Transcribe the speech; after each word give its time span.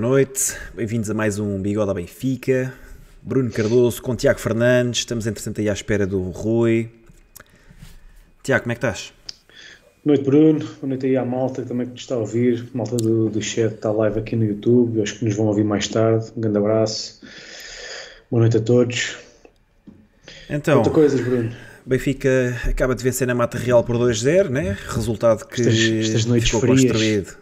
boa 0.00 0.12
noite. 0.12 0.56
Bem-vindos 0.74 1.10
a 1.10 1.14
mais 1.14 1.38
um 1.38 1.60
Bigode 1.60 1.90
à 1.90 1.92
Benfica. 1.92 2.72
Bruno 3.20 3.50
Cardoso 3.50 4.00
com 4.00 4.16
Tiago 4.16 4.40
Fernandes. 4.40 5.00
Estamos, 5.00 5.26
entretanto, 5.26 5.60
aí 5.60 5.68
à 5.68 5.74
espera 5.74 6.06
do 6.06 6.22
Rui. 6.30 6.88
Tiago, 8.42 8.62
como 8.62 8.72
é 8.72 8.74
que 8.76 8.78
estás? 8.78 9.12
Boa 10.02 10.16
noite, 10.16 10.24
Bruno. 10.24 10.58
Boa 10.60 10.88
noite 10.88 11.04
aí 11.04 11.18
à 11.18 11.24
malta 11.26 11.62
também 11.66 11.86
que 11.86 11.92
nos 11.92 12.00
está 12.00 12.14
a 12.14 12.18
ouvir. 12.18 12.66
Malta 12.72 12.96
do, 12.96 13.28
do 13.28 13.42
chat 13.42 13.74
está 13.74 13.92
live 13.92 14.18
aqui 14.18 14.36
no 14.36 14.44
YouTube. 14.46 15.02
Acho 15.02 15.18
que 15.18 15.24
nos 15.26 15.36
vão 15.36 15.44
ouvir 15.48 15.64
mais 15.64 15.86
tarde. 15.86 16.32
Um 16.34 16.40
grande 16.40 16.56
abraço. 16.56 17.20
Boa 18.30 18.40
noite 18.40 18.56
a 18.56 18.60
todos. 18.60 19.18
Então, 20.48 20.76
Muita 20.76 20.90
coisas, 20.90 21.20
Bruno. 21.20 21.52
Benfica 21.84 22.58
acaba 22.64 22.94
de 22.94 23.04
vencer 23.04 23.26
na 23.26 23.34
Mata 23.34 23.58
Real 23.58 23.84
por 23.84 23.96
2-0, 23.98 24.48
né? 24.48 24.78
Resultado 24.88 25.44
que 25.46 25.60
Estas- 25.60 25.74
estas 25.76 26.24
noites 26.24 26.48
ficou 26.48 26.66
construído 26.66 27.36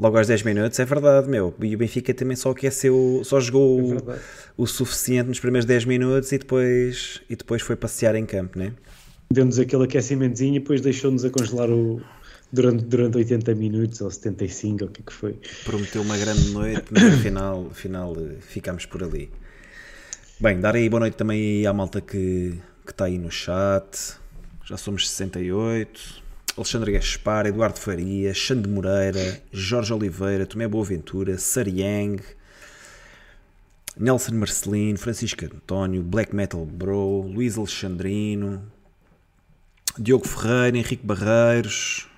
logo 0.00 0.16
aos 0.16 0.26
10 0.26 0.42
minutos. 0.42 0.78
É 0.80 0.84
verdade, 0.84 1.28
meu. 1.28 1.54
E 1.60 1.74
o 1.74 1.78
Benfica 1.78 2.14
também 2.14 2.36
só 2.36 2.50
aqueceu, 2.50 3.20
só 3.24 3.38
jogou 3.38 3.94
É 3.94 4.18
o, 4.56 4.62
o 4.64 4.66
suficiente 4.66 5.28
nos 5.28 5.38
primeiros 5.38 5.66
10 5.66 5.84
minutos 5.84 6.32
e 6.32 6.38
depois, 6.38 7.20
e 7.28 7.36
depois 7.36 7.60
foi 7.60 7.76
passear 7.76 8.14
em 8.14 8.24
campo, 8.24 8.58
né? 8.58 8.72
Deu-nos 9.30 9.58
aquele 9.58 9.84
aquecimentozinho 9.84 10.56
e 10.56 10.58
depois 10.58 10.80
deixou-nos 10.80 11.24
a 11.24 11.30
congelar 11.30 11.70
o, 11.70 12.00
durante, 12.50 12.84
durante 12.84 13.18
80 13.18 13.54
minutos 13.54 14.00
ou 14.00 14.10
75, 14.10 14.82
ou 14.82 14.88
o 14.88 14.92
que 14.92 15.02
é 15.02 15.04
que 15.04 15.12
foi. 15.12 15.38
prometeu 15.64 16.02
uma 16.02 16.16
grande 16.16 16.50
noite, 16.50 16.86
mas 16.90 17.04
afinal, 17.04 17.68
afinal 17.70 18.16
eh, 18.16 18.36
ficámos 18.40 18.86
por 18.86 19.04
ali. 19.04 19.30
Bem, 20.40 20.58
dar 20.58 20.74
aí 20.74 20.88
boa 20.88 21.00
noite 21.00 21.16
também 21.16 21.64
à 21.66 21.72
malta 21.72 22.00
que, 22.00 22.58
que 22.84 22.90
está 22.90 23.04
aí 23.04 23.18
no 23.18 23.30
chat. 23.30 24.16
Já 24.64 24.76
somos 24.76 25.08
68. 25.08 26.19
Alexandre 26.56 26.92
Gaspar, 26.92 27.46
Eduardo 27.46 27.78
Faria, 27.78 28.34
Xande 28.34 28.68
Moreira, 28.68 29.40
Jorge 29.52 29.92
Oliveira, 29.92 30.46
Tomé 30.46 30.66
Boaventura, 30.68 31.38
Sariang, 31.38 32.20
Nelson 33.96 34.34
Marcelino, 34.34 34.98
Francisco 34.98 35.44
António, 35.44 36.02
Black 36.02 36.34
Metal 36.34 36.64
Bro, 36.64 37.22
Luís 37.32 37.56
Alexandrino, 37.56 38.62
Diogo 39.98 40.26
Ferreira, 40.26 40.76
Henrique 40.78 41.04
Barreiros, 41.04 42.08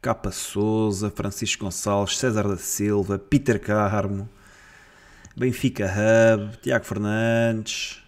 Capa 0.00 0.30
Souza, 0.30 1.10
Francisco 1.10 1.64
Gonçalves, 1.64 2.18
César 2.18 2.46
da 2.46 2.56
Silva, 2.56 3.18
Peter 3.18 3.58
Carmo, 3.58 4.28
Benfica 5.36 5.86
Hub, 5.86 6.56
Tiago 6.62 6.84
Fernandes 6.84 8.02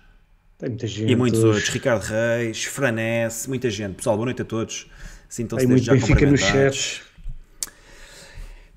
Tem 0.58 0.70
muita 0.70 0.86
gente. 0.86 1.12
e 1.12 1.16
muitos 1.16 1.44
outros, 1.44 1.68
Ricardo 1.68 2.02
Reis, 2.02 2.64
Franesse, 2.64 3.48
muita 3.48 3.68
gente. 3.70 3.96
Pessoal, 3.96 4.16
boa 4.16 4.26
noite 4.26 4.42
a 4.42 4.44
todos. 4.44 4.86
Sintam-se 5.28 5.66
desde 5.66 5.86
já 5.86 5.92
Benfica 5.92 6.26
no 6.26 6.32
cumprimentados. 6.38 6.78
chat. 6.78 7.02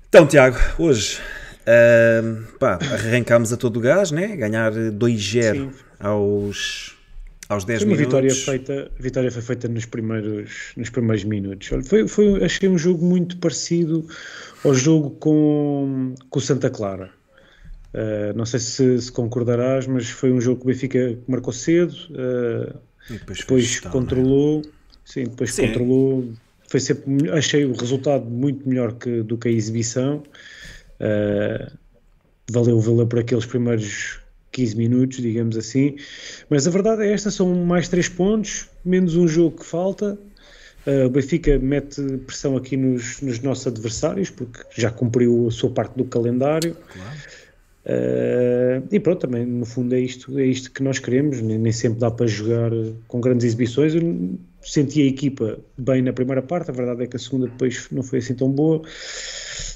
Então, 0.08 0.26
Tiago, 0.26 0.58
hoje 0.78 1.18
ahm, 1.66 2.44
pá, 2.58 2.78
arrancámos 2.82 3.52
a 3.52 3.56
todo 3.56 3.78
o 3.78 3.80
gás, 3.80 4.10
né? 4.10 4.36
Ganhar 4.36 4.72
2-0 4.72 5.54
Sim. 5.54 5.70
aos, 5.98 6.96
aos 7.48 7.64
10 7.64 7.80
Foi 7.82 7.88
uma 7.88 7.96
minutos. 7.96 8.20
vitória 8.20 8.34
feita, 8.34 8.90
vitória 8.98 9.30
foi 9.30 9.42
feita 9.42 9.68
nos 9.68 9.86
primeiros, 9.86 10.72
nos 10.76 10.90
primeiros 10.90 11.24
minutos. 11.24 11.68
Foi, 11.86 12.06
foi, 12.06 12.44
achei 12.44 12.68
um 12.68 12.76
jogo 12.78 13.04
muito 13.04 13.38
parecido 13.38 14.06
ao 14.64 14.74
jogo 14.74 15.10
com, 15.12 16.14
com 16.28 16.38
o 16.38 16.42
Santa 16.42 16.68
Clara. 16.68 17.10
Uh, 17.94 18.36
não 18.36 18.46
sei 18.46 18.58
se, 18.58 19.02
se 19.02 19.12
concordarás, 19.12 19.86
mas 19.86 20.08
foi 20.08 20.32
um 20.32 20.40
jogo 20.40 20.60
que 20.60 20.64
o 20.64 20.68
Benfica 20.68 21.18
marcou 21.28 21.52
cedo, 21.52 21.94
uh, 22.10 22.78
depois, 23.08 23.38
depois 23.38 23.82
né? 23.82 23.90
controlou, 23.90 24.62
sim, 25.04 25.24
depois 25.24 25.52
Sim. 25.52 25.66
controlou. 25.66 26.32
Foi 26.72 26.80
sempre, 26.80 27.30
achei 27.32 27.66
o 27.66 27.74
resultado 27.74 28.24
muito 28.24 28.66
melhor 28.66 28.94
que, 28.94 29.22
do 29.22 29.36
que 29.36 29.46
a 29.46 29.50
exibição. 29.50 30.22
Uh, 30.98 31.70
valeu, 32.50 32.80
valeu 32.80 33.06
por 33.06 33.18
aqueles 33.18 33.44
primeiros 33.44 34.20
15 34.52 34.78
minutos, 34.78 35.18
digamos 35.18 35.58
assim. 35.58 35.96
Mas 36.48 36.66
a 36.66 36.70
verdade 36.70 37.02
é 37.02 37.12
esta: 37.12 37.30
são 37.30 37.54
mais 37.66 37.90
3 37.90 38.08
pontos, 38.08 38.70
menos 38.82 39.16
um 39.16 39.28
jogo 39.28 39.58
que 39.58 39.66
falta. 39.66 40.18
Uh, 40.86 41.04
o 41.08 41.10
Benfica 41.10 41.58
mete 41.58 42.00
pressão 42.26 42.56
aqui 42.56 42.74
nos, 42.74 43.20
nos 43.20 43.38
nossos 43.40 43.66
adversários, 43.66 44.30
porque 44.30 44.60
já 44.74 44.90
cumpriu 44.90 45.48
a 45.48 45.50
sua 45.50 45.68
parte 45.68 45.94
do 45.94 46.06
calendário. 46.06 46.74
Claro. 46.90 47.18
Uh, 47.84 48.88
e 48.90 48.98
pronto, 48.98 49.20
também 49.20 49.44
no 49.44 49.66
fundo 49.66 49.94
é 49.94 50.00
isto, 50.00 50.38
é 50.38 50.46
isto 50.46 50.70
que 50.70 50.82
nós 50.82 50.98
queremos. 50.98 51.42
Nem, 51.42 51.58
nem 51.58 51.72
sempre 51.72 51.98
dá 51.98 52.10
para 52.10 52.26
jogar 52.26 52.70
com 53.08 53.20
grandes 53.20 53.44
exibições. 53.44 53.92
Senti 54.62 55.02
a 55.02 55.06
equipa 55.06 55.58
bem 55.76 56.02
na 56.02 56.12
primeira 56.12 56.42
parte, 56.42 56.70
a 56.70 56.74
verdade 56.74 57.04
é 57.04 57.06
que 57.06 57.16
a 57.16 57.18
segunda 57.18 57.46
depois 57.46 57.88
não 57.90 58.02
foi 58.02 58.18
assim 58.20 58.34
tão 58.34 58.50
boa. 58.50 58.82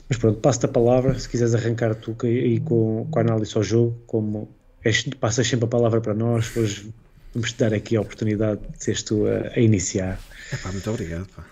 Mas 0.09 0.19
pronto, 0.19 0.39
passo-te 0.41 0.67
a 0.67 0.69
palavra. 0.69 1.19
Se 1.19 1.29
quiseres 1.29 1.55
arrancar 1.55 1.95
tu 1.95 2.17
aí 2.23 2.61
com, 2.61 3.07
com 3.11 3.19
a 3.19 3.23
análise 3.23 3.57
ao 3.57 3.63
jogo, 3.63 4.01
como 4.07 4.49
és, 4.85 5.03
passas 5.21 5.47
sempre 5.47 5.65
a 5.65 5.69
palavra 5.69 6.01
para 6.01 6.15
nós, 6.15 6.57
hoje 6.57 6.93
vamos 7.35 7.53
te 7.53 7.59
dar 7.59 7.75
aqui 7.75 7.97
a 7.97 8.01
oportunidade 8.01 8.61
de 8.61 8.85
seres 8.85 9.03
tu 9.03 9.27
a, 9.27 9.53
a 9.57 9.61
iniciar. 9.61 10.21
Epá, 10.53 10.71
muito 10.71 10.89
obrigado. 10.89 11.27
pá. 11.35 11.45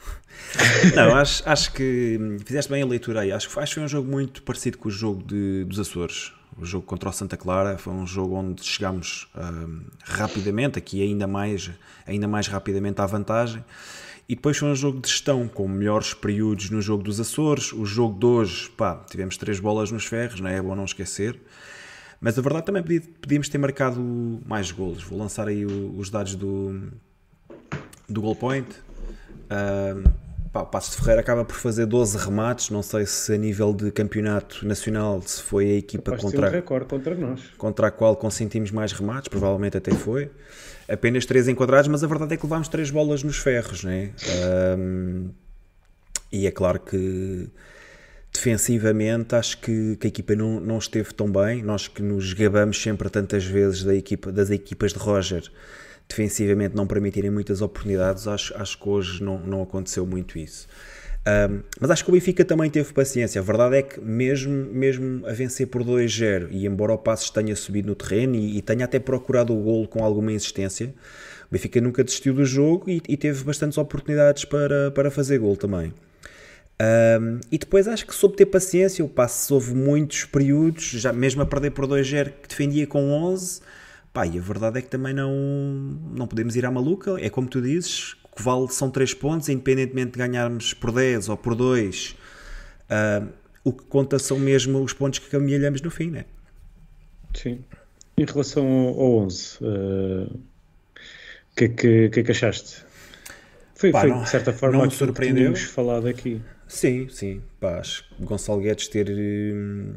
Não, 0.94 1.16
acho, 1.16 1.42
acho 1.48 1.72
que 1.72 2.18
fizeste 2.44 2.70
bem 2.70 2.82
a 2.82 2.86
leitura 2.86 3.20
aí. 3.20 3.32
Acho, 3.32 3.48
acho 3.58 3.70
que 3.70 3.74
foi 3.74 3.82
um 3.82 3.88
jogo 3.88 4.08
muito 4.08 4.42
parecido 4.42 4.78
com 4.78 4.88
o 4.88 4.92
jogo 4.92 5.22
de, 5.22 5.64
dos 5.64 5.78
Açores. 5.80 6.32
O 6.56 6.64
jogo 6.64 6.86
contra 6.86 7.08
o 7.08 7.12
Santa 7.12 7.36
Clara 7.36 7.76
foi 7.78 7.92
um 7.92 8.06
jogo 8.06 8.36
onde 8.36 8.64
chegámos 8.64 9.28
hum, 9.36 9.82
rapidamente, 10.04 10.78
aqui 10.78 11.02
ainda 11.02 11.26
mais, 11.26 11.70
ainda 12.06 12.28
mais 12.28 12.46
rapidamente 12.46 13.00
à 13.00 13.06
vantagem. 13.06 13.64
E 14.28 14.34
depois 14.34 14.56
foi 14.56 14.68
um 14.68 14.74
jogo 14.74 15.00
de 15.00 15.08
gestão, 15.08 15.46
com 15.48 15.68
melhores 15.68 16.14
períodos 16.14 16.70
no 16.70 16.80
jogo 16.80 17.02
dos 17.02 17.20
Açores. 17.20 17.72
O 17.72 17.84
jogo 17.84 18.18
de 18.18 18.24
hoje, 18.24 18.70
pá, 18.70 19.04
tivemos 19.10 19.36
três 19.36 19.60
bolas 19.60 19.90
nos 19.90 20.06
ferros, 20.06 20.40
não 20.40 20.48
é? 20.48 20.56
É 20.56 20.62
bom 20.62 20.74
não 20.74 20.84
esquecer. 20.84 21.38
Mas 22.20 22.38
a 22.38 22.42
verdade 22.42 22.64
também 22.64 22.82
podíamos 23.20 23.48
ter 23.50 23.58
marcado 23.58 24.00
mais 24.46 24.70
golos. 24.70 25.02
Vou 25.02 25.18
lançar 25.18 25.46
aí 25.46 25.66
os 25.66 26.08
dados 26.08 26.34
do, 26.36 26.88
do 28.08 28.22
goal 28.22 28.34
point. 28.34 28.68
Ahm, 29.50 30.04
pá, 30.54 30.60
o 30.62 30.66
Passo 30.66 30.92
de 30.92 30.98
Ferreira 30.98 31.20
acaba 31.20 31.44
por 31.44 31.56
fazer 31.56 31.84
12 31.84 32.16
remates. 32.16 32.70
Não 32.70 32.80
sei 32.80 33.04
se 33.04 33.34
a 33.34 33.36
nível 33.36 33.74
de 33.74 33.90
campeonato 33.90 34.64
nacional 34.64 35.20
se 35.20 35.42
foi 35.42 35.66
a 35.72 35.74
equipa 35.74 36.12
ter 36.12 36.18
um 36.18 36.20
contra, 36.20 36.48
recorde 36.48 36.86
contra 36.86 37.14
nós. 37.16 37.40
contra 37.58 37.88
a 37.88 37.90
qual 37.90 38.16
consentimos 38.16 38.70
mais 38.70 38.92
remates, 38.92 39.28
provavelmente 39.28 39.76
até 39.76 39.90
foi. 39.90 40.30
Apenas 40.88 41.26
3 41.26 41.48
enquadrados, 41.48 41.88
mas 41.88 42.04
a 42.04 42.06
verdade 42.06 42.34
é 42.34 42.36
que 42.36 42.44
levámos 42.44 42.68
3 42.68 42.90
bolas 42.90 43.24
nos 43.24 43.38
ferros, 43.38 43.82
né? 43.82 44.12
Ahm, 44.76 45.30
e 46.30 46.46
é 46.46 46.50
claro 46.52 46.78
que 46.78 47.48
defensivamente 48.32 49.34
acho 49.34 49.58
que, 49.58 49.96
que 49.96 50.06
a 50.06 50.08
equipa 50.08 50.36
não, 50.36 50.60
não 50.60 50.78
esteve 50.78 51.12
tão 51.12 51.30
bem. 51.30 51.64
Nós 51.64 51.88
que 51.88 52.02
nos 52.02 52.32
gabamos 52.32 52.80
sempre 52.80 53.08
tantas 53.08 53.44
vezes 53.44 53.82
da 53.82 53.94
equipa, 53.94 54.30
das 54.30 54.50
equipas 54.50 54.92
de 54.92 54.98
Roger 55.00 55.50
defensivamente 56.08 56.76
não 56.76 56.86
permitirem 56.86 57.30
muitas 57.30 57.62
oportunidades, 57.62 58.26
acho, 58.26 58.54
acho 58.56 58.78
que 58.78 58.88
hoje 58.88 59.22
não, 59.22 59.38
não 59.38 59.62
aconteceu 59.62 60.06
muito 60.06 60.38
isso. 60.38 60.66
Um, 61.26 61.62
mas 61.80 61.90
acho 61.90 62.04
que 62.04 62.10
o 62.10 62.12
Benfica 62.12 62.44
também 62.44 62.68
teve 62.70 62.92
paciência. 62.92 63.40
A 63.40 63.44
verdade 63.44 63.76
é 63.76 63.82
que, 63.82 63.98
mesmo, 64.00 64.52
mesmo 64.66 65.26
a 65.26 65.32
vencer 65.32 65.66
por 65.66 65.82
2-0, 65.82 66.48
e 66.50 66.66
embora 66.66 66.92
o 66.92 66.98
Passos 66.98 67.30
tenha 67.30 67.56
subido 67.56 67.88
no 67.88 67.94
terreno 67.94 68.36
e, 68.36 68.58
e 68.58 68.62
tenha 68.62 68.84
até 68.84 68.98
procurado 68.98 69.56
o 69.56 69.62
golo 69.62 69.88
com 69.88 70.04
alguma 70.04 70.32
insistência, 70.32 70.94
o 71.48 71.52
Benfica 71.52 71.80
nunca 71.80 72.04
desistiu 72.04 72.34
do 72.34 72.44
jogo 72.44 72.90
e, 72.90 73.00
e 73.08 73.16
teve 73.16 73.42
bastantes 73.42 73.78
oportunidades 73.78 74.44
para, 74.44 74.90
para 74.90 75.10
fazer 75.10 75.38
golo 75.38 75.56
também. 75.56 75.94
Um, 76.80 77.40
e 77.50 77.56
depois 77.56 77.88
acho 77.88 78.06
que 78.06 78.14
soube 78.14 78.36
ter 78.36 78.46
paciência. 78.46 79.04
O 79.04 79.08
Passos 79.08 79.50
houve 79.50 79.74
muitos 79.74 80.24
períodos, 80.24 80.84
já 80.84 81.12
mesmo 81.12 81.40
a 81.40 81.46
perder 81.46 81.70
por 81.70 81.86
2-0, 81.86 82.32
que 82.42 82.48
defendia 82.48 82.86
com 82.86 83.10
11. 83.10 83.62
Pá, 84.14 84.26
e 84.26 84.38
a 84.38 84.42
verdade 84.42 84.78
é 84.80 84.82
que 84.82 84.88
também 84.88 85.14
não, 85.14 85.32
não 86.12 86.26
podemos 86.28 86.56
ir 86.56 86.64
à 86.66 86.72
maluca. 86.72 87.16
É 87.20 87.30
como 87.30 87.48
tu 87.48 87.60
dizes, 87.60 88.14
o 88.24 88.36
que 88.36 88.42
vale 88.42 88.68
são 88.70 88.90
3 88.90 89.14
pontos, 89.14 89.50
independentemente 89.50 90.12
de 90.12 90.18
ganharmos 90.18 90.74
por 90.74 90.92
10 90.92 91.28
ou 91.28 91.36
por 91.36 91.54
2. 91.56 92.16
ah, 92.90 93.26
o 93.64 93.72
que 93.72 93.84
conta 93.86 94.18
são 94.18 94.38
mesmo 94.38 94.82
os 94.84 94.92
pontos 94.94 95.18
que 95.20 95.28
caminhamos 95.30 95.82
no 95.82 95.90
fim, 95.90 96.10
né? 96.10 96.26
Sim. 97.34 97.64
Em 98.16 98.24
relação 98.24 98.66
ao, 98.66 99.00
ao 99.00 99.12
11, 99.26 99.58
o 101.52 101.56
que, 101.56 101.64
é 101.64 101.68
que, 101.68 102.08
que 102.10 102.20
é 102.20 102.22
que 102.22 102.30
achaste? 102.32 102.84
Foi, 103.74 103.92
Pá, 103.92 104.00
foi, 104.00 104.10
não- 104.10 104.22
de 104.22 104.28
certa 104.28 104.52
forma 104.52 104.78
não 104.78 104.86
me 104.86 104.92
aquilo 104.92 105.12
que 105.12 105.20
surpreendeu. 105.22 105.34
tínhamos 105.34 105.62
falado 105.64 106.06
aqui. 106.08 106.42
Sim, 106.68 107.08
sim. 107.08 107.42
Pá, 107.60 107.78
acho 107.80 108.08
que 108.08 108.24
Gonçalo 108.24 108.60
Guedes 108.60 108.88
ter 108.88 109.08
hum, 109.10 109.94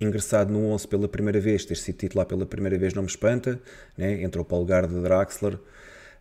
ingressado 0.00 0.52
no 0.52 0.66
11 0.70 0.88
pela 0.88 1.08
primeira 1.08 1.40
vez, 1.40 1.64
ter 1.64 1.76
sido 1.76 1.96
titular 1.96 2.26
pela 2.26 2.44
primeira 2.44 2.76
vez 2.76 2.92
não 2.92 3.02
me 3.02 3.08
espanta, 3.08 3.60
né? 3.96 4.22
entrou 4.22 4.44
para 4.44 4.56
o 4.56 4.60
lugar 4.60 4.86
de 4.86 5.00
Draxler. 5.00 5.58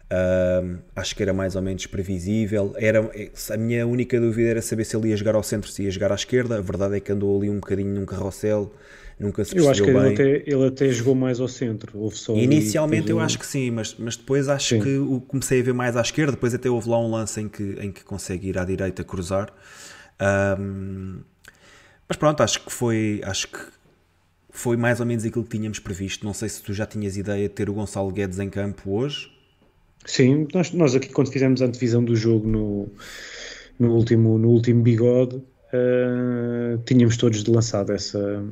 Uh, 0.06 0.78
acho 0.96 1.16
que 1.16 1.24
era 1.24 1.34
mais 1.34 1.56
ou 1.56 1.62
menos 1.62 1.88
previsível. 1.88 2.74
Era, 2.78 3.10
a 3.52 3.58
minha 3.58 3.88
única 3.88 4.20
dúvida 4.20 4.50
era 4.50 4.62
saber 4.62 4.86
se 4.86 4.96
ele 4.96 5.10
ia 5.10 5.18
jogar 5.18 5.34
ao 5.36 5.42
centro, 5.42 5.70
se 5.70 5.84
ia 5.84 5.92
jogar 5.92 6.12
à 6.12 6.16
esquerda. 6.16 6.58
A 6.58 6.62
verdade 6.62 6.96
é 6.98 7.00
que 7.00 7.12
andou 7.12 7.36
ali 7.38 7.50
um 7.50 7.56
bocadinho 7.56 7.94
num 7.96 8.06
carrossel, 8.06 8.72
nunca 9.20 9.44
se 9.44 9.58
Eu 9.58 9.68
acho 9.70 9.84
que 9.84 9.92
bem. 9.92 10.02
ele 10.02 10.14
até, 10.14 10.44
ele 10.46 10.68
até 10.68 10.90
jogou 10.90 11.16
mais 11.16 11.40
ao 11.40 11.48
centro. 11.48 12.00
Houve 12.00 12.18
só 12.18 12.36
Inicialmente 12.36 13.10
eu 13.10 13.20
acho 13.20 13.40
que 13.40 13.48
sim, 13.48 13.72
mas, 13.72 13.96
mas 13.98 14.16
depois 14.16 14.48
acho 14.48 14.76
sim. 14.76 14.80
que 14.82 14.96
o 14.96 15.20
comecei 15.22 15.60
a 15.60 15.64
ver 15.64 15.74
mais 15.74 15.98
à 15.98 16.02
esquerda. 16.02 16.34
Depois 16.34 16.54
até 16.54 16.70
houve 16.70 16.88
lá 16.88 17.00
um 17.00 17.10
lance 17.10 17.42
em 17.42 17.50
que, 17.50 17.78
em 17.82 17.92
que 17.92 18.04
consegue 18.04 18.50
ir 18.50 18.60
à 18.60 18.64
direita 18.64 19.04
cruzar. 19.04 19.52
Um, 20.60 21.22
mas 22.08 22.18
pronto, 22.18 22.42
acho 22.42 22.64
que 22.64 22.72
foi. 22.72 23.22
Acho 23.24 23.48
que 23.48 23.60
foi 24.52 24.78
mais 24.78 25.00
ou 25.00 25.06
menos 25.06 25.26
aquilo 25.26 25.44
que 25.44 25.58
tínhamos 25.58 25.80
previsto. 25.80 26.26
Não 26.26 26.34
sei 26.34 26.48
se 26.48 26.62
tu 26.62 26.74
já 26.74 26.86
tinhas 26.86 27.18
ideia 27.18 27.48
de 27.48 27.54
ter 27.54 27.70
o 27.70 27.74
Gonçalo 27.74 28.12
Guedes 28.12 28.40
em 28.40 28.50
campo 28.50 28.92
hoje. 28.92 29.30
Sim, 30.06 30.48
nós, 30.54 30.72
nós 30.72 30.96
aqui 30.96 31.10
quando 31.10 31.32
fizemos 31.32 31.62
a 31.62 31.66
antevisão 31.66 32.04
do 32.04 32.16
jogo 32.16 32.48
no, 32.48 32.88
no, 33.80 33.96
último, 33.96 34.38
no 34.38 34.50
último 34.50 34.84
bigode, 34.84 35.38
uh, 35.38 36.78
tínhamos 36.86 37.18
todos 37.18 37.44
lançado 37.46 37.92
essa, 37.92 38.46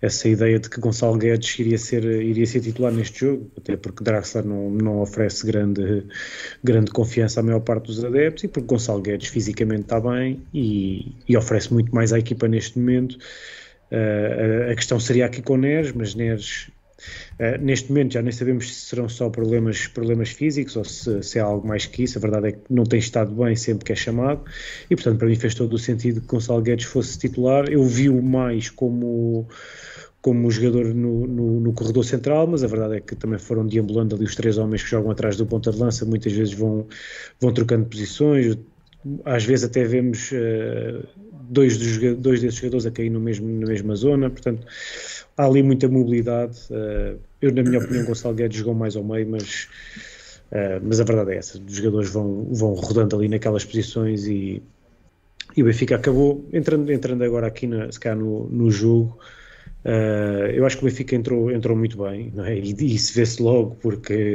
essa 0.00 0.28
ideia 0.28 0.58
de 0.58 0.68
que 0.68 0.80
Gonçalo 0.80 1.16
Guedes 1.16 1.58
iria 1.58 1.78
ser, 1.78 2.04
iria 2.04 2.44
ser 2.46 2.60
titular 2.60 2.92
neste 2.92 3.20
jogo, 3.20 3.50
até 3.56 3.76
porque 3.76 4.04
Draxler 4.04 4.44
não, 4.44 4.70
não 4.70 5.00
oferece 5.00 5.46
grande, 5.46 6.04
grande 6.62 6.90
confiança 6.90 7.40
à 7.40 7.42
maior 7.42 7.60
parte 7.60 7.86
dos 7.86 8.04
adeptos 8.04 8.44
e 8.44 8.48
porque 8.48 8.66
Gonçalo 8.66 9.00
Guedes 9.00 9.28
fisicamente 9.28 9.82
está 9.82 9.98
bem 9.98 10.42
e, 10.52 11.12
e 11.28 11.36
oferece 11.36 11.72
muito 11.72 11.94
mais 11.94 12.12
à 12.12 12.18
equipa 12.18 12.46
neste 12.46 12.78
momento. 12.78 13.18
Uh, 13.90 14.68
a, 14.68 14.72
a 14.72 14.74
questão 14.74 15.00
seria 15.00 15.26
aqui 15.26 15.40
com 15.40 15.56
Neres, 15.56 15.92
mas 15.92 16.14
Neres 16.14 16.68
Uh, 17.38 17.62
neste 17.62 17.90
momento 17.90 18.14
já 18.14 18.22
nem 18.22 18.32
sabemos 18.32 18.74
se 18.74 18.86
serão 18.86 19.08
só 19.08 19.28
problemas, 19.28 19.86
problemas 19.86 20.30
físicos 20.30 20.76
ou 20.76 20.84
se, 20.84 21.22
se 21.22 21.38
é 21.38 21.42
algo 21.42 21.66
mais 21.66 21.86
que 21.86 22.02
isso. 22.02 22.18
A 22.18 22.20
verdade 22.20 22.48
é 22.48 22.52
que 22.52 22.60
não 22.70 22.84
tem 22.84 22.98
estado 22.98 23.34
bem 23.34 23.54
sempre 23.54 23.84
que 23.84 23.92
é 23.92 23.96
chamado 23.96 24.42
e, 24.90 24.94
portanto, 24.94 25.18
para 25.18 25.28
mim 25.28 25.36
fez 25.36 25.54
todo 25.54 25.74
o 25.74 25.78
sentido 25.78 26.20
que 26.20 26.26
Gonçalo 26.26 26.62
Guedes 26.62 26.86
fosse 26.86 27.18
titular. 27.18 27.68
Eu 27.68 27.84
vi-o 27.84 28.22
mais 28.22 28.70
como 28.70 29.46
como 30.26 30.50
jogador 30.50 30.92
no, 30.92 31.24
no, 31.24 31.60
no, 31.60 31.72
corredor 31.72 32.04
central, 32.04 32.48
mas 32.48 32.64
a 32.64 32.66
verdade 32.66 32.96
é 32.96 33.00
que 33.00 33.14
também 33.14 33.38
foram 33.38 33.64
deambulando 33.64 34.16
ali 34.16 34.24
os 34.24 34.34
três 34.34 34.58
homens 34.58 34.82
que 34.82 34.90
jogam 34.90 35.12
atrás 35.12 35.36
do 35.36 35.46
ponta 35.46 35.70
de 35.70 35.78
lança, 35.78 36.04
muitas 36.04 36.32
vezes 36.32 36.52
vão, 36.52 36.84
vão 37.38 37.52
trocando 37.52 37.86
posições, 37.86 38.58
às 39.24 39.44
vezes 39.44 39.66
até 39.66 39.84
vemos 39.84 40.32
uh, 40.32 41.06
dois, 41.48 41.78
dos, 41.78 42.16
dois 42.16 42.40
desses 42.40 42.58
jogadores 42.58 42.86
a 42.86 42.90
cair 42.90 43.10
no 43.10 43.20
mesmo, 43.20 43.48
na 43.60 43.66
mesma 43.66 43.94
zona, 43.94 44.28
portanto 44.28 44.66
há 45.36 45.44
ali 45.44 45.62
muita 45.62 45.88
mobilidade. 45.88 46.58
Uh, 46.70 47.18
eu, 47.40 47.52
na 47.52 47.62
minha 47.62 47.78
opinião, 47.78 48.04
Gonçalo 48.04 48.34
Guedes 48.34 48.58
jogou 48.58 48.74
mais 48.74 48.96
ao 48.96 49.04
meio, 49.04 49.28
mas, 49.28 49.68
uh, 50.50 50.80
mas 50.82 51.00
a 51.00 51.04
verdade 51.04 51.32
é 51.32 51.36
essa: 51.36 51.58
os 51.58 51.74
jogadores 51.74 52.10
vão, 52.10 52.48
vão 52.50 52.74
rodando 52.74 53.16
ali 53.16 53.28
naquelas 53.28 53.64
posições 53.64 54.26
e, 54.26 54.62
e 55.56 55.62
o 55.62 55.66
Benfica 55.66 55.96
acabou 55.96 56.48
entrando, 56.52 56.90
entrando 56.90 57.22
agora 57.22 57.46
aqui 57.46 57.66
na, 57.66 57.90
se 57.92 58.14
no, 58.14 58.48
no 58.48 58.70
jogo. 58.70 59.18
Uh, 59.84 60.50
eu 60.52 60.66
acho 60.66 60.78
que 60.78 60.84
o 60.84 60.88
Benfica 60.88 61.14
entrou, 61.14 61.50
entrou 61.50 61.76
muito 61.76 62.02
bem, 62.02 62.32
é? 62.44 62.56
e, 62.56 62.74
e 62.76 62.94
isso 62.94 63.14
vê-se 63.14 63.40
logo, 63.40 63.76
porque 63.76 64.34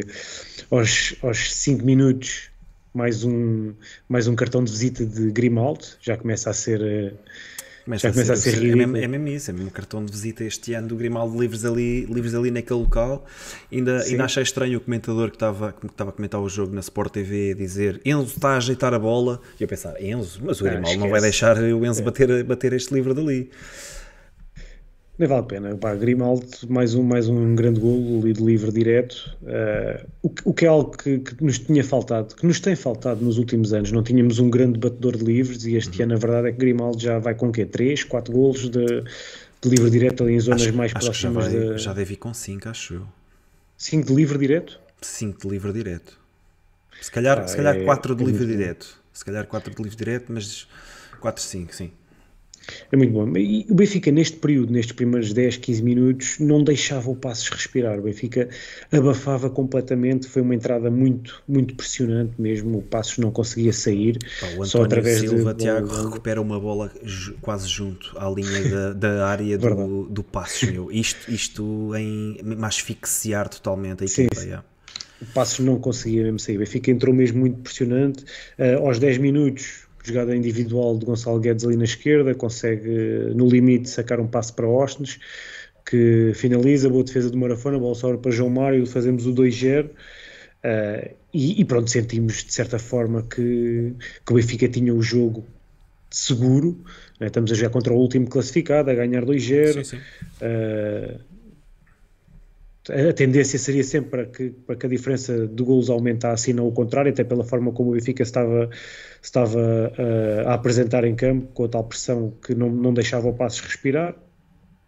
aos 0.69 1.53
5 1.53 1.83
minutos 1.86 2.50
mais 2.94 3.25
um, 3.25 3.74
mais 4.07 4.27
um 4.27 4.36
cartão 4.36 4.63
de 4.63 4.71
visita 4.71 5.06
de 5.06 5.30
Grimaldo, 5.31 5.86
já 6.00 6.15
começa 6.15 6.50
a 6.50 6.53
ser 6.53 7.13
Começa 7.83 8.07
já 8.07 8.13
começa 8.13 8.33
a 8.33 8.36
ser, 8.36 8.50
a 8.50 8.54
ser 8.54 8.72
é, 8.72 8.75
mesmo, 8.75 8.98
é 8.98 9.07
mesmo 9.07 9.28
isso, 9.28 9.50
é 9.50 9.54
mesmo 9.54 9.72
cartão 9.72 10.06
de 10.06 10.12
visita 10.12 10.44
este 10.44 10.74
ano 10.74 10.88
do 10.88 10.95
Grimaldo 10.95 11.39
livres 11.39 11.66
ali, 11.66 12.06
livres 12.06 12.36
ali 12.36 12.51
naquele 12.51 12.80
local. 12.80 13.25
Ainda, 13.72 14.01
ainda 14.04 14.25
achei 14.25 14.44
estranho 14.44 14.78
o 14.78 14.81
comentador 14.81 15.30
que 15.30 15.36
estava, 15.36 15.74
que 15.74 15.86
estava 15.88 16.10
a 16.12 16.13
comentar 16.13 16.39
o 16.39 16.48
jogo 16.48 16.74
na 16.74 16.82
Sport 16.82 17.12
TV 17.12 17.55
dizer 17.55 18.01
Enzo 18.05 18.34
está 18.36 18.51
a 18.51 18.58
ajeitar 18.58 18.94
a 18.94 19.00
bola. 19.00 19.41
E 19.60 19.63
eu 19.63 19.67
pensar, 19.67 20.01
Enzo, 20.01 20.41
mas 20.44 20.62
o 20.62 20.63
Grimaldo 20.63 20.98
não, 20.98 21.05
não 21.05 21.10
vai 21.10 21.22
deixar 21.22 21.58
o 21.58 21.86
Enzo 21.86 22.01
é. 22.01 22.05
bater, 22.05 22.44
bater 22.44 22.74
este 22.74 22.94
livro 22.94 23.13
dali 23.13 23.50
nem 25.22 25.28
vale 25.28 25.42
a 25.42 25.44
pena. 25.44 25.78
Pá, 25.78 25.94
Grimaldo, 25.94 26.48
mais 26.68 26.96
um, 26.96 27.04
mais 27.04 27.30
um 27.30 27.54
grande 27.54 27.80
golo 27.80 28.22
de 28.34 28.44
livre 28.44 28.72
direto. 28.72 29.38
Uh, 29.44 30.08
o, 30.24 30.34
o, 30.46 30.54
que 30.54 30.66
é 30.66 30.68
algo 30.68 30.98
que, 30.98 31.20
que, 31.20 31.44
nos 31.44 31.60
tinha 31.60 31.84
faltado, 31.84 32.36
que 32.36 32.46
nos 32.46 32.60
tem 32.60 32.75
faltado 32.75 33.24
nos 33.24 33.38
últimos 33.38 33.72
anos. 33.72 33.92
Não 33.92 34.01
tínhamos 34.01 34.40
um 34.40 34.50
grande 34.50 34.80
batedor 34.80 35.16
de 35.16 35.24
livres 35.24 35.63
e 35.63 35.75
este 35.75 36.00
uhum. 36.00 36.06
ano 36.06 36.13
a 36.16 36.18
verdade 36.18 36.48
é 36.48 36.51
que 36.51 36.58
Grimaldo 36.58 37.00
já 37.00 37.20
vai 37.20 37.36
com 37.36 37.50
o 37.50 37.51
quê? 37.51 37.66
3, 37.66 38.04
4 38.04 38.34
golos 38.34 38.68
de, 38.68 39.04
de 39.62 39.70
livre 39.70 39.92
direto 39.92 40.24
ali 40.24 40.34
em 40.34 40.40
zonas 40.40 40.63
acho, 40.63 40.74
mais 40.74 40.92
acho 40.96 41.06
próximas. 41.06 41.46
já, 41.46 41.51
vai, 41.51 41.60
de... 41.60 41.78
já 41.78 41.94
deve 41.94 42.13
ir 42.13 42.18
com 42.18 42.34
5, 42.34 42.70
acho 42.70 42.96
eu. 42.96 43.08
5 43.78 44.08
de 44.08 44.16
livre 44.16 44.40
direto? 44.40 44.80
5 45.04 45.40
de 45.40 45.48
livre 45.48 45.72
direto. 45.72 46.20
Se 47.00 47.12
calhar, 47.12 47.40
ah, 47.40 47.48
se 47.48 47.56
calhar 47.56 47.75
é, 47.75 47.84
4 47.84 48.16
de 48.16 48.24
é 48.24 48.25
livre 48.25 48.48
direto. 48.48 49.00
Se 49.13 49.24
calhar 49.24 49.46
4 49.46 49.75
de 49.75 49.84
livre 49.84 49.98
direto, 49.98 50.34
mas 50.34 50.68
4, 51.20 51.44
5, 51.44 51.75
sim. 51.75 51.92
É 52.91 52.98
muito 52.98 53.12
bom. 53.12 53.38
E 53.38 53.65
o 53.70 53.75
Benfica, 53.75 54.12
neste 54.12 54.38
período, 54.38 54.72
nestes 54.72 54.94
primeiros 54.94 55.34
10, 55.34 55.58
15 55.58 55.84
minutos, 55.84 56.39
não 56.39 56.63
deixava 56.63 57.10
o 57.10 57.15
Passos 57.15 57.50
respirar. 57.50 58.00
O 58.00 58.03
Benfica 58.03 58.50
abafava 58.91 59.50
completamente. 59.50 60.27
Foi 60.27 60.41
uma 60.41 60.56
entrada 60.56 60.91
muito, 60.91 61.41
muito 61.48 61.75
pressionante 61.75 62.34
mesmo. 62.39 62.80
O 62.80 62.82
Passos 62.82 63.18
não 63.18 63.32
conseguia 63.32 63.74
sair. 63.74 64.18
Pá, 64.39 64.48
o 64.58 64.65
só 64.65 64.84
através 64.84 65.20
Silva, 65.20 65.53
de. 65.53 65.63
Tiago, 65.63 65.88
recupera 65.88 66.41
uma 66.41 66.60
bola 66.60 66.91
quase 67.41 67.68
junto 67.68 68.18
à 68.18 68.30
linha 68.30 68.70
da, 68.70 68.94
da 68.94 69.27
área 69.27 69.58
do, 69.58 70.06
do 70.06 70.24
Passos. 70.24 70.70
Meu. 70.72 70.91
Isto, 70.91 71.32
isto 71.32 71.96
em 71.96 72.38
mais 72.44 72.75
asfixiar 72.75 73.50
totalmente 73.50 74.03
a 74.03 74.06
equipa. 74.06 74.36
Sim, 74.36 74.51
sim. 74.51 74.58
O 75.22 75.25
Passos 75.34 75.60
não 75.60 75.80
conseguia 75.80 76.24
mesmo 76.24 76.39
sair. 76.39 76.56
O 76.56 76.60
Benfica 76.60 76.89
entrou 76.89 77.13
mesmo 77.13 77.39
muito 77.39 77.60
pressionante. 77.60 78.24
Uh, 78.58 78.86
aos 78.86 78.98
10 78.98 79.20
minutos 79.20 79.88
jogada 80.03 80.36
individual 80.36 80.98
de 80.98 81.05
Gonçalo 81.05 81.39
Guedes 81.39 81.65
ali 81.65 81.75
na 81.75 81.84
esquerda, 81.84 82.34
consegue 82.34 82.89
no 83.36 83.48
limite 83.48 83.89
sacar 83.89 84.20
um 84.20 84.27
passo 84.27 84.53
para 84.53 84.67
Ostens, 84.67 85.20
que 85.86 86.31
finaliza, 86.36 86.89
boa 86.89 87.03
defesa 87.03 87.29
de 87.29 87.38
Marafona, 87.38 87.77
bola 87.77 87.96
sobra 87.96 88.17
para 88.17 88.31
João 88.31 88.50
Mário, 88.50 88.86
fazemos 88.86 89.25
o 89.25 89.34
2-0. 89.34 89.88
Uh, 89.88 91.15
e, 91.34 91.60
e, 91.60 91.65
pronto, 91.65 91.89
sentimos 91.89 92.43
de 92.43 92.53
certa 92.53 92.77
forma 92.77 93.24
que, 93.24 93.93
que 94.25 94.31
o 94.31 94.36
Benfica 94.36 94.67
tinha 94.67 94.93
o 94.93 95.01
jogo 95.01 95.46
seguro. 96.10 96.77
Né? 97.20 97.27
Estamos 97.27 97.51
a 97.51 97.55
jogar 97.55 97.72
contra 97.72 97.93
o 97.93 97.98
último 97.98 98.27
classificado, 98.27 98.91
a 98.91 98.93
ganhar 98.93 99.25
2-0. 99.25 99.98
Uh, 99.98 101.20
a 102.89 103.13
tendência 103.13 103.59
seria 103.59 103.83
sempre 103.83 104.09
para 104.09 104.25
que, 104.25 104.50
para 104.50 104.75
que 104.75 104.85
a 104.88 104.89
diferença 104.89 105.47
de 105.47 105.63
golos 105.63 105.89
aumentasse 105.89 106.50
e 106.50 106.53
não 106.53 106.67
o 106.67 106.71
contrário, 106.71 107.11
até 107.11 107.23
pela 107.23 107.43
forma 107.43 107.71
como 107.71 107.91
o 107.91 107.93
Benfica 107.93 108.23
estava, 108.23 108.69
estava 109.21 109.59
uh, 109.59 110.47
a 110.47 110.55
apresentar 110.55 111.03
em 111.03 111.13
campo, 111.13 111.47
com 111.53 111.65
a 111.65 111.67
tal 111.67 111.83
pressão 111.83 112.33
que 112.43 112.55
não, 112.55 112.69
não 112.69 112.93
deixava 112.93 113.27
o 113.27 113.33
Passos 113.33 113.61
respirar. 113.61 114.15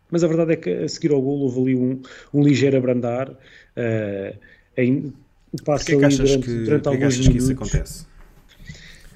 Mas 0.10 0.24
a 0.24 0.28
verdade 0.28 0.54
é 0.54 0.56
que 0.56 0.70
a 0.70 0.88
seguir 0.88 1.12
ao 1.12 1.22
golo 1.22 1.44
houve 1.44 1.62
ali 1.62 1.76
um, 1.76 2.02
um 2.34 2.44
ligeiro 2.44 2.78
abrandar. 2.78 3.30
Uh, 3.30 4.38
em, 4.76 5.14
o 5.52 5.64
passo 5.64 5.92
ali 5.92 6.18
durante, 6.18 6.40
que, 6.40 6.64
durante 6.64 6.88
alguns 6.88 7.18
minutos. 7.18 7.28
Que 7.28 7.38
isso 7.38 7.52
acontece? 7.52 8.13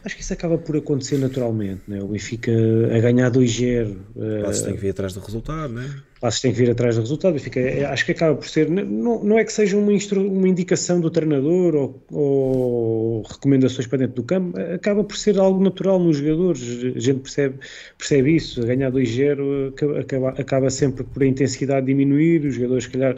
Acho 0.08 0.16
que 0.16 0.22
isso 0.22 0.32
acaba 0.32 0.58
por 0.58 0.78
acontecer 0.78 1.18
naturalmente, 1.18 1.82
né? 1.86 2.02
o 2.02 2.08
Benfica 2.08 2.50
a 2.96 3.00
ganhar 3.02 3.30
2-0. 3.30 3.98
Uh, 4.16 4.44
Passos 4.46 4.62
tem 4.62 4.74
que 4.74 4.80
vir 4.80 4.90
atrás 4.92 5.14
do 5.14 5.20
resultado, 5.20 5.74
não 5.74 5.82
é? 5.82 5.96
Passos 6.22 6.40
tem 6.40 6.54
que 6.54 6.58
vir 6.58 6.72
atrás 6.72 6.96
do 6.96 7.02
resultado. 7.02 7.34
Benfica, 7.34 7.60
é, 7.60 7.84
acho 7.84 8.06
que 8.06 8.14
acaba 8.14 8.34
por 8.38 8.48
ser, 8.48 8.70
não, 8.70 9.22
não 9.22 9.38
é 9.38 9.44
que 9.44 9.52
seja 9.52 9.76
uma, 9.76 9.92
uma 9.92 10.48
indicação 10.48 11.02
do 11.02 11.12
treinador 11.12 11.76
ou, 11.76 12.02
ou, 12.10 13.22
recomendações 13.24 13.86
para 13.86 13.98
dentro 13.98 14.16
do 14.16 14.24
campo, 14.24 14.58
acaba 14.74 15.04
por 15.04 15.18
ser 15.18 15.38
algo 15.38 15.62
natural 15.62 16.00
nos 16.00 16.16
jogadores. 16.16 16.62
A 16.96 17.00
gente 17.00 17.20
percebe, 17.20 17.60
percebe 17.98 18.34
isso. 18.34 18.62
A 18.62 18.66
ganhar 18.66 18.90
2-0 18.90 19.74
acaba, 20.00 20.30
acaba 20.30 20.70
sempre 20.70 21.04
por 21.04 21.22
a 21.22 21.28
intensidade 21.28 21.86
diminuir, 21.86 22.46
os 22.46 22.56
jogadores, 22.56 22.86
se 22.86 22.92
calhar, 22.92 23.18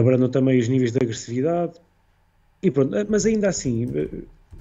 abrandam 0.00 0.30
também 0.30 0.58
os 0.58 0.68
níveis 0.68 0.90
de 0.90 1.00
agressividade. 1.02 1.74
E 2.62 2.70
pronto, 2.70 2.96
mas 3.10 3.26
ainda 3.26 3.50
assim 3.50 3.86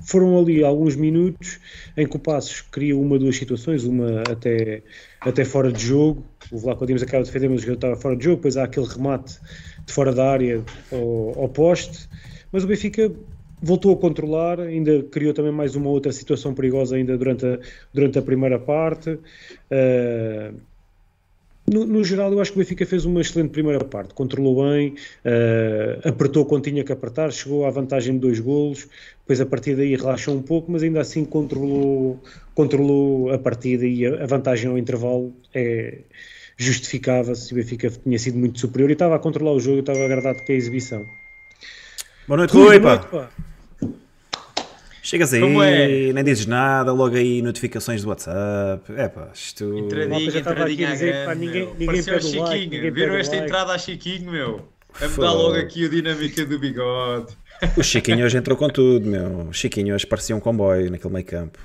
foram 0.03 0.37
ali 0.39 0.63
alguns 0.63 0.95
minutos 0.95 1.59
em 1.95 2.07
que 2.07 2.15
o 2.15 2.19
Passos 2.19 2.61
cria 2.61 2.97
uma, 2.97 3.17
duas 3.17 3.35
situações, 3.35 3.83
uma 3.83 4.21
até, 4.21 4.83
até 5.21 5.45
fora 5.45 5.71
de 5.71 5.85
jogo. 5.85 6.23
O 6.51 6.57
Vlaco 6.57 6.85
Dimos 6.85 7.03
acaba 7.03 7.23
de 7.23 7.29
defender, 7.29 7.49
mas 7.49 7.59
o 7.59 7.61
jogador 7.61 7.77
estava 7.77 7.95
fora 7.95 8.15
de 8.15 8.23
jogo. 8.23 8.37
Depois 8.37 8.57
há 8.57 8.63
aquele 8.63 8.85
remate 8.85 9.39
de 9.85 9.93
fora 9.93 10.13
da 10.13 10.29
área 10.29 10.63
ao, 10.91 11.43
ao 11.43 11.49
poste. 11.49 12.07
Mas 12.51 12.63
o 12.63 12.67
Benfica 12.67 13.11
voltou 13.61 13.93
a 13.93 13.97
controlar, 13.97 14.59
ainda 14.59 15.03
criou 15.03 15.33
também 15.33 15.51
mais 15.51 15.75
uma 15.75 15.89
outra 15.89 16.11
situação 16.11 16.53
perigosa 16.53 16.97
ainda 16.97 17.17
durante 17.17 17.45
a, 17.45 17.59
durante 17.93 18.19
a 18.19 18.21
primeira 18.21 18.59
parte. 18.59 19.11
Uh, 19.11 20.53
no, 21.71 21.85
no, 21.85 22.03
geral, 22.03 22.31
eu 22.31 22.41
acho 22.41 22.51
que 22.51 22.57
o 22.57 22.59
Benfica 22.59 22.85
fez 22.85 23.05
uma 23.05 23.21
excelente 23.21 23.51
primeira 23.51 23.83
parte, 23.83 24.13
controlou 24.13 24.63
bem, 24.63 24.95
uh, 25.25 26.07
apertou 26.07 26.45
quando 26.45 26.63
tinha 26.63 26.83
que 26.83 26.91
apertar, 26.91 27.31
chegou 27.31 27.65
à 27.65 27.69
vantagem 27.69 28.13
de 28.13 28.19
dois 28.19 28.39
golos, 28.39 28.87
depois 29.19 29.39
a 29.39 29.45
partir 29.45 29.75
daí 29.75 29.95
relaxou 29.95 30.35
um 30.35 30.41
pouco, 30.41 30.71
mas 30.71 30.83
ainda 30.83 30.99
assim 30.99 31.23
controlou, 31.23 32.21
controlou 32.53 33.31
a 33.31 33.37
partida 33.37 33.85
e 33.85 34.05
a, 34.05 34.23
a 34.23 34.27
vantagem 34.27 34.69
ao 34.69 34.77
intervalo 34.77 35.33
é, 35.53 35.99
justificava-se. 36.57 37.53
O 37.53 37.55
Benfica 37.55 37.89
tinha 37.89 38.19
sido 38.19 38.37
muito 38.37 38.59
superior 38.59 38.89
e 38.89 38.93
estava 38.93 39.15
a 39.15 39.19
controlar 39.19 39.53
o 39.53 39.59
jogo, 39.59 39.79
estava 39.79 40.03
agradado 40.03 40.43
com 40.45 40.51
a 40.51 40.55
exibição. 40.55 41.05
Boa 42.27 42.37
noite, 42.37 42.53
Rui, 42.53 42.79
pá. 42.79 43.29
Chegas 45.05 45.33
aí, 45.33 45.41
é? 45.61 46.13
nem 46.13 46.23
dizes 46.23 46.45
nada, 46.45 46.93
logo 46.93 47.15
aí 47.17 47.41
notificações 47.41 48.01
do 48.03 48.07
WhatsApp. 48.09 48.81
É 48.95 49.09
pá, 49.09 49.27
isto. 49.33 49.77
Entradinha, 49.77 50.31
já 50.31 50.39
estava 50.39 50.63
aqui 50.63 50.73
entradinha 50.73 50.87
a 50.87 50.91
à 50.91 50.93
dizer, 50.93 51.11
grande, 51.11 51.25
pá, 51.25 51.35
ninguém- 51.35 51.65
meu. 51.65 51.75
ninguém 51.77 51.87
like, 52.01 52.21
Chiquinho. 52.21 52.69
ninguém 52.69 52.91
Viram 52.91 53.15
esta 53.15 53.35
like. 53.35 53.45
entrada 53.47 53.73
a 53.73 53.77
Chiquinho, 53.77 54.31
meu? 54.31 54.69
A 55.01 55.03
me 55.05 55.09
Fogo. 55.13 55.27
dar 55.27 55.33
logo 55.33 55.55
aqui 55.57 55.85
a 55.85 55.89
dinâmica 55.89 56.45
do 56.45 56.57
bigode. 56.57 57.33
O 57.77 57.83
Chiquinho 57.83 58.25
hoje 58.25 58.37
entrou 58.37 58.57
com 58.57 58.69
tudo, 58.69 59.05
meu. 59.09 59.47
O 59.49 59.53
Chiquinho 59.53 59.93
hoje 59.93 60.07
parecia 60.07 60.35
um 60.35 60.39
comboio 60.39 60.89
naquele 60.89 61.13
meio 61.13 61.25
campo. 61.25 61.59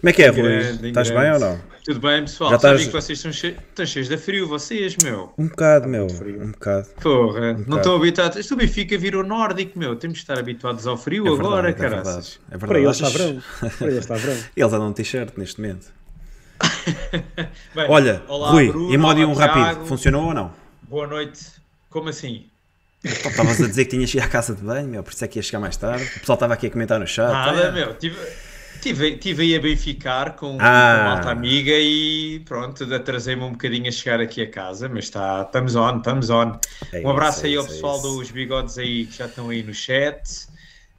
Como 0.00 0.10
é 0.10 0.12
que 0.12 0.22
é, 0.22 0.28
Rui? 0.28 0.42
Grande, 0.42 0.88
Estás 0.88 1.10
grande. 1.10 1.24
bem 1.24 1.32
ou 1.34 1.38
não? 1.40 1.60
Tudo 1.84 2.00
bem, 2.00 2.22
pessoal? 2.22 2.50
Já 2.50 2.56
estás- 2.56 2.84
que 2.86 2.92
vocês 2.92 3.18
estão, 3.18 3.32
che... 3.32 3.46
estão 3.68 3.86
cheios 3.86 4.08
de 4.08 4.16
frio, 4.18 4.46
vocês, 4.48 4.96
meu. 5.02 5.32
Um 5.38 5.46
bocado, 5.48 5.88
meu. 5.88 6.08
frio. 6.08 6.42
Um 6.42 6.50
bocado. 6.50 6.88
Porra, 7.00 7.52
não 7.52 7.58
bocado. 7.60 7.76
estão 7.78 7.96
habituados. 7.96 8.36
Isto 8.38 8.54
o 8.54 8.56
Benfica 8.56 8.98
virou 8.98 9.22
nórdico, 9.24 9.78
meu. 9.78 9.96
Temos 9.96 10.18
de 10.18 10.22
estar 10.24 10.38
habituados 10.38 10.86
ao 10.86 10.96
frio 10.96 11.26
É 11.26 11.30
agora, 11.30 11.62
verdade, 11.72 11.86
é 11.86 11.88
caraças. 11.88 12.04
verdade. 12.04 12.40
É 12.50 12.58
Para 12.58 12.68
verdade. 12.68 12.84
eles 12.84 12.96
está 12.96 13.06
Achas- 13.06 13.20
verão. 13.20 13.42
Para 13.78 13.86
eles 13.86 13.98
está 13.98 14.14
verão. 14.16 14.36
Eles 14.56 14.72
andam 14.72 14.88
de 14.90 14.94
t-shirt 14.96 15.30
neste 15.36 15.60
momento. 15.60 15.86
Bem, 17.74 17.86
Olha, 17.88 18.22
olá, 18.28 18.50
Rui, 18.50 18.68
Bruno, 18.68 18.92
Imodium 18.92 19.30
olá, 19.32 19.46
rápido. 19.46 19.62
Tiago. 19.64 19.86
Funcionou 19.86 20.24
ou 20.26 20.34
não? 20.34 20.52
Boa 20.82 21.06
noite. 21.06 21.40
Como 21.90 22.08
assim? 22.08 22.46
Estavas 23.04 23.60
a 23.60 23.66
dizer 23.68 23.84
que 23.84 23.90
tinhas 23.92 24.12
ido 24.12 24.22
à 24.24 24.28
casa 24.28 24.54
de 24.54 24.62
banho, 24.62 24.88
meu, 24.88 25.02
por 25.02 25.12
isso 25.12 25.24
é 25.24 25.28
que 25.28 25.38
ia 25.38 25.42
chegar 25.42 25.60
mais 25.60 25.76
tarde. 25.76 26.04
O 26.16 26.20
pessoal 26.20 26.34
estava 26.34 26.54
aqui 26.54 26.66
a 26.66 26.70
comentar 26.70 26.98
no 26.98 27.06
chat. 27.06 27.30
Nada, 27.30 27.68
Ah, 27.68 27.72
meu. 27.72 27.94
Tive, 27.94 28.16
tive, 28.80 29.16
tive 29.16 29.42
aí 29.42 29.56
a 29.56 29.60
benficar 29.60 30.34
com, 30.36 30.56
Ah. 30.60 30.94
com 30.96 31.00
a 31.02 31.14
malta 31.14 31.30
amiga 31.30 31.72
e 31.72 32.40
pronto, 32.44 32.82
atrasei-me 32.94 33.42
um 33.42 33.52
bocadinho 33.52 33.88
a 33.88 33.92
chegar 33.92 34.20
aqui 34.20 34.42
a 34.42 34.50
casa, 34.50 34.88
mas 34.88 35.04
está, 35.04 35.42
estamos 35.42 35.74
on, 35.76 35.98
estamos 35.98 36.30
on. 36.30 36.58
É 36.92 37.00
um 37.00 37.10
abraço 37.10 37.38
isso, 37.38 37.46
é 37.46 37.48
aí 37.50 37.56
ao 37.56 37.62
isso, 37.64 37.72
é 37.72 37.74
pessoal 37.74 37.96
isso. 37.98 38.02
dos 38.18 38.30
bigodes 38.30 38.78
aí 38.78 39.06
que 39.06 39.16
já 39.16 39.26
estão 39.26 39.50
aí 39.50 39.62
no 39.62 39.74
chat. 39.74 40.20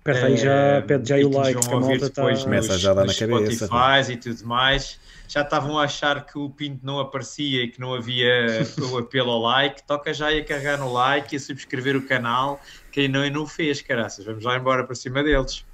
Aperta 0.02 0.26
aí 0.28 0.38
já, 0.38 0.52
Eh, 0.54 0.82
pede 0.82 1.10
já 1.10 1.20
e 1.20 1.26
o 1.26 1.30
like, 1.30 1.60
que 1.60 1.68
a 1.68 1.80
malta 1.80 1.94
está. 1.96 2.08
depois 2.08 2.44
Começa 2.44 2.74
nos- 2.74 2.82
já 2.82 2.92
a 2.92 2.94
dar 2.94 3.06
na 3.06 3.14
cabeça, 3.14 4.12
e 4.14 4.18
tudo 4.18 4.46
mais. 4.48 5.00
Já 5.30 5.42
estavam 5.42 5.78
a 5.78 5.84
achar 5.84 6.26
que 6.26 6.38
o 6.40 6.50
Pinto 6.50 6.80
não 6.86 7.00
aparecia 7.02 7.64
e 7.64 7.68
que 7.68 7.82
não 7.82 7.94
havia 7.94 8.26
o 8.96 8.98
apelo 9.00 9.32
ao 9.32 9.40
like. 9.42 9.84
Toca 9.86 10.14
já 10.14 10.28
aí 10.28 10.40
a 10.40 10.46
carregar 10.46 10.78
no 10.78 10.94
like 10.94 11.36
e 11.36 11.38
a 11.38 11.40
subscrever 11.42 11.98
o 11.98 12.08
canal. 12.08 12.62
Quem 12.94 13.10
não 13.10 13.26
e 13.26 13.30
não 13.30 13.46
fez, 13.46 13.82
caraças. 13.82 14.24
Vamos 14.24 14.46
lá 14.46 14.56
embora 14.56 14.86
para 14.86 14.96
cima 14.96 15.22
deles. 15.22 15.66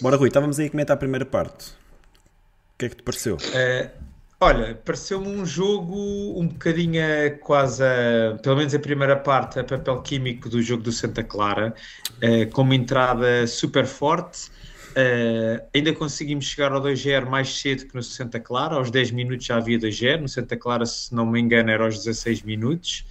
Bora, 0.00 0.16
Rui, 0.16 0.28
estávamos 0.28 0.58
aí 0.58 0.66
a 0.66 0.70
comentar 0.70 0.94
a 0.94 0.98
primeira 0.98 1.24
parte. 1.24 1.70
O 1.70 2.78
que 2.78 2.86
é 2.86 2.88
que 2.90 2.96
te 2.96 3.02
pareceu? 3.02 3.38
Eh, 3.54 3.90
olha, 4.40 4.74
pareceu-me 4.74 5.28
um 5.28 5.46
jogo 5.46 6.38
um 6.38 6.46
bocadinho 6.48 7.00
quase, 7.40 7.82
a- 7.82 8.38
pelo 8.42 8.56
menos 8.56 8.74
a 8.74 8.78
primeira 8.78 9.16
parte, 9.16 9.58
a 9.58 9.64
papel 9.64 10.02
químico 10.02 10.48
do 10.48 10.60
jogo 10.60 10.82
do 10.82 10.92
Santa 10.92 11.22
Clara, 11.24 11.74
eh, 12.20 12.46
com 12.46 12.62
uma 12.62 12.74
entrada 12.74 13.46
super 13.46 13.86
forte. 13.86 14.50
Eh, 14.94 15.62
ainda 15.74 15.92
conseguimos 15.94 16.44
chegar 16.46 16.72
ao 16.72 16.80
2-0 16.80 17.30
mais 17.30 17.48
cedo 17.58 17.86
que 17.86 17.94
no 17.94 18.02
Santa 18.02 18.40
Clara, 18.40 18.76
aos 18.76 18.90
10 18.90 19.10
minutos 19.10 19.46
já 19.46 19.56
havia 19.56 19.78
2-0, 19.78 20.22
no 20.22 20.28
Santa 20.28 20.56
Clara, 20.56 20.84
se 20.86 21.14
não 21.14 21.24
me 21.26 21.40
engano, 21.40 21.70
era 21.70 21.84
aos 21.84 21.96
16 21.96 22.42
minutos. 22.42 23.04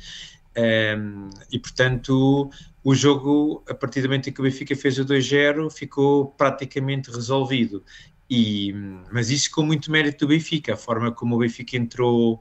E 1.51 1.59
portanto, 1.59 2.49
o 2.85 2.93
jogo, 2.93 3.63
a 3.67 3.73
partir 3.73 4.03
do 4.03 4.07
momento 4.07 4.29
em 4.29 4.31
que 4.31 4.39
o 4.39 4.43
Benfica 4.43 4.75
fez 4.75 4.99
o 4.99 5.03
2-0, 5.03 5.71
ficou 5.71 6.27
praticamente 6.27 7.09
resolvido. 7.09 7.83
E, 8.29 8.75
mas 9.11 9.31
isso 9.31 9.49
com 9.49 9.63
muito 9.63 9.89
mérito 9.89 10.27
do 10.27 10.29
Benfica, 10.29 10.75
a 10.75 10.77
forma 10.77 11.11
como 11.11 11.35
o 11.35 11.39
Benfica 11.39 11.75
entrou 11.75 12.35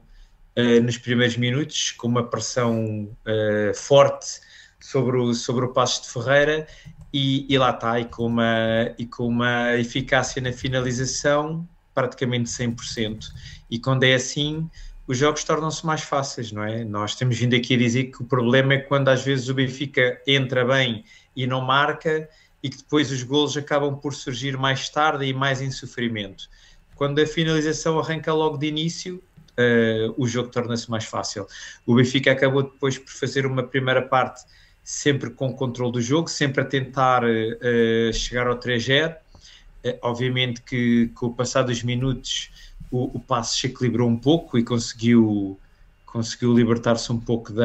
uh, 0.55 0.83
nos 0.83 0.99
primeiros 0.99 1.35
minutos, 1.35 1.93
com 1.93 2.07
uma 2.07 2.29
pressão 2.29 3.09
uh, 3.25 3.73
forte 3.73 4.39
sobre 4.79 5.17
o, 5.17 5.33
sobre 5.33 5.65
o 5.65 5.69
Passos 5.69 6.05
de 6.05 6.13
Ferreira, 6.13 6.67
e, 7.11 7.51
e 7.51 7.57
lá 7.57 7.71
está, 7.71 7.99
e 7.99 8.05
com, 8.05 8.27
uma, 8.27 8.93
e 8.99 9.05
com 9.07 9.27
uma 9.27 9.75
eficácia 9.75 10.39
na 10.43 10.53
finalização 10.53 11.67
praticamente 11.91 12.51
100%. 12.51 13.29
E 13.71 13.79
quando 13.79 14.03
é 14.03 14.13
assim, 14.13 14.69
os 15.07 15.17
jogos 15.17 15.43
tornam-se 15.43 15.85
mais 15.85 16.01
fáceis, 16.01 16.51
não 16.51 16.63
é? 16.63 16.83
Nós 16.83 17.15
temos 17.15 17.37
vindo 17.37 17.55
aqui 17.55 17.75
a 17.75 17.77
dizer 17.77 18.05
que 18.05 18.21
o 18.21 18.25
problema 18.25 18.73
é 18.73 18.77
quando 18.79 19.09
às 19.09 19.23
vezes 19.23 19.49
o 19.49 19.53
Benfica 19.53 20.19
entra 20.25 20.65
bem 20.65 21.03
e 21.35 21.45
não 21.45 21.61
marca 21.61 22.27
e 22.63 22.69
que 22.69 22.77
depois 22.77 23.11
os 23.11 23.21
golos 23.21 23.55
acabam 23.55 23.95
por 23.95 24.13
surgir 24.13 24.57
mais 24.57 24.89
tarde 24.89 25.25
e 25.25 25.33
mais 25.33 25.61
em 25.61 25.69
sofrimento. 25.69 26.49
Quando 26.95 27.19
a 27.19 27.27
finalização 27.27 27.99
arranca 27.99 28.33
logo 28.33 28.57
de 28.57 28.67
início, 28.67 29.21
uh, 29.51 30.13
o 30.17 30.27
jogo 30.27 30.49
torna-se 30.49 30.89
mais 30.89 31.05
fácil. 31.05 31.45
O 31.85 31.95
Benfica 31.95 32.31
acabou 32.31 32.63
depois 32.63 32.97
por 32.97 33.11
fazer 33.11 33.45
uma 33.45 33.63
primeira 33.63 34.01
parte 34.01 34.43
sempre 34.83 35.29
com 35.29 35.49
o 35.49 35.55
controle 35.55 35.91
do 35.91 36.01
jogo, 36.01 36.27
sempre 36.29 36.61
a 36.61 36.65
tentar 36.65 37.23
uh, 37.23 38.13
chegar 38.13 38.47
ao 38.47 38.59
3-0. 38.59 39.15
Uh, 39.15 39.97
obviamente 40.01 40.61
que 40.61 41.11
com 41.13 41.27
o 41.27 41.33
passar 41.33 41.63
dos 41.63 41.83
minutos 41.83 42.49
o, 42.95 43.11
o 43.13 43.19
passe 43.19 43.59
se 43.59 43.67
equilibrou 43.67 44.09
um 44.09 44.17
pouco 44.17 44.57
e 44.57 44.63
conseguiu, 44.63 45.59
conseguiu 46.05 46.53
libertar-se 46.53 47.11
um 47.11 47.19
pouco 47.19 47.51
da, 47.51 47.63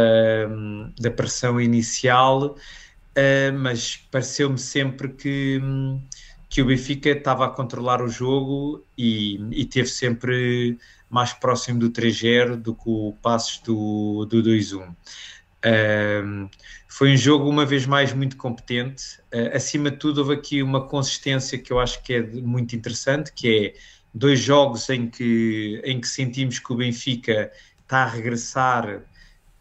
da 0.98 1.10
pressão 1.10 1.60
inicial, 1.60 2.56
uh, 2.56 3.58
mas 3.58 3.96
pareceu-me 4.10 4.58
sempre 4.58 5.08
que, 5.10 5.60
que 6.48 6.60
o 6.60 6.66
Benfica 6.66 7.10
estava 7.10 7.46
a 7.46 7.50
controlar 7.50 8.02
o 8.02 8.08
jogo 8.08 8.84
e, 8.98 9.40
e 9.52 9.64
teve 9.64 9.88
sempre 9.88 10.76
mais 11.08 11.32
próximo 11.32 11.78
do 11.78 11.90
3-0 11.90 12.56
do 12.56 12.74
que 12.74 12.82
o 12.86 13.14
passes 13.22 13.58
do, 13.60 14.24
do 14.26 14.42
2-1. 14.42 14.88
Uh, 15.62 16.50
foi 16.88 17.12
um 17.12 17.16
jogo, 17.16 17.48
uma 17.48 17.64
vez 17.64 17.86
mais, 17.86 18.12
muito 18.12 18.36
competente. 18.36 19.20
Uh, 19.32 19.54
acima 19.54 19.92
de 19.92 19.98
tudo, 19.98 20.18
houve 20.18 20.34
aqui 20.34 20.60
uma 20.62 20.86
consistência 20.88 21.56
que 21.56 21.72
eu 21.72 21.78
acho 21.78 22.02
que 22.02 22.14
é 22.14 22.22
muito 22.22 22.74
interessante, 22.74 23.32
que 23.32 23.74
é 23.76 23.99
dois 24.12 24.40
jogos 24.40 24.88
em 24.90 25.08
que, 25.08 25.80
em 25.84 26.00
que 26.00 26.08
sentimos 26.08 26.58
que 26.58 26.72
o 26.72 26.76
Benfica 26.76 27.50
está 27.82 28.04
a 28.04 28.06
regressar 28.06 29.02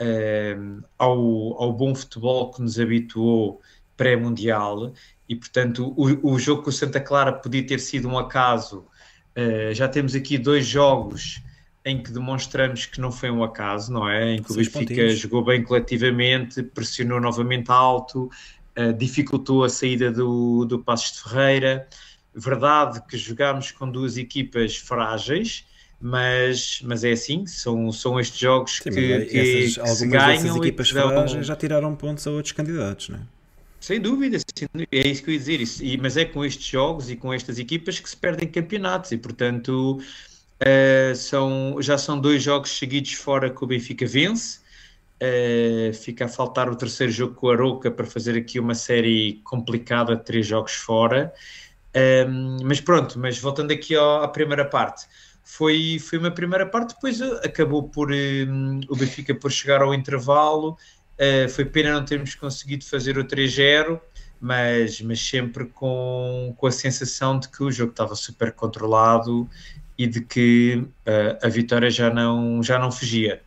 uh, 0.01 0.83
ao, 0.97 1.63
ao 1.63 1.73
bom 1.73 1.93
futebol 1.95 2.51
que 2.51 2.61
nos 2.61 2.79
habituou 2.79 3.61
pré-mundial 3.95 4.93
e, 5.27 5.35
portanto, 5.35 5.93
o, 5.95 6.33
o 6.33 6.39
jogo 6.39 6.63
com 6.63 6.69
o 6.69 6.73
Santa 6.73 6.99
Clara 6.99 7.33
podia 7.33 7.65
ter 7.65 7.79
sido 7.79 8.07
um 8.07 8.17
acaso. 8.17 8.85
Uh, 9.37 9.73
já 9.73 9.87
temos 9.87 10.15
aqui 10.15 10.37
dois 10.37 10.65
jogos 10.65 11.41
em 11.85 12.01
que 12.01 12.11
demonstramos 12.11 12.85
que 12.85 12.99
não 12.99 13.11
foi 13.11 13.29
um 13.29 13.43
acaso, 13.43 13.91
não 13.91 14.09
é? 14.09 14.35
Em 14.35 14.43
que 14.43 14.51
o 14.51 14.55
Benfica 14.55 15.09
jogou 15.09 15.43
bem 15.43 15.63
coletivamente, 15.63 16.63
pressionou 16.63 17.19
novamente 17.21 17.71
alto, 17.71 18.29
uh, 18.77 18.93
dificultou 18.93 19.63
a 19.63 19.69
saída 19.69 20.11
do, 20.11 20.65
do 20.65 20.79
Passos 20.79 21.13
de 21.13 21.29
Ferreira. 21.29 21.87
Verdade 22.39 23.01
que 23.07 23.17
jogámos 23.17 23.71
com 23.71 23.89
duas 23.91 24.17
equipas 24.17 24.77
frágeis, 24.77 25.65
mas, 25.99 26.79
mas 26.83 27.03
é 27.03 27.11
assim, 27.11 27.45
são, 27.45 27.91
são 27.91 28.19
estes 28.19 28.39
jogos 28.39 28.77
Sim, 28.77 28.91
que, 28.91 29.25
que, 29.25 29.37
essas, 29.37 29.73
que 29.75 29.79
algumas 29.79 29.99
se 29.99 30.07
ganham 30.07 30.55
e 30.55 30.59
equipas 30.59 30.87
que 30.87 30.93
dão- 30.93 31.09
frágeis 31.11 31.45
já 31.45 31.55
tiraram 31.55 31.95
pontos 31.95 32.25
a 32.27 32.31
outros 32.31 32.53
candidatos, 32.53 33.09
não 33.09 33.17
é? 33.17 33.21
sem 33.81 33.99
dúvida, 34.01 34.37
é 34.91 35.07
isso 35.07 35.23
que 35.23 35.29
eu 35.29 35.33
ia 35.33 35.39
dizer. 35.39 35.61
Isso, 35.61 35.83
e- 35.83 35.97
mas 35.97 36.17
é 36.17 36.25
com 36.25 36.43
estes 36.43 36.65
jogos 36.67 37.09
e 37.09 37.15
com 37.15 37.33
estas 37.33 37.57
equipas 37.59 37.99
que 37.99 38.09
se 38.09 38.17
perdem 38.17 38.47
campeonatos 38.51 39.11
e, 39.11 39.17
portanto, 39.17 39.99
eh, 40.59 41.13
são, 41.15 41.81
já 41.81 41.97
são 41.97 42.19
dois 42.19 42.43
jogos 42.43 42.71
seguidos 42.77 43.13
fora 43.13 43.49
que 43.53 43.63
o 43.63 43.67
Benfica 43.67 44.05
vence. 44.05 44.59
Eh, 45.19 45.91
fica 45.93 46.25
a 46.25 46.27
faltar 46.29 46.69
o 46.69 46.75
terceiro 46.77 47.11
jogo 47.11 47.35
com 47.35 47.47
o 47.47 47.51
Aroca 47.51 47.91
para 47.91 48.05
fazer 48.05 48.37
aqui 48.37 48.59
uma 48.59 48.75
série 48.75 49.41
complicada 49.43 50.15
de 50.15 50.23
três 50.25 50.47
jogos 50.47 50.73
fora. 50.73 51.33
Um, 51.95 52.57
mas 52.63 52.79
pronto, 52.79 53.17
mas 53.17 53.39
voltando 53.39 53.71
aqui 53.71 53.95
ao- 53.95 54.23
à 54.23 54.27
primeira 54.27 54.63
parte, 54.65 55.07
foi, 55.43 55.97
foi 55.99 56.19
uma 56.19 56.29
primeira 56.29 56.65
parte, 56.65 56.93
depois 56.93 57.19
uh, 57.21 57.39
acabou 57.43 57.83
por 57.83 58.11
um, 58.11 58.79
o 58.87 58.95
Benfica 58.95 59.33
por 59.33 59.51
chegar 59.51 59.81
ao 59.81 59.93
intervalo. 59.93 60.77
Uh, 61.17 61.49
foi 61.49 61.65
pena 61.65 61.91
não 61.93 62.05
termos 62.05 62.35
conseguido 62.35 62.85
fazer 62.85 63.17
o 63.17 63.25
3-0, 63.25 63.99
mas, 64.39 65.01
mas 65.01 65.19
sempre 65.19 65.65
com, 65.65 66.53
com 66.55 66.67
a 66.67 66.71
sensação 66.71 67.39
de 67.39 67.49
que 67.49 67.63
o 67.63 67.71
jogo 67.71 67.91
estava 67.91 68.15
super 68.15 68.51
controlado 68.53 69.49
e 69.97 70.07
de 70.07 70.21
que 70.21 70.75
uh, 70.77 71.45
a 71.45 71.49
vitória 71.49 71.89
já 71.89 72.09
não, 72.09 72.63
já 72.63 72.79
não 72.79 72.91
fugia. 72.91 73.41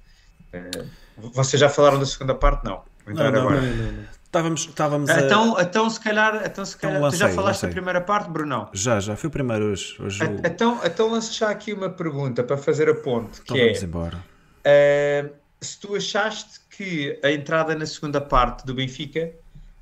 Uh, 0.53 0.87
vocês 1.17 1.61
já 1.61 1.69
falaram 1.69 1.99
da 1.99 2.05
segunda 2.07 2.35
parte? 2.35 2.65
Não. 2.65 2.83
Entrar 3.07 3.33
Não, 3.33 3.43
não, 3.43 3.49
agora. 3.49 3.61
Não. 3.63 4.22
Estávamos, 4.33 4.62
estávamos 4.67 5.11
a... 5.11 5.21
Então, 5.21 5.61
então, 5.61 5.91
se 5.91 6.01
calhar, 6.01 6.43
então, 6.47 6.65
se 6.65 6.75
calhar 6.79 6.97
tu 7.11 7.17
já 7.17 7.27
lancei, 7.27 7.37
falaste 7.37 7.61
da 7.61 7.67
lancei. 7.67 7.69
primeira 7.69 8.01
parte, 8.01 8.31
Brunão? 8.31 8.71
Já, 8.73 8.99
já, 8.99 9.15
foi 9.15 9.29
o 9.29 9.31
primeiro 9.31 9.67
hoje. 9.67 9.95
hoje 10.01 10.25
o- 10.25 10.37
Então, 10.47 10.81
então 10.83 11.11
lanço 11.11 11.35
já 11.35 11.51
aqui 11.51 11.73
uma 11.75 11.91
pergunta 11.91 12.43
para 12.43 12.57
fazer 12.57 12.89
a 12.89 12.95
ponte, 12.95 13.41
Então 13.43 13.55
que 13.55 13.62
vamos 13.62 13.83
é 13.83 13.85
embora. 13.85 14.25
eh, 14.65 15.31
se 15.61 15.79
tu 15.79 15.95
achaste 15.95 16.61
que 16.71 17.21
a 17.23 17.31
entrada 17.31 17.75
na 17.75 17.85
segunda 17.85 18.23
parte 18.23 18.65
do 18.65 18.75
Benfica 18.75 19.35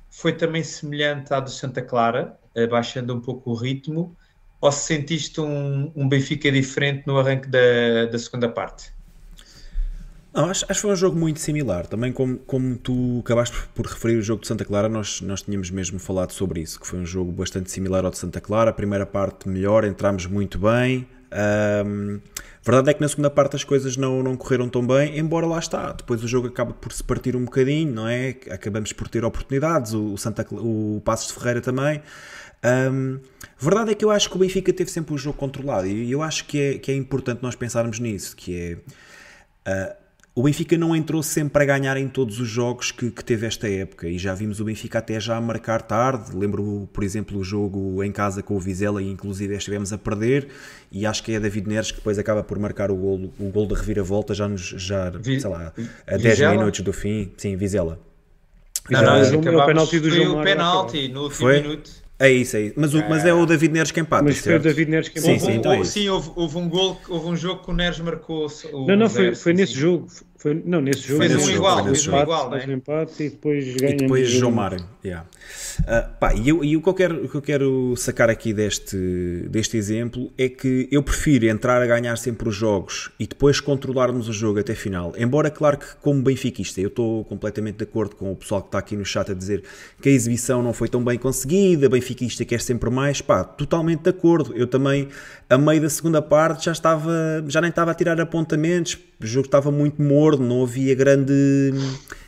foi 0.09 0.33
também 0.33 0.63
semelhante 0.63 1.33
à 1.33 1.39
do 1.39 1.49
Santa 1.49 1.81
Clara, 1.81 2.37
abaixando 2.53 3.15
um 3.15 3.21
pouco 3.21 3.51
o 3.51 3.55
ritmo, 3.55 4.17
ou 4.59 4.69
se 4.71 4.85
sentiste 4.95 5.39
um, 5.39 5.93
um 5.95 6.09
Benfica 6.09 6.51
diferente 6.51 7.07
no 7.07 7.17
arranque 7.17 7.47
da, 7.47 8.05
da 8.11 8.19
segunda 8.19 8.49
parte? 8.49 8.91
Não, 10.33 10.45
acho, 10.45 10.63
acho 10.69 10.79
que 10.79 10.81
foi 10.81 10.91
um 10.91 10.95
jogo 10.95 11.19
muito 11.19 11.39
similar. 11.39 11.85
Também 11.85 12.11
como, 12.11 12.37
como 12.37 12.77
tu 12.77 13.19
acabaste 13.19 13.57
por 13.75 13.85
referir 13.85 14.15
o 14.15 14.21
jogo 14.21 14.41
de 14.41 14.47
Santa 14.47 14.63
Clara, 14.63 14.87
nós, 14.87 15.19
nós 15.21 15.41
tínhamos 15.41 15.69
mesmo 15.69 15.99
falado 15.99 16.31
sobre 16.31 16.61
isso, 16.61 16.79
que 16.79 16.87
foi 16.87 16.99
um 16.99 17.05
jogo 17.05 17.31
bastante 17.31 17.69
similar 17.69 18.05
ao 18.05 18.11
de 18.11 18.17
Santa 18.17 18.39
Clara. 18.39 18.69
A 18.69 18.73
primeira 18.73 19.05
parte 19.05 19.49
melhor, 19.49 19.83
entramos 19.83 20.25
muito 20.25 20.57
bem. 20.57 21.05
Um, 21.85 22.19
verdade 22.63 22.89
é 22.91 22.93
que 22.93 23.01
na 23.01 23.07
segunda 23.09 23.29
parte 23.29 23.55
as 23.57 23.63
coisas 23.63 23.95
não, 23.97 24.23
não 24.23 24.37
correram 24.37 24.69
tão 24.69 24.85
bem, 24.85 25.17
embora 25.17 25.45
lá 25.45 25.59
está. 25.59 25.91
Depois 25.91 26.23
o 26.23 26.27
jogo 26.27 26.47
acaba 26.47 26.73
por 26.73 26.93
se 26.93 27.03
partir 27.03 27.35
um 27.35 27.43
bocadinho, 27.43 27.91
não 27.91 28.07
é? 28.07 28.35
Acabamos 28.49 28.93
por 28.93 29.09
ter 29.09 29.25
oportunidades, 29.25 29.93
o, 29.93 30.15
Santa, 30.17 30.45
o 30.51 31.01
Passos 31.03 31.27
de 31.27 31.33
Ferreira 31.33 31.59
também. 31.59 32.01
Um, 32.63 33.19
verdade 33.57 33.91
é 33.91 33.95
que 33.95 34.05
eu 34.05 34.11
acho 34.11 34.29
que 34.29 34.35
o 34.35 34.39
Benfica 34.39 34.71
teve 34.71 34.91
sempre 34.91 35.13
o 35.13 35.17
jogo 35.17 35.37
controlado 35.37 35.87
e 35.87 36.11
eu 36.11 36.21
acho 36.21 36.45
que 36.45 36.59
é, 36.59 36.77
que 36.77 36.91
é 36.91 36.95
importante 36.95 37.41
nós 37.41 37.55
pensarmos 37.55 37.99
nisso, 37.99 38.35
que 38.35 38.55
é... 38.55 38.77
Uh, 39.67 40.00
o 40.33 40.43
Benfica 40.43 40.77
não 40.77 40.95
entrou 40.95 41.21
sempre 41.21 41.61
a 41.63 41.65
ganhar 41.65 41.97
em 41.97 42.07
todos 42.07 42.39
os 42.39 42.47
jogos 42.47 42.89
que, 42.89 43.11
que, 43.11 43.23
teve 43.23 43.45
esta 43.45 43.67
época 43.67 44.07
e 44.07 44.17
já 44.17 44.33
vimos 44.33 44.61
o 44.61 44.63
Benfica 44.63 44.99
até 44.99 45.19
já 45.19 45.35
a 45.35 45.41
marcar 45.41 45.81
tarde. 45.81 46.33
Lembro, 46.33 46.87
por 46.93 47.03
exemplo, 47.03 47.37
o 47.37 47.43
jogo 47.43 48.01
em 48.01 48.13
casa 48.13 48.41
com 48.41 48.55
o 48.55 48.59
Vizela 48.59 49.01
e 49.01 49.11
inclusive 49.11 49.53
estivemos 49.55 49.91
a 49.91 49.97
perder 49.97 50.47
e 50.89 51.05
acho 51.05 51.21
que 51.21 51.33
é 51.33 51.39
David 51.39 51.67
Neres 51.67 51.91
que 51.91 51.97
depois 51.97 52.17
acaba 52.17 52.43
por 52.43 52.57
marcar 52.57 52.91
o 52.91 52.95
gol, 52.95 53.33
o 53.37 53.49
gol 53.49 53.67
de 53.67 53.73
reviravolta 53.73 54.33
já 54.33 54.47
nos, 54.47 54.61
já, 54.61 55.11
sei 55.21 55.49
lá, 55.49 55.73
a 56.07 56.17
10 56.17 56.39
minutos 56.51 56.79
do 56.79 56.93
fim. 56.93 57.33
Sim, 57.35 57.57
Vizela. 57.57 57.99
Não, 58.89 59.01
não, 59.01 59.21
o 59.21 59.65
penalti 59.65 59.99
do 59.99 60.09
Foi 60.09 60.27
o 60.27 60.41
penalti 60.41 61.07
no 61.09 61.23
último 61.23 61.39
foi? 61.39 61.61
minuto. 61.61 62.00
É 62.21 62.31
isso, 62.31 62.55
é 62.55 62.61
isso. 62.61 62.75
Mas, 62.77 62.93
o, 62.93 62.99
é. 62.99 63.09
mas 63.09 63.25
é 63.25 63.33
o 63.33 63.43
David 63.47 63.73
Neres 63.73 63.89
que 63.89 63.99
empata. 63.99 64.23
Mas 64.23 64.37
foi 64.37 64.55
o 64.55 64.59
David 64.59 64.91
Neres 64.91 65.09
que 65.09 65.17
empata. 65.17 65.39
Sim, 65.39 65.45
sim, 65.45 65.53
então 65.53 65.73
é 65.73 65.83
sim 65.83 66.07
houve, 66.07 66.29
houve, 66.35 66.57
um 66.57 66.69
gol, 66.69 67.01
houve 67.09 67.27
um 67.29 67.35
jogo 67.35 67.63
que 67.63 67.71
o 67.71 67.73
Neres 67.73 67.99
marcou. 67.99 68.45
O 68.71 68.85
não, 68.85 68.95
não, 68.95 69.09
foi, 69.09 69.33
foi 69.33 69.53
nesse 69.53 69.73
jogo. 69.73 70.07
Foi, 70.41 70.59
não, 70.65 70.81
nesse 70.81 71.07
jogo. 71.07 71.19
Fez 71.19 71.35
um 71.35 71.39
jogo, 71.39 71.51
igual, 71.51 71.83
fez 71.83 72.07
um 72.07 72.19
igual, 72.19 72.49
né? 72.49 72.65
um 72.67 72.71
empate 72.71 73.23
e 73.23 73.29
depois 73.29 73.75
ganha. 73.75 73.93
E 73.93 73.97
depois 73.97 74.27
João 74.27 74.51
Mário. 74.51 74.83
Yeah. 75.05 75.27
Uh, 75.81 76.17
pá, 76.19 76.33
e, 76.33 76.49
eu, 76.49 76.63
e 76.63 76.75
o, 76.75 76.81
que 76.81 76.89
eu 76.89 76.93
quero, 76.95 77.25
o 77.25 77.29
que 77.29 77.35
eu 77.35 77.41
quero 77.41 77.95
sacar 77.95 78.27
aqui 78.27 78.51
deste, 78.51 78.97
deste 79.49 79.77
exemplo 79.77 80.31
é 80.37 80.49
que 80.49 80.87
eu 80.91 81.03
prefiro 81.03 81.45
entrar 81.45 81.79
a 81.79 81.85
ganhar 81.85 82.15
sempre 82.17 82.49
os 82.49 82.55
jogos 82.55 83.11
e 83.19 83.27
depois 83.27 83.59
controlarmos 83.59 84.27
o 84.29 84.33
jogo 84.33 84.59
até 84.59 84.73
final. 84.73 85.13
Embora, 85.15 85.51
claro 85.51 85.77
que, 85.77 85.95
como 86.01 86.21
benfiquista, 86.23 86.81
eu 86.81 86.87
estou 86.87 87.23
completamente 87.25 87.77
de 87.77 87.83
acordo 87.83 88.15
com 88.15 88.31
o 88.31 88.35
pessoal 88.35 88.61
que 88.61 88.69
está 88.69 88.79
aqui 88.79 88.95
no 88.95 89.05
chat 89.05 89.31
a 89.31 89.35
dizer 89.35 89.63
que 90.01 90.09
a 90.09 90.11
exibição 90.11 90.63
não 90.63 90.73
foi 90.73 90.87
tão 90.87 91.03
bem 91.03 91.19
conseguida, 91.19 91.87
benfiquista 91.87 92.43
quer 92.45 92.61
sempre 92.61 92.89
mais. 92.89 93.21
Pá, 93.21 93.43
totalmente 93.43 94.01
de 94.01 94.09
acordo. 94.09 94.53
Eu 94.55 94.65
também, 94.65 95.07
a 95.47 95.57
meio 95.57 95.81
da 95.81 95.89
segunda 95.89 96.21
parte, 96.21 96.65
já, 96.65 96.71
estava, 96.71 97.11
já 97.47 97.61
nem 97.61 97.69
estava 97.69 97.91
a 97.91 97.93
tirar 97.93 98.19
apontamentos. 98.19 98.97
O 99.19 99.25
jogo 99.25 99.45
estava 99.45 99.71
muito 99.71 100.01
morno, 100.31 100.47
não 100.47 100.63
havia 100.63 100.95
grande 100.95 101.73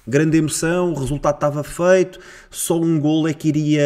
grande 0.07 0.37
emoção, 0.37 0.91
o 0.91 0.99
resultado 0.99 1.35
estava 1.35 1.63
feito, 1.63 2.19
só 2.51 2.79
um 2.79 2.99
gol 2.99 3.27
é 3.27 3.33
que 3.33 3.47
iria 3.47 3.81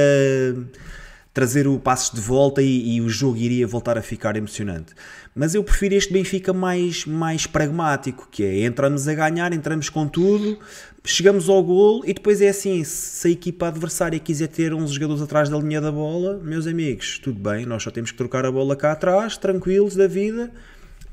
trazer 1.31 1.67
o 1.67 1.77
passos 1.77 2.15
de 2.15 2.19
volta 2.19 2.63
e, 2.63 2.95
e, 2.95 3.01
o 3.01 3.07
jogo 3.07 3.37
iria 3.37 3.67
voltar 3.67 3.95
a 3.95 4.01
ficar 4.01 4.35
emocionante. 4.35 4.95
Mas 5.35 5.53
eu 5.53 5.63
prefiro 5.63 5.93
este 5.93 6.11
Benfica 6.11 6.51
mais, 6.51 7.05
mais 7.05 7.45
pragmático, 7.45 8.27
que 8.31 8.43
é 8.43 8.65
entramos 8.65 9.07
a 9.07 9.13
ganhar, 9.13 9.53
entramos 9.53 9.87
com 9.87 10.07
tudo, 10.07 10.57
chegamos 11.05 11.47
ao 11.47 11.63
gol 11.63 12.01
e 12.03 12.13
depois 12.15 12.41
é 12.41 12.49
assim, 12.49 12.83
se 12.83 13.27
a 13.27 13.29
equipa 13.29 13.67
adversária 13.67 14.17
quiser 14.17 14.47
ter 14.47 14.73
11 14.73 14.91
jogadores 14.91 15.21
atrás 15.21 15.47
da 15.47 15.59
linha 15.59 15.79
da 15.79 15.91
bola, 15.91 16.41
meus 16.43 16.65
amigos, 16.65 17.19
tudo 17.19 17.39
bem, 17.39 17.67
nós 17.67 17.83
só 17.83 17.91
temos 17.91 18.09
que 18.09 18.17
trocar 18.17 18.43
a 18.43 18.51
bola 18.51 18.75
cá 18.75 18.93
atrás, 18.93 19.37
tranquilos 19.37 19.95
da 19.95 20.07
vida, 20.07 20.51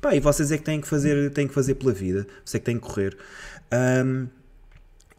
pá, 0.05 0.15
e 0.15 0.21
vocês 0.21 0.53
é 0.53 0.59
que 0.59 0.65
têm 0.65 0.83
que 0.83 0.87
fazer, 0.87 1.31
têm 1.31 1.49
que 1.49 1.55
fazer 1.55 1.77
pela 1.77 1.93
vida, 1.93 2.27
vocês 2.45 2.57
é 2.57 2.59
que 2.59 2.67
têm 2.67 2.79
que 2.79 2.87
correr. 2.87 3.17
Um, 3.73 4.29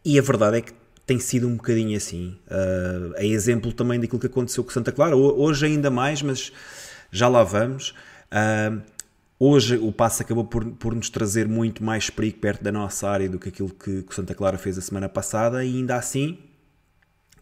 e 0.04 0.16
a 0.16 0.22
verdade 0.22 0.58
é 0.58 0.60
que 0.60 0.72
tem 1.04 1.18
sido 1.18 1.48
um 1.48 1.56
bocadinho 1.56 1.96
assim. 1.96 2.38
Uh, 2.46 3.12
é 3.16 3.26
exemplo 3.26 3.72
também 3.72 3.98
daquilo 3.98 4.20
que 4.20 4.28
aconteceu 4.28 4.62
com 4.62 4.70
Santa 4.70 4.92
Clara. 4.92 5.16
Hoje 5.16 5.66
ainda 5.66 5.90
mais, 5.90 6.22
mas 6.22 6.52
já 7.10 7.26
lá 7.26 7.42
vamos. 7.42 7.94
Hoje 9.38 9.76
o 9.76 9.90
passo 9.90 10.22
acabou 10.22 10.44
por, 10.44 10.64
por 10.64 10.94
nos 10.94 11.10
trazer 11.10 11.48
muito 11.48 11.82
mais 11.82 12.08
perigo 12.08 12.38
perto 12.38 12.62
da 12.62 12.70
nossa 12.70 13.08
área 13.08 13.28
do 13.28 13.38
que 13.38 13.48
aquilo 13.48 13.70
que, 13.70 14.02
que 14.02 14.14
Santa 14.14 14.34
Clara 14.34 14.56
fez 14.56 14.78
a 14.78 14.80
semana 14.80 15.08
passada 15.08 15.64
e 15.64 15.76
ainda 15.76 15.96
assim 15.96 16.38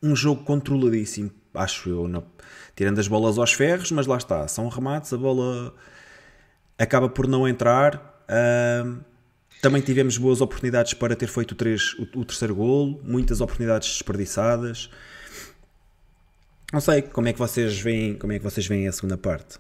um 0.03 0.17
jogo 0.17 0.45
controladíssimo, 0.45 1.31
acho 1.55 1.89
eu, 1.89 2.25
tirando 2.75 2.99
as 2.99 3.09
bolas 3.09 3.39
aos 3.39 3.53
ferros, 3.53 3.91
mas 3.91 4.07
lá 4.07 4.17
está, 4.17 4.49
são 4.49 4.69
remates, 4.69 5.13
a 5.13 5.17
bola 5.17 5.75
acaba 6.79 7.09
por 7.09 7.27
não 7.27 7.47
entrar. 7.47 8.25
Uh, 8.29 9.01
também 9.61 9.81
tivemos 9.81 10.19
boas 10.19 10.41
oportunidades 10.41 10.95
para 10.95 11.17
ter 11.17 11.27
feito 11.27 11.53
o, 11.53 11.55
três, 11.55 11.95
o, 11.95 12.21
o 12.21 12.25
terceiro 12.25 12.55
golo, 12.55 13.01
muitas 13.03 13.41
oportunidades 13.41 13.89
desperdiçadas. 13.89 14.91
Não 16.73 16.81
sei 16.81 17.03
como 17.03 17.29
é 17.29 17.33
que 17.33 17.39
vocês 17.39 17.79
veem, 17.81 18.15
como 18.17 18.33
é 18.33 18.39
que 18.39 18.45
vocês 18.45 18.67
veem 18.67 18.89
a 18.89 18.93
segunda 18.93 19.17
parte. 19.17 19.59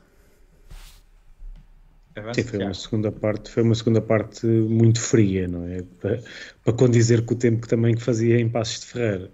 Sim, 2.32 2.42
foi 2.44 2.58
uma 2.60 2.74
segunda 2.74 3.10
parte, 3.10 3.50
foi 3.50 3.62
uma 3.62 3.74
segunda 3.74 4.00
parte 4.00 4.46
muito 4.46 5.00
fria, 5.00 5.48
não 5.48 5.66
é? 5.66 5.82
Para, 6.00 6.20
para 6.62 6.72
condizer 6.72 7.24
com 7.24 7.34
o 7.34 7.36
tempo 7.36 7.62
que 7.62 7.68
também 7.68 7.94
que 7.94 8.02
fazia 8.02 8.38
em 8.38 8.48
Passos 8.48 8.80
de 8.80 8.86
Ferreira. 8.86 9.30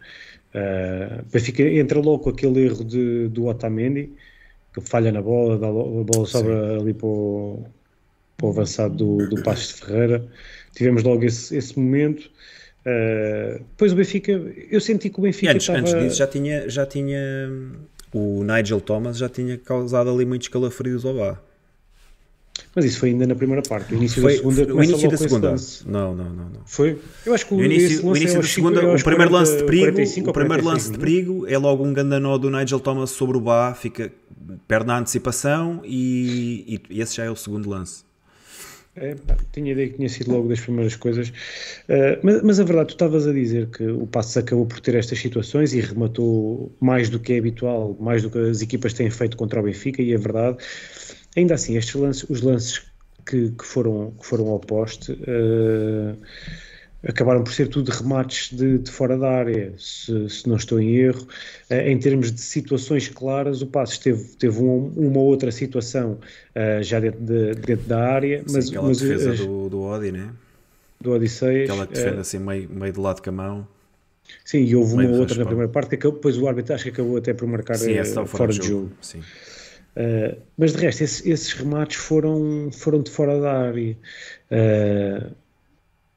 Uh, 0.54 1.24
Benfica 1.30 1.62
entra 1.62 2.00
logo 2.00 2.20
com 2.20 2.30
aquele 2.30 2.60
erro 2.64 2.84
de, 2.84 3.28
do 3.28 3.46
Otamendi, 3.46 4.12
que 4.72 4.80
falha 4.80 5.10
na 5.10 5.22
bola, 5.22 5.58
dá, 5.58 5.68
a 5.68 5.70
bola 5.72 6.26
sobra 6.26 6.78
ali 6.78 6.94
para 6.94 7.06
o, 7.06 7.64
para 8.36 8.46
o 8.46 8.50
avançado 8.50 8.94
do, 8.94 9.28
do 9.28 9.42
Passos 9.42 9.68
de 9.68 9.74
Ferreira 9.74 10.28
tivemos 10.74 11.02
logo 11.02 11.24
esse, 11.24 11.56
esse 11.56 11.78
momento. 11.78 12.30
Uh, 12.80 13.58
depois 13.70 13.92
o 13.92 13.96
Benfica, 13.96 14.32
eu 14.70 14.80
senti 14.80 15.10
que 15.10 15.18
o 15.18 15.22
Benfica. 15.22 15.52
antes, 15.52 15.68
estava... 15.68 15.80
antes 15.80 15.94
disso 15.94 16.16
já 16.16 16.26
tinha, 16.26 16.68
já 16.68 16.86
tinha 16.86 17.08
o 18.12 18.42
Nigel 18.42 18.80
Thomas 18.80 19.18
já 19.18 19.28
tinha 19.28 19.58
causado 19.58 20.10
ali 20.10 20.24
muitos 20.24 20.48
calafrios 20.48 21.04
ao 21.04 21.14
bar. 21.14 21.42
Mas 22.74 22.84
isso 22.84 23.00
foi 23.00 23.10
ainda 23.10 23.26
na 23.26 23.34
primeira 23.34 23.62
parte. 23.62 23.92
O 23.92 23.96
início 23.96 24.22
foi, 24.22 24.32
da 24.32 24.38
segunda. 24.38 24.74
O 24.74 24.84
início 24.84 25.10
da 25.10 25.16
segunda. 25.16 25.54
Não, 25.86 26.14
não, 26.14 26.24
não, 26.24 26.44
não. 26.44 26.60
Foi? 26.66 26.98
Eu 27.24 27.34
acho 27.34 27.46
que 27.46 27.54
o, 27.54 27.56
o 27.56 27.64
início, 27.64 28.06
o 28.06 28.16
início 28.16 28.38
é 28.38 28.40
da 28.40 28.46
segunda, 28.46 28.80
o 28.80 29.02
primeiro 29.02 29.30
40, 29.30 29.32
lance 29.32 29.56
de 29.56 29.64
perigo, 29.64 30.30
o 30.30 30.32
primeiro 30.32 30.64
lance 30.64 30.92
de 30.92 30.98
perigo 30.98 31.46
é 31.46 31.58
logo 31.58 31.84
um 31.84 31.92
gandanó 31.92 32.38
do 32.38 32.50
Nigel 32.50 32.80
Thomas 32.80 33.10
sobre 33.10 33.36
o 33.36 33.40
Bá, 33.40 33.74
fica 33.74 34.12
perde 34.66 34.86
na 34.86 34.98
antecipação 34.98 35.82
e, 35.84 36.80
e 36.88 37.00
esse 37.00 37.16
já 37.16 37.24
é 37.24 37.30
o 37.30 37.36
segundo 37.36 37.68
lance. 37.68 38.04
É, 38.96 39.14
tinha 39.52 39.70
ideia 39.70 39.88
que 39.88 39.94
tinha 39.94 40.08
sido 40.08 40.32
logo 40.32 40.48
das 40.48 40.60
primeiras 40.60 40.96
coisas, 40.96 41.28
uh, 41.28 42.18
mas, 42.24 42.42
mas, 42.42 42.60
a 42.60 42.64
verdade, 42.64 42.88
tu 42.88 42.92
estavas 42.94 43.26
a 43.26 43.32
dizer 43.32 43.68
que 43.68 43.86
o 43.86 44.04
Passos 44.04 44.36
acabou 44.36 44.66
por 44.66 44.80
ter 44.80 44.96
estas 44.96 45.18
situações 45.18 45.72
e 45.72 45.80
rematou 45.80 46.72
mais 46.80 47.08
do 47.08 47.20
que 47.20 47.34
é 47.34 47.38
habitual, 47.38 47.96
mais 48.00 48.22
do 48.22 48.30
que 48.30 48.38
as 48.38 48.60
equipas 48.60 48.92
têm 48.92 49.08
feito 49.08 49.36
contra 49.36 49.60
o 49.60 49.62
Benfica, 49.62 50.02
e 50.02 50.12
é 50.12 50.18
verdade. 50.18 50.58
Ainda 51.36 51.54
assim, 51.54 51.76
estes 51.76 51.94
lances, 51.94 52.28
os 52.28 52.42
lances 52.42 52.82
que, 53.24 53.50
que 53.52 53.64
foram, 53.64 54.12
que 54.18 54.26
foram 54.26 54.48
ao 54.48 54.58
poste. 54.58 55.12
Uh, 55.12 56.16
acabaram 57.06 57.42
por 57.42 57.52
ser 57.52 57.68
tudo 57.68 57.90
remates 57.90 58.56
de, 58.56 58.78
de 58.78 58.90
fora 58.90 59.16
da 59.16 59.30
área, 59.30 59.72
se, 59.78 60.28
se, 60.28 60.48
não 60.48 60.56
estou 60.56 60.80
em 60.80 60.96
erro. 60.96 61.26
Uh, 61.70 61.74
em 61.74 61.98
termos 61.98 62.30
de 62.30 62.40
situações 62.40 63.08
claras, 63.08 63.62
o 63.62 63.66
Passos 63.66 63.98
teve, 63.98 64.24
teve 64.36 64.60
um, 64.60 64.92
uma 64.96 65.20
outra 65.20 65.50
situação 65.50 66.18
uh, 66.54 66.82
já 66.82 67.00
dentro, 67.00 67.20
de, 67.20 67.54
dentro 67.54 67.86
da 67.86 68.06
área. 68.06 68.38
Sim, 68.46 68.54
mas, 68.54 68.68
aquela 68.68 68.88
mas, 68.88 69.00
defesa 69.00 69.42
uh, 69.42 69.46
do, 69.46 69.68
do 69.70 69.80
Odi, 69.82 70.12
né? 70.12 70.30
Do 71.00 71.12
Odisseias. 71.12 71.70
Aquela 71.70 71.86
que 71.86 71.94
defende 71.94 72.20
assim 72.20 72.38
meio, 72.38 72.68
meio 72.68 72.92
de 72.92 73.00
lado 73.00 73.22
com 73.22 73.30
a 73.30 73.32
mão. 73.32 73.68
Sim, 74.44 74.58
e 74.58 74.76
houve 74.76 74.94
uma 74.94 75.08
outra 75.08 75.38
na 75.38 75.46
primeira 75.46 75.70
parte, 75.70 75.96
que 75.96 76.10
depois 76.10 76.36
o 76.36 76.46
árbitro 76.46 76.74
acho 76.74 76.84
que 76.84 76.90
acabou 76.90 77.16
até 77.16 77.32
por 77.32 77.48
marcar 77.48 77.76
Sim, 77.76 78.02
fora, 78.04 78.26
fora 78.26 78.52
de 78.52 78.58
jogo. 78.58 78.68
jogo. 78.68 78.90
Sim. 79.00 79.20
Uh, 79.20 80.40
mas 80.56 80.72
de 80.72 80.78
resto, 80.78 81.02
esses, 81.02 81.26
esses, 81.26 81.52
remates 81.52 81.96
foram, 81.96 82.70
foram 82.72 83.02
de 83.02 83.10
fora 83.10 83.40
da 83.40 83.52
área. 83.52 83.96
Uh, 84.50 85.34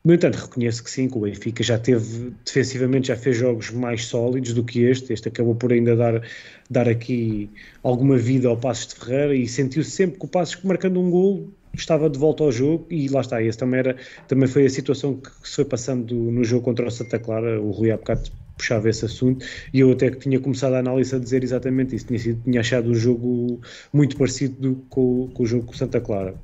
no 0.06 0.14
entanto, 0.14 0.36
reconheço 0.36 0.84
que 0.84 0.92
sim, 0.92 1.08
que 1.08 1.18
o 1.18 1.22
Benfica 1.22 1.64
já 1.64 1.80
teve, 1.80 2.34
defensivamente, 2.44 3.08
já 3.08 3.16
fez 3.16 3.38
jogos 3.38 3.72
mais 3.72 4.06
sólidos 4.06 4.54
do 4.54 4.62
que 4.64 4.84
este. 4.84 5.14
Este 5.14 5.30
acabou 5.30 5.56
por 5.56 5.72
ainda 5.72 5.96
dar, 5.96 6.22
dar 6.70 6.90
aqui 6.90 7.50
alguma 7.82 8.18
vida 8.18 8.50
ao 8.50 8.58
Passos 8.58 8.88
de 8.88 8.96
Ferreira 8.96 9.34
e 9.34 9.48
sentiu-se 9.48 9.92
sempre 9.92 10.20
que 10.20 10.26
o 10.26 10.28
Passos, 10.28 10.62
marcando 10.64 11.00
um 11.00 11.10
gol, 11.10 11.50
estava 11.74 12.10
de 12.10 12.20
volta 12.20 12.44
ao 12.44 12.52
jogo 12.52 12.86
e 12.90 13.08
lá 13.08 13.22
está. 13.22 13.42
Esse 13.42 13.58
também, 13.58 13.80
era, 13.80 13.96
também 14.28 14.48
foi 14.48 14.66
a 14.66 14.70
situação 14.70 15.16
que 15.16 15.30
se 15.48 15.56
foi 15.56 15.66
passando 15.66 16.14
no 16.14 16.44
jogo 16.44 16.66
contra 16.66 16.86
o 16.86 16.92
Santa 16.92 17.18
Clara. 17.18 17.62
O 17.62 17.72
Rui 17.72 17.90
há 17.90 17.96
bocado 17.96 18.30
puxava 18.58 18.90
esse 18.90 19.06
assunto 19.06 19.46
e 19.74 19.80
eu 19.80 19.92
até 19.92 20.12
que 20.12 20.18
tinha 20.18 20.40
começado 20.40 20.74
a 20.74 20.80
análise 20.80 21.16
a 21.16 21.20
dizer 21.20 21.46
exatamente 21.46 21.96
isso. 21.96 22.08
Tinha, 22.08 22.20
sido, 22.20 22.42
tinha 22.44 22.60
achado 22.60 22.90
um 22.90 22.96
jogo 22.96 23.62
muito 23.94 24.18
parecido 24.18 24.84
com, 24.90 25.30
com 25.34 25.44
o 25.44 25.46
jogo 25.46 25.66
com 25.66 25.72
o 25.72 25.78
Santa 25.78 26.02
Clara. 26.02 26.36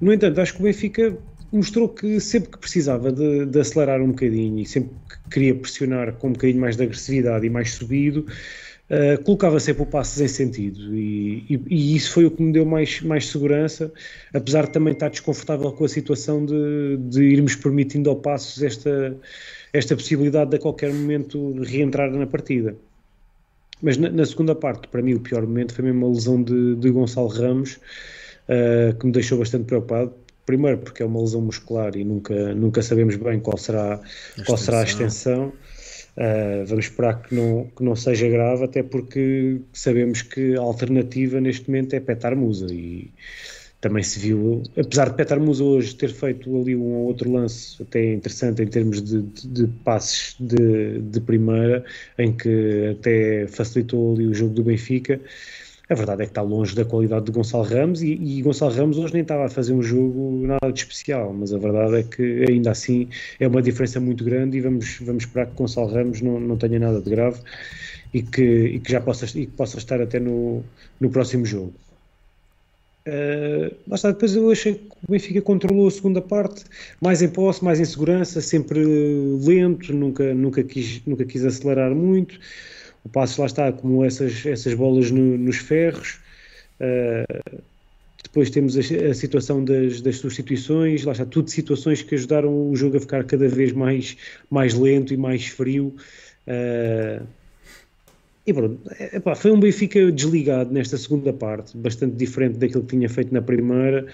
No 0.00 0.12
entanto, 0.12 0.40
acho 0.40 0.54
que 0.54 0.60
o 0.60 0.64
Benfica 0.64 1.16
mostrou 1.52 1.88
que 1.88 2.20
sempre 2.20 2.50
que 2.50 2.58
precisava 2.58 3.10
de, 3.10 3.46
de, 3.46 3.60
acelerar 3.60 4.00
um 4.00 4.08
bocadinho 4.08 4.58
e 4.58 4.66
sempre 4.66 4.90
que 5.08 5.30
queria 5.30 5.54
pressionar 5.54 6.14
com 6.14 6.28
um 6.28 6.32
bocadinho 6.32 6.60
mais 6.60 6.76
de 6.76 6.82
agressividade 6.82 7.46
e 7.46 7.50
mais 7.50 7.72
subido, 7.72 8.26
uh, 8.90 9.22
colocava 9.24 9.58
sempre 9.58 9.82
o 9.82 9.86
passos 9.86 10.20
em 10.20 10.28
sentido 10.28 10.94
e, 10.94 11.44
e, 11.48 11.60
e, 11.68 11.96
isso 11.96 12.12
foi 12.12 12.26
o 12.26 12.30
que 12.30 12.42
me 12.42 12.52
deu 12.52 12.66
mais, 12.66 13.00
mais 13.00 13.26
segurança, 13.28 13.92
apesar 14.34 14.66
de 14.66 14.72
também 14.72 14.92
estar 14.92 15.08
desconfortável 15.08 15.72
com 15.72 15.84
a 15.84 15.88
situação 15.88 16.44
de, 16.44 16.98
de 17.08 17.22
irmos 17.22 17.56
permitindo 17.56 18.10
ao 18.10 18.16
passos 18.16 18.62
esta, 18.62 19.16
esta 19.72 19.96
possibilidade 19.96 20.50
de 20.50 20.56
a 20.56 20.60
qualquer 20.60 20.92
momento 20.92 21.52
reentrar 21.62 22.10
na 22.10 22.26
partida. 22.26 22.76
Mas 23.80 23.96
na, 23.96 24.10
na, 24.10 24.26
segunda 24.26 24.54
parte, 24.54 24.88
para 24.88 25.02
mim, 25.02 25.14
o 25.14 25.20
pior 25.20 25.42
momento 25.42 25.72
foi 25.72 25.84
mesmo 25.84 26.06
a 26.06 26.08
lesão 26.08 26.42
de, 26.42 26.74
de 26.76 26.90
Gonçalo 26.90 27.28
Ramos, 27.28 27.78
uh, 28.48 28.96
que 28.98 29.06
me 29.06 29.12
deixou 29.12 29.38
bastante 29.38 29.64
preocupado. 29.66 30.12
Primeiro, 30.48 30.78
porque 30.78 31.02
é 31.02 31.06
uma 31.06 31.20
lesão 31.20 31.42
muscular 31.42 31.94
e 31.94 32.02
nunca, 32.02 32.54
nunca 32.54 32.80
sabemos 32.80 33.16
bem 33.16 33.38
qual 33.38 33.58
será, 33.58 34.00
qual 34.46 34.56
será 34.56 34.80
a 34.80 34.82
extensão. 34.82 35.52
Uh, 36.16 36.64
vamos 36.64 36.86
esperar 36.86 37.20
que 37.20 37.34
não, 37.34 37.66
que 37.76 37.84
não 37.84 37.94
seja 37.94 38.26
grave, 38.30 38.64
até 38.64 38.82
porque 38.82 39.60
sabemos 39.74 40.22
que 40.22 40.56
a 40.56 40.60
alternativa 40.60 41.38
neste 41.38 41.68
momento 41.68 41.92
é 41.92 42.00
Petar 42.00 42.34
Musa 42.34 42.64
e 42.72 43.12
também 43.78 44.02
se 44.02 44.18
viu, 44.18 44.62
apesar 44.74 45.10
de 45.10 45.16
Petar 45.16 45.38
Musa 45.38 45.62
hoje 45.62 45.94
ter 45.94 46.14
feito 46.14 46.58
ali 46.58 46.74
um 46.74 46.94
ou 46.94 47.08
outro 47.08 47.30
lance 47.30 47.82
até 47.82 48.14
interessante 48.14 48.62
em 48.62 48.68
termos 48.68 49.02
de, 49.02 49.20
de, 49.20 49.48
de 49.48 49.66
passes 49.84 50.34
de, 50.40 50.98
de, 51.02 51.20
primeira, 51.20 51.84
em 52.18 52.32
que 52.32 52.96
até 52.98 53.46
facilitou 53.48 54.14
ali 54.14 54.26
o 54.26 54.32
jogo 54.32 54.54
do 54.54 54.64
Benfica, 54.64 55.20
a 55.90 55.94
verdade 55.94 56.22
é 56.22 56.24
que 56.26 56.32
está 56.32 56.42
longe 56.42 56.74
da 56.74 56.84
qualidade 56.84 57.26
de 57.26 57.32
Gonçalo 57.32 57.64
Ramos 57.64 58.02
e, 58.02 58.12
e 58.12 58.42
Gonçalo 58.42 58.72
Ramos 58.72 58.98
hoje 58.98 59.14
nem 59.14 59.22
estava 59.22 59.46
a 59.46 59.48
fazer 59.48 59.72
um 59.72 59.82
jogo 59.82 60.46
nada 60.46 60.70
de 60.70 60.80
especial, 60.80 61.32
mas 61.32 61.52
a 61.52 61.58
verdade 61.58 61.96
é 61.96 62.02
que 62.02 62.44
ainda 62.48 62.70
assim 62.70 63.08
é 63.40 63.48
uma 63.48 63.62
diferença 63.62 63.98
muito 63.98 64.22
grande 64.22 64.58
e 64.58 64.60
vamos, 64.60 64.98
vamos 65.00 65.24
esperar 65.24 65.46
que 65.46 65.54
Gonçalo 65.54 65.88
Ramos 65.88 66.20
não, 66.20 66.38
não 66.38 66.56
tenha 66.58 66.78
nada 66.78 67.00
de 67.00 67.08
grave 67.08 67.40
e 68.12 68.22
que, 68.22 68.42
e 68.42 68.80
que 68.80 68.92
já 68.92 69.00
possa, 69.00 69.24
e 69.26 69.46
que 69.46 69.52
possa 69.52 69.78
estar 69.78 70.00
até 70.00 70.20
no, 70.20 70.62
no 71.00 71.08
próximo 71.08 71.46
jogo. 71.46 71.72
Uh, 73.06 73.74
depois 74.02 74.36
eu 74.36 74.50
achei 74.50 74.74
que 74.74 74.84
o 75.08 75.10
Benfica 75.10 75.40
controlou 75.40 75.88
a 75.88 75.90
segunda 75.90 76.20
parte, 76.20 76.64
mais 77.00 77.22
em 77.22 77.28
posse, 77.28 77.64
mais 77.64 77.80
em 77.80 77.84
segurança, 77.86 78.42
sempre 78.42 78.84
lento, 78.84 79.94
nunca, 79.94 80.34
nunca, 80.34 80.62
quis, 80.62 81.00
nunca 81.06 81.24
quis 81.24 81.42
acelerar 81.42 81.94
muito. 81.94 82.38
O 83.04 83.08
passo 83.08 83.40
lá 83.40 83.46
está, 83.46 83.72
como 83.72 84.04
essas, 84.04 84.44
essas 84.44 84.74
bolas 84.74 85.10
no, 85.10 85.38
nos 85.38 85.56
ferros. 85.56 86.18
Uh, 86.80 87.62
depois 88.22 88.50
temos 88.50 88.76
a, 88.76 88.80
a 88.80 89.14
situação 89.14 89.64
das, 89.64 90.00
das, 90.00 90.16
substituições, 90.16 91.04
lá 91.04 91.12
está, 91.12 91.24
tudo 91.24 91.50
situações 91.50 92.02
que 92.02 92.14
ajudaram 92.14 92.70
o 92.70 92.76
jogo 92.76 92.96
a 92.96 93.00
ficar 93.00 93.24
cada 93.24 93.48
vez 93.48 93.72
mais, 93.72 94.16
mais 94.50 94.74
lento 94.74 95.14
e 95.14 95.16
mais 95.16 95.46
frio. 95.46 95.94
Uh, 96.46 97.26
e 98.46 98.52
pronto, 98.52 98.80
epá, 99.12 99.34
foi 99.34 99.50
um 99.50 99.60
Benfica 99.60 100.10
desligado 100.10 100.72
nesta 100.72 100.96
segunda 100.96 101.34
parte, 101.34 101.76
bastante 101.76 102.16
diferente 102.16 102.56
daquilo 102.56 102.82
que 102.82 102.96
tinha 102.96 103.08
feito 103.08 103.32
na 103.32 103.42
primeira, 103.42 104.06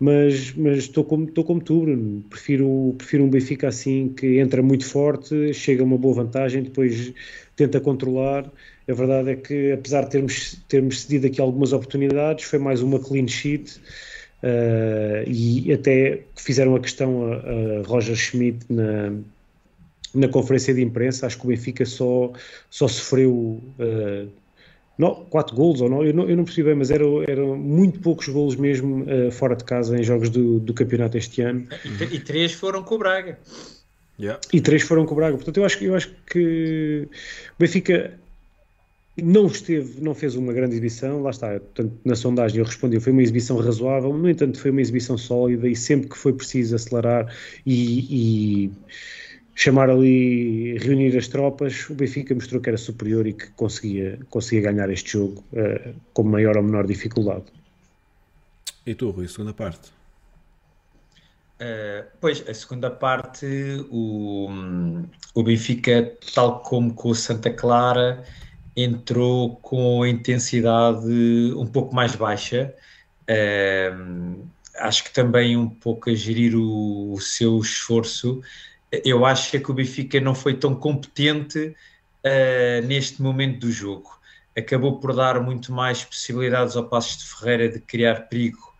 mas, 0.00 0.54
estou, 0.78 1.04
como, 1.04 1.28
estou 1.28 1.44
como 1.44 1.60
tu, 1.60 1.82
Bruno. 1.82 2.24
Prefiro, 2.30 2.94
prefiro 2.96 3.24
um 3.24 3.28
Benfica 3.28 3.68
assim 3.68 4.08
que 4.08 4.38
entra 4.38 4.62
muito 4.62 4.86
forte, 4.86 5.52
chega 5.52 5.82
a 5.82 5.84
uma 5.84 5.98
boa 5.98 6.14
vantagem, 6.14 6.62
depois 6.62 7.12
tenta 7.54 7.78
controlar. 7.78 8.50
A 8.88 8.94
verdade 8.94 9.30
é 9.30 9.36
que, 9.36 9.72
apesar 9.72 10.04
de 10.04 10.10
termos, 10.10 10.54
termos 10.68 11.02
cedido 11.02 11.26
aqui 11.26 11.38
algumas 11.38 11.74
oportunidades, 11.74 12.44
foi 12.46 12.58
mais 12.58 12.80
uma 12.80 12.98
clean 12.98 13.28
sheet. 13.28 13.78
Uh, 14.42 15.28
e 15.28 15.70
até 15.70 16.22
fizeram 16.34 16.74
a 16.74 16.80
questão 16.80 17.30
a, 17.30 17.36
a 17.36 17.82
Roger 17.86 18.16
Schmidt 18.16 18.64
na, 18.70 19.12
na 20.14 20.28
conferência 20.28 20.72
de 20.72 20.80
imprensa, 20.80 21.26
acho 21.26 21.38
que 21.38 21.44
o 21.44 21.48
Benfica 21.48 21.84
só, 21.84 22.32
só 22.70 22.88
sofreu 22.88 23.32
uh, 23.78 24.28
não, 25.00 25.14
quatro 25.14 25.56
golos 25.56 25.80
ou 25.80 25.88
não, 25.88 26.04
eu 26.04 26.12
não, 26.12 26.28
eu 26.28 26.36
não 26.36 26.44
percebi 26.44 26.68
bem, 26.68 26.74
mas 26.74 26.90
eram, 26.90 27.22
eram 27.22 27.56
muito 27.56 28.00
poucos 28.00 28.28
golos 28.28 28.54
mesmo 28.54 29.04
uh, 29.04 29.32
fora 29.32 29.56
de 29.56 29.64
casa 29.64 29.98
em 29.98 30.02
jogos 30.02 30.28
do, 30.28 30.60
do 30.60 30.74
campeonato 30.74 31.16
este 31.16 31.40
ano. 31.40 31.66
E, 31.82 32.16
e, 32.16 32.20
três 32.20 32.52
foram 32.52 32.82
com 32.82 32.96
o 32.96 32.98
Braga. 32.98 33.38
Yeah. 34.18 34.38
E 34.52 34.60
três 34.60 34.82
foram 34.82 35.06
com 35.06 35.14
o 35.14 35.16
Braga. 35.16 35.36
Portanto, 35.36 35.56
eu 35.56 35.64
acho, 35.64 35.82
eu 35.82 35.94
acho 35.94 36.14
que 36.30 37.08
o 37.08 37.54
Benfica 37.58 38.12
não 39.16 39.46
esteve, 39.46 40.02
não 40.02 40.14
fez 40.14 40.36
uma 40.36 40.52
grande 40.52 40.74
exibição, 40.74 41.22
lá 41.22 41.30
está, 41.30 41.48
portanto, 41.48 41.92
na 42.04 42.14
sondagem 42.14 42.58
eu 42.58 42.64
respondi, 42.66 43.00
foi 43.00 43.12
uma 43.12 43.22
exibição 43.22 43.56
razoável, 43.56 44.12
no 44.12 44.28
entanto 44.28 44.60
foi 44.60 44.70
uma 44.70 44.82
exibição 44.82 45.16
sólida 45.16 45.66
e 45.66 45.74
sempre 45.74 46.10
que 46.10 46.18
foi 46.18 46.34
preciso 46.34 46.76
acelerar 46.76 47.34
e, 47.64 48.66
e 48.66 48.70
chamar 49.54 49.90
ali, 49.90 50.78
reunir 50.78 51.16
as 51.16 51.28
tropas, 51.28 51.88
o 51.90 51.94
Benfica 51.94 52.34
mostrou 52.34 52.60
que 52.60 52.68
era 52.68 52.78
superior 52.78 53.26
e 53.26 53.32
que 53.32 53.50
conseguia, 53.50 54.18
conseguia 54.30 54.72
ganhar 54.72 54.90
este 54.90 55.12
jogo 55.12 55.44
uh, 55.52 55.94
com 56.12 56.22
maior 56.22 56.56
ou 56.56 56.62
menor 56.62 56.86
dificuldade. 56.86 57.44
E 58.86 58.94
tu, 58.94 59.10
Rui, 59.10 59.28
segunda 59.28 59.52
parte? 59.52 59.90
Uh, 61.60 62.08
pois, 62.20 62.42
a 62.48 62.54
segunda 62.54 62.90
parte, 62.90 63.46
o, 63.90 64.48
o 65.34 65.42
Benfica, 65.42 66.16
tal 66.34 66.60
como 66.60 66.94
com 66.94 67.10
o 67.10 67.14
Santa 67.14 67.50
Clara, 67.50 68.24
entrou 68.74 69.56
com 69.56 70.02
a 70.02 70.08
intensidade 70.08 71.06
um 71.54 71.66
pouco 71.66 71.94
mais 71.94 72.16
baixa. 72.16 72.74
Uh, 73.28 74.48
acho 74.76 75.04
que 75.04 75.12
também 75.12 75.56
um 75.56 75.68
pouco 75.68 76.08
a 76.08 76.14
gerir 76.14 76.56
o, 76.56 77.12
o 77.12 77.20
seu 77.20 77.58
esforço 77.58 78.40
eu 78.92 79.24
acho 79.24 79.58
que 79.60 79.70
o 79.70 79.74
Benfica 79.74 80.20
não 80.20 80.34
foi 80.34 80.54
tão 80.54 80.74
competente 80.74 81.74
uh, 82.24 82.86
neste 82.86 83.22
momento 83.22 83.60
do 83.60 83.72
jogo. 83.72 84.18
Acabou 84.56 84.98
por 84.98 85.14
dar 85.14 85.40
muito 85.40 85.72
mais 85.72 86.04
possibilidades 86.04 86.76
ao 86.76 86.84
Passos 86.84 87.18
de 87.18 87.24
Ferreira 87.24 87.68
de 87.68 87.78
criar 87.78 88.28
perigo 88.28 88.74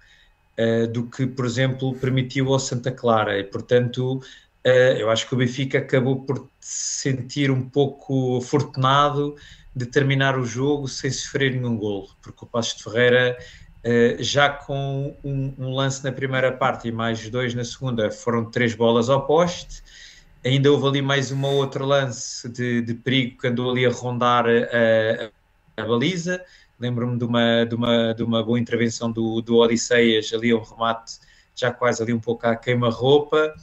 uh, 0.59 0.87
do 0.89 1.07
que, 1.07 1.27
por 1.27 1.45
exemplo, 1.45 1.95
permitiu 1.95 2.53
ao 2.53 2.59
Santa 2.59 2.91
Clara. 2.91 3.39
E, 3.39 3.45
portanto, 3.45 4.17
uh, 4.17 4.69
eu 4.69 5.11
acho 5.11 5.29
que 5.29 5.35
o 5.35 5.39
Benfica 5.39 5.79
acabou 5.79 6.23
por 6.23 6.49
se 6.61 7.11
sentir 7.11 7.51
um 7.51 7.63
pouco 7.69 8.39
afortunado 8.39 9.37
de 9.75 9.87
terminar 9.87 10.37
o 10.37 10.45
jogo 10.45 10.89
sem 10.89 11.11
sofrer 11.11 11.55
nenhum 11.55 11.77
golo, 11.77 12.09
porque 12.21 12.45
o 12.45 12.49
Passos 12.49 12.77
de 12.77 12.85
Ferreira 12.85 13.39
já 14.19 14.49
com 14.49 15.17
um, 15.25 15.55
um, 15.59 15.75
lance 15.75 16.05
na 16.05 16.13
primeira 16.13 16.53
parte 16.53 16.89
e 16.89 16.93
mais 16.93 17.29
dois 17.31 17.55
na 17.55 17.65
segunda, 17.65 18.11
foram 18.11 18.45
três 18.45 18.75
bolas 18.75 19.09
ao 19.09 19.27
poste. 19.27 19.83
Ainda 20.45 20.71
houve 20.71 20.87
ali 20.87 21.03
mais 21.03 21.31
uma 21.31 21.49
outra 21.49 21.85
lance 21.85 22.49
de, 22.49 22.83
de 22.83 22.95
perigo 22.95 23.39
que 23.39 23.49
andou 23.49 23.71
ali 23.71 23.85
a 23.87 23.91
rondar 23.91 24.47
a, 24.47 25.79
a, 25.79 25.83
a 25.83 25.87
baliza. 25.87 26.43
Lembro-me 26.79 27.19
de 27.19 27.25
uma, 27.25 27.65
de, 27.65 27.75
uma, 27.75 28.15
de 28.15 28.23
uma 28.23 28.43
boa 28.43 28.59
intervenção 28.59 29.11
do, 29.11 29.43
do 29.43 29.57
Odisseias, 29.57 30.33
ali 30.33 30.53
um 30.55 30.63
remate 30.63 31.19
já 31.55 31.71
quase 31.71 32.03
ali 32.03 32.13
um 32.13 32.21
pouco 32.21 32.47
à 32.47 32.57
queima-roupa. 32.57 33.55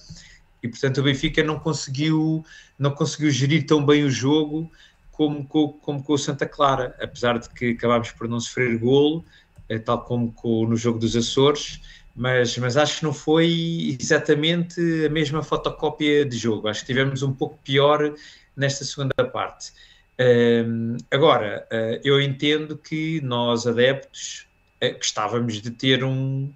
E 0.61 0.67
portanto 0.67 0.99
o 0.99 1.03
Benfica 1.03 1.43
não 1.43 1.59
conseguiu, 1.59 2.43
não 2.77 2.91
conseguiu 2.91 3.31
gerir 3.31 3.65
tão 3.65 3.83
bem 3.85 4.03
o 4.03 4.09
jogo 4.09 4.69
como, 5.11 5.45
como, 5.47 5.73
como 5.73 6.03
com 6.03 6.13
o 6.13 6.17
Santa 6.17 6.45
Clara, 6.45 6.95
apesar 7.01 7.39
de 7.39 7.49
que 7.49 7.71
acabámos 7.71 8.11
por 8.11 8.27
não 8.27 8.39
sofrer 8.39 8.77
golo, 8.77 9.25
eh, 9.25 9.46
tal 9.83 10.01
como 10.01 10.31
com, 10.31 10.65
no 10.65 10.75
jogo 10.75 10.99
dos 10.99 11.15
Açores 11.15 11.81
mas, 12.17 12.57
mas 12.57 12.75
acho 12.75 12.97
que 12.97 13.03
não 13.03 13.13
foi 13.13 13.95
exatamente 14.01 14.81
a 15.05 15.09
mesma 15.09 15.43
fotocópia 15.43 16.25
de 16.25 16.35
jogo. 16.35 16.67
Acho 16.67 16.81
que 16.81 16.87
tivemos 16.87 17.21
um 17.21 17.31
pouco 17.31 17.59
pior 17.63 18.11
nesta 18.55 18.83
segunda 18.83 19.13
parte. 19.31 19.71
Um, 20.19 20.97
agora, 21.11 21.67
uh, 21.71 22.01
eu 22.03 22.19
entendo 22.19 22.75
que 22.75 23.21
nós, 23.21 23.67
adeptos, 23.67 24.47
uh, 24.83 24.95
gostávamos 24.97 25.61
de 25.61 25.69
ter 25.69 26.03
um, 26.03 26.51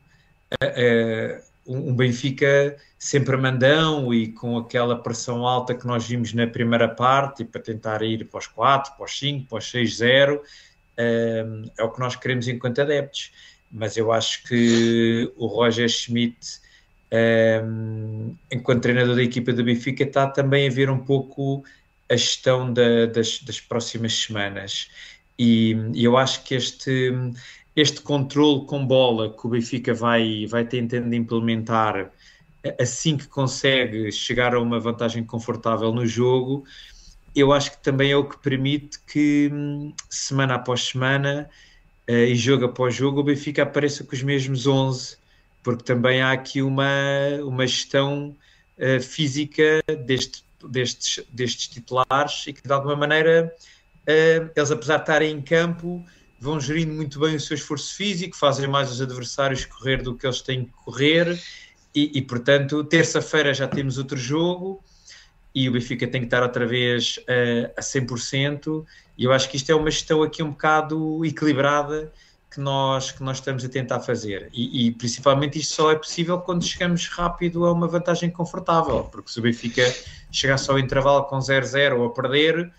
uh, 0.64 1.42
um 1.68 1.96
Benfica 1.96 2.76
sempre 2.98 3.38
mandão 3.38 4.12
e 4.12 4.32
com 4.32 4.58
aquela 4.58 4.96
pressão 4.98 5.46
alta 5.46 5.76
que 5.76 5.86
nós 5.86 6.08
vimos 6.08 6.34
na 6.34 6.48
primeira 6.48 6.88
parte, 6.88 7.46
para 7.46 7.62
tentar 7.62 8.02
ir 8.02 8.26
para 8.26 8.40
os 8.40 8.48
4, 8.48 8.94
para 8.96 9.06
os 9.06 9.20
5, 9.20 9.48
para 9.48 9.60
os 9.60 9.66
6-0, 9.66 10.42
é 10.98 11.84
o 11.84 11.90
que 11.90 12.00
nós 12.00 12.16
queremos 12.16 12.48
enquanto 12.48 12.82
adeptos 12.82 13.32
mas 13.72 13.96
eu 13.96 14.12
acho 14.12 14.44
que 14.44 15.32
o 15.38 15.48
Roger 15.48 15.88
Schmidt, 15.88 16.60
enquanto 18.52 18.82
treinador 18.82 19.16
da 19.16 19.24
equipa 19.24 19.54
do 19.54 19.64
Benfica, 19.64 20.04
está 20.04 20.28
também 20.28 20.68
a 20.68 20.72
ver 20.72 20.90
um 20.90 21.00
pouco 21.00 21.64
a 22.10 22.16
gestão 22.16 22.72
da, 22.74 23.06
das, 23.06 23.40
das, 23.40 23.62
próximas 23.62 24.14
semanas. 24.14 24.90
E, 25.40 25.72
e, 25.94 26.04
eu 26.04 26.18
acho 26.18 26.44
que 26.44 26.56
este, 26.56 27.14
este 27.76 28.02
controle 28.02 28.66
com 28.66 28.86
bola 28.86 29.34
que 29.36 29.48
o 29.48 29.50
Benfica 29.50 29.94
vai, 29.94 30.46
vai 30.48 30.66
tentando 30.66 31.14
implementar 31.16 32.12
assim 32.80 33.18
que 33.18 33.28
consegue 33.28 34.12
chegar 34.12 34.54
a 34.54 34.60
uma 34.60 34.80
vantagem 34.80 35.24
confortável 35.24 35.92
no 35.94 36.06
jogo, 36.06 36.66
eu 37.36 37.52
acho 37.54 37.72
que 37.72 37.78
também 37.78 38.12
é 38.12 38.18
o 38.18 38.28
que 38.28 38.38
permite 38.38 39.00
que 39.00 39.50
hum, 39.52 39.94
semana 40.10 40.56
após 40.56 40.84
semana 40.88 41.50
uh, 42.10 42.14
e 42.14 42.36
jogo 42.36 42.66
após 42.66 42.94
jogo 42.94 43.22
o 43.22 43.24
Benfica 43.24 43.64
apareça 43.64 44.04
com 44.04 44.16
os 44.16 44.22
mesmos 44.22 44.68
11, 44.68 45.18
porque 45.64 45.84
também 45.84 46.22
há 46.22 46.32
aqui 46.32 46.62
uma, 46.62 46.90
uma 47.44 47.66
gestão 47.66 48.36
uh, 48.78 49.02
física 49.02 49.82
deste, 50.06 50.44
destes, 50.68 51.24
destes 51.32 51.68
titulares 51.68 52.46
e 52.48 52.54
que 52.54 52.62
de 52.62 52.74
alguma 52.74 52.96
maneira 52.96 53.54
uh, 54.08 54.52
eles, 54.56 54.72
apesar 54.72 54.98
de 54.98 55.04
estarem 55.04 55.32
em 55.32 55.42
campo, 55.42 56.04
vão 56.40 56.60
gerindo 56.60 56.94
muito 56.94 57.20
bem 57.20 57.36
o 57.36 57.40
seu 57.40 57.56
esforço 57.56 57.96
físico, 57.96 58.36
fazem 58.36 58.68
mais 58.68 58.92
os 58.92 59.02
adversários 59.02 59.64
correr 59.66 60.02
do 60.02 60.16
que 60.16 60.26
eles 60.26 60.42
têm 60.42 60.66
que 60.66 60.72
correr, 60.72 61.40
e, 61.94 62.18
e 62.18 62.22
portanto, 62.22 62.84
terça-feira 62.84 63.54
já 63.54 63.68
temos 63.68 63.98
outro 63.98 64.18
jogo 64.18 64.84
e 65.54 65.68
o 65.68 65.72
Benfica 65.72 66.08
tem 66.08 66.22
que 66.22 66.28
estar 66.28 66.42
outra 66.44 66.66
vez 66.66 67.18
uh, 67.20 67.72
a 67.78 67.82
100%, 67.82 68.86
e 69.18 69.26
eu 69.26 69.32
acho 69.32 69.50
que 69.50 69.58
isto 69.58 69.70
é 69.72 69.76
uma 69.76 69.92
gestão 69.92 70.24
aqui 70.24 70.42
um 70.42 70.52
bocado 70.52 71.24
equilibrada 71.26 72.12
que 72.50 72.60
nós, 72.60 73.12
que 73.12 73.24
nós 73.24 73.38
estamos 73.38 73.64
a 73.64 73.70
tentar 73.70 74.02
fazer. 74.02 74.50
E, 74.54 74.88
e, 74.88 74.92
principalmente 74.92 75.58
isto 75.58 75.74
só 75.74 75.92
é 75.92 75.96
possível 75.96 76.38
quando 76.40 76.64
chegamos 76.64 77.08
rápido 77.08 77.66
a 77.66 77.72
uma 77.72 77.88
vantagem 77.88 78.30
confortável, 78.30 79.06
porque 79.06 79.32
se 79.32 79.40
o 79.40 79.42
Benfica 79.42 79.84
chegasse 80.32 80.70
ao 80.70 80.78
intervalo 80.78 81.24
com 81.24 81.38
0-0 81.38 81.98
ou 81.98 82.06
a 82.06 82.10
perder, 82.10 82.72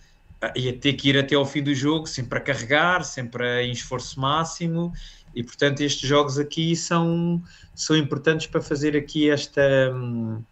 ia 0.54 0.72
ter 0.76 0.94
que 0.94 1.08
ir 1.08 1.18
até 1.18 1.34
ao 1.34 1.46
fim 1.46 1.62
do 1.62 1.74
jogo, 1.74 2.06
sempre 2.06 2.38
a 2.38 2.40
carregar, 2.40 3.04
sempre 3.04 3.64
em 3.64 3.72
esforço 3.72 4.20
máximo, 4.20 4.92
e 5.34 5.42
portanto 5.42 5.80
estes 5.80 6.06
jogos 6.06 6.38
aqui 6.38 6.76
são, 6.76 7.42
são 7.74 7.96
importantes 7.96 8.46
para 8.46 8.60
fazer 8.60 8.94
aqui 8.96 9.30
esta, 9.30 9.62
hum, 9.94 10.42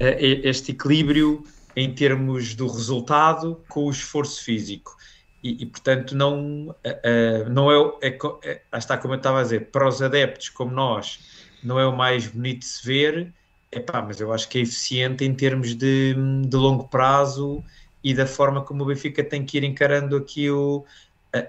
este 0.00 0.72
equilíbrio 0.72 1.44
em 1.76 1.94
termos 1.94 2.54
do 2.54 2.66
resultado 2.66 3.62
com 3.68 3.84
o 3.84 3.90
esforço 3.90 4.42
físico. 4.42 4.96
E, 5.42 5.62
e 5.62 5.66
portanto, 5.66 6.16
não, 6.16 6.70
uh, 6.70 7.50
não 7.50 7.70
é, 7.70 8.08
é, 8.08 8.18
é, 8.42 8.62
está 8.76 8.96
como 8.96 9.14
eu 9.14 9.18
estava 9.18 9.40
a 9.40 9.42
dizer, 9.42 9.70
para 9.70 9.86
os 9.86 10.00
adeptos 10.00 10.48
como 10.48 10.72
nós, 10.72 11.20
não 11.62 11.78
é 11.78 11.86
o 11.86 11.96
mais 11.96 12.26
bonito 12.26 12.60
de 12.60 12.66
se 12.66 12.84
ver, 12.84 13.32
epá, 13.70 14.02
mas 14.02 14.20
eu 14.20 14.32
acho 14.32 14.48
que 14.48 14.58
é 14.58 14.62
eficiente 14.62 15.24
em 15.24 15.34
termos 15.34 15.74
de, 15.74 16.14
de 16.48 16.56
longo 16.56 16.88
prazo 16.88 17.62
e 18.02 18.14
da 18.14 18.26
forma 18.26 18.62
como 18.62 18.82
o 18.82 18.86
Benfica 18.86 19.22
tem 19.22 19.44
que 19.44 19.58
ir 19.58 19.64
encarando 19.64 20.16
aqui 20.16 20.50
o, 20.50 20.84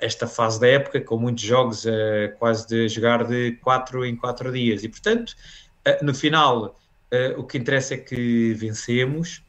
esta 0.02 0.28
fase 0.28 0.60
da 0.60 0.68
época, 0.68 1.02
com 1.02 1.18
muitos 1.18 1.44
jogos 1.44 1.86
uh, 1.86 2.36
quase 2.38 2.68
de 2.68 2.90
jogar 2.90 3.24
de 3.26 3.54
4 3.62 4.06
em 4.06 4.16
4 4.16 4.52
dias. 4.52 4.84
E 4.84 4.90
portanto, 4.90 5.36
uh, 5.88 6.04
no 6.06 6.14
final, 6.14 6.80
uh, 7.14 7.40
o 7.40 7.44
que 7.44 7.58
interessa 7.58 7.94
é 7.94 7.98
que 7.98 8.54
vencemos, 8.54 9.44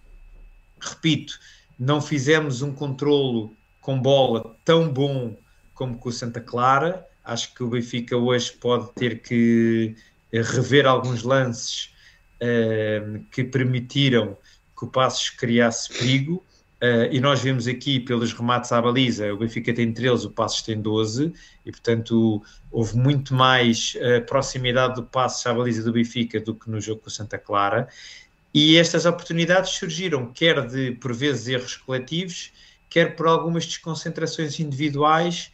repito, 0.80 1.38
não 1.78 2.00
fizemos 2.00 2.62
um 2.62 2.72
controlo 2.72 3.52
com 3.80 4.00
bola 4.00 4.56
tão 4.64 4.92
bom 4.92 5.36
como 5.74 5.96
com 5.96 6.08
o 6.08 6.12
Santa 6.12 6.40
Clara. 6.40 7.06
Acho 7.24 7.54
que 7.54 7.62
o 7.62 7.68
Benfica 7.68 8.16
hoje 8.16 8.52
pode 8.52 8.92
ter 8.92 9.22
que 9.22 9.94
rever 10.32 10.86
alguns 10.86 11.22
lances 11.22 11.94
uh, 12.42 13.24
que 13.30 13.44
permitiram 13.44 14.36
que 14.76 14.84
o 14.84 14.88
Passos 14.88 15.30
criasse 15.30 15.88
perigo. 15.88 16.44
Uh, 16.80 17.10
e 17.10 17.18
nós 17.18 17.40
vemos 17.40 17.66
aqui 17.66 17.98
pelos 17.98 18.32
remates 18.32 18.70
à 18.70 18.80
baliza, 18.80 19.34
o 19.34 19.38
Benfica 19.38 19.74
tem 19.74 19.92
13, 19.92 20.28
o 20.28 20.30
Passos 20.30 20.62
tem 20.62 20.80
12, 20.80 21.32
e 21.66 21.72
portanto 21.72 22.40
houve 22.70 22.96
muito 22.96 23.34
mais 23.34 23.96
uh, 23.96 24.24
proximidade 24.24 24.94
do 24.94 25.02
Passos 25.02 25.44
à 25.44 25.52
baliza 25.52 25.82
do 25.82 25.92
Benfica 25.92 26.38
do 26.40 26.54
que 26.54 26.70
no 26.70 26.80
jogo 26.80 27.00
com 27.00 27.08
o 27.08 27.10
Santa 27.10 27.36
Clara. 27.36 27.88
E 28.52 28.78
estas 28.78 29.04
oportunidades 29.04 29.72
surgiram, 29.72 30.26
quer 30.32 30.66
de, 30.66 30.92
por 30.92 31.12
vezes, 31.12 31.48
erros 31.48 31.76
coletivos, 31.76 32.50
quer 32.88 33.14
por 33.14 33.26
algumas 33.26 33.66
desconcentrações 33.66 34.58
individuais 34.58 35.50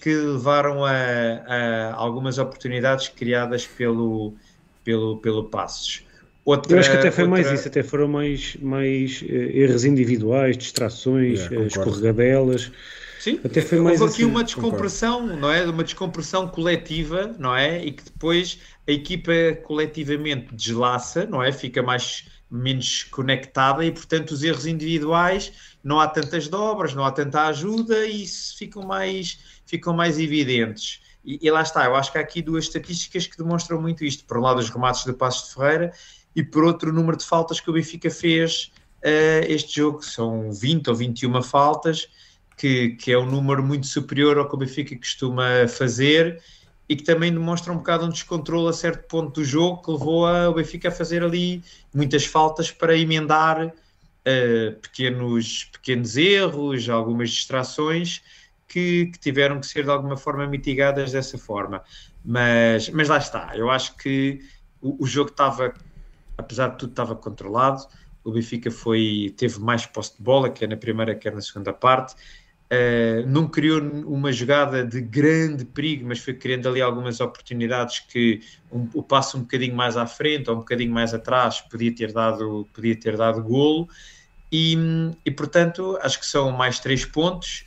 que 0.00 0.14
levaram 0.14 0.84
a, 0.84 0.92
a 0.92 1.94
algumas 1.94 2.38
oportunidades 2.38 3.08
criadas 3.08 3.66
pelo, 3.66 4.34
pelo, 4.82 5.18
pelo 5.18 5.44
Passos. 5.44 6.02
Outra, 6.44 6.72
Eu 6.72 6.80
acho 6.80 6.90
que 6.90 6.96
até 6.96 7.10
foi 7.10 7.24
outra... 7.24 7.42
mais 7.42 7.52
isso, 7.52 7.68
até 7.68 7.82
foram 7.82 8.08
mais, 8.08 8.56
mais 8.56 9.20
uh, 9.20 9.26
erros 9.26 9.84
individuais, 9.84 10.56
distrações, 10.56 11.40
yeah, 11.40 11.60
uh, 11.60 11.66
escorregadelas. 11.66 12.72
Sim, 13.20 13.38
até 13.44 13.60
foi 13.60 13.80
mais 13.80 14.00
houve 14.00 14.14
aqui 14.14 14.22
assim, 14.22 14.30
uma 14.30 14.44
descompressão, 14.44 15.20
concordo. 15.22 15.40
não 15.42 15.52
é? 15.52 15.66
Uma 15.66 15.84
descompressão 15.84 16.48
coletiva, 16.48 17.34
não 17.38 17.54
é? 17.54 17.84
E 17.84 17.92
que 17.92 18.04
depois 18.04 18.58
a 18.86 18.92
equipa 18.92 19.32
coletivamente 19.64 20.54
deslaça, 20.54 21.26
não 21.26 21.42
é? 21.42 21.52
Fica 21.52 21.82
mais 21.82 22.24
menos 22.50 23.04
conectada 23.04 23.84
e, 23.84 23.92
portanto, 23.92 24.30
os 24.30 24.42
erros 24.42 24.66
individuais 24.66 25.52
não 25.82 26.00
há 26.00 26.08
tantas 26.08 26.48
dobras, 26.48 26.94
não 26.94 27.04
há 27.04 27.12
tanta 27.12 27.46
ajuda 27.46 28.06
e 28.06 28.24
isso 28.24 28.56
ficam 28.56 28.82
mais, 28.82 29.38
ficam 29.66 29.94
mais 29.94 30.18
evidentes. 30.18 31.00
E, 31.24 31.38
e, 31.42 31.50
lá 31.50 31.62
está, 31.62 31.84
eu 31.84 31.94
acho 31.94 32.10
que 32.10 32.18
há 32.18 32.20
aqui 32.20 32.40
duas 32.40 32.64
estatísticas 32.64 33.26
que 33.26 33.36
demonstram 33.36 33.80
muito 33.80 34.04
isto. 34.04 34.24
Por 34.24 34.38
um 34.38 34.42
lado, 34.42 34.58
os 34.58 34.70
remates 34.70 35.04
do 35.04 35.14
Passos 35.14 35.48
de 35.48 35.54
Ferreira 35.54 35.92
e 36.34 36.42
por 36.42 36.64
outro, 36.64 36.90
o 36.90 36.92
número 36.92 37.16
de 37.16 37.24
faltas 37.24 37.60
que 37.60 37.68
o 37.68 37.72
Benfica 37.72 38.10
fez 38.10 38.72
uh, 39.04 39.44
este 39.46 39.76
jogo. 39.76 40.02
São 40.02 40.50
20 40.52 40.88
ou 40.88 40.96
21 40.96 41.42
faltas, 41.42 42.08
que, 42.56 42.90
que 42.90 43.12
é 43.12 43.18
um 43.18 43.26
número 43.26 43.62
muito 43.62 43.86
superior 43.86 44.38
ao 44.38 44.48
que 44.48 44.54
o 44.54 44.58
Benfica 44.58 44.96
costuma 44.96 45.68
fazer 45.68 46.42
e 46.88 46.96
que 46.96 47.02
também 47.02 47.32
demonstra 47.32 47.72
um 47.72 47.76
bocado 47.76 48.06
um 48.06 48.08
descontrole 48.08 48.68
a 48.68 48.72
certo 48.72 49.06
ponto 49.06 49.40
do 49.40 49.44
jogo 49.44 49.82
que 49.82 49.90
levou 49.90 50.26
a, 50.26 50.48
o 50.48 50.54
Benfica 50.54 50.88
a 50.88 50.92
fazer 50.92 51.22
ali 51.22 51.62
muitas 51.92 52.24
faltas 52.24 52.70
para 52.70 52.96
emendar 52.96 53.66
uh, 53.66 54.80
pequenos, 54.80 55.64
pequenos 55.72 56.16
erros, 56.16 56.88
algumas 56.88 57.30
distrações 57.30 58.22
que, 58.66 59.06
que, 59.06 59.18
tiveram 59.18 59.60
que 59.60 59.66
ser 59.66 59.84
de 59.84 59.90
alguma 59.90 60.16
forma 60.16 60.46
mitigadas 60.46 61.12
dessa 61.12 61.36
forma. 61.36 61.82
Mas, 62.24 62.88
mas 62.90 63.08
lá 63.08 63.18
está, 63.18 63.52
eu 63.54 63.70
acho 63.70 63.96
que 63.96 64.40
o, 64.80 65.04
o 65.04 65.06
jogo 65.06 65.30
estava, 65.30 65.74
apesar 66.36 66.68
de 66.68 66.78
tudo, 66.78 66.90
estava 66.90 67.14
controlado. 67.14 67.86
O 68.24 68.32
Benfica 68.32 68.70
foi, 68.70 69.34
teve 69.36 69.58
mais 69.60 69.86
posse 69.86 70.16
de 70.16 70.22
bola, 70.22 70.50
quer 70.50 70.68
na 70.68 70.76
primeira, 70.76 71.14
quer 71.14 71.34
na 71.34 71.40
segunda 71.40 71.72
parte. 71.72 72.14
Uh, 72.70 73.26
não 73.26 73.48
criou 73.48 73.80
uma 73.80 74.30
jogada 74.30 74.84
de 74.84 75.00
grande 75.00 75.64
perigo, 75.64 76.06
mas 76.06 76.18
foi 76.18 76.34
criando 76.34 76.68
ali 76.68 76.82
algumas 76.82 77.18
oportunidades 77.18 78.00
que 78.00 78.42
um, 78.70 78.86
o 78.92 79.02
passo 79.02 79.38
um 79.38 79.40
bocadinho 79.40 79.74
mais 79.74 79.96
à 79.96 80.06
frente 80.06 80.50
ou 80.50 80.56
um 80.56 80.58
bocadinho 80.58 80.92
mais 80.92 81.14
atrás 81.14 81.62
podia 81.62 81.94
ter 81.94 82.12
dado, 82.12 82.68
podia 82.74 82.94
ter 82.94 83.16
dado 83.16 83.42
golo. 83.42 83.88
E, 84.52 84.76
e 85.24 85.30
portanto, 85.30 85.98
acho 86.02 86.20
que 86.20 86.26
são 86.26 86.52
mais 86.52 86.78
três 86.78 87.06
pontos, 87.06 87.64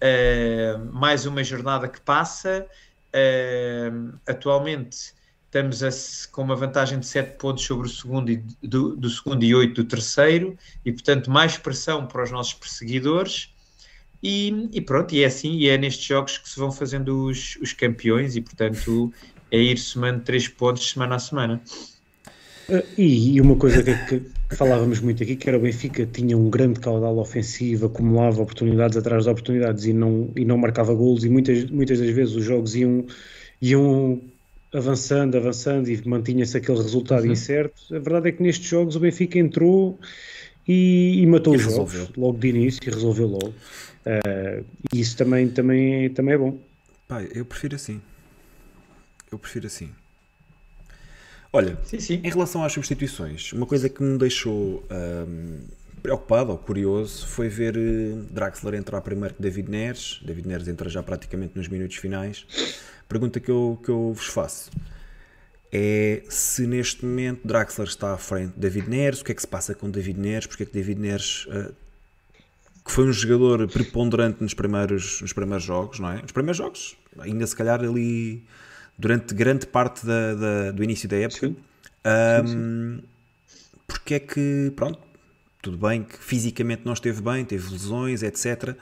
uh, 0.00 0.92
mais 0.92 1.26
uma 1.26 1.42
jornada 1.42 1.88
que 1.88 2.00
passa. 2.00 2.64
Uh, 3.12 4.16
atualmente 4.24 5.14
estamos 5.46 5.82
a, 5.82 5.88
com 6.30 6.42
uma 6.42 6.54
vantagem 6.54 7.00
de 7.00 7.06
7 7.06 7.38
pontos 7.38 7.64
sobre 7.64 7.88
o 7.88 7.90
segundo 7.90 8.30
e, 8.30 8.36
do, 8.62 8.94
do 8.94 9.10
segundo 9.10 9.42
e 9.44 9.52
8 9.52 9.82
do 9.82 9.88
terceiro, 9.88 10.56
e 10.84 10.92
portanto 10.92 11.28
mais 11.28 11.56
pressão 11.56 12.06
para 12.06 12.22
os 12.22 12.30
nossos 12.30 12.54
perseguidores 12.54 13.53
e, 14.24 14.70
e, 14.72 14.80
pronto, 14.80 15.14
e 15.14 15.22
é 15.22 15.26
assim, 15.26 15.52
e 15.58 15.68
é 15.68 15.76
nestes 15.76 16.06
jogos 16.06 16.38
que 16.38 16.48
se 16.48 16.58
vão 16.58 16.72
fazendo 16.72 17.26
os, 17.26 17.56
os 17.60 17.74
campeões, 17.74 18.34
e 18.36 18.40
portanto 18.40 19.12
é 19.50 19.58
ir 19.58 19.76
somando 19.76 20.20
três 20.20 20.48
pontos 20.48 20.90
semana 20.90 21.16
a 21.16 21.18
semana. 21.18 21.62
Uh, 22.66 22.82
e, 22.96 23.36
e, 23.36 23.40
uma 23.42 23.54
coisa 23.54 23.82
que, 23.82 24.20
que, 24.20 24.56
falávamos 24.56 25.00
muito 25.00 25.22
aqui, 25.22 25.36
que 25.36 25.46
era 25.46 25.58
o 25.58 25.60
Benfica 25.60 26.06
tinha 26.06 26.38
um 26.38 26.48
grande 26.48 26.80
caudal 26.80 27.18
ofensivo, 27.18 27.84
acumulava 27.84 28.40
oportunidades 28.40 28.96
atrás 28.96 29.24
de 29.24 29.30
oportunidades 29.30 29.84
e 29.84 29.92
não, 29.92 30.30
e 30.34 30.46
não 30.46 30.56
marcava 30.56 30.94
golos, 30.94 31.22
e 31.26 31.28
muitas, 31.28 31.68
muitas 31.68 31.98
das 31.98 32.08
vezes 32.08 32.34
os 32.34 32.44
jogos 32.44 32.74
iam, 32.74 33.04
iam 33.60 34.22
avançando, 34.72 35.36
avançando 35.36 35.90
e 35.90 36.08
mantinha-se 36.08 36.56
aquele 36.56 36.78
resultado 36.78 37.26
uhum. 37.26 37.32
incerto. 37.32 37.94
A 37.94 37.98
verdade 37.98 38.30
é 38.30 38.32
que 38.32 38.42
nestes 38.42 38.66
jogos 38.66 38.96
o 38.96 39.00
Benfica 39.00 39.38
entrou 39.38 39.98
e, 40.66 41.20
e 41.20 41.26
matou 41.26 41.52
e 41.52 41.58
os 41.58 41.64
resolveu. 41.64 42.00
jogos 42.00 42.16
logo 42.16 42.38
de 42.38 42.48
início 42.48 42.80
e 42.82 42.90
resolveu 42.90 43.26
logo. 43.26 43.52
Uh, 44.06 44.64
e 44.92 45.00
isso 45.00 45.16
também, 45.16 45.48
também, 45.48 46.10
também 46.10 46.34
é 46.34 46.38
bom. 46.38 46.58
Pai, 47.08 47.28
eu 47.34 47.44
prefiro 47.44 47.74
assim. 47.74 48.00
Eu 49.30 49.38
prefiro 49.38 49.66
assim. 49.66 49.90
Olha, 51.52 51.78
sim, 51.84 52.00
sim. 52.00 52.20
em 52.22 52.30
relação 52.30 52.64
às 52.64 52.72
substituições, 52.72 53.52
uma 53.52 53.66
coisa 53.66 53.88
que 53.88 54.02
me 54.02 54.18
deixou 54.18 54.84
um, 54.90 55.60
preocupado 56.02 56.50
ou 56.50 56.58
curioso 56.58 57.26
foi 57.26 57.48
ver 57.48 57.76
uh, 57.76 58.16
Draxler 58.30 58.74
entrar 58.74 59.00
primeiro 59.00 59.34
que 59.34 59.42
David 59.42 59.70
Neres. 59.70 60.20
David 60.24 60.48
Neres 60.48 60.68
entra 60.68 60.88
já 60.90 61.02
praticamente 61.02 61.56
nos 61.56 61.68
minutos 61.68 61.96
finais. 61.96 62.44
Pergunta 63.08 63.38
que 63.38 63.50
eu, 63.50 63.80
que 63.82 63.88
eu 63.88 64.12
vos 64.12 64.26
faço 64.26 64.70
é 65.74 66.22
se 66.28 66.68
neste 66.68 67.04
momento 67.04 67.40
Draxler 67.46 67.88
está 67.88 68.14
à 68.14 68.16
frente 68.16 68.52
de 68.52 68.60
David 68.60 68.88
Neres, 68.88 69.20
o 69.20 69.24
que 69.24 69.32
é 69.32 69.34
que 69.34 69.40
se 69.40 69.48
passa 69.48 69.74
com 69.74 69.90
David 69.90 70.20
Neres, 70.20 70.46
porque 70.46 70.62
é 70.62 70.66
que 70.66 70.72
David 70.72 71.00
Neres 71.00 71.46
uh, 71.46 71.74
que 72.84 72.90
foi 72.90 73.06
um 73.08 73.12
jogador 73.12 73.66
preponderante 73.68 74.42
nos 74.42 74.52
primeiros, 74.52 75.20
nos 75.22 75.32
primeiros 75.32 75.64
jogos, 75.64 75.98
não 75.98 76.10
é? 76.10 76.20
Nos 76.20 76.32
primeiros 76.32 76.58
jogos, 76.58 76.96
ainda 77.18 77.46
se 77.46 77.56
calhar 77.56 77.80
ali 77.80 78.44
durante 78.98 79.34
grande 79.34 79.66
parte 79.66 80.04
da, 80.04 80.34
da 80.34 80.70
do 80.70 80.84
início 80.84 81.08
da 81.08 81.16
época. 81.16 81.48
Sim. 81.48 81.56
Um. 82.56 83.00
Porque 83.86 84.14
é 84.14 84.20
que, 84.20 84.72
pronto, 84.76 84.98
tudo 85.62 85.78
bem 85.78 86.02
que 86.02 86.18
fisicamente 86.18 86.82
não 86.84 86.92
esteve 86.92 87.22
bem, 87.22 87.44
teve 87.44 87.70
lesões, 87.70 88.22
etc. 88.22 88.76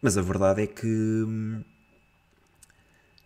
Mas 0.00 0.16
a 0.16 0.22
verdade 0.22 0.62
é 0.62 0.66
que 0.66 0.86
hum, 0.86 1.62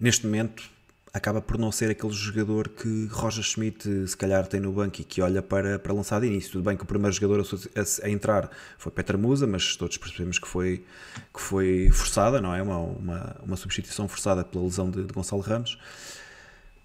neste 0.00 0.26
momento 0.26 0.70
acaba 1.14 1.40
por 1.40 1.56
não 1.56 1.70
ser 1.70 1.92
aquele 1.92 2.12
jogador 2.12 2.68
que 2.68 3.06
Roger 3.06 3.44
Schmidt 3.44 4.08
se 4.08 4.16
calhar 4.16 4.44
tem 4.48 4.58
no 4.58 4.72
banco 4.72 5.00
e 5.00 5.04
que 5.04 5.22
olha 5.22 5.40
para, 5.40 5.78
para 5.78 5.94
lançar 5.94 6.20
de 6.20 6.26
início. 6.26 6.50
Tudo 6.50 6.64
bem 6.64 6.76
que 6.76 6.82
o 6.82 6.86
primeiro 6.86 7.14
jogador 7.14 7.40
a, 7.40 7.80
a, 7.80 8.06
a 8.06 8.10
entrar 8.10 8.50
foi 8.76 8.90
Petra 8.90 9.16
Musa, 9.16 9.46
mas 9.46 9.76
todos 9.76 9.96
percebemos 9.96 10.40
que 10.40 10.48
foi, 10.48 10.84
que 11.32 11.40
foi 11.40 11.88
forçada, 11.92 12.40
não 12.40 12.52
é? 12.52 12.60
Uma, 12.60 12.78
uma, 12.78 13.36
uma 13.44 13.56
substituição 13.56 14.08
forçada 14.08 14.44
pela 14.44 14.64
lesão 14.64 14.90
de, 14.90 15.04
de 15.04 15.12
Gonçalo 15.12 15.40
Ramos. 15.40 15.74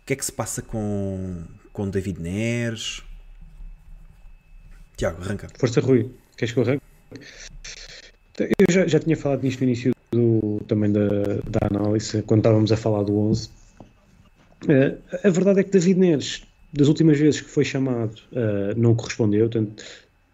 O 0.04 0.06
que 0.06 0.14
é 0.14 0.16
que 0.16 0.24
se 0.24 0.32
passa 0.32 0.62
com, 0.62 1.44
com 1.74 1.90
David 1.90 2.22
Neres? 2.22 3.02
Tiago, 4.96 5.24
arranca. 5.24 5.48
Força 5.58 5.82
Rui, 5.82 6.12
queres 6.38 6.54
que 6.54 6.60
eu 6.60 6.64
arranque? 6.64 6.84
Eu 8.38 8.72
já, 8.72 8.86
já 8.86 9.00
tinha 9.00 9.18
falado 9.18 9.42
nisto 9.42 9.62
no 9.62 9.66
início 9.66 9.92
do, 10.12 10.62
também 10.68 10.92
da, 10.92 11.08
da 11.48 11.68
análise, 11.72 12.22
quando 12.24 12.42
estávamos 12.42 12.72
a 12.72 12.78
falar 12.78 13.04
do 13.04 13.18
11. 13.18 13.59
Eh, 14.68 14.98
a 15.24 15.30
verdade 15.30 15.62
é 15.62 15.64
que 15.64 15.72
David 15.72 16.00
Neres, 16.00 16.42
das 16.74 16.88
últimas 16.88 17.18
vezes 17.18 17.42
que 17.42 17.50
foi 17.50 17.64
chamado, 17.64 18.16
uh, 18.32 18.78
não 18.78 18.94
correspondeu. 18.94 19.50
Tanto, 19.50 19.84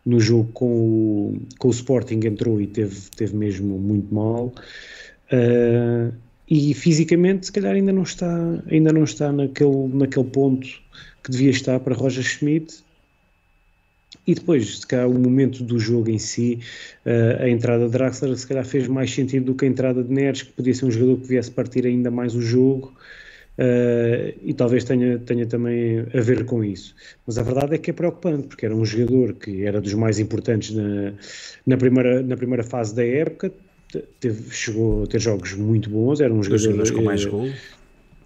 no 0.06 0.20
jogo 0.20 0.52
com 0.54 0.68
o, 0.68 1.42
com 1.58 1.68
o 1.68 1.72
Sporting 1.72 2.20
entrou 2.26 2.60
e 2.62 2.68
teve, 2.68 2.96
teve 3.16 3.36
mesmo 3.36 3.78
muito 3.78 4.14
mal. 4.14 4.54
Uh, 5.32 6.14
e 6.50 6.74
fisicamente, 6.74 7.48
se 7.48 7.52
calhar, 7.52 7.74
ainda 7.74 7.92
não 7.92 8.04
está, 8.04 8.64
ainda 8.70 8.94
não 8.94 9.04
está 9.04 9.32
naquele, 9.32 9.88
naquele 9.94 10.30
ponto 10.30 10.68
que 11.24 11.32
devia 11.32 11.50
estar 11.50 11.80
para 11.80 11.96
Roger 11.96 12.24
Schmidt. 12.24 12.84
E 14.28 14.34
depois, 14.34 14.80
se 14.80 14.88
calhar, 14.88 15.08
o 15.08 15.14
momento 15.14 15.64
do 15.64 15.78
jogo 15.78 16.10
em 16.10 16.18
si, 16.18 16.60
a 17.40 17.48
entrada 17.48 17.86
de 17.86 17.92
Draxler, 17.92 18.36
se 18.36 18.48
calhar 18.48 18.66
fez 18.66 18.88
mais 18.88 19.14
sentido 19.14 19.48
do 19.48 19.56
que 19.56 19.66
a 19.66 19.68
entrada 19.68 20.04
de 20.04 20.12
Neres, 20.12 20.42
que 20.42 20.52
podia 20.52 20.74
ser 20.74 20.86
um 20.86 20.92
jogador 20.92 21.18
que 21.18 21.28
viesse 21.28 21.52
partir 21.52 21.86
ainda 21.86 22.10
mais 22.10 22.34
o 22.34 22.42
jogo. 22.42 22.92
Uh, 23.58 24.36
e 24.44 24.54
talvez 24.54 24.84
tenha, 24.84 25.18
tenha 25.20 25.46
também 25.46 26.00
a 26.14 26.22
ver 26.22 26.46
com 26.46 26.64
isso. 26.64 26.94
Mas 27.26 27.38
a 27.38 27.44
verdade 27.44 27.76
é 27.76 27.78
que 27.78 27.90
é 27.90 27.94
preocupante, 27.94 28.48
porque 28.48 28.66
era 28.66 28.76
um 28.76 28.84
jogador 28.84 29.34
que 29.34 29.64
era 29.64 29.80
dos 29.80 29.94
mais 29.94 30.20
importantes 30.20 30.76
na, 30.76 31.14
na, 31.66 31.78
primeira, 31.78 32.22
na 32.22 32.36
primeira 32.36 32.64
fase 32.64 32.94
da 32.94 33.06
época, 33.06 33.52
teve, 34.20 34.52
chegou 34.52 35.04
a 35.04 35.08
ter 35.08 35.20
jogos 35.20 35.54
muito 35.54 35.90
bons, 35.90 36.20
era 36.20 36.34
um 36.34 36.44
jogador... 36.44 36.92
com 36.92 37.02
mais 37.02 37.26
uh, 37.26 37.32
gol. 37.32 37.50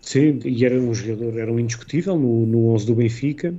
Sim, 0.02 0.40
e 0.44 0.66
era 0.66 0.76
um 0.76 0.94
jogador, 0.94 1.38
era 1.38 1.52
um 1.52 1.60
indiscutível 1.60 2.18
no, 2.18 2.46
no 2.48 2.70
11 2.70 2.88
do 2.88 2.96
Benfica, 2.96 3.54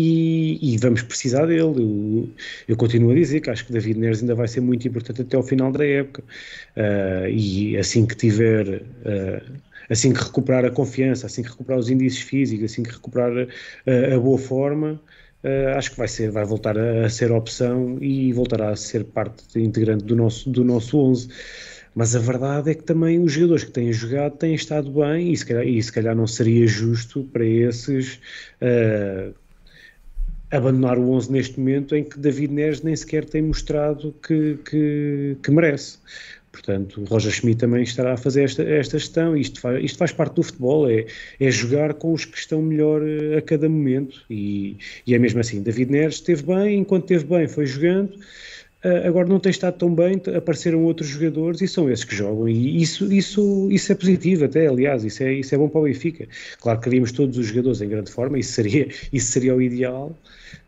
e, 0.00 0.58
e, 0.62 0.76
vamos 0.76 1.02
precisar 1.02 1.46
dele. 1.46 1.60
Eu, 1.60 2.30
eu, 2.68 2.76
continuo 2.76 3.10
a 3.10 3.14
dizer 3.16 3.40
que 3.40 3.50
acho 3.50 3.66
que 3.66 3.72
David 3.72 3.98
Neres 3.98 4.20
ainda 4.20 4.34
vai 4.34 4.46
ser 4.46 4.60
muito 4.60 4.86
importante 4.86 5.22
até 5.22 5.36
ao 5.36 5.42
final 5.42 5.72
da 5.72 5.84
época. 5.84 6.22
Uh, 6.76 7.28
e 7.28 7.76
assim 7.76 8.06
que 8.06 8.14
tiver, 8.14 8.76
uh, 8.76 9.42
assim 9.88 10.12
que 10.12 10.22
recuperar 10.22 10.64
a 10.64 10.70
confiança, 10.70 11.26
assim 11.26 11.42
que 11.42 11.50
recuperar 11.50 11.78
os 11.78 11.90
índices 11.90 12.20
físicos, 12.20 12.72
assim 12.72 12.82
que 12.82 12.90
recuperar 12.90 13.32
uh, 13.32 14.14
a 14.14 14.18
boa 14.18 14.38
forma, 14.38 15.00
acho 15.76 15.92
que 15.92 15.96
vai, 15.96 16.08
ser, 16.08 16.30
vai 16.30 16.44
voltar 16.44 16.76
a, 16.76 17.06
a, 17.06 17.08
ser 17.08 17.30
opção 17.30 17.96
e 18.00 18.32
voltará 18.32 18.70
a 18.70 18.76
ser 18.76 19.04
parte 19.04 19.58
integrante 19.58 20.04
do 20.04 20.16
nosso, 20.16 20.50
do 20.50 20.64
nosso 20.64 20.98
11. 20.98 21.28
Mas 21.94 22.14
a 22.14 22.18
verdade 22.18 22.72
é 22.72 22.74
que 22.74 22.82
também 22.82 23.20
os 23.20 23.32
jogadores 23.32 23.64
que 23.64 23.70
têm 23.70 23.92
jogado 23.92 24.36
têm 24.36 24.54
estado 24.54 24.90
bem 24.90 25.32
e 25.32 25.36
se 25.36 25.46
calhar, 25.46 25.66
e 25.66 25.82
se 25.82 25.92
calhar 25.92 26.14
não 26.14 26.26
seria 26.26 26.66
justo 26.66 27.24
para 27.32 27.44
esses 27.44 28.20
abandonar 30.50 30.98
o 30.98 31.10
11 31.10 31.30
neste 31.30 31.58
momento 31.58 31.94
em 31.94 32.04
que 32.04 32.18
David 32.18 32.52
Neres 32.52 32.82
nem 32.82 32.96
sequer 32.96 33.24
tem 33.24 33.42
mostrado 33.42 34.14
que, 34.26 34.58
que, 34.68 35.36
que 35.42 35.50
merece. 35.50 35.98
Portanto, 36.58 37.04
Roger 37.04 37.32
Schmidt 37.32 37.58
também 37.58 37.84
estará 37.84 38.14
a 38.14 38.16
fazer 38.16 38.42
esta, 38.42 38.62
esta 38.64 38.98
gestão. 38.98 39.36
Isto 39.36 39.60
faz, 39.60 39.84
isto 39.84 39.96
faz 39.96 40.10
parte 40.10 40.34
do 40.34 40.42
futebol, 40.42 40.90
é, 40.90 41.06
é 41.38 41.50
jogar 41.50 41.94
com 41.94 42.12
os 42.12 42.24
que 42.24 42.36
estão 42.36 42.60
melhor 42.60 43.00
eh, 43.06 43.38
a 43.38 43.42
cada 43.42 43.68
momento. 43.68 44.24
E, 44.28 44.76
e 45.06 45.14
é 45.14 45.18
mesmo 45.18 45.38
assim. 45.38 45.62
David 45.62 45.92
Neres 45.92 46.16
esteve 46.16 46.42
bem, 46.42 46.80
enquanto 46.80 47.04
esteve 47.04 47.24
bem 47.24 47.46
foi 47.46 47.64
jogando. 47.64 48.12
Uh, 48.84 49.08
agora 49.08 49.28
não 49.28 49.40
tem 49.40 49.50
estado 49.50 49.76
tão 49.76 49.92
bem, 49.92 50.22
apareceram 50.36 50.84
outros 50.84 51.08
jogadores 51.08 51.60
e 51.60 51.66
são 51.66 51.90
esses 51.90 52.04
que 52.04 52.14
jogam. 52.14 52.48
E 52.48 52.80
isso, 52.80 53.12
isso, 53.12 53.68
isso 53.72 53.90
é 53.90 53.94
positivo, 53.94 54.44
até, 54.44 54.68
aliás, 54.68 55.02
isso 55.02 55.20
é, 55.24 55.32
isso 55.32 55.52
é 55.52 55.58
bom 55.58 55.68
para 55.68 55.80
o 55.80 55.84
Benfica. 55.84 56.28
Claro 56.60 56.78
que 56.78 56.84
queríamos 56.84 57.10
todos 57.10 57.36
os 57.38 57.46
jogadores 57.46 57.80
em 57.80 57.88
grande 57.88 58.12
forma, 58.12 58.38
isso 58.38 58.52
seria, 58.52 58.86
isso 59.12 59.32
seria 59.32 59.54
o 59.54 59.60
ideal, 59.60 60.16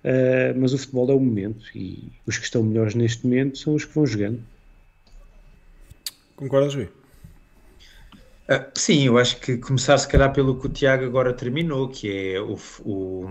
Uh, 0.03 0.57
mas 0.59 0.73
o 0.73 0.79
futebol 0.79 1.11
é 1.11 1.15
o 1.15 1.21
momento 1.21 1.67
e 1.75 2.05
os 2.27 2.39
que 2.39 2.45
estão 2.45 2.63
melhores 2.63 2.95
neste 2.95 3.27
momento 3.27 3.59
são 3.59 3.75
os 3.75 3.85
que 3.85 3.95
vão 3.95 4.07
jogando. 4.07 4.41
Concordas, 6.41 6.75
Rui? 6.75 6.89
Uh, 8.49 8.67
sim, 8.75 9.05
eu 9.05 9.19
acho 9.19 9.39
que 9.41 9.59
começar 9.59 9.99
se 9.99 10.09
calhar 10.09 10.33
pelo 10.33 10.59
que 10.59 10.67
o 10.67 10.71
Tiago 10.71 11.05
agora 11.05 11.35
terminou, 11.35 11.87
que 11.87 12.33
é 12.33 12.41
o, 12.41 12.59
o, 12.83 13.27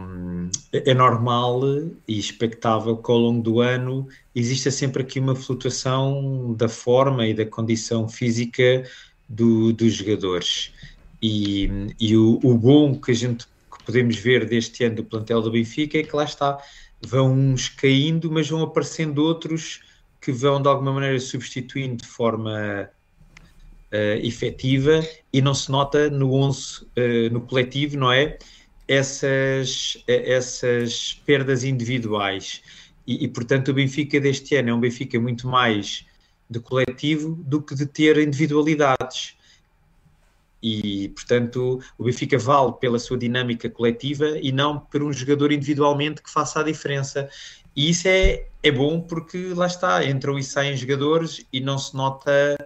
é 0.72 0.94
normal 0.94 1.60
e 2.08 2.20
expectável 2.20 2.96
que 2.96 3.12
ao 3.12 3.18
longo 3.18 3.42
do 3.42 3.62
ano 3.62 4.08
exista 4.36 4.70
sempre 4.70 5.02
aqui 5.02 5.20
uma 5.20 5.36
flutuação 5.36 6.54
da 6.54 6.70
forma 6.70 7.26
e 7.26 7.34
da 7.34 7.48
condição 7.48 8.08
física 8.08 8.84
do, 9.28 9.74
dos 9.74 9.94
jogadores. 9.94 10.72
E, 11.20 11.68
e 12.00 12.16
o, 12.16 12.40
o 12.44 12.56
bom 12.56 12.94
que 12.94 13.10
a 13.10 13.16
gente 13.16 13.48
podemos 13.88 14.18
ver 14.18 14.46
deste 14.46 14.84
ano 14.84 14.98
do 14.98 15.04
plantel 15.04 15.42
do 15.42 15.50
Benfica 15.52 15.98
é 15.98 16.04
que 16.04 16.16
lá 16.16 16.26
está, 16.26 16.60
vão 17.02 17.34
uns 17.34 17.70
caindo, 17.70 18.32
mas 18.32 18.48
vão 18.48 18.62
aparecendo 18.62 19.24
outros 19.24 19.82
que 20.22 20.32
vão 20.32 20.62
de 20.62 20.68
alguma 20.68 20.94
maneira 20.94 21.20
substituindo 21.20 22.04
de 22.04 22.08
forma 22.08 22.88
uh, 23.94 24.26
efetiva 24.26 25.06
e 25.32 25.42
não 25.42 25.54
se 25.54 25.72
nota 25.72 26.10
no 26.10 26.34
11, 26.34 26.84
uh, 26.84 26.88
eh, 26.96 27.30
no 27.30 27.42
coletivo, 27.42 27.98
não 27.98 28.12
é? 28.12 28.38
Essas, 28.88 30.04
essas 30.08 31.22
perdas 31.26 31.64
individuais. 31.64 32.62
E, 33.06 33.24
e, 33.26 33.28
portanto, 33.28 33.70
o 33.70 33.74
Benfica 33.74 34.20
deste 34.20 34.56
ano 34.56 34.70
é 34.70 34.74
um 34.74 34.80
Benfica 34.80 35.20
muito 35.20 35.48
mais 35.48 36.06
de 36.50 36.60
coletivo 36.60 37.36
do 37.46 37.62
que 37.62 37.76
de 37.76 37.86
ter 37.86 38.18
individualidades 38.18 39.38
e, 40.62 41.10
portanto, 41.10 41.80
o 41.98 42.04
Benfica 42.04 42.38
vale 42.38 42.74
pela 42.74 43.00
sua 43.00 43.18
dinâmica 43.18 43.70
coletiva 43.70 44.38
e 44.42 44.52
não 44.52 44.80
por 44.80 45.02
um 45.02 45.12
jogador 45.12 45.52
individualmente 45.52 46.22
que 46.22 46.30
faça 46.30 46.60
a 46.60 46.64
diferença. 46.64 47.30
E 47.76 47.90
isso 47.90 48.08
é, 48.08 48.46
é 48.62 48.72
bom 48.72 49.00
porque 49.00 49.54
lá 49.54 49.68
está, 49.68 50.04
entram 50.06 50.38
e 50.38 50.44
saem 50.44 50.76
jogadores 50.76 51.46
e 51.52 51.62
não 51.62 51.78
se 51.78 51.96
nota 51.96 52.58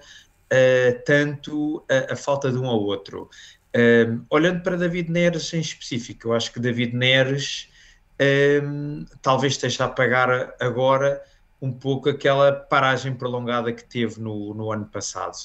uh, 0.54 1.04
tanto 1.06 1.84
a, 1.89 2.14
a, 2.14 2.16
falta 2.16 2.51
de 2.51 2.58
um 2.58 2.68
ao 2.68 2.80
outro. 2.80 3.30
Uh, 3.76 4.24
olhando 4.30 4.62
para 4.62 4.78
David 4.78 5.10
Neres 5.10 5.51
em 5.54 5.60
específico, 5.60 6.28
eu 6.28 6.34
acho 6.34 6.54
que 6.54 6.60
David 6.60 6.95
Neres 6.95 7.70
uh, 8.22 9.06
talvez 9.22 9.54
esteja 9.54 9.86
a 9.86 9.89
pagar 9.89 10.54
agora 10.60 11.22
um 11.60 11.72
pouco 11.72 12.10
aquela 12.10 12.51
paragem 12.51 13.14
prolongada 13.16 13.72
que 13.74 13.84
teve 13.84 14.20
no, 14.20 14.54
no 14.54 14.72
ano 14.72 14.86
passado 14.86 15.38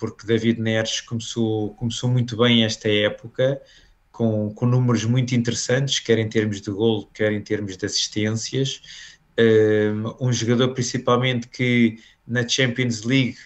porque 0.00 0.26
David 0.26 0.58
Neres 0.58 1.02
começou, 1.02 1.74
começou 1.74 2.08
muito 2.08 2.34
bem 2.34 2.64
esta 2.64 2.88
época, 2.88 3.60
com, 4.10 4.52
com 4.54 4.64
números 4.64 5.04
muito 5.04 5.34
interessantes, 5.34 6.00
quer 6.00 6.18
em 6.18 6.28
termos 6.28 6.62
de 6.62 6.70
gol, 6.70 7.06
quer 7.12 7.30
em 7.32 7.42
termos 7.42 7.76
de 7.76 7.84
assistências. 7.84 8.80
Um 10.18 10.32
jogador 10.32 10.72
principalmente 10.72 11.48
que 11.48 11.98
na 12.26 12.48
Champions 12.48 13.02
League 13.02 13.36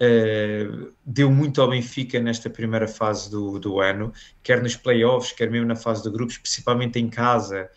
uh, 0.00 0.92
deu 1.04 1.30
muito 1.30 1.60
ao 1.60 1.70
Benfica 1.70 2.20
nesta 2.20 2.48
primeira 2.50 2.88
fase 2.88 3.30
do, 3.30 3.58
do 3.58 3.80
ano, 3.80 4.12
quer 4.42 4.62
nos 4.62 4.76
playoffs, 4.76 5.32
quer 5.32 5.50
mesmo 5.50 5.66
na 5.66 5.76
fase 5.76 6.02
de 6.02 6.10
grupos, 6.10 6.38
principalmente 6.38 6.98
em 6.98 7.08
casa, 7.08 7.68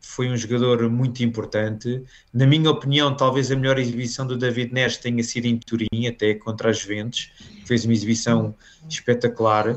foi 0.00 0.28
um 0.28 0.36
jogador 0.36 0.88
muito 0.88 1.24
importante. 1.24 2.02
Na 2.32 2.46
minha 2.46 2.70
opinião, 2.70 3.16
talvez 3.16 3.50
a 3.50 3.56
melhor 3.56 3.78
exibição 3.78 4.26
do 4.26 4.36
David 4.36 4.72
Neres 4.72 4.96
tenha 4.96 5.22
sido 5.24 5.46
em 5.46 5.58
Turim, 5.58 6.06
até 6.06 6.34
contra 6.34 6.70
as 6.70 6.78
Juventus, 6.78 7.32
fez 7.66 7.84
uma 7.84 7.92
exibição 7.92 8.54
espetacular. 8.88 9.76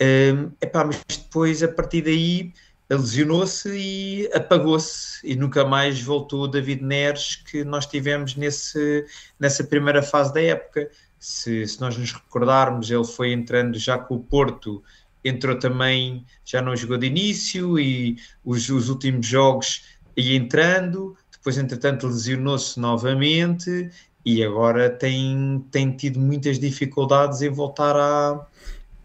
Um, 0.00 0.50
epá, 0.60 0.84
mas 0.84 1.00
depois, 1.08 1.62
a 1.62 1.68
partir 1.68 2.02
daí, 2.02 2.52
lesionou-se 2.88 3.68
e 3.70 4.30
apagou-se, 4.32 5.18
e 5.24 5.34
nunca 5.34 5.64
mais 5.64 6.00
voltou 6.00 6.42
o 6.42 6.48
David 6.48 6.82
Neres 6.84 7.36
que 7.36 7.64
nós 7.64 7.86
tivemos 7.86 8.36
nesse, 8.36 9.04
nessa 9.38 9.64
primeira 9.64 10.02
fase 10.02 10.32
da 10.32 10.40
época. 10.40 10.88
Se, 11.18 11.66
se 11.66 11.80
nós 11.80 11.96
nos 11.96 12.12
recordarmos, 12.12 12.90
ele 12.90 13.04
foi 13.04 13.32
entrando 13.32 13.78
já 13.78 13.98
com 13.98 14.14
o 14.14 14.22
Porto 14.22 14.82
entrou 15.28 15.58
também, 15.58 16.24
já 16.44 16.62
não 16.62 16.76
jogou 16.76 16.96
de 16.96 17.06
início 17.06 17.78
e 17.78 18.16
os, 18.44 18.68
os 18.68 18.88
últimos 18.88 19.26
jogos 19.26 19.84
ia 20.16 20.36
entrando, 20.36 21.16
depois 21.32 21.58
entretanto 21.58 22.06
lesionou-se 22.06 22.78
novamente 22.78 23.90
e 24.24 24.42
agora 24.42 24.88
tem, 24.90 25.64
tem 25.70 25.92
tido 25.92 26.18
muitas 26.18 26.58
dificuldades 26.58 27.42
em 27.42 27.50
voltar 27.50 27.96
a, 27.96 28.46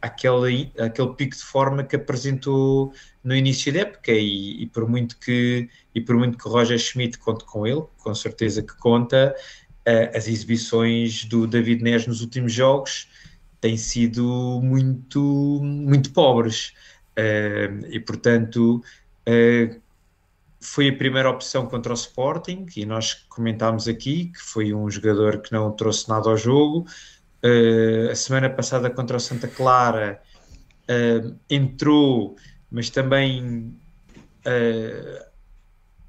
àquele, 0.02 0.72
àquele 0.80 1.14
pico 1.16 1.36
de 1.36 1.44
forma 1.44 1.84
que 1.84 1.96
apresentou 1.96 2.94
no 3.24 3.36
início 3.36 3.72
da 3.72 3.82
época 3.82 4.12
e, 4.12 4.64
e, 4.64 4.68
por 4.68 4.88
muito 4.90 5.18
que 5.18 5.70
e 5.94 6.02
por 6.02 6.18
muito 6.18 6.38
que 6.38 6.50
Roger 6.50 6.80
Schmidt 6.80 7.18
conte 7.20 7.46
com 7.46 7.68
ele, 7.68 7.84
com 7.98 8.16
certeza 8.16 8.62
que 8.64 8.76
conta, 8.78 9.36
uh, 9.88 10.18
as 10.18 10.28
exibições 10.28 11.26
do 11.26 11.46
David 11.46 11.84
Neres 11.84 12.08
nos 12.08 12.22
últimos 12.22 12.52
jogos 12.54 13.08
têm 13.60 13.78
sido 13.78 14.60
muito, 14.64 15.60
muito 15.62 16.12
pobres. 16.12 16.74
Uh, 17.12 17.86
e 17.90 18.00
portanto, 18.00 18.82
uh, 19.28 19.82
foi 20.60 20.90
a 20.90 20.96
primeira 20.96 21.30
opção 21.30 21.66
contra 21.66 21.92
o 21.92 21.96
Sporting 21.96 22.66
e 22.76 22.86
nós 22.86 23.14
comentámos 23.30 23.88
aqui 23.88 24.28
que 24.28 24.40
foi 24.40 24.74
um 24.74 24.90
jogador 24.90 25.42
que 25.42 25.52
não 25.52 25.72
trouxe 25.72 26.08
nada 26.08 26.30
ao 26.30 26.38
jogo. 26.38 26.86
Uh, 27.44 28.12
a 28.12 28.16
semana 28.16 28.50
passada 28.50 28.90
contra 28.90 29.18
o 29.18 29.20
Santa 29.20 29.48
Clara 29.48 30.22
entrou, 31.50 32.36
mas 32.70 32.90
também 32.90 33.74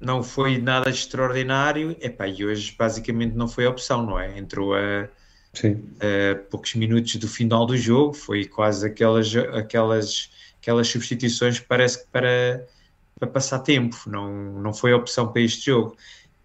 não 0.03 0.21
foi 0.21 0.57
nada 0.57 0.89
extraordinário. 0.89 1.95
Epá, 2.01 2.27
e 2.27 2.45
hoje 2.45 2.75
basicamente 2.77 3.33
não 3.33 3.47
foi 3.47 3.65
a 3.65 3.69
opção, 3.69 4.05
não 4.05 4.19
é? 4.19 4.37
Entrou 4.37 4.75
a, 4.75 5.07
a 5.61 6.35
poucos 6.49 6.75
minutos 6.75 7.15
do 7.15 7.27
final 7.27 7.65
do 7.65 7.77
jogo, 7.77 8.13
foi 8.13 8.45
quase 8.45 8.85
aquelas, 8.85 9.33
aquelas, 9.35 10.29
aquelas 10.61 10.87
substituições 10.87 11.59
parece 11.59 12.03
que 12.03 12.11
para, 12.11 12.67
para 13.17 13.27
passar 13.29 13.59
tempo, 13.59 13.97
não, 14.07 14.31
não 14.61 14.73
foi 14.73 14.91
a 14.91 14.97
opção 14.97 15.31
para 15.31 15.41
este 15.41 15.67
jogo. 15.67 15.95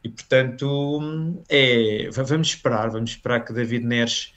E 0.05 0.09
portanto, 0.09 1.43
é, 1.49 2.09
vamos 2.13 2.49
esperar, 2.49 2.91
vamos 2.91 3.11
esperar 3.11 3.45
que 3.45 3.53
David 3.53 3.85
Neres 3.85 4.33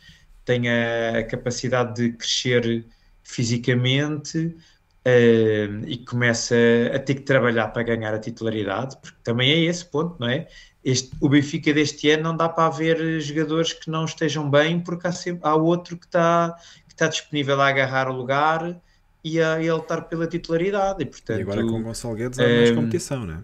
tenha 0.45 1.19
a 1.19 1.23
capacidade 1.23 1.95
de 1.95 2.17
crescer 2.17 2.85
fisicamente, 3.23 4.55
uh, 5.05 5.85
e 5.87 5.97
começa 5.97 6.55
a 6.93 6.99
ter 6.99 7.15
que 7.15 7.21
trabalhar 7.21 7.69
para 7.69 7.83
ganhar 7.83 8.13
a 8.13 8.19
titularidade, 8.19 8.97
porque 9.01 9.17
também 9.23 9.51
é 9.51 9.59
esse 9.59 9.85
ponto, 9.85 10.15
não 10.19 10.27
é? 10.27 10.47
Este, 10.83 11.11
o 11.19 11.29
Benfica 11.29 11.71
deste 11.73 12.09
ano 12.09 12.23
não 12.23 12.37
dá 12.37 12.49
para 12.49 12.65
haver 12.65 13.21
jogadores 13.21 13.73
que 13.73 13.89
não 13.89 14.05
estejam 14.05 14.49
bem, 14.49 14.79
porque 14.79 15.07
há, 15.07 15.11
sempre, 15.11 15.41
há 15.43 15.55
outro 15.55 15.95
que 15.95 16.05
está, 16.05 16.55
que 16.87 16.93
está 16.93 17.07
disponível 17.07 17.61
a 17.61 17.67
agarrar 17.67 18.09
o 18.09 18.13
lugar 18.13 18.81
e 19.23 19.39
a, 19.39 19.55
a 19.55 19.75
lutar 19.75 20.05
pela 20.05 20.25
titularidade. 20.25 21.03
E, 21.03 21.05
portanto, 21.05 21.39
e 21.39 21.41
agora 21.43 21.61
com 21.63 21.79
o 21.79 21.83
Gonçalo 21.83 22.15
Guedes 22.15 22.39
há 22.39 22.43
mais 22.43 22.71
um, 22.71 22.75
competição, 22.75 23.25
não 23.25 23.33
é? 23.35 23.39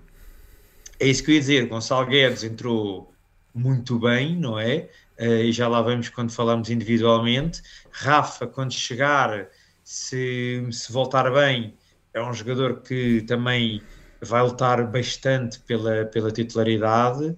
É 0.99 1.07
isso 1.07 1.23
que 1.23 1.29
eu 1.29 1.35
ia 1.35 1.39
dizer. 1.39 1.67
Gonçalo 1.67 2.07
Guedes 2.07 2.43
entrou 2.43 3.13
muito 3.53 3.99
bem, 3.99 4.35
não 4.35 4.59
é? 4.59 4.89
Uh, 5.19 5.43
e 5.43 5.51
já 5.51 5.67
lá 5.67 5.81
vamos 5.81 6.09
quando 6.09 6.31
falamos 6.31 6.69
individualmente. 6.69 7.61
Rafa, 7.91 8.45
quando 8.45 8.71
chegar, 8.73 9.47
se, 9.83 10.67
se 10.71 10.91
voltar 10.91 11.31
bem, 11.31 11.73
é 12.13 12.21
um 12.21 12.33
jogador 12.33 12.81
que 12.81 13.21
também 13.23 13.81
vai 14.21 14.41
lutar 14.41 14.85
bastante 14.89 15.59
pela, 15.59 16.05
pela 16.05 16.31
titularidade 16.31 17.35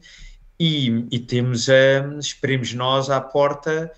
e, 0.59 1.05
e 1.11 1.19
temos, 1.19 1.67
uh, 1.67 2.19
esperemos 2.19 2.73
nós, 2.73 3.09
à 3.09 3.21
porta, 3.21 3.91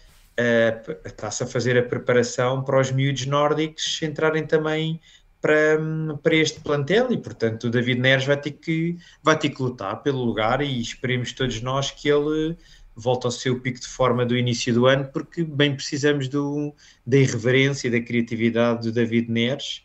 está-se 1.06 1.44
a 1.44 1.48
fazer 1.48 1.78
a 1.78 1.84
preparação 1.84 2.64
para 2.64 2.80
os 2.80 2.92
miúdos 2.92 3.26
nórdicos 3.28 4.02
entrarem 4.02 4.46
também 4.46 5.00
para, 5.42 5.80
para 6.22 6.36
este 6.36 6.60
plantel 6.60 7.12
e, 7.12 7.18
portanto, 7.18 7.66
o 7.66 7.70
David 7.70 8.00
Neres 8.00 8.26
vai 8.26 8.38
ter, 8.38 8.52
que, 8.52 8.98
vai 9.24 9.38
ter 9.38 9.50
que 9.50 9.62
lutar 9.62 10.02
pelo 10.04 10.24
lugar 10.24 10.62
e 10.62 10.80
esperemos 10.80 11.34
todos 11.34 11.62
nós 11.62 11.90
que 11.90 12.08
ele 12.08 12.56
volta 12.96 13.28
ao 13.28 13.32
seu 13.32 13.60
pico 13.60 13.80
de 13.80 13.88
forma 13.88 14.26
do 14.26 14.38
início 14.38 14.74
do 14.74 14.86
ano, 14.86 15.06
porque 15.12 15.44
bem 15.44 15.76
precisamos 15.76 16.28
do, 16.28 16.74
da 17.06 17.18
irreverência 17.18 17.88
e 17.88 17.92
da 17.92 18.02
criatividade 18.02 18.84
do 18.84 18.92
David 18.92 19.32
Neres. 19.32 19.84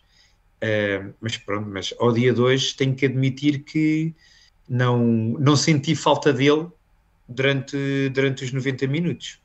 Uh, 0.57 1.15
mas 1.21 1.37
pronto, 1.37 1.69
mas 1.69 1.95
ao 1.99 2.13
dia 2.13 2.33
de 2.33 2.41
hoje 2.41 2.75
tenho 2.75 2.95
que 2.95 3.07
admitir 3.07 3.61
que 3.61 4.15
não, 4.69 4.99
não 5.39 5.55
senti 5.55 5.95
falta 5.95 6.33
dele 6.33 6.67
durante, 7.29 8.09
durante 8.11 8.45
os 8.45 8.53
90 8.53 8.87
minutos. 8.87 9.39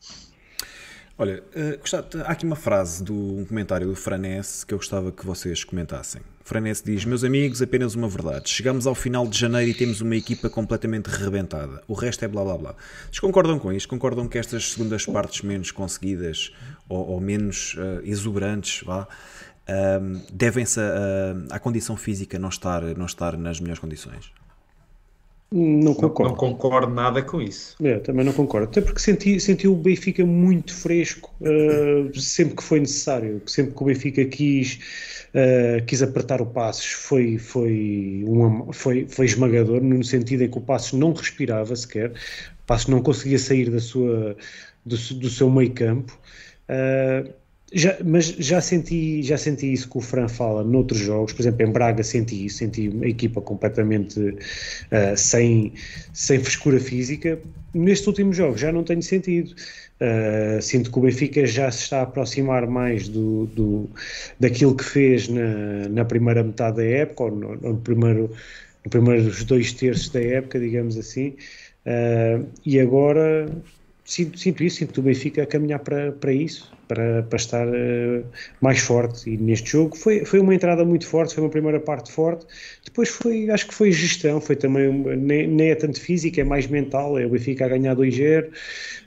Olha, 1.18 1.43
uh, 1.55 1.78
gostava, 1.80 2.07
há 2.24 2.32
aqui 2.32 2.45
uma 2.45 2.55
frase 2.55 3.03
do 3.03 3.14
um 3.14 3.45
comentário 3.45 3.88
do 3.88 3.95
Franesse 3.95 4.66
que 4.66 4.74
eu 4.74 4.78
gostava 4.78 5.12
que 5.12 5.26
vocês 5.26 5.64
comentassem. 5.64 6.22
Franesse 6.44 6.84
diz: 6.84 7.06
Meus 7.06 7.24
amigos, 7.24 7.62
apenas 7.62 7.96
uma 7.96 8.08
verdade. 8.08 8.50
Chegamos 8.50 8.88
ao 8.88 8.96
final 8.96 9.28
de 9.28 9.38
janeiro 9.38 9.72
e 9.72 9.74
temos 9.74 10.02
uma 10.02 10.16
equipa 10.16 10.50
completamente 10.50 11.08
rebentada. 11.08 11.82
O 11.88 11.94
resto 11.94 12.26
é 12.26 12.28
blá 12.28 12.44
blá 12.44 12.58
blá. 12.58 12.76
Vocês 13.06 13.20
concordam 13.20 13.60
com 13.60 13.72
isto? 13.72 13.88
Concordam 13.88 14.28
que 14.28 14.38
estas 14.38 14.72
segundas 14.72 15.06
partes 15.06 15.42
menos 15.42 15.72
conseguidas 15.72 16.52
ou, 16.89 17.08
ou 17.10 17.20
menos 17.20 17.76
uh, 17.76 18.02
exuberantes 18.04 18.82
uh, 18.84 19.08
devem-se 20.34 20.80
à 21.50 21.60
condição 21.60 21.96
física 21.96 22.38
não 22.38 22.50
estar, 22.50 22.82
não 22.82 23.06
estar 23.06 23.38
nas 23.38 23.60
melhores 23.60 23.80
condições? 23.80 24.32
Não 25.54 25.93
concordo. 25.93 26.24
Não, 26.24 26.30
não, 26.30 26.36
concordo 26.36 26.93
nada 26.93 27.22
com 27.22 27.41
isso. 27.41 27.76
É, 27.84 27.99
também 27.99 28.26
não 28.26 28.32
concordo. 28.32 28.70
Até 28.70 28.80
porque 28.80 29.02
senti, 29.02 29.38
senti 29.38 29.68
o 29.68 29.76
Benfica 29.76 30.26
muito 30.26 30.74
fresco 30.74 31.30
uh, 31.41 32.18
sempre 32.18 32.56
que 32.56 32.64
foi 32.64 32.80
necessário. 32.80 33.41
Sempre 33.45 33.76
que 33.76 33.84
o 33.84 33.86
Benfica 33.86 34.24
quis, 34.24 34.80
uh, 35.36 35.86
quis 35.86 36.02
apertar 36.02 36.41
o 36.41 36.45
Passos 36.45 36.91
foi, 36.91 37.38
foi, 37.38 38.24
uma, 38.26 38.72
foi, 38.72 39.06
foi 39.10 39.26
esmagador, 39.26 39.82
no 39.82 40.02
sentido 40.06 40.43
em 40.43 40.49
que 40.49 40.58
o 40.58 40.62
Passos 40.62 40.93
não 40.93 41.12
respirava 41.12 41.76
sequer. 41.76 42.12
O 42.12 42.66
Passos 42.66 42.88
não 42.88 43.02
conseguia 43.02 43.38
sair 43.38 43.70
da 43.70 43.80
sua, 43.82 44.38
do, 44.86 44.95
do 44.95 45.30
seu 45.30 45.49
meio 45.49 45.74
campo. 45.74 46.18
Uh, 46.70 47.41
já, 47.74 47.98
mas 48.04 48.26
já 48.26 48.60
senti, 48.60 49.24
já 49.24 49.38
senti 49.38 49.72
isso 49.72 49.90
que 49.90 49.98
o 49.98 50.02
Fran 50.02 50.28
fala 50.28 50.64
noutros 50.64 51.00
jogos, 51.00 51.32
por 51.32 51.42
exemplo, 51.42 51.66
em 51.66 51.72
Braga 51.72 52.04
senti 52.04 52.46
isso, 52.46 52.58
senti 52.58 52.90
uma 52.90 53.08
equipa 53.08 53.42
completamente 53.42 54.20
uh, 54.20 55.16
sem, 55.16 55.72
sem 56.14 56.40
frescura 56.40 56.80
física. 56.80 57.40
Nestes 57.74 58.08
últimos 58.08 58.36
jogos 58.36 58.60
já 58.60 58.72
não 58.72 58.84
tenho 58.84 59.02
sentido. 59.02 59.56
Uh, 60.02 60.62
sinto 60.62 60.92
que 60.92 60.98
o 60.98 61.02
Benfica 61.04 61.46
já 61.46 61.72
se 61.72 61.84
está 61.84 62.00
a 62.00 62.02
aproximar 62.02 62.68
mais 62.68 63.08
do, 63.08 63.46
do, 63.48 63.90
daquilo 64.40 64.76
que 64.76 64.84
fez 64.84 65.30
na, 65.30 65.88
na 65.90 66.04
primeira 66.04 66.44
metade 66.44 66.78
da 66.78 66.84
época, 66.84 67.24
ou 67.24 67.32
no, 67.32 67.56
no 67.56 67.78
primeiro, 67.78 68.32
no 68.84 68.90
primeiros 68.90 69.44
dois 69.46 69.72
terços 69.72 70.10
da 70.10 70.20
época, 70.20 70.60
digamos 70.60 70.98
assim, 70.98 71.36
uh, 71.86 72.46
e 72.66 72.80
agora 72.80 73.48
sinto, 74.12 74.38
sinto 74.38 74.64
isso, 74.64 74.78
sinto 74.78 74.99
o 74.99 75.03
Benfica 75.03 75.43
a 75.43 75.45
caminhar 75.45 75.80
para, 75.80 76.12
para 76.12 76.34
isso 76.34 76.72
para, 76.91 77.24
para 77.24 77.38
estar 77.38 77.66
uh, 77.66 78.26
mais 78.59 78.80
forte. 78.80 79.30
E 79.30 79.38
neste 79.38 79.72
jogo 79.72 79.95
foi, 79.95 80.26
foi 80.26 80.39
uma 80.39 80.53
entrada 80.53 80.84
muito 80.84 81.07
forte, 81.07 81.34
foi 81.34 81.45
uma 81.45 81.49
primeira 81.49 81.80
parte 81.80 82.12
forte. 82.12 82.45
Depois 82.84 83.07
foi, 83.07 83.49
acho 83.49 83.68
que 83.68 83.74
foi 83.74 83.93
gestão, 83.93 84.41
foi 84.41 84.57
também, 84.57 84.91
nem, 84.91 85.47
nem 85.47 85.72
é 85.72 85.76
tanto 85.76 86.01
física, 86.01 86.41
é 86.41 86.43
mais 86.43 86.68
mental. 86.68 87.18
É 87.18 87.26
o 87.26 87.30
Benfica 87.30 87.66
a 87.66 87.70
ganhar 87.70 87.95
2-0, 87.95 88.47
uh, 88.47 88.51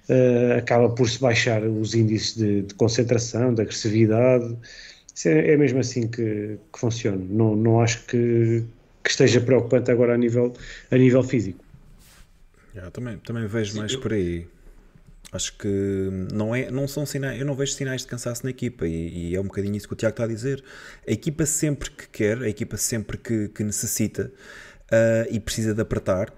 eh, 0.08 0.56
acaba 0.58 0.88
por 0.88 1.08
se 1.10 1.20
baixar 1.20 1.62
os 1.62 1.94
índices 1.94 2.36
de, 2.36 2.62
de 2.62 2.74
concentração, 2.74 3.52
de 3.52 3.60
agressividade. 3.60 4.56
É, 5.26 5.52
é, 5.52 5.56
mesmo 5.56 5.78
assim 5.78 6.08
que, 6.08 6.58
que 6.72 6.78
funciona. 6.78 7.22
Não, 7.28 7.54
não 7.54 7.80
acho 7.82 8.02
que, 8.06 8.64
que 9.02 9.10
esteja 9.10 9.42
preocupante 9.42 9.90
agora 9.90 10.14
a 10.14 10.16
nível, 10.16 10.54
a 10.90 10.96
nível 10.96 11.22
físico. 11.22 11.62
Yeah, 12.74 12.90
também, 12.90 13.18
também 13.18 13.46
vejo 13.46 13.76
mais 13.76 13.94
por 13.94 14.12
aí. 14.14 14.46
Acho 15.34 15.58
que 15.58 15.68
não, 16.32 16.54
é, 16.54 16.70
não 16.70 16.86
são 16.86 17.04
sinais, 17.04 17.40
eu 17.40 17.44
não 17.44 17.56
vejo 17.56 17.72
sinais 17.72 18.02
de 18.02 18.06
cansaço 18.06 18.44
na 18.44 18.50
equipa 18.50 18.86
e, 18.86 19.30
e, 19.30 19.34
é 19.34 19.40
um 19.40 19.44
bocadinho 19.44 19.74
isso 19.74 19.88
que 19.88 19.92
o 19.92 19.96
Tiago 19.96 20.12
está 20.12 20.22
a 20.22 20.28
dizer. 20.28 20.62
A 21.06 21.10
equipa 21.10 21.44
sempre 21.44 21.90
que 21.90 22.08
quer, 22.08 22.38
a 22.40 22.48
equipa 22.48 22.76
sempre 22.76 23.18
que, 23.18 23.48
que 23.48 23.64
necessita 23.64 24.30
uh, 24.84 25.28
e 25.28 25.40
precisa 25.40 25.74
de 25.74 25.80
apertar, 25.80 26.32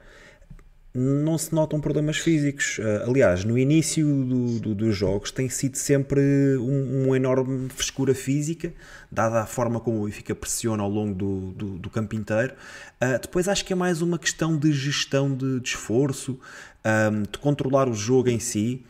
não 0.94 1.36
se 1.36 1.54
notam 1.54 1.78
problemas 1.78 2.16
físicos. 2.16 2.78
Uh, 2.78 3.10
aliás, 3.10 3.44
no 3.44 3.58
início 3.58 4.06
do, 4.24 4.60
do, 4.60 4.74
dos 4.74 4.96
jogos 4.96 5.30
tem 5.30 5.46
sido 5.50 5.76
sempre 5.76 6.22
um, 6.56 7.04
uma 7.04 7.16
enorme 7.16 7.68
frescura 7.68 8.14
física, 8.14 8.72
dada 9.12 9.42
a 9.42 9.46
forma 9.46 9.78
como 9.78 10.00
o 10.00 10.04
Benfica 10.06 10.34
pressiona 10.34 10.82
ao 10.82 10.88
longo 10.88 11.14
do, 11.14 11.52
do, 11.52 11.78
do 11.78 11.90
campo 11.90 12.14
inteiro. 12.14 12.54
Uh, 12.94 13.20
depois 13.20 13.46
acho 13.46 13.62
que 13.62 13.74
é 13.74 13.76
mais 13.76 14.00
uma 14.00 14.18
questão 14.18 14.56
de 14.56 14.72
gestão 14.72 15.36
de, 15.36 15.60
de 15.60 15.68
esforço, 15.68 16.40
um, 16.86 17.22
de 17.22 17.38
controlar 17.38 17.88
o 17.88 17.94
jogo 17.94 18.28
em 18.28 18.38
si. 18.38 18.84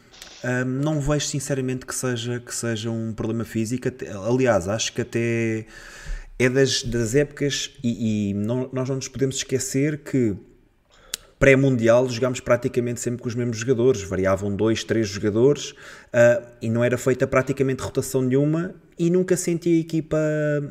Um, 0.45 0.65
não 0.65 1.01
vejo 1.01 1.27
sinceramente 1.27 1.87
que 1.87 1.95
seja, 1.95 2.39
que 2.39 2.55
seja 2.55 2.91
um 2.91 3.13
problema 3.13 3.45
físico. 3.45 3.89
Aliás, 4.29 4.69
acho 4.69 4.93
que 4.93 5.01
até 5.01 5.67
é 6.39 6.49
das, 6.49 6.83
das 6.83 7.15
épocas, 7.15 7.73
e, 7.83 8.31
e 8.31 8.35
não, 8.35 8.69
nós 8.73 8.89
não 8.89 8.97
nos 8.97 9.09
podemos 9.09 9.37
esquecer 9.37 9.99
que 9.99 10.37
pré-mundial 11.39 12.09
jogámos 12.09 12.41
praticamente 12.41 13.01
sempre 13.01 13.23
com 13.23 13.29
os 13.29 13.35
mesmos 13.35 13.59
jogadores, 13.59 14.03
variavam 14.03 14.55
dois, 14.55 14.83
três 14.85 15.09
jogadores 15.09 15.71
uh, 15.71 16.47
e 16.63 16.71
não 16.71 16.83
era 16.83 16.97
feita 16.97 17.27
praticamente 17.27 17.83
rotação 17.83 18.23
nenhuma 18.23 18.75
e 18.99 19.11
nunca 19.11 19.37
senti 19.37 19.77
a 19.77 19.81
equipa 19.81 20.19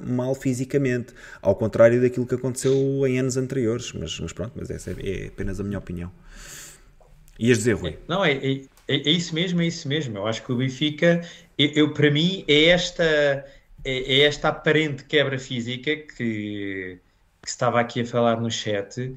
mal 0.08 0.34
fisicamente, 0.34 1.14
ao 1.42 1.56
contrário 1.56 2.02
daquilo 2.02 2.26
que 2.26 2.34
aconteceu 2.34 2.74
em 3.06 3.20
anos 3.20 3.38
anteriores, 3.38 3.94
mas, 3.94 4.20
mas 4.20 4.34
pronto, 4.34 4.54
mas 4.56 4.72
essa 4.72 4.92
é, 4.92 4.96
é 5.24 5.28
apenas 5.28 5.60
a 5.60 5.64
minha 5.64 5.78
opinião. 5.78 6.12
Ias 7.40 7.60
dizer, 7.60 7.74
Rui? 7.74 7.98
Não, 8.08 8.24
é, 8.24 8.34
é, 8.34 8.62
é, 8.88 9.10
isso 9.10 9.34
mesmo, 9.34 9.62
é 9.62 9.68
isso 9.68 9.88
mesmo. 9.88 10.18
Eu 10.18 10.28
acho 10.28 10.44
que 10.44 10.52
o 10.52 10.58
Benfica, 10.58 11.22
eu, 11.58 11.70
eu 11.76 11.94
para 11.94 12.10
mim, 12.10 12.46
é 12.48 12.66
esta, 12.66 13.04
é, 13.04 13.46
é, 13.84 14.20
esta 14.22 14.50
aparente 14.50 15.04
quebra 15.04 15.38
física 15.38 15.96
que, 15.96 17.00
que 17.42 17.50
estava 17.50 17.80
aqui 17.80 18.02
a 18.02 18.06
falar 18.06 18.40
no 18.40 18.50
chat, 18.50 19.14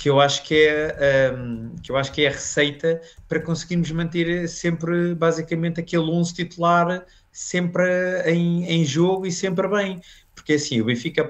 que 0.00 0.08
eu 0.08 0.18
acho 0.18 0.42
que 0.44 0.54
é 0.54 1.30
um, 1.30 1.76
que 1.82 1.92
eu 1.92 1.96
acho 1.96 2.10
que 2.10 2.22
é 2.22 2.28
a 2.28 2.32
receita 2.32 3.02
para 3.28 3.38
conseguirmos 3.38 3.90
manter 3.90 4.48
sempre 4.48 5.14
basicamente 5.14 5.78
aquele 5.78 6.04
11 6.04 6.34
titular 6.34 7.04
sempre 7.30 7.84
em, 8.24 8.64
em 8.64 8.82
jogo 8.82 9.26
e 9.26 9.30
sempre 9.30 9.68
bem 9.68 10.00
porque 10.34 10.54
assim 10.54 10.80
o 10.80 10.86
Benfica 10.86 11.28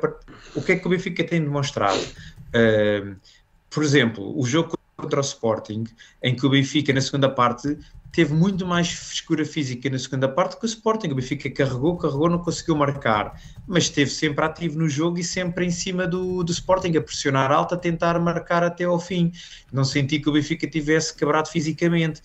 o 0.55 0.63
que 0.63 0.73
é 0.73 0.77
que 0.77 0.87
o 0.87 0.91
Benfica 0.91 1.25
tem 1.25 1.43
demonstrado 1.43 1.99
uh, 1.99 3.17
por 3.69 3.83
exemplo 3.83 4.39
o 4.39 4.47
jogo 4.47 4.79
contra 5.01 5.19
o 5.19 5.23
Sporting 5.23 5.85
em 6.23 6.35
que 6.35 6.47
o 6.47 6.51
Benfica 6.51 6.93
na 6.93 7.01
segunda 7.01 7.29
parte 7.29 7.79
teve 8.13 8.35
muito 8.35 8.67
mais 8.67 8.91
frescura 8.91 9.45
física 9.45 9.89
na 9.89 9.99
segunda 9.99 10.29
parte 10.29 10.59
que 10.59 10.65
o 10.65 10.67
Sporting. 10.67 11.09
O 11.09 11.15
Benfica 11.15 11.49
carregou, 11.51 11.97
carregou, 11.97 12.29
não 12.29 12.39
conseguiu 12.39 12.77
marcar, 12.77 13.41
mas 13.67 13.85
esteve 13.85 14.11
sempre 14.11 14.45
ativo 14.45 14.79
no 14.79 14.89
jogo 14.89 15.19
e 15.19 15.25
sempre 15.25 15.65
em 15.65 15.71
cima 15.71 16.07
do, 16.07 16.43
do 16.43 16.53
Sporting, 16.53 16.97
a 16.97 17.01
pressionar 17.01 17.53
alto, 17.53 17.75
a 17.75 17.79
tentar 17.79 18.19
marcar 18.19 18.63
até 18.63 18.85
ao 18.85 18.99
fim. 18.99 19.33
Não 19.73 19.85
senti 19.85 20.19
que 20.19 20.29
o 20.29 20.33
Benfica 20.33 20.67
tivesse 20.67 21.17
quebrado 21.17 21.49
fisicamente. 21.49 22.21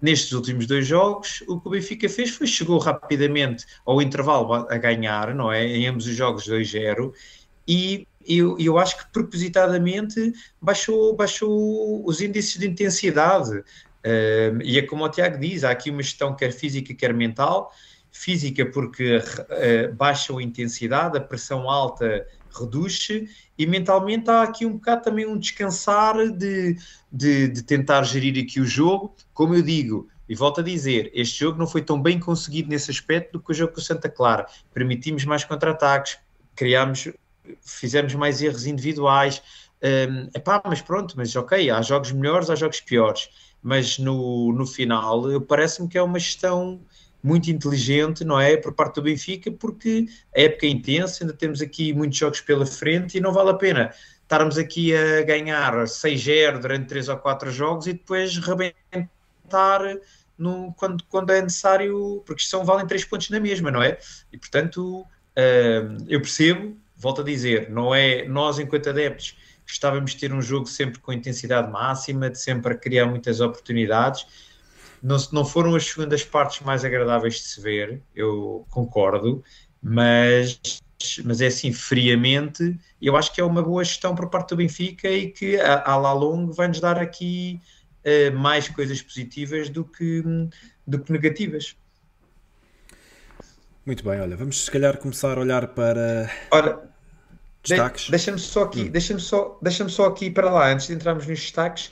Nestes 0.00 0.30
últimos 0.30 0.64
dois 0.64 0.86
jogos, 0.86 1.42
o 1.48 1.60
que 1.60 1.66
o 1.66 1.70
Benfica 1.72 2.08
fez 2.08 2.30
foi 2.30 2.46
chegou 2.46 2.78
rapidamente 2.78 3.66
ao 3.84 4.00
intervalo 4.00 4.52
a 4.54 4.76
ganhar, 4.76 5.34
não 5.34 5.50
é? 5.50 5.66
Em 5.66 5.88
ambos 5.88 6.06
os 6.06 6.14
jogos 6.14 6.44
2-0 6.46 7.12
e 7.68 8.08
eu, 8.26 8.58
eu 8.58 8.78
acho 8.78 8.96
que 8.96 9.12
propositadamente 9.12 10.32
baixou, 10.60 11.14
baixou 11.14 12.06
os 12.06 12.20
índices 12.20 12.58
de 12.58 12.66
intensidade. 12.66 13.58
Uh, 13.58 14.62
e 14.64 14.78
é 14.78 14.82
como 14.82 15.04
o 15.04 15.08
Tiago 15.08 15.38
diz, 15.38 15.64
há 15.64 15.70
aqui 15.70 15.90
uma 15.90 16.02
gestão 16.02 16.34
quer 16.34 16.52
física, 16.52 16.94
quer 16.94 17.12
mental. 17.12 17.70
Física 18.10 18.64
porque 18.64 19.18
uh, 19.18 19.94
baixa 19.94 20.34
a 20.34 20.42
intensidade, 20.42 21.18
a 21.18 21.20
pressão 21.20 21.68
alta 21.68 22.26
reduz-se 22.58 23.28
e 23.56 23.66
mentalmente 23.66 24.30
há 24.30 24.42
aqui 24.42 24.64
um 24.64 24.72
bocado 24.72 25.02
também 25.02 25.26
um 25.26 25.38
descansar 25.38 26.14
de, 26.30 26.76
de, 27.12 27.48
de, 27.48 27.62
tentar 27.62 28.02
gerir 28.02 28.42
aqui 28.42 28.60
o 28.60 28.64
jogo. 28.64 29.14
Como 29.34 29.54
eu 29.54 29.62
digo, 29.62 30.08
e 30.28 30.34
volto 30.34 30.60
a 30.60 30.64
dizer, 30.64 31.10
este 31.14 31.40
jogo 31.40 31.58
não 31.58 31.66
foi 31.66 31.82
tão 31.82 32.00
bem 32.00 32.18
conseguido 32.18 32.68
nesse 32.68 32.90
aspecto 32.90 33.32
do 33.32 33.40
que 33.40 33.52
o 33.52 33.54
jogo 33.54 33.74
com 33.74 33.80
o 33.80 33.82
Santa 33.82 34.08
Clara. 34.08 34.46
Permitimos 34.72 35.24
mais 35.24 35.44
contra-ataques, 35.44 36.18
criámos, 36.54 37.08
fizemos 37.60 38.14
mais 38.14 38.42
erros 38.42 38.66
individuais. 38.66 39.42
Um, 39.82 40.28
epá, 40.34 40.60
mas 40.64 40.82
pronto, 40.82 41.14
mas 41.16 41.34
ok, 41.36 41.70
há 41.70 41.80
jogos 41.82 42.10
melhores, 42.12 42.50
há 42.50 42.56
jogos 42.56 42.80
piores 42.80 43.28
mas 43.62 43.98
no, 43.98 44.52
no 44.52 44.66
final 44.66 45.40
parece-me 45.42 45.88
que 45.88 45.98
é 45.98 46.02
uma 46.02 46.18
gestão 46.18 46.80
muito 47.22 47.50
inteligente, 47.50 48.24
não 48.24 48.40
é? 48.40 48.56
Por 48.56 48.72
parte 48.72 48.96
do 48.96 49.02
Benfica, 49.02 49.50
porque 49.50 50.06
a 50.34 50.40
época 50.42 50.66
é 50.66 50.68
intensa, 50.70 51.24
ainda 51.24 51.34
temos 51.34 51.60
aqui 51.60 51.92
muitos 51.92 52.16
jogos 52.16 52.40
pela 52.40 52.64
frente 52.64 53.18
e 53.18 53.20
não 53.20 53.32
vale 53.32 53.50
a 53.50 53.54
pena 53.54 53.92
estarmos 54.22 54.56
aqui 54.56 54.94
a 54.94 55.22
ganhar 55.22 55.72
6-0 55.84 56.60
durante 56.60 56.86
3 56.86 57.08
ou 57.08 57.16
4 57.16 57.50
jogos 57.50 57.86
e 57.86 57.94
depois 57.94 58.38
rebentar 58.38 59.80
no, 60.36 60.72
quando, 60.74 61.02
quando 61.08 61.30
é 61.30 61.42
necessário, 61.42 62.22
porque 62.24 62.42
são 62.42 62.64
valem 62.64 62.86
3 62.86 63.04
pontos 63.04 63.30
na 63.30 63.40
mesma, 63.40 63.70
não 63.70 63.82
é? 63.82 63.98
E 64.32 64.38
portanto, 64.38 65.00
uh, 65.00 66.04
eu 66.06 66.20
percebo, 66.20 66.76
volto 66.98 67.20
a 67.20 67.24
dizer, 67.24 67.70
não 67.70 67.94
é 67.94 68.26
nós 68.26 68.58
enquanto 68.58 68.90
adeptos 68.90 69.36
gostávamos 69.66 70.12
de 70.12 70.18
ter 70.18 70.32
um 70.32 70.42
jogo 70.42 70.66
sempre 70.66 70.98
com 70.98 71.12
intensidade 71.12 71.70
máxima, 71.70 72.30
de 72.30 72.40
sempre 72.40 72.72
a 72.72 72.76
criar 72.76 73.06
muitas 73.06 73.40
oportunidades. 73.40 74.26
Não, 75.02 75.16
não 75.30 75.44
foram 75.44 75.74
as 75.74 75.84
segundas 75.84 76.24
partes 76.24 76.60
mais 76.60 76.84
agradáveis 76.84 77.34
de 77.34 77.42
se 77.42 77.60
ver, 77.60 78.02
eu 78.16 78.66
concordo, 78.70 79.44
mas, 79.80 80.58
mas 81.24 81.40
é 81.40 81.46
assim, 81.46 81.72
friamente, 81.72 82.76
eu 83.00 83.16
acho 83.16 83.32
que 83.32 83.40
é 83.40 83.44
uma 83.44 83.62
boa 83.62 83.84
gestão 83.84 84.14
por 84.14 84.28
parte 84.28 84.48
do 84.48 84.56
Benfica 84.56 85.08
e 85.08 85.30
que 85.30 85.60
a, 85.60 85.96
la 85.96 86.12
longo 86.12 86.52
vai-nos 86.52 86.80
dar 86.80 86.98
aqui 86.98 87.60
uh, 88.04 88.36
mais 88.36 88.68
coisas 88.68 89.00
positivas 89.00 89.68
do 89.68 89.84
que, 89.84 90.24
do 90.84 90.98
que 90.98 91.12
negativas. 91.12 91.76
Muito 93.88 94.04
bem, 94.04 94.20
olha, 94.20 94.36
vamos 94.36 94.66
se 94.66 94.70
calhar 94.70 94.98
começar 94.98 95.38
a 95.38 95.40
olhar 95.40 95.68
para. 95.68 96.30
Ora, 96.50 96.90
destaques. 97.62 98.10
deixa-me 98.10 98.38
só 98.38 98.64
aqui, 98.64 98.82
hum. 98.82 98.88
deixa-me 98.90 99.18
só, 99.18 99.58
deixa 99.62 99.88
só 99.88 100.04
aqui 100.04 100.30
para 100.30 100.50
lá, 100.50 100.70
antes 100.70 100.88
de 100.88 100.92
entrarmos 100.92 101.26
nos 101.26 101.40
destaques, 101.40 101.90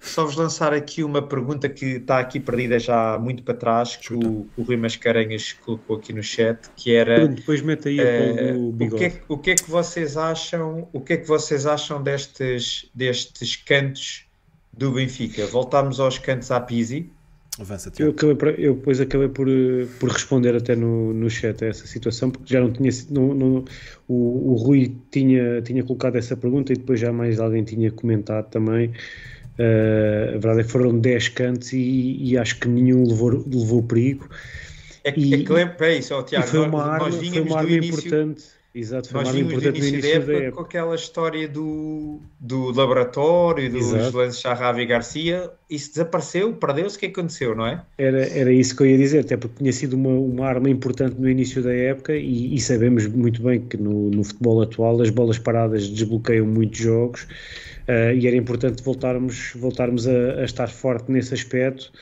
só 0.00 0.24
vos 0.24 0.36
lançar 0.36 0.72
aqui 0.72 1.04
uma 1.04 1.20
pergunta 1.20 1.68
que 1.68 1.96
está 1.96 2.18
aqui 2.18 2.40
perdida 2.40 2.78
já 2.78 3.18
muito 3.18 3.42
para 3.42 3.52
trás, 3.52 3.94
que 3.94 4.14
o, 4.14 4.48
o 4.56 4.62
Rui 4.62 4.78
Mascarenhas 4.78 5.52
colocou 5.52 5.96
aqui 5.96 6.14
no 6.14 6.22
chat, 6.22 6.58
que 6.74 6.94
era 6.94 7.28
depois 7.28 7.60
mete 7.60 7.90
aí 7.90 8.00
uh, 8.00 8.68
o, 8.70 8.96
que 8.96 9.04
é, 9.04 9.22
o 9.28 9.36
que 9.36 9.50
é 9.50 9.54
que 9.54 9.70
vocês 9.70 10.16
acham, 10.16 10.88
o 10.94 11.00
que 11.02 11.12
é 11.12 11.16
que 11.18 11.28
vocês 11.28 11.66
acham 11.66 12.02
destes, 12.02 12.86
destes 12.94 13.54
cantos 13.54 14.24
do 14.72 14.92
Benfica? 14.92 15.46
Voltámos 15.46 16.00
aos 16.00 16.16
cantos 16.16 16.50
à 16.50 16.58
Pisi. 16.58 17.12
Avança, 17.60 17.92
eu, 18.00 18.10
acabei 18.10 18.34
por, 18.34 18.58
eu 18.58 18.74
depois 18.74 19.00
acabei 19.00 19.28
por, 19.28 19.48
eh, 19.48 19.86
por 20.00 20.10
responder 20.10 20.56
até 20.56 20.74
no, 20.74 21.14
no 21.14 21.30
chat 21.30 21.64
a 21.64 21.68
essa 21.68 21.86
situação, 21.86 22.28
porque 22.28 22.52
já 22.52 22.60
não 22.60 22.72
tinha. 22.72 22.90
No, 23.10 23.64
o, 24.08 24.52
o 24.52 24.54
Rui 24.56 24.96
tinha, 25.12 25.62
tinha 25.62 25.84
colocado 25.84 26.16
essa 26.16 26.36
pergunta 26.36 26.72
e 26.72 26.76
depois 26.76 26.98
já 26.98 27.12
mais 27.12 27.38
alguém 27.38 27.62
tinha 27.62 27.92
comentado 27.92 28.50
também. 28.50 28.88
Uh, 29.56 30.30
a 30.30 30.32
verdade 30.32 30.60
é 30.60 30.64
que 30.64 30.70
foram 30.70 30.98
10 30.98 31.28
cantos 31.28 31.72
e, 31.72 32.16
e, 32.20 32.36
acho 32.36 32.58
que 32.58 32.66
nenhum 32.66 33.06
levou, 33.06 33.30
levou 33.46 33.84
perigo. 33.84 34.28
É 35.04 35.12
que, 35.12 35.20
e, 35.20 35.34
é, 35.34 35.44
que 35.44 35.52
lembra, 35.52 35.86
é 35.86 35.98
isso, 35.98 36.20
Tiago, 36.24 36.48
foi 36.48 36.58
uma 36.58 36.84
arma, 36.84 37.12
foi 37.12 37.40
uma 37.40 37.58
arma 37.58 37.70
início... 37.70 38.00
importante 38.00 38.44
Exato, 38.74 39.08
foi 39.08 39.22
Nós 39.22 39.32
vimos 39.32 39.52
no 39.52 39.68
início 39.68 40.02
da 40.02 40.08
época, 40.08 40.32
da 40.32 40.38
época, 40.38 40.52
com 40.56 40.62
aquela 40.62 40.94
história 40.96 41.46
do, 41.46 42.18
do 42.40 42.72
laboratório, 42.72 43.70
dos 43.70 43.92
Exato. 43.92 44.16
lances 44.16 44.40
Charravi 44.40 44.82
e 44.82 44.86
Garcia, 44.86 45.48
isso 45.70 45.90
desapareceu, 45.90 46.52
perdeu-se, 46.54 46.96
o 46.96 46.98
que 46.98 47.06
aconteceu, 47.06 47.54
não 47.54 47.68
é? 47.68 47.84
Era, 47.96 48.26
era 48.26 48.52
isso 48.52 48.74
que 48.76 48.82
eu 48.82 48.88
ia 48.88 48.98
dizer, 48.98 49.20
até 49.20 49.36
porque 49.36 49.58
tinha 49.58 49.72
sido 49.72 49.94
uma, 49.94 50.10
uma 50.10 50.46
arma 50.46 50.68
importante 50.68 51.14
no 51.20 51.30
início 51.30 51.62
da 51.62 51.72
época 51.72 52.16
e, 52.16 52.52
e 52.52 52.60
sabemos 52.60 53.06
muito 53.06 53.40
bem 53.44 53.60
que 53.60 53.76
no, 53.76 54.10
no 54.10 54.24
futebol 54.24 54.60
atual 54.60 55.00
as 55.00 55.10
bolas 55.10 55.38
paradas 55.38 55.88
desbloqueiam 55.88 56.44
muitos 56.44 56.80
jogos 56.80 57.28
uh, 57.88 58.12
e 58.12 58.26
era 58.26 58.34
importante 58.34 58.82
voltarmos, 58.82 59.52
voltarmos 59.54 60.08
a, 60.08 60.40
a 60.40 60.44
estar 60.44 60.68
forte 60.68 61.12
nesse 61.12 61.32
aspecto 61.32 61.92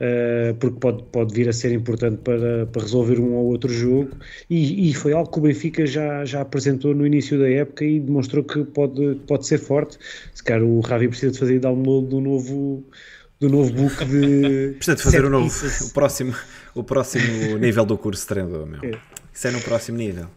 uh, 0.00 0.54
porque 0.56 0.78
pode, 0.78 1.02
pode 1.04 1.34
vir 1.34 1.48
a 1.48 1.52
ser 1.52 1.72
importante 1.72 2.18
para, 2.18 2.66
para 2.66 2.82
resolver 2.82 3.18
um 3.18 3.34
ou 3.34 3.46
outro 3.46 3.72
jogo. 3.72 4.10
E, 4.48 4.90
e, 4.90 4.94
foi 4.94 5.12
algo 5.12 5.30
que 5.30 5.38
o 5.38 5.42
Benfica 5.42 5.86
já, 5.86 6.24
já 6.24 6.40
apresentou 6.40 6.94
no 6.94 7.06
início 7.06 7.38
da 7.38 7.48
época 7.48 7.84
e 7.84 8.00
demonstrou 8.00 8.44
que 8.44 8.64
pode, 8.64 9.16
pode 9.26 9.46
ser 9.46 9.58
forte. 9.58 9.98
Se 10.34 10.42
calhar 10.42 10.62
o 10.62 10.80
Ravi 10.80 11.08
precisa 11.08 11.32
de 11.32 11.38
fazer 11.38 11.60
download 11.60 12.08
do 12.08 12.20
novo 12.20 12.84
do 13.38 13.48
novo 13.48 13.72
book 13.72 14.04
de. 14.04 14.74
Precisa 14.78 14.96
de 14.96 15.02
fazer 15.02 15.24
o 15.24 15.30
novo, 15.30 15.52
o 15.84 15.90
próximo, 15.90 16.34
o 16.74 16.82
próximo 16.82 17.58
nível 17.58 17.84
do 17.84 17.98
curso 17.98 18.22
de 18.22 18.28
treinador, 18.28 18.66
meu. 18.66 18.80
É. 18.82 18.98
Isso 19.32 19.48
é 19.48 19.50
no 19.50 19.60
próximo 19.60 19.98
nível. 19.98 20.28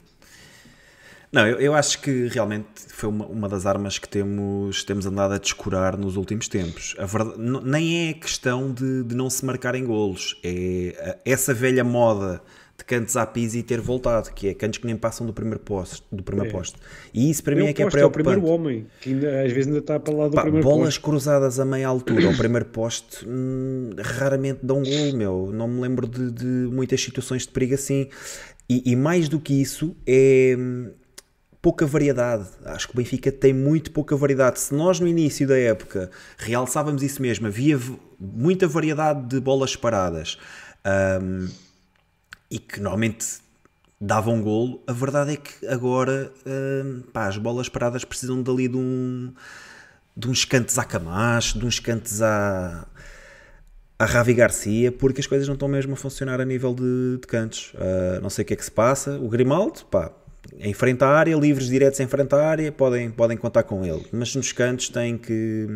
Não, 1.32 1.46
eu, 1.46 1.60
eu, 1.60 1.74
acho 1.76 2.02
que 2.02 2.28
realmente 2.28 2.68
foi 2.88 3.08
uma, 3.08 3.26
uma 3.28 3.48
das 3.48 3.66
armas 3.66 4.00
que 4.00 4.10
temos, 4.10 4.84
temos 4.84 5.06
andado 5.06 5.36
a 5.36 5.38
descurar 5.38 5.96
nos 5.96 6.16
últimos 6.16 6.48
tempos. 6.48 6.96
A 6.98 7.06
verdade, 7.06 7.36
nem 7.64 8.10
é 8.10 8.14
questão 8.14 8.74
de, 8.74 9.04
de 9.04 9.16
não 9.16 9.30
se 9.30 9.46
marcarem 9.46 9.86
golos, 9.86 10.40
é 10.44 11.20
essa 11.24 11.54
velha 11.54 11.84
moda 11.84 12.42
de 12.80 12.86
cantos 12.86 13.16
à 13.18 13.26
pizza 13.26 13.58
e 13.58 13.64
ter 13.64 13.80
voltado, 13.80 14.32
que 14.32 14.48
é 14.48 14.54
cantos 14.54 14.80
que 14.80 14.88
nem 14.88 14.96
passam 14.96 15.28
do 15.28 15.34
primeiro 15.34 15.60
posto. 15.60 16.04
Do 16.12 16.24
primeiro 16.24 16.50
é. 16.50 16.52
posto. 16.52 16.80
E 17.14 17.30
isso 17.30 17.44
para 17.44 17.56
mim 17.56 17.68
é 17.68 17.74
que 17.74 17.84
é 17.84 17.90
preocupante. 17.90 18.02
É 18.02 18.06
o 18.06 18.40
primeiro 18.42 18.46
homem, 18.46 18.88
que 19.02 19.10
ainda, 19.10 19.44
às 19.44 19.52
vezes 19.52 19.68
ainda 19.68 19.80
está 19.80 20.00
para 20.00 20.14
lá 20.14 20.28
do 20.30 20.36
Pá, 20.36 20.42
primeiro 20.44 20.66
bolas 20.66 20.98
posto. 20.98 21.02
cruzadas 21.02 21.60
a 21.60 21.66
meia 21.66 21.88
altura 21.88 22.26
ao 22.26 22.34
primeiro 22.36 22.66
posto 22.66 23.26
hum, 23.28 23.92
raramente 24.00 24.62
dão 24.64 24.82
gol, 24.82 25.14
meu. 25.14 25.52
Não 25.54 25.68
me 25.68 25.82
lembro 25.82 26.08
de, 26.08 26.32
de 26.32 26.46
muitas 26.46 27.02
situações 27.02 27.44
de 27.44 27.50
perigo 27.50 27.76
assim. 27.76 28.08
E, 28.70 28.92
e 28.92 28.96
mais 28.96 29.28
do 29.28 29.40
que 29.40 29.60
isso, 29.62 29.96
é 30.08 30.56
hum, 30.58 30.92
pouca 31.62 31.86
variedade. 31.86 32.48
Acho 32.66 32.88
que 32.88 32.94
o 32.94 32.98
Benfica 32.98 33.32
tem 33.32 33.54
muito 33.54 33.92
pouca 33.92 34.16
variedade. 34.16 34.60
Se 34.60 34.74
nós 34.74 35.00
no 35.00 35.08
início 35.08 35.48
da 35.48 35.58
época 35.58 36.10
realçávamos 36.38 37.04
isso 37.04 37.22
mesmo, 37.22 37.48
havia 37.48 37.80
muita 38.20 38.68
variedade 38.68 39.28
de 39.28 39.40
bolas 39.40 39.76
paradas 39.76 40.38
um, 41.22 41.48
e 42.50 42.60
que 42.60 42.80
normalmente 42.80 43.26
davam 44.00 44.36
um 44.36 44.42
golo, 44.42 44.82
a 44.88 44.94
verdade 44.94 45.34
é 45.34 45.36
que 45.36 45.68
agora 45.68 46.32
um, 46.46 47.02
pá, 47.12 47.28
as 47.28 47.38
bolas 47.38 47.68
paradas 47.68 48.06
precisam 48.06 48.42
dali 48.42 48.68
de 48.68 48.78
um 48.78 49.34
de 50.16 50.30
uns 50.30 50.44
cantos 50.44 50.78
à 50.78 50.84
Camacho, 50.84 51.58
de 51.60 51.66
uns 51.66 51.80
cantos 51.80 52.22
à, 52.22 52.86
a 53.98 54.06
Ravi 54.06 54.34
Garcia, 54.34 54.92
porque 54.92 55.22
as 55.22 55.28
coisas 55.28 55.48
não 55.48 55.54
estão 55.54 55.68
mesmo 55.68 55.94
a 55.94 55.96
funcionar 55.96 56.42
a 56.42 56.46
nível 56.46 56.74
de, 56.74 57.18
de 57.22 57.28
cantos. 57.28 57.74
Uh, 57.74 58.22
não 58.22 58.30
sei 58.30 58.44
o 58.44 58.46
que 58.46 58.54
é 58.54 58.58
que 58.58 58.66
se 58.66 58.72
passa. 58.72 59.18
O 59.18 59.30
Grimaldo, 59.30 59.86
pá, 59.86 60.12
em 60.60 60.74
frente 60.74 61.04
à 61.04 61.08
área, 61.08 61.36
livres 61.36 61.68
diretos 61.68 62.00
em 62.00 62.08
frente 62.08 62.34
à 62.34 62.38
área, 62.46 62.72
podem, 62.72 63.10
podem 63.12 63.38
contar 63.38 63.64
com 63.64 63.86
ele. 63.86 64.06
Mas 64.12 64.36
nos 64.36 64.52
cantos 64.52 64.90
tem 64.90 65.18
que, 65.18 65.68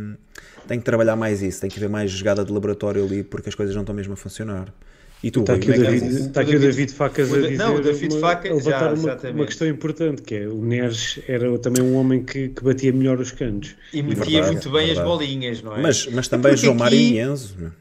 tem 0.68 0.80
que 0.80 0.86
trabalhar 0.86 1.16
mais 1.16 1.41
isso, 1.41 1.61
tem 1.61 1.70
que 1.70 1.78
haver 1.78 1.89
mais 1.89 2.11
jogada 2.11 2.43
de 2.43 2.51
laboratório 2.51 3.03
ali, 3.03 3.24
porque 3.24 3.49
as 3.49 3.55
coisas 3.55 3.76
não 3.76 3.84
estão 3.84 3.95
mesmo 3.95 4.14
a 4.14 4.18
funcionar. 4.18 4.74
E 5.24 5.32
tu, 5.32 5.39
Está 5.39 5.53
Rui, 5.53 5.61
aqui, 5.61 5.72
o 5.72 5.74
é 5.74 5.78
David, 5.78 6.16
está 6.16 6.41
aqui 6.41 6.55
o 6.57 6.59
David 6.59 6.91
Facas 6.91 7.34
a 7.34 7.38
dizer 7.38 7.57
não, 7.57 7.76
o 7.76 7.82
David 7.82 8.11
uma, 8.14 8.20
Facas, 8.20 8.51
a 8.51 8.55
levantar 8.55 8.80
já, 8.80 8.86
uma, 8.88 8.93
exatamente. 8.97 9.36
uma 9.39 9.45
questão 9.45 9.68
importante, 9.70 10.22
que 10.22 10.36
é 10.36 10.47
o 10.49 10.61
Neres 10.61 11.20
era 11.30 11.57
também 11.59 11.82
um 11.82 11.95
homem 11.95 12.24
que, 12.24 12.49
que 12.49 12.61
batia 12.61 12.91
melhor 12.91 13.18
os 13.22 13.32
cantos. 13.32 13.74
E 13.93 14.03
metia 14.03 14.26
Verdade, 14.26 14.51
muito 14.51 14.70
bem 14.70 14.86
verdade. 14.88 14.99
as 14.99 15.05
bolinhas, 15.05 15.61
não 15.61 15.78
é? 15.78 15.82
Mas, 15.82 16.07
mas 16.07 16.28
também 16.28 16.57
João 16.57 16.76
Mário 16.76 16.97
aqui- 16.97 17.14
e 17.14 17.20
Enzo 17.22 17.55
meu, 17.57 17.72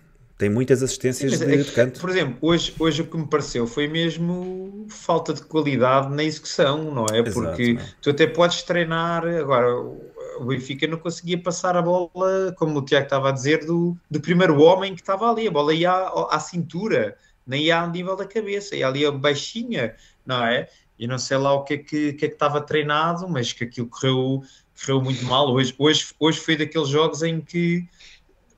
tem 0.43 0.51
muitas 0.51 0.83
assistências 0.83 1.39
Mas 1.39 1.41
de, 1.41 1.55
é 1.55 1.57
de 1.59 1.71
canto. 1.71 2.01
Por 2.01 2.11
exemplo, 2.11 2.37
hoje, 2.41 2.75
hoje 2.77 3.03
o 3.03 3.07
que 3.07 3.17
me 3.17 3.29
pareceu 3.29 3.65
foi 3.65 3.87
mesmo 3.87 4.87
falta 4.89 5.33
de 5.33 5.41
qualidade 5.43 6.13
na 6.13 6.25
execução, 6.25 6.93
não 6.93 7.07
é? 7.13 7.21
Exato, 7.21 7.33
Porque 7.33 7.75
não 7.75 7.81
é? 7.81 7.89
tu 8.03 8.11
até 8.11 8.27
podes 8.27 8.63
treinar. 8.63 9.25
Agora, 9.25 9.73
o 9.77 10.45
Benfica 10.45 10.89
não 10.89 10.99
conseguia 10.99 11.39
passar 11.39 11.77
a 11.77 11.83
bola, 11.83 12.53
como 12.59 12.81
o 12.81 12.85
Tiago 12.85 13.05
estava 13.05 13.29
a 13.29 13.33
dizer, 13.33 13.65
do, 13.65 13.97
do 14.11 14.21
primeiro 14.21 14.61
homem 14.61 14.97
que 14.97 15.01
estava 15.01 15.31
ali. 15.31 15.47
A 15.47 15.51
bola 15.53 15.73
ia 15.73 15.93
à, 15.93 16.35
à 16.35 16.41
cintura, 16.41 17.17
nem 17.47 17.67
ia 17.67 17.81
ao 17.81 17.89
nível 17.89 18.17
da 18.17 18.27
cabeça, 18.27 18.75
ia 18.75 18.89
ali 18.89 19.07
a 19.07 19.13
baixinha, 19.13 19.95
não 20.27 20.45
é? 20.45 20.69
E 20.99 21.07
não 21.07 21.19
sei 21.19 21.37
lá 21.37 21.53
o 21.53 21.63
que 21.63 21.75
é 21.75 21.79
que, 21.79 22.13
que, 22.15 22.25
é 22.25 22.29
que 22.29 22.35
estava 22.35 22.61
treinado, 22.61 23.29
mas 23.29 23.53
que 23.53 23.63
aquilo 23.63 23.87
correu, 23.87 24.43
correu 24.81 25.01
muito 25.01 25.25
mal. 25.25 25.53
Hoje, 25.53 25.73
hoje, 25.79 26.09
hoje 26.19 26.41
foi 26.41 26.57
daqueles 26.57 26.89
jogos 26.89 27.23
em 27.23 27.41
que 27.41 27.87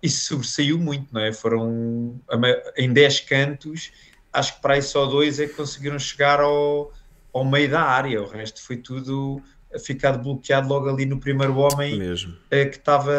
isso 0.05 0.27
sobressaiu 0.27 0.79
muito, 0.79 1.13
não 1.13 1.23
é? 1.23 1.33
Foram 1.33 2.21
em 2.77 2.93
10 2.93 3.21
cantos, 3.21 3.91
acho 4.31 4.57
que 4.57 4.61
para 4.61 4.75
aí 4.75 4.83
só 4.83 5.07
dois 5.07 5.41
é 5.41 5.47
que 5.47 5.55
conseguiram 5.55 5.99
chegar 5.99 6.41
ao, 6.41 6.93
ao 7.33 7.45
meio 7.45 7.71
da 7.71 7.81
área, 7.81 8.23
o 8.23 8.27
resto 8.27 8.63
foi 8.63 8.77
tudo 8.77 9.41
ficado 9.83 10.23
bloqueado 10.23 10.69
logo 10.69 10.89
ali 10.89 11.07
no 11.07 11.19
primeiro 11.19 11.57
homem 11.57 11.99
Mesmo. 11.99 12.37
eh, 12.51 12.67
que 12.67 12.77
estava 12.77 13.13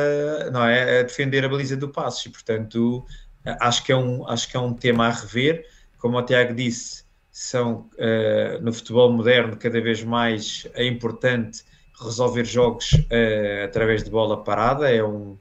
não 0.51 0.63
é, 0.63 0.99
a 0.99 1.03
defender 1.03 1.43
a 1.43 1.49
baliza 1.49 1.75
do 1.75 1.89
Passos. 1.89 2.27
E 2.27 2.29
portanto 2.29 3.05
eh, 3.43 3.57
acho 3.59 3.83
que 3.83 3.91
é 3.91 3.97
um, 3.97 4.25
acho 4.29 4.49
que 4.49 4.55
é 4.55 4.59
um 4.59 4.73
tema 4.73 5.07
a 5.07 5.11
rever, 5.11 5.65
como 5.97 6.17
o 6.17 6.21
Tiago 6.23 6.53
disse 6.53 7.03
são 7.31 7.89
eh, 7.97 8.59
no 8.61 8.71
futebol 8.71 9.11
moderno 9.11 9.57
cada 9.57 9.81
vez 9.81 10.01
mais 10.03 10.65
é 10.73 10.85
importante 10.85 11.63
resolver 12.01 12.45
jogos 12.45 12.91
eh, 13.09 13.63
através 13.65 14.03
de 14.03 14.09
bola 14.09 14.41
parada, 14.41 14.89
é 14.89 15.03
um 15.03 15.37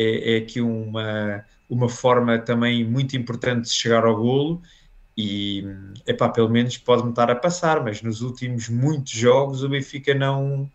é, 0.00 0.34
é 0.34 0.38
aqui 0.38 0.60
uma, 0.60 1.44
uma 1.68 1.88
forma 1.88 2.38
também 2.38 2.84
muito 2.84 3.16
importante 3.16 3.64
de 3.68 3.74
chegar 3.74 4.04
ao 4.04 4.16
golo 4.16 4.62
e 5.16 5.64
epá, 6.06 6.28
pelo 6.28 6.48
menos 6.48 6.78
pode-me 6.78 7.10
estar 7.10 7.28
a 7.30 7.34
passar, 7.34 7.82
mas 7.82 8.00
nos 8.02 8.22
últimos 8.22 8.68
muitos 8.68 9.12
jogos 9.12 9.64
o 9.64 9.68
Benfica 9.68 10.14
não, 10.14 10.70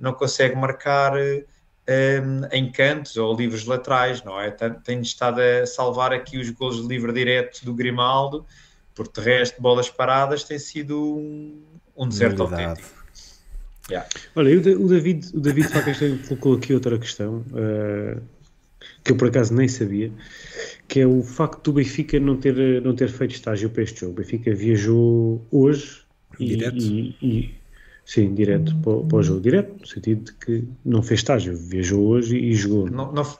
não 0.00 0.14
consegue 0.14 0.56
marcar 0.56 1.12
eh, 1.18 2.22
em 2.52 2.72
cantos 2.72 3.16
ou 3.18 3.36
livres 3.36 3.66
laterais, 3.66 4.22
não 4.24 4.40
é? 4.40 4.50
Tem- 4.50 5.00
estado 5.02 5.40
a 5.40 5.66
salvar 5.66 6.12
aqui 6.12 6.38
os 6.38 6.48
golos 6.50 6.80
de 6.80 6.88
livre 6.88 7.12
direto 7.12 7.64
do 7.66 7.74
Grimaldo, 7.74 8.46
porque 8.94 9.20
de 9.20 9.26
resto, 9.26 9.60
bolas 9.60 9.90
paradas 9.90 10.44
tem 10.44 10.58
sido 10.58 10.98
um, 10.98 11.62
um 11.94 12.08
deserto 12.08 12.38
Novidade. 12.38 12.70
autêntico. 12.70 13.02
Yeah. 13.90 14.08
Olha, 14.36 14.56
o, 14.58 14.62
Da- 14.62 14.70
o 14.70 14.88
David, 14.88 15.30
o 15.34 15.40
David 15.40 15.68
Facas 15.68 15.98
tem- 15.98 16.16
colocou 16.16 16.54
aqui 16.54 16.72
outra 16.72 16.98
questão 16.98 17.44
eh, 17.54 18.16
que 19.04 19.12
eu 19.12 19.16
por 19.16 19.28
acaso 19.28 19.52
nem 19.54 19.66
sabia, 19.68 20.12
que 20.88 21.00
é 21.00 21.06
o 21.06 21.22
facto 21.22 21.62
do 21.64 21.72
Benfica 21.74 22.18
não 22.20 22.36
ter, 22.36 22.80
não 22.82 22.94
ter 22.94 23.08
feito 23.08 23.34
estágio 23.34 23.68
para 23.70 23.82
este 23.82 24.00
jogo. 24.00 24.12
O 24.12 24.16
Benfica 24.16 24.54
viajou 24.54 25.44
hoje 25.50 26.02
e, 26.38 26.46
Direto? 26.46 26.76
e- 26.78 27.16
e- 27.22 27.54
sim, 28.04 28.34
direto 28.34 28.74
para, 28.76 28.92
o- 28.92 29.04
para 29.06 29.18
o 29.18 29.22
jogo, 29.22 29.40
direto, 29.40 29.74
no 29.80 29.86
sentido 29.86 30.24
de 30.24 30.32
que 30.34 30.64
não 30.84 31.02
fez 31.02 31.20
estágio, 31.20 31.56
viajou 31.56 32.06
hoje 32.06 32.36
e, 32.36 32.54
jogou. 32.54 32.88
Não, 32.90 33.12
não- 33.12 33.36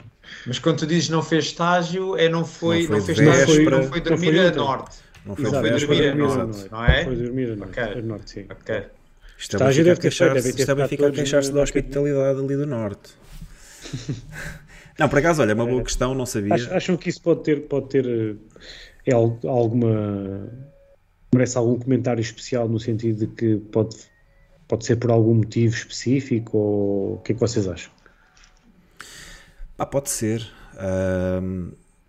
mas 0.46 0.58
quando 0.58 0.78
tu 0.78 0.86
dizes 0.86 1.08
não 1.08 1.22
fez 1.22 1.44
estágio, 1.46 2.16
é 2.16 2.28
não 2.28 2.44
foi, 2.44 2.84
Não 2.84 2.96
não, 2.98 3.04
foi 3.04 3.14
fez 3.14 3.18
estágio, 3.28 3.70
não 3.70 3.82
foi 3.84 3.98
Não 3.98 4.04
dormir 4.04 4.32
foi 4.34 4.46
a 4.46 4.52
norte. 4.52 4.96
Não 5.24 5.28
Não 5.28 5.34
de 5.36 5.42
foi 5.50 5.52
dormir 5.70 6.02
a 6.02 6.14
exato. 6.16 6.16
norte, 6.18 6.68
não 6.72 6.84
é? 6.84 7.04
Foi 7.04 7.16
dormir 7.16 7.50
a 7.52 7.56
norte, 7.56 7.80
Ok. 7.80 7.82
a 7.82 8.02
norte, 8.02 8.30
sim. 8.30 8.46
Ok. 8.50 8.74
Isto 9.38 9.54
é 9.54 9.56
Estágio 9.56 9.80
a 9.82 9.84
deve 9.84 10.00
ter 10.00 10.10
feito, 10.10 10.34
devem 10.34 10.42
ter 10.42 10.48
isto 10.48 10.60
é 10.60 10.64
ficado 10.64 10.76
Benfica 10.76 11.06
a 11.06 11.10
queixar-se 11.12 11.52
da 11.52 11.62
hospitalidade 11.62 12.40
ali 12.40 12.56
do 12.56 12.66
Norte. 12.66 13.10
Não, 15.02 15.08
por 15.08 15.18
acaso, 15.18 15.42
olha, 15.42 15.50
é 15.50 15.54
uma 15.54 15.66
boa 15.66 15.82
questão, 15.82 16.14
não 16.14 16.24
sabia. 16.24 16.54
Ach- 16.54 16.72
Acham 16.72 16.96
que 16.96 17.08
isso 17.08 17.20
pode 17.20 17.42
ter, 17.42 17.62
pode 17.68 17.88
ter 17.88 18.06
eh, 18.06 18.36
é 19.06 19.12
al- 19.12 19.38
alguma 19.44 20.48
merece 21.34 21.56
algum 21.58 21.78
comentário 21.78 22.20
especial 22.20 22.68
no 22.68 22.78
sentido 22.78 23.20
de 23.20 23.26
que 23.26 23.56
pode, 23.72 23.96
pode 24.68 24.84
ser 24.84 24.96
por 24.96 25.10
algum 25.10 25.34
motivo 25.34 25.74
específico 25.74 26.56
ou 26.58 27.14
o 27.14 27.18
que 27.18 27.32
é 27.32 27.34
que 27.34 27.40
vocês 27.40 27.66
acham? 27.66 27.90
Pá, 29.76 29.86
pode 29.86 30.10
ser. 30.10 30.46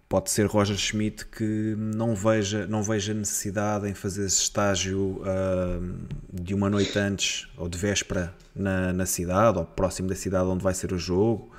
Pode 0.09 0.29
ser 0.29 0.45
Roger 0.45 0.77
Schmidt 0.77 1.25
que 1.25 1.73
não 1.75 2.13
veja, 2.13 2.67
não 2.67 2.83
veja 2.83 3.13
necessidade 3.15 3.89
em 3.89 3.95
fazer 3.95 4.25
esse 4.27 4.41
estágio 4.43 5.21
de 6.31 6.53
uma 6.53 6.69
noite 6.69 6.99
antes 6.99 7.47
ou 7.57 7.67
de 7.67 7.77
véspera 7.79 8.31
na, 8.55 8.93
na 8.93 9.05
cidade 9.07 9.57
ou 9.57 9.65
próximo 9.65 10.07
da 10.07 10.15
cidade 10.15 10.45
onde 10.45 10.63
vai 10.63 10.73
ser 10.75 10.91
o 10.93 10.99
jogo. 10.99 11.49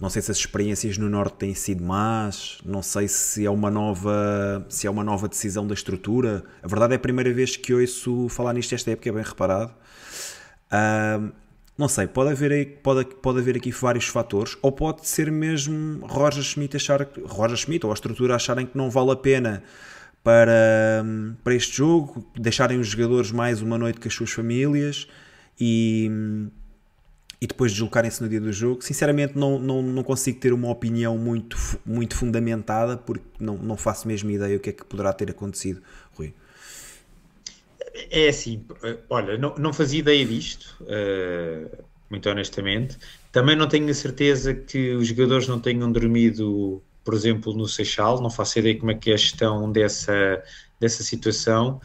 Não 0.00 0.08
sei 0.08 0.22
se 0.22 0.30
as 0.30 0.36
experiências 0.36 0.96
no 0.96 1.08
Norte 1.10 1.34
têm 1.38 1.54
sido 1.54 1.82
más, 1.82 2.58
não 2.64 2.82
sei 2.82 3.08
se 3.08 3.44
é 3.44 3.50
uma 3.50 3.68
nova, 3.68 4.64
se 4.68 4.86
é 4.86 4.90
uma 4.90 5.02
nova 5.02 5.28
decisão 5.28 5.66
da 5.66 5.74
estrutura. 5.74 6.44
A 6.62 6.68
verdade 6.68 6.92
é 6.92 6.96
a 6.96 7.00
primeira 7.00 7.32
vez 7.32 7.56
que 7.56 7.74
ouço 7.74 8.28
falar 8.28 8.52
nisto 8.52 8.72
esta 8.74 8.92
época, 8.92 9.08
é 9.08 9.12
bem 9.12 9.24
reparado. 9.24 9.74
Ahm, 10.70 11.32
não 11.76 11.88
sei, 11.88 12.06
pode 12.06 12.30
haver, 12.30 12.52
aí- 12.52 12.66
pode, 12.66 13.06
pode 13.16 13.38
haver 13.40 13.56
aqui 13.56 13.72
vários 13.72 14.06
fatores, 14.06 14.56
ou 14.62 14.70
pode 14.70 15.06
ser 15.06 15.32
mesmo 15.32 16.06
Roger 16.06 16.42
Schmidt 16.44 16.76
achar 16.76 17.06
Roger 17.24 17.56
Schmidt 17.56 17.84
ou 17.84 17.90
a 17.90 17.94
estrutura 17.94 18.36
acharem 18.36 18.66
que 18.66 18.76
não 18.76 18.90
vale 18.90 19.10
a 19.12 19.16
pena 19.16 19.64
para, 20.22 21.04
para 21.42 21.54
este 21.54 21.76
jogo, 21.76 22.24
deixarem 22.36 22.78
os 22.78 22.88
jogadores 22.88 23.32
mais 23.32 23.62
uma 23.62 23.76
noite 23.78 23.98
com 24.00 24.06
as 24.08 24.14
suas 24.14 24.30
famílias 24.30 25.08
e, 25.58 26.10
e 27.40 27.46
depois 27.46 27.72
deslocarem-se 27.72 28.22
no 28.22 28.28
dia 28.28 28.40
do 28.40 28.52
jogo. 28.52 28.82
Sinceramente, 28.82 29.36
não, 29.38 29.58
não, 29.58 29.80
não 29.82 30.02
consigo 30.02 30.40
ter 30.40 30.52
uma 30.52 30.68
opinião 30.68 31.16
muito, 31.16 31.56
muito 31.86 32.16
fundamentada, 32.16 32.96
porque 32.96 33.24
não, 33.38 33.56
não 33.56 33.76
faço 33.76 34.08
mesmo 34.08 34.30
ideia 34.30 34.56
o 34.56 34.60
que 34.60 34.70
é 34.70 34.72
que 34.72 34.84
poderá 34.84 35.12
ter 35.12 35.30
acontecido, 35.30 35.80
Rui. 36.14 36.34
É 38.10 38.28
assim, 38.28 38.64
olha, 39.08 39.38
não, 39.38 39.54
não 39.56 39.72
fazia 39.72 40.00
ideia 40.00 40.24
disto, 40.24 40.76
eh, 40.86 41.66
muito 42.10 42.28
honestamente. 42.28 42.98
Também 43.32 43.56
não 43.56 43.68
tenho 43.68 43.88
a 43.88 43.94
certeza 43.94 44.54
que 44.54 44.94
os 44.94 45.06
jogadores 45.08 45.46
não 45.46 45.60
tenham 45.60 45.90
dormido, 45.90 46.82
por 47.04 47.14
exemplo, 47.14 47.54
no 47.54 47.66
Seixal. 47.68 48.20
Não 48.20 48.30
faço 48.30 48.58
ideia 48.58 48.78
como 48.78 48.90
é 48.90 48.94
que 48.94 49.10
é 49.10 49.14
a 49.14 49.16
gestão 49.16 49.70
dessa, 49.70 50.42
dessa 50.80 51.02
situação. 51.02 51.80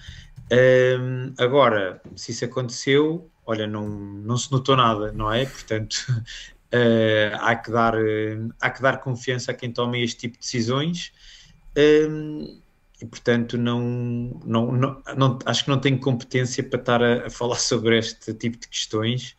Agora, 1.37 2.01
se 2.15 2.31
isso 2.31 2.45
aconteceu, 2.45 3.29
olha, 3.45 3.67
não, 3.67 3.87
não 3.89 4.37
se 4.37 4.51
notou 4.51 4.75
nada, 4.75 5.11
não 5.11 5.31
é? 5.31 5.45
Portanto, 5.45 5.95
eh, 6.71 7.31
há, 7.39 7.55
que 7.55 7.71
dar, 7.71 7.95
eh, 7.95 8.37
há 8.61 8.69
que 8.71 8.81
dar 8.81 8.99
confiança 9.01 9.51
a 9.51 9.55
quem 9.55 9.71
toma 9.71 9.97
este 9.97 10.21
tipo 10.21 10.33
de 10.35 10.39
decisões. 10.41 11.11
Ahm, 11.77 12.61
e 13.01 13.05
portanto 13.07 13.57
não, 13.57 13.81
não, 14.45 14.71
não, 14.71 15.03
não- 15.17 15.39
acho 15.45 15.63
que 15.65 15.69
não 15.69 15.79
tenho 15.81 15.99
competência 15.99 16.63
para 16.63 16.79
estar 16.79 17.03
a, 17.03 17.27
a 17.27 17.29
falar 17.29 17.55
sobre 17.59 17.97
este 17.97 18.33
tipo 18.33 18.57
de 18.59 18.67
questões. 18.67 19.35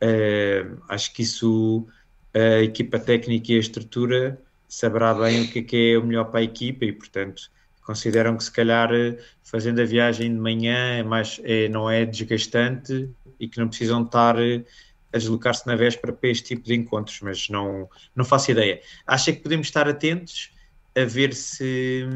Eh, 0.00 0.64
acho 0.88 1.12
que 1.14 1.22
isso 1.22 1.86
a 2.34 2.62
equipa 2.62 2.98
técnica 3.00 3.52
e 3.52 3.56
a 3.56 3.60
estrutura 3.60 4.40
saberá 4.68 5.14
bem 5.14 5.42
o 5.42 5.50
que 5.50 5.60
é, 5.60 5.62
que 5.62 5.92
é 5.94 5.98
o 5.98 6.04
melhor 6.06 6.26
para 6.30 6.40
a 6.40 6.42
equipa 6.42 6.84
e 6.84 6.92
portanto 6.92 7.42
consideram 7.80 8.36
que 8.36 8.44
se 8.44 8.52
calhar 8.52 8.92
eh, 8.94 9.18
fazendo 9.42 9.80
a 9.80 9.84
viagem 9.84 10.32
de 10.32 10.38
manhã 10.40 10.98
é 10.98 11.02
mais, 11.02 11.40
é, 11.44 11.68
não 11.68 11.90
é 11.90 12.04
desgastante 12.06 13.10
e 13.38 13.48
que 13.48 13.58
não 13.58 13.68
precisam 13.68 14.02
estar 14.02 14.38
eh, 14.38 14.64
a 15.12 15.18
deslocar-se 15.18 15.66
na 15.66 15.76
véspera 15.76 16.12
para 16.12 16.28
este 16.28 16.54
tipo 16.54 16.62
de 16.62 16.74
encontros, 16.74 17.20
mas 17.22 17.48
não, 17.48 17.88
não 18.14 18.24
faço 18.24 18.50
ideia. 18.50 18.80
Acho 19.06 19.32
que 19.32 19.40
podemos 19.40 19.66
estar 19.66 19.88
atentos 19.88 20.50
a 20.96 21.04
ver 21.04 21.34
se, 21.34 22.06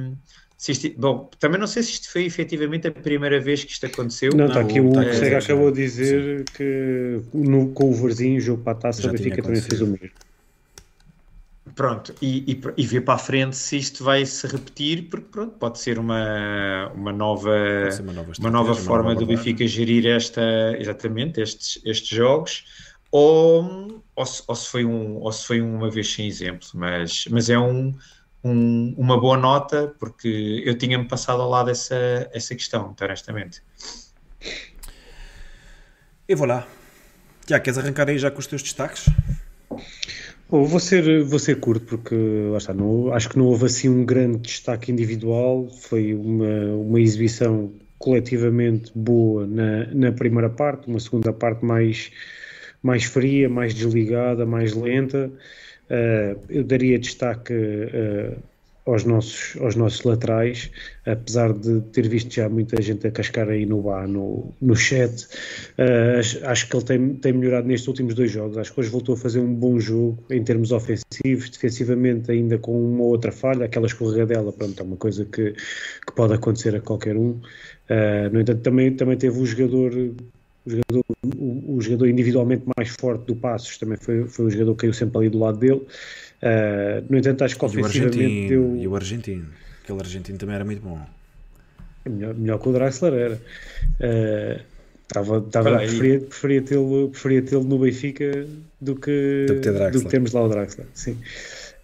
se 0.56 0.72
isto, 0.72 0.92
bom, 0.98 1.30
também 1.38 1.58
não 1.58 1.66
sei 1.66 1.82
se 1.82 1.92
isto 1.92 2.10
foi 2.10 2.24
efetivamente 2.24 2.88
a 2.88 2.92
primeira 2.92 3.40
vez 3.40 3.64
que 3.64 3.72
isto 3.72 3.86
aconteceu. 3.86 4.32
Não, 4.34 4.46
está 4.46 4.60
aqui 4.60 4.80
o 4.80 4.92
tá 4.92 5.00
Hugo 5.00 5.08
aqui, 5.08 5.16
Cega 5.16 5.40
já. 5.40 5.44
acabou 5.46 5.70
de 5.70 5.82
dizer 5.82 6.44
que 6.54 7.20
no, 7.32 7.72
com 7.72 7.90
o 7.90 7.94
Varzinho, 7.94 8.38
o 8.38 8.40
jogo 8.40 8.62
para 8.62 8.72
a 8.72 8.80
taça, 8.80 9.02
Já 9.02 9.08
o 9.08 9.12
Benfica 9.12 9.42
também 9.42 9.60
fez 9.60 9.80
o 9.80 9.86
mesmo. 9.86 10.10
Pronto, 11.74 12.14
e, 12.20 12.52
e, 12.52 12.60
e 12.76 12.86
ver 12.86 13.00
para 13.00 13.14
a 13.14 13.18
frente 13.18 13.56
se 13.56 13.78
isto 13.78 14.04
vai 14.04 14.26
se 14.26 14.46
repetir, 14.46 15.08
porque 15.08 15.26
pronto, 15.30 15.52
pode 15.58 15.78
ser 15.78 15.98
uma, 15.98 16.90
uma 16.94 17.12
nova, 17.12 17.50
uma 17.50 17.52
nova 17.52 18.02
uma 18.02 18.12
nova 18.12 18.32
estratégia, 18.32 18.60
uma 18.60 18.74
forma 18.74 19.08
nova 19.14 19.20
do. 19.20 19.26
Benfica 19.26 19.66
gerir 19.66 20.06
esta, 20.06 20.42
exatamente 20.78 21.40
estes, 21.40 21.80
estes 21.84 22.08
jogos, 22.08 22.64
ou, 23.10 24.02
ou, 24.14 24.26
se, 24.26 24.42
ou, 24.46 24.54
se 24.54 24.68
foi 24.68 24.84
um, 24.84 25.16
ou 25.16 25.32
se 25.32 25.46
foi 25.46 25.60
uma 25.62 25.90
vez 25.90 26.12
sem 26.12 26.26
exemplo, 26.26 26.68
mas, 26.74 27.26
mas 27.30 27.48
é 27.48 27.58
um, 27.58 27.94
um- 28.44 28.94
uma 28.98 29.18
boa 29.18 29.36
nota, 29.38 29.94
porque 29.98 30.62
eu 30.66 30.76
tinha-me 30.76 31.08
passado 31.08 31.40
ao 31.40 31.48
lado 31.48 31.70
essa, 31.70 32.28
essa 32.34 32.54
questão, 32.54 32.94
honestamente. 33.00 33.62
E 36.28 36.34
vou 36.34 36.46
lá. 36.46 36.66
Tiago, 37.46 37.64
queres 37.64 37.78
arrancar 37.78 38.08
aí 38.08 38.18
já 38.18 38.30
com 38.30 38.38
os 38.38 38.46
teus 38.46 38.62
destaques? 38.62 39.06
Bom, 40.52 40.64
vou 40.64 40.78
ser, 40.78 41.24
vou 41.24 41.38
ser 41.38 41.60
curto 41.60 41.86
porque 41.86 42.14
lá 42.50 42.58
está, 42.58 42.74
não, 42.74 43.10
acho 43.14 43.30
que 43.30 43.38
não 43.38 43.46
houve 43.46 43.64
assim 43.64 43.88
um 43.88 44.04
grande 44.04 44.36
destaque 44.36 44.92
individual, 44.92 45.66
foi 45.70 46.12
uma, 46.12 46.74
uma 46.74 47.00
exibição 47.00 47.72
coletivamente 47.98 48.92
boa 48.94 49.46
na, 49.46 49.86
na 49.94 50.12
primeira 50.12 50.50
parte, 50.50 50.88
uma 50.88 51.00
segunda 51.00 51.32
parte 51.32 51.64
mais, 51.64 52.10
mais 52.82 53.04
fria, 53.04 53.48
mais 53.48 53.72
desligada, 53.72 54.44
mais 54.44 54.74
lenta. 54.74 55.32
Uh, 55.88 56.38
eu 56.50 56.64
daria 56.64 56.98
destaque 56.98 57.54
uh, 57.54 58.36
aos 58.84 59.04
nossos, 59.04 59.56
aos 59.60 59.76
nossos 59.76 60.02
laterais, 60.02 60.70
apesar 61.06 61.52
de 61.52 61.80
ter 61.92 62.08
visto 62.08 62.34
já 62.34 62.48
muita 62.48 62.80
gente 62.82 63.06
a 63.06 63.10
cascar 63.10 63.48
aí 63.48 63.64
no 63.64 63.80
bar, 63.80 64.08
no, 64.08 64.52
no 64.60 64.74
chat, 64.74 65.28
uh, 65.78 66.46
acho, 66.46 66.68
que 66.68 66.76
ele 66.76 66.84
tem, 66.84 67.14
tem 67.14 67.32
melhorado 67.32 67.68
nestes 67.68 67.86
últimos 67.86 68.14
dois 68.14 68.30
jogos, 68.30 68.58
acho 68.58 68.72
que 68.72 68.80
hoje 68.80 68.90
voltou 68.90 69.14
a 69.14 69.18
fazer 69.18 69.38
um 69.38 69.54
bom 69.54 69.78
jogo 69.78 70.18
em 70.30 70.42
termos 70.42 70.72
ofensivos, 70.72 71.48
defensivamente 71.50 72.30
ainda 72.32 72.58
com 72.58 72.72
uma 72.72 73.04
outra 73.04 73.30
falha, 73.30 73.66
aquela 73.66 73.86
escorregadela, 73.86 74.52
pronto, 74.52 74.80
é 74.80 74.82
uma 74.82 74.96
coisa 74.96 75.24
que, 75.24 75.52
que 75.52 76.12
pode 76.14 76.34
acontecer 76.34 76.74
a 76.74 76.80
qualquer 76.80 77.16
um, 77.16 77.30
uh, 77.30 78.32
no 78.32 78.40
entanto 78.40 78.62
também, 78.62 78.92
também 78.94 79.16
teve 79.16 79.38
o 79.38 79.46
jogador 79.46 79.92
o 80.64 80.70
jogador, 80.70 81.04
o, 81.36 81.76
o, 81.76 81.80
jogador 81.80 82.08
individualmente 82.08 82.62
mais 82.76 82.90
forte 82.90 83.26
do 83.26 83.34
Passos 83.34 83.78
também 83.78 83.96
foi, 83.96 84.26
foi 84.28 84.46
o 84.46 84.50
jogador 84.50 84.74
que 84.74 84.80
caiu 84.82 84.92
sempre 84.92 85.18
ali 85.18 85.28
do 85.28 85.38
lado 85.38 85.58
dele. 85.58 85.84
Uh, 86.42 87.04
no 87.08 87.18
entanto, 87.18 87.44
acho 87.44 87.56
que 87.56 87.64
ofensivamente 87.64 88.48
deu. 88.48 88.76
E 88.76 88.88
o 88.88 88.96
argentino, 88.96 89.46
aquele 89.82 90.00
argentino 90.00 90.38
também 90.38 90.56
era 90.56 90.64
muito 90.64 90.82
bom. 90.82 91.00
Melhor, 92.04 92.34
melhor 92.34 92.58
que 92.58 92.68
o 92.68 92.72
Draxler 92.72 93.14
era. 93.14 93.40
Uh, 94.00 94.72
Estava, 95.12 95.44
estava, 95.46 95.76
preferia, 95.76 96.20
preferia 96.20 96.62
tê-lo 96.62 97.10
preferia 97.10 97.42
tê 97.42 97.54
no 97.56 97.78
Benfica 97.78 98.46
do 98.80 98.96
que, 98.96 99.44
do 99.46 99.60
que, 99.60 99.70
do 99.90 100.00
que 100.00 100.08
termos 100.08 100.32
lá 100.32 100.42
o 100.42 100.48
Draxler. 100.48 100.86
Sim. 100.94 101.18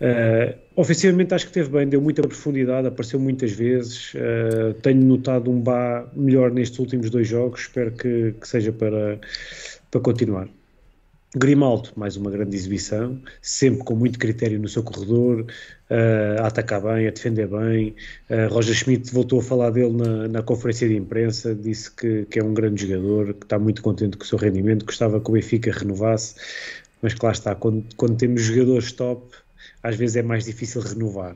Uh, 0.01 0.57
ofensivamente 0.77 1.35
acho 1.35 1.47
que 1.47 1.53
teve 1.53 1.69
bem, 1.69 1.87
deu 1.87 2.01
muita 2.01 2.23
profundidade, 2.23 2.87
apareceu 2.87 3.21
muitas 3.21 3.53
vezes. 3.53 4.15
Uh, 4.15 4.73
tenho 4.81 5.03
notado 5.03 5.51
um 5.51 5.61
Bá 5.61 6.09
melhor 6.15 6.51
nestes 6.51 6.79
últimos 6.79 7.11
dois 7.11 7.29
jogos, 7.29 7.63
espero 7.63 7.91
que, 7.91 8.33
que 8.41 8.49
seja 8.49 8.73
para, 8.73 9.19
para 9.91 10.01
continuar. 10.01 10.49
Grimaldo, 11.37 11.91
mais 11.95 12.17
uma 12.17 12.31
grande 12.31 12.57
exibição, 12.57 13.21
sempre 13.43 13.85
com 13.85 13.95
muito 13.95 14.19
critério 14.19 14.59
no 14.59 14.67
seu 14.67 14.83
corredor, 14.83 15.43
uh, 15.43 16.43
a 16.43 16.47
atacar 16.47 16.81
bem, 16.81 17.07
a 17.07 17.11
defender 17.11 17.47
bem. 17.47 17.95
Uh, 18.31 18.53
Roger 18.53 18.75
Schmidt 18.75 19.13
voltou 19.13 19.41
a 19.41 19.43
falar 19.43 19.71
dele 19.71 19.93
na, 19.93 20.27
na 20.29 20.43
conferência 20.43 20.89
de 20.89 20.97
imprensa, 20.97 21.55
disse 21.55 21.91
que, 21.91 22.25
que, 22.31 22.39
é 22.39 22.45
um 22.45 22.55
grande 22.55 22.87
jogador, 22.87 23.35
que 23.35 23.45
está 23.45 23.59
muito 23.59 23.83
contente 23.83 24.17
com 24.17 24.25
o 24.25 24.27
seu 24.27 24.39
rendimento, 24.39 24.87
gostava 24.87 25.21
que 25.21 25.29
o 25.29 25.35
Benfica 25.35 25.71
renovasse, 25.71 26.35
mas 27.03 27.13
que 27.13 27.25
lá 27.25 27.33
está, 27.33 27.55
quando, 27.55 27.85
quando 27.95 28.17
temos 28.17 28.41
jogadores 28.41 28.91
top, 28.93 29.37
às 29.83 29.97
vezes 29.97 30.17
é 30.17 30.23
mais 30.23 30.47
difícil 30.47 30.81
renovar. 30.81 31.33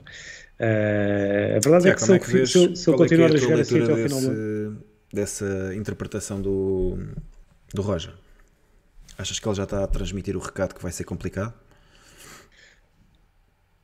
Uh, 0.59 1.57
a 1.57 1.61
verdade 1.61 1.88
é 1.88 1.95
que, 1.95 2.03
se, 2.03 2.12
é 2.14 2.18
que 2.18 2.47
se, 2.47 2.64
eu, 2.64 2.76
se 2.76 2.88
eu 2.88 2.95
continuar 2.95 3.30
é 3.30 3.34
a 3.34 3.36
jogar 3.36 3.61
assim 3.61 3.82
até 3.82 3.93
ao 3.93 3.99
final 3.99 4.20
do... 4.22 4.76
dessa 5.12 5.74
interpretação 5.74 6.40
do, 6.40 6.99
do 7.74 7.82
Roger. 7.82 8.22
Achas 9.19 9.39
que 9.39 9.47
ele 9.47 9.55
já 9.55 9.65
está 9.65 9.85
a 9.85 9.87
transmitir 9.87 10.37
o 10.37 10.41
recado 10.41 10.75
que 10.75 10.83
vai 10.83 10.93
ser 10.93 11.05
complicado? 11.05 11.55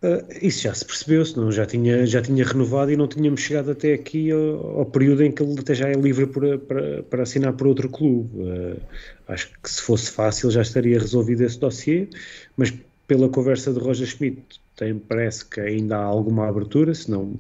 Uh, 0.01 0.23
isso 0.41 0.63
já 0.63 0.73
se 0.73 0.85
percebeu, 0.85 1.25
senão 1.27 1.51
já 1.51 1.67
tinha, 1.67 2.07
já 2.07 2.23
tinha 2.23 2.45
renovado 2.45 2.93
e 2.93 2.97
não 2.97 3.09
tínhamos 3.09 3.41
chegado 3.41 3.73
até 3.73 3.95
aqui 3.95 4.31
ao, 4.31 4.79
ao 4.79 4.87
período 4.87 5.25
em 5.25 5.33
que 5.33 5.43
ele 5.43 5.59
até 5.59 5.75
já 5.75 5.89
é 5.89 5.95
livre 5.95 6.27
por, 6.29 6.57
para, 6.61 7.03
para 7.03 7.23
assinar 7.25 7.53
por 7.55 7.67
outro 7.67 7.89
clube. 7.89 8.31
Uh, 8.41 8.81
acho 9.27 9.51
que 9.61 9.69
se 9.69 9.83
fosse 9.83 10.11
fácil 10.11 10.53
já 10.53 10.63
estaria 10.63 10.99
resolvido 11.01 11.43
esse 11.43 11.59
dossiê, 11.59 12.09
mas 12.57 12.73
pela 13.09 13.29
conversa 13.29 13.73
de 13.73 13.81
Roger 13.81 14.07
Schmidt 14.07 14.61
tem, 14.77 14.97
parece 14.97 15.45
que 15.45 15.61
ainda 15.61 15.97
há 15.97 16.05
alguma 16.05 16.49
abertura, 16.49 16.95
senão 16.95 17.35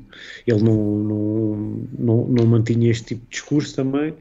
ele 0.45 0.61
não, 0.61 0.99
não, 0.99 1.57
não, 1.97 2.27
não 2.27 2.47
mantinha 2.47 2.91
este 2.91 3.15
tipo 3.15 3.25
de 3.27 3.31
discurso 3.31 3.77
também. 3.77 4.15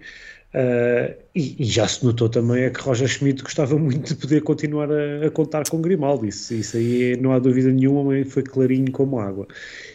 Uh, 0.58 1.14
e, 1.36 1.56
e, 1.60 1.66
já 1.66 1.88
se 1.88 2.04
notou 2.04 2.28
também 2.28 2.64
é 2.64 2.72
que 2.72 2.80
Roger 2.80 3.08
Schmidt 3.08 3.44
gostava 3.44 3.78
muito 3.78 4.08
de 4.08 4.16
poder 4.16 4.42
continuar 4.42 4.90
a, 4.92 5.28
a 5.28 5.30
contar 5.30 5.70
com 5.70 5.80
Grimaldo, 5.80 6.26
isso, 6.26 6.52
isso 6.52 6.78
aí 6.78 7.16
não 7.22 7.32
há 7.32 7.38
dúvida 7.38 7.70
nenhuma, 7.70 8.14
foi 8.26 8.42
clarinho 8.42 8.92
como 8.92 9.20
água. 9.20 9.48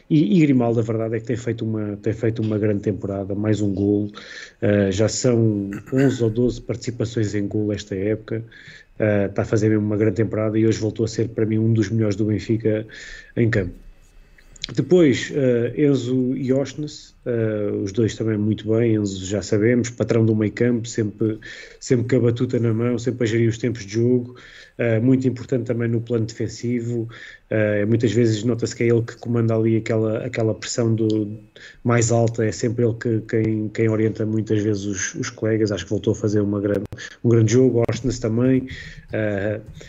E, 0.08 0.38
e, 0.38 0.40
Grimaldo, 0.40 0.78
a 0.78 0.82
verdade 0.84 1.16
é 1.16 1.20
que 1.20 1.26
tem 1.26 1.36
feito 1.36 1.64
uma, 1.64 1.96
tem 1.96 2.12
feito 2.12 2.42
uma 2.42 2.58
grande 2.58 2.82
temporada, 2.82 3.34
mais 3.34 3.60
um 3.60 3.74
gol, 3.74 4.04
uh, 4.04 4.92
já 4.92 5.08
são 5.08 5.68
11 5.92 6.22
ou 6.22 6.30
12 6.30 6.60
participações 6.60 7.34
em 7.34 7.48
gol 7.48 7.72
esta 7.72 7.96
época, 7.96 8.44
uh, 9.00 9.26
está 9.30 9.42
a 9.42 9.44
fazer 9.44 9.68
mesmo 9.68 9.84
uma 9.84 9.96
grande 9.96 10.14
temporada 10.14 10.56
e 10.56 10.64
hoje 10.64 10.78
voltou 10.78 11.04
a 11.04 11.08
ser 11.08 11.30
para 11.30 11.44
mim 11.44 11.58
um 11.58 11.72
dos 11.72 11.90
melhores 11.90 12.14
do 12.14 12.26
Benfica 12.26 12.86
em 13.36 13.50
campo. 13.50 13.74
Depois, 14.76 15.32
Enzo 15.76 16.36
e 16.36 16.52
Osnes, 16.52 17.16
uh, 17.26 17.82
os 17.82 17.92
dois 17.92 18.14
também 18.14 18.38
muito 18.38 18.68
bem. 18.68 18.94
Enzo 18.94 19.24
já 19.26 19.42
sabemos, 19.42 19.90
patrão 19.90 20.24
do 20.24 20.34
meio 20.34 20.52
campo, 20.52 20.88
sempre, 20.88 21.38
sempre 21.78 22.08
com 22.08 22.16
a 22.16 22.30
batuta 22.30 22.58
na 22.58 22.72
mão, 22.72 22.98
sempre 22.98 23.24
a 23.24 23.26
gerir 23.26 23.48
os 23.48 23.58
tempos 23.58 23.84
de 23.84 23.92
jogo. 23.92 24.36
Uh, 24.78 25.04
muito 25.04 25.28
importante 25.28 25.64
também 25.66 25.88
no 25.88 26.00
plano 26.00 26.24
defensivo. 26.24 27.06
muitas 27.86 28.10
vezes 28.10 28.42
nota-se 28.42 28.74
que 28.74 28.84
é 28.84 28.86
ele 28.86 29.02
que 29.02 29.16
comanda 29.16 29.54
ali 29.54 29.76
aquela, 29.76 30.24
aquela 30.24 30.54
pressão 30.54 30.94
do, 30.94 31.38
mais 31.84 32.10
alta, 32.10 32.46
é 32.46 32.50
sempre 32.50 32.82
ele 32.82 32.94
que, 32.94 33.20
quem, 33.28 33.68
quem 33.68 33.90
orienta 33.90 34.24
muitas 34.24 34.62
vezes 34.62 34.84
os, 34.86 35.14
os 35.14 35.28
colegas. 35.28 35.70
Acho 35.70 35.84
que 35.84 35.90
voltou 35.90 36.14
a 36.14 36.16
fazer 36.16 36.40
uma 36.40 36.58
grande, 36.58 36.84
um 37.22 37.28
grande 37.28 37.52
jogo. 37.52 37.82
Osnes 37.90 38.18
também, 38.18 38.66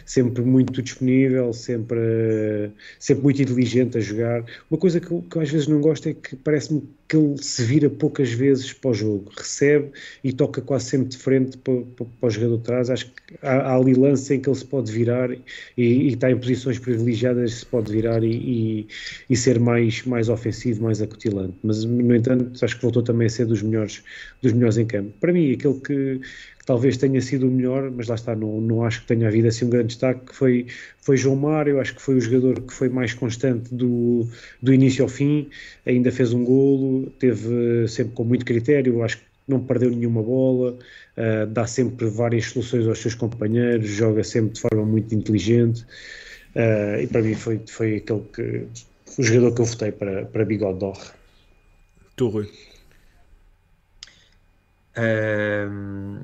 sempre 0.06 0.44
muito 0.44 0.82
disponível, 0.82 1.54
sempre, 1.54 2.72
sempre 3.00 3.24
muito 3.24 3.42
inteligente 3.42 3.98
a 3.98 4.02
jogar 4.02 4.44
uma 4.70 4.78
coisa 4.78 5.00
que 5.00 5.14
que 5.22 5.36
eu 5.38 5.42
às 5.42 5.50
vezes 5.50 5.68
não 5.68 5.82
gosto 5.82 6.10
é 6.10 6.14
que 6.14 6.36
parece-me 6.36 6.84
que 7.08 7.18
se 7.39 7.63
vira 7.63 7.89
poucas 7.89 8.32
vezes 8.32 8.74
para 8.74 8.91
o 8.91 8.93
jogo, 8.93 9.32
recebe 9.36 9.91
e 10.24 10.32
toca 10.32 10.61
quase 10.61 10.86
sempre 10.86 11.09
de 11.09 11.17
frente 11.17 11.57
para, 11.57 11.82
para, 11.95 12.05
para 12.05 12.28
o 12.28 12.30
jogador 12.30 12.57
de 12.57 12.63
trás. 12.63 12.89
Acho 12.89 13.05
que 13.07 13.36
há, 13.41 13.53
há, 13.53 13.76
ali 13.76 13.93
lance 13.93 14.34
em 14.34 14.39
que 14.39 14.49
ele 14.49 14.55
se 14.55 14.65
pode 14.65 14.91
virar 14.91 15.32
e, 15.32 15.41
e 15.78 16.07
está 16.09 16.32
em 16.32 16.38
posições 16.38 16.80
privilegiadas, 16.80 17.53
se 17.55 17.65
pode 17.65 17.91
virar 17.91 18.24
e, 18.24 18.32
e, 18.32 18.88
e, 19.30 19.36
ser 19.36 19.59
mais, 19.59 20.03
mais 20.03 20.30
ofensivo, 20.30 20.84
mais 20.84 21.01
acutilante. 21.01 21.53
Mas, 21.63 21.84
no 21.84 22.15
entanto, 22.15 22.63
acho 22.63 22.76
que 22.76 22.82
voltou 22.82 23.03
também 23.03 23.28
a 23.28 23.30
ser 23.30 23.45
dos 23.45 23.61
melhores, 23.61 24.03
dos 24.41 24.53
melhores 24.53 24.78
em 24.78 24.86
campo. 24.86 25.11
Para 25.19 25.34
mim, 25.34 25.53
aquele 25.53 25.80
que 25.80 26.21
talvez 26.66 26.97
tenha 26.97 27.22
sido 27.22 27.47
o 27.47 27.51
melhor, 27.51 27.91
mas 27.91 28.07
lá 28.07 28.16
está, 28.16 28.36
não, 28.36 28.61
não 28.61 28.84
acho 28.84 29.01
que 29.01 29.07
tenha 29.07 29.28
havido 29.28 29.47
assim 29.47 29.66
um 29.66 29.70
grande 29.70 29.88
destaque, 29.88 30.26
que 30.28 30.36
foi, 30.36 30.68
foi 31.01 31.18
João 31.18 31.36
Mário, 31.36 31.80
acho 31.80 31.95
que 31.95 32.01
foi 32.01 32.16
o 32.16 32.22
jogador 32.22 32.61
que 32.61 32.74
foi 32.74 32.89
mais 32.89 33.14
constante 33.14 33.74
do, 33.74 34.28
do 34.61 34.74
início 34.74 35.03
ao 35.03 35.09
fim, 35.09 35.49
ainda 35.86 36.11
fez 36.11 36.34
um 36.34 36.43
golo, 36.43 37.11
teve 37.20 37.88
sempre 37.88 38.14
com 38.14 38.24
muito 38.24 38.45
critério, 38.45 39.03
acho 39.03 39.18
que 39.18 39.24
não 39.47 39.59
perdeu 39.59 39.89
nenhuma 39.89 40.24
bola, 40.24 40.72
uh, 40.72 41.47
dá 41.47 41.68
sempre 41.68 42.07
várias 42.07 42.45
soluções 42.45 42.88
aos 42.88 42.99
seus 42.99 43.16
companheiros, 43.16 43.89
joga 43.89 44.24
sempre 44.24 44.53
de 44.53 44.61
forma 44.61 44.86
muito 44.86 45.14
inteligente, 45.14 45.82
uh, 46.55 47.01
e 47.01 47.07
para 47.07 47.22
mim 47.22 47.36
foi, 47.36 47.59
foi 47.68 47.97
aquele 47.97 48.22
que, 48.34 48.68
o 49.18 49.24
jogador 49.24 49.53
que 49.53 49.61
eu 49.61 49.66
votei 49.66 49.91
para, 49.91 50.26
para 50.26 50.45
Bigode 50.45 50.80
d'Or. 50.80 51.14
Tu, 52.16 52.28
Rui? 52.30 52.49
Um, 54.95 56.20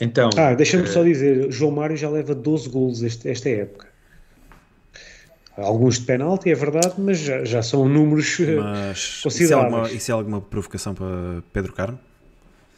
então, 0.00 0.30
ah, 0.36 0.54
deixa-me 0.54 0.84
uh... 0.84 0.86
só 0.86 1.02
dizer, 1.02 1.50
João 1.50 1.72
Mário 1.72 1.96
já 1.96 2.08
leva 2.08 2.34
12 2.34 2.68
golos 2.68 3.02
este, 3.02 3.28
esta 3.28 3.48
época. 3.48 3.88
Alguns 5.56 5.98
de 5.98 6.06
penalti, 6.06 6.50
é 6.50 6.54
verdade, 6.54 6.94
mas 6.98 7.18
já, 7.18 7.44
já 7.44 7.62
são 7.62 7.88
números 7.88 8.38
eh, 8.38 8.54
mas 8.56 9.22
consideráveis. 9.22 9.32
Isso 9.34 9.52
é, 9.52 9.54
alguma, 9.54 9.90
isso 9.90 10.10
é 10.10 10.14
alguma 10.14 10.40
provocação 10.40 10.94
para 10.94 11.42
Pedro 11.52 11.72
Carmo? 11.72 11.98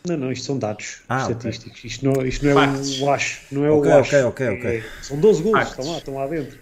Não, 0.07 0.16
não, 0.16 0.33
isto 0.33 0.47
são 0.47 0.59
dados 0.59 1.03
ah, 1.07 1.21
estatísticos. 1.21 1.79
Okay. 1.79 1.91
Isto 1.91 2.05
não, 2.07 2.27
isto 2.27 2.47
não 2.47 2.53
é 2.53 2.66
Facts. 2.66 3.01
o 3.01 3.11
acho, 3.11 3.43
não 3.53 3.64
é 3.66 3.71
okay, 3.71 3.91
o 3.91 3.99
acho. 3.99 4.16
Ok, 4.16 4.23
ok, 4.23 4.49
ok. 4.59 4.77
É, 4.79 4.85
são 5.03 5.21
12 5.21 5.43
gols, 5.43 5.68
estão 5.68 5.91
lá, 5.91 5.99
estão 5.99 6.14
lá 6.14 6.27
dentro. 6.27 6.59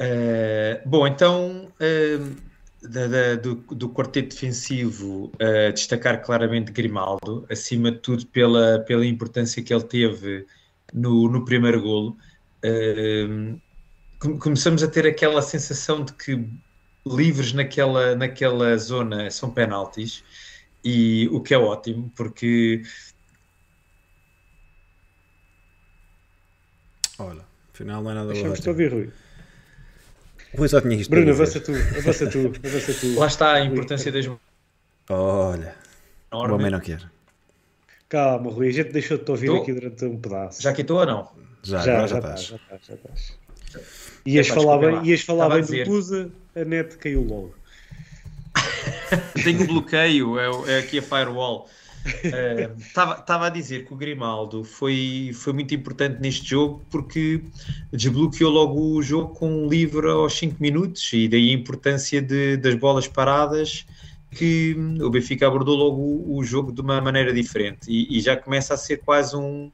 Uh, 0.00 0.88
bom, 0.88 1.06
então 1.06 1.68
uh, 1.68 2.36
da, 2.88 3.06
da, 3.06 3.34
do, 3.36 3.54
do 3.54 3.88
quarteto 3.88 4.34
defensivo 4.34 5.32
uh, 5.34 5.72
destacar 5.72 6.22
claramente 6.22 6.70
Grimaldo, 6.70 7.46
acima 7.50 7.90
de 7.90 7.98
tudo 7.98 8.26
pela, 8.26 8.80
pela 8.80 9.06
importância 9.06 9.62
que 9.62 9.72
ele 9.72 9.84
teve 9.84 10.46
no, 10.92 11.28
no 11.28 11.44
primeiro 11.44 11.80
golo. 11.80 12.16
Uh, 12.64 13.58
começamos 14.38 14.82
a 14.82 14.88
ter 14.88 15.06
aquela 15.06 15.42
sensação 15.42 16.04
de 16.04 16.12
que 16.12 16.46
livres 17.06 17.52
naquela, 17.52 18.14
naquela 18.14 18.76
zona 18.76 19.30
são 19.30 19.50
penaltis, 19.50 20.24
e 20.84 21.28
o 21.32 21.40
que 21.40 21.54
é 21.54 21.58
ótimo, 21.58 22.12
porque. 22.14 22.82
Olha, 27.18 27.42
afinal 27.72 28.02
não 28.02 28.10
é 28.10 28.14
nada 28.14 28.32
Deixamos-te 28.32 28.68
ouvir, 28.68 28.92
Rui. 28.92 29.10
Rui 30.56 30.68
só 30.68 30.80
tinha 30.80 30.96
isto 30.96 31.10
Bruno, 31.10 31.30
avança 31.30 31.60
tu, 31.60 31.72
avança 31.72 32.26
tu, 32.28 32.52
avança 32.64 32.94
tu. 32.94 33.18
Lá 33.18 33.26
está 33.26 33.52
a 33.54 33.64
importância 33.64 34.12
das. 34.12 34.30
Olha, 35.08 35.74
o 36.32 36.36
homem 36.36 36.70
não 36.70 36.80
quer. 36.80 37.00
Calma, 38.08 38.50
Rui, 38.50 38.68
a 38.68 38.72
gente 38.72 38.92
deixou 38.92 39.18
de 39.18 39.24
te 39.24 39.30
ouvir 39.30 39.46
Tô. 39.48 39.56
aqui 39.56 39.72
durante 39.72 40.04
um 40.04 40.18
pedaço. 40.18 40.62
Já 40.62 40.72
quitou 40.72 40.98
ou 40.98 41.06
não? 41.06 41.30
Já, 41.62 41.78
já, 41.78 41.84
já, 41.84 42.06
já 42.06 42.18
estás, 42.18 42.40
estás. 42.40 42.46
já 42.46 42.56
estás, 42.56 42.86
já 42.86 42.94
estás. 42.94 43.38
Ias 44.26 44.48
falar 44.48 44.78
bem, 44.78 45.04
ias 45.04 45.20
falar 45.22 45.48
bem 45.48 45.62
do 45.62 45.90
Pusa, 45.90 46.30
a 46.54 46.64
net 46.64 46.96
caiu 46.96 47.22
logo. 47.22 47.54
Tenho 49.42 49.62
um 49.62 49.66
bloqueio, 49.66 50.38
é, 50.38 50.76
é 50.76 50.78
aqui 50.78 50.98
a 50.98 51.02
firewall. 51.02 51.68
Estava 52.78 53.46
a 53.46 53.48
dizer 53.50 53.86
que 53.86 53.92
o 53.94 53.96
Grimaldo 53.96 54.62
foi, 54.62 55.30
foi 55.34 55.52
muito 55.52 55.74
importante 55.74 56.20
neste 56.20 56.50
jogo 56.50 56.84
porque 56.90 57.42
desbloqueou 57.92 58.50
logo 58.50 58.94
o 58.96 59.02
jogo 59.02 59.34
com 59.34 59.50
um 59.50 59.68
livre 59.68 60.08
aos 60.10 60.34
5 60.34 60.56
minutos 60.60 61.10
e 61.12 61.28
daí 61.28 61.50
a 61.50 61.52
importância 61.54 62.20
de- 62.20 62.56
das 62.58 62.74
bolas 62.74 63.08
paradas 63.08 63.86
que 64.30 64.76
o 65.00 65.10
Benfica 65.10 65.46
abordou 65.46 65.76
logo 65.76 66.00
o, 66.02 66.36
o 66.38 66.44
jogo 66.44 66.72
de 66.72 66.80
uma 66.80 67.00
maneira 67.00 67.32
diferente. 67.32 67.90
E, 67.90 68.18
e 68.18 68.20
já 68.20 68.36
começa 68.36 68.74
a 68.74 68.76
ser 68.76 68.98
quase 68.98 69.36
um, 69.36 69.70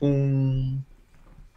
um 0.00 0.78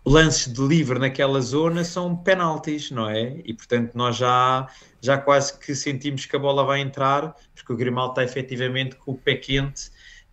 lance 0.09 0.49
de 0.49 0.61
livre 0.61 0.97
naquela 0.97 1.39
zona 1.39 1.83
são 1.83 2.15
penaltis, 2.15 2.89
não 2.89 3.09
é? 3.09 3.41
E 3.45 3.53
portanto 3.53 3.93
nós 3.93 4.17
já, 4.17 4.67
já 4.99 5.17
quase 5.17 5.57
que 5.57 5.75
sentimos 5.75 6.25
que 6.25 6.35
a 6.35 6.39
bola 6.39 6.63
vai 6.63 6.81
entrar, 6.81 7.35
porque 7.53 7.71
o 7.71 7.75
Grimaldo 7.75 8.11
está 8.11 8.23
efetivamente 8.23 8.95
com 8.95 9.11
o 9.11 9.17
pé 9.17 9.35
quente 9.35 9.91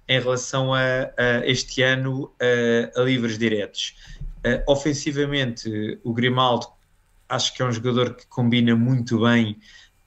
em 0.08 0.20
relação 0.20 0.72
a, 0.72 0.80
a 1.16 1.46
este 1.46 1.82
ano 1.82 2.32
a, 2.40 3.00
a 3.00 3.04
livres 3.04 3.36
diretos. 3.38 3.96
Eh, 4.44 4.62
ofensivamente, 4.66 5.98
o 6.04 6.12
Grimaldo 6.12 6.68
acho 7.28 7.52
que 7.52 7.60
é 7.60 7.64
um 7.64 7.72
jogador 7.72 8.14
que 8.14 8.26
combina 8.28 8.76
muito 8.76 9.20
bem 9.20 9.58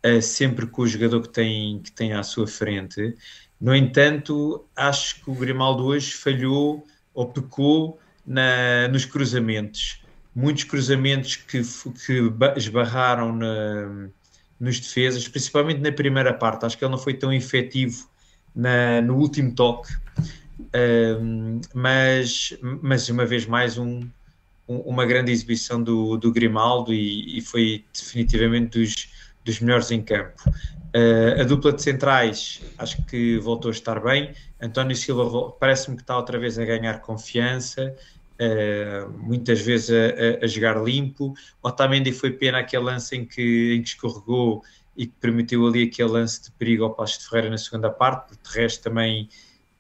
eh, 0.02 0.22
sempre 0.22 0.66
com 0.66 0.84
o 0.84 0.88
jogador 0.88 1.22
que 1.22 1.30
tem, 1.30 1.80
que 1.80 1.92
tem 1.92 2.14
à 2.14 2.24
sua 2.24 2.48
frente. 2.48 3.16
No 3.60 3.76
entanto, 3.76 4.66
acho 4.76 5.22
que 5.22 5.30
o 5.30 5.36
Grimaldo 5.36 5.84
hoje 5.86 6.14
falhou 6.14 6.86
ou 7.14 7.28
pecou 7.28 8.00
na, 8.30 8.88
nos 8.90 9.06
cruzamentos. 9.06 10.04
Muitos 10.36 10.64
cruzamentos 10.64 11.36
que, 11.36 11.62
que 12.06 12.30
ba- 12.30 12.54
esbarraram 12.56 13.36
na, 13.36 14.08
nos 14.60 14.80
defesas, 14.80 15.28
principalmente 15.28 15.82
na 15.82 15.92
primeira 15.92 16.32
parte. 16.32 16.66
Acho 16.66 16.78
que 16.78 16.86
ele 16.86 16.92
não 16.92 17.00
foi 17.00 17.16
tão 17.16 17.34
efetivo 17.34 18.08
na- 18.56 19.02
no 19.02 19.16
último 19.18 19.54
toque. 19.56 19.92
Um, 21.20 21.60
mas, 21.74 22.56
mas 22.62 23.10
uma 23.10 23.26
vez 23.26 23.48
mais 23.48 23.78
um, 23.80 24.02
um- 24.68 24.80
uma 24.82 25.06
grande 25.06 25.32
exibição 25.32 25.82
do, 25.82 26.16
do 26.18 26.32
Grimaldo 26.32 26.94
e, 26.94 27.40
e 27.40 27.42
foi 27.42 27.86
definitivamente 27.92 28.78
dos, 28.78 29.10
dos 29.44 29.60
melhores 29.60 29.90
em 29.90 30.02
campo. 30.04 30.44
Uh, 30.96 31.42
a 31.42 31.44
dupla 31.44 31.72
de 31.72 31.82
centrais 31.82 32.62
acho 32.78 33.04
que 33.06 33.38
voltou 33.40 33.70
a 33.70 33.74
estar 33.74 34.00
bem. 34.00 34.34
António 34.62 34.96
Silva 34.96 35.52
parece-me 35.60 35.96
que 35.96 36.04
está 36.04 36.16
outra 36.18 36.38
vez 36.38 36.60
a 36.60 36.66
ganhar 36.66 37.00
confiança, 37.02 37.96
uh, 38.40 39.10
muitas 39.18 39.60
vezes 39.62 39.90
a, 39.92 40.42
a- 40.42 40.46
a 40.46 40.48
jogar 40.48 40.82
limpo. 40.84 41.34
Otamendi 41.62 42.12
foi 42.12 42.32
pena 42.32 42.60
aquele 42.60 42.84
lance 42.84 43.16
em 43.16 43.26
que, 43.26 43.76
em 43.76 43.82
que 43.82 43.90
escorregou 43.90 44.64
e 44.96 45.06
que 45.06 45.14
permitiu 45.20 45.68
ali 45.68 45.84
aquele 45.84 46.10
lance 46.10 46.44
de 46.44 46.52
perigo 46.52 46.84
ao 46.84 46.94
Passo 46.94 47.20
de 47.20 47.28
Ferreira 47.30 47.50
na 47.50 47.58
segunda 47.58 47.90
parte, 47.90 48.28
porque 48.28 48.50
de 48.50 48.58
resto 48.58 48.84
também 48.84 49.30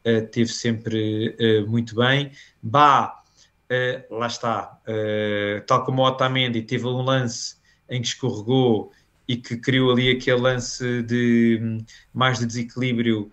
uh, 0.05 0.25
teve 0.27 0.49
sempre 0.51 1.35
uh, 1.39 1.69
muito 1.69 1.95
bem. 1.95 2.31
Bá, 2.61 3.21
uh, 3.69 4.15
lá 4.15 4.27
está, 4.27 4.79
tal 5.67 5.83
como 5.83 6.01
o 6.01 6.05
Otamendi, 6.05 6.61
teve 6.61 6.85
um 6.87 7.01
lance 7.01 7.57
em 7.89 8.01
que 8.01 8.07
escorregou 8.07 8.91
e 9.27 9.35
que 9.35 9.57
criou 9.57 9.91
ali 9.91 10.09
aquele 10.09 10.39
lance 10.41 11.03
de 11.03 11.59
hum, 11.61 11.77
mais 12.13 12.39
de 12.39 12.45
desequilíbrio 12.45 13.31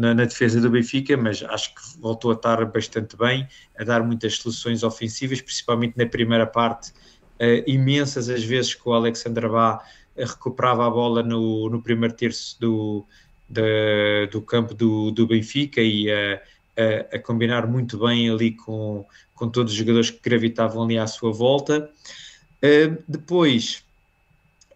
na, 0.00 0.14
na 0.14 0.24
defesa 0.24 0.60
do 0.60 0.70
Benfica, 0.70 1.14
mas 1.16 1.42
acho 1.42 1.74
que 1.74 1.80
voltou 2.00 2.30
a 2.30 2.34
estar 2.34 2.64
bastante 2.64 3.16
bem, 3.16 3.46
a 3.78 3.84
dar 3.84 4.02
muitas 4.02 4.36
soluções 4.36 4.82
ofensivas, 4.82 5.42
principalmente 5.42 5.96
na 5.98 6.06
primeira 6.06 6.46
parte, 6.46 6.90
uh, 7.40 7.62
imensas 7.66 8.30
as 8.30 8.42
vezes 8.42 8.74
que 8.74 8.88
o 8.88 8.92
Alexander 8.94 9.48
Bá 9.50 9.76
uh, 9.76 10.24
recuperava 10.24 10.86
a 10.86 10.90
bola 10.90 11.22
no, 11.22 11.68
no 11.68 11.82
primeiro 11.82 12.14
terço 12.16 12.58
do, 12.60 13.06
da- 13.48 14.26
do 14.32 14.40
campo 14.40 14.74
do, 14.74 15.10
do 15.10 15.26
Benfica 15.26 15.82
e 15.82 16.10
a, 16.10 16.40
a- 16.78 17.16
a 17.16 17.18
combinar 17.18 17.66
muito 17.66 17.98
bem 17.98 18.30
ali 18.30 18.56
com, 18.56 19.06
com 19.34 19.50
todos 19.50 19.72
os 19.72 19.78
jogadores 19.78 20.10
que 20.10 20.20
gravitavam 20.22 20.82
ali 20.84 20.98
à 20.98 21.06
sua 21.06 21.30
volta. 21.32 21.90
Uh, 22.64 23.02
depois, 23.06 23.84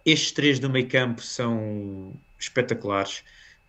estes 0.04 0.32
três 0.32 0.58
do 0.58 0.68
meio 0.68 0.88
campo 0.88 1.22
são 1.22 2.12
espetaculares. 2.38 3.22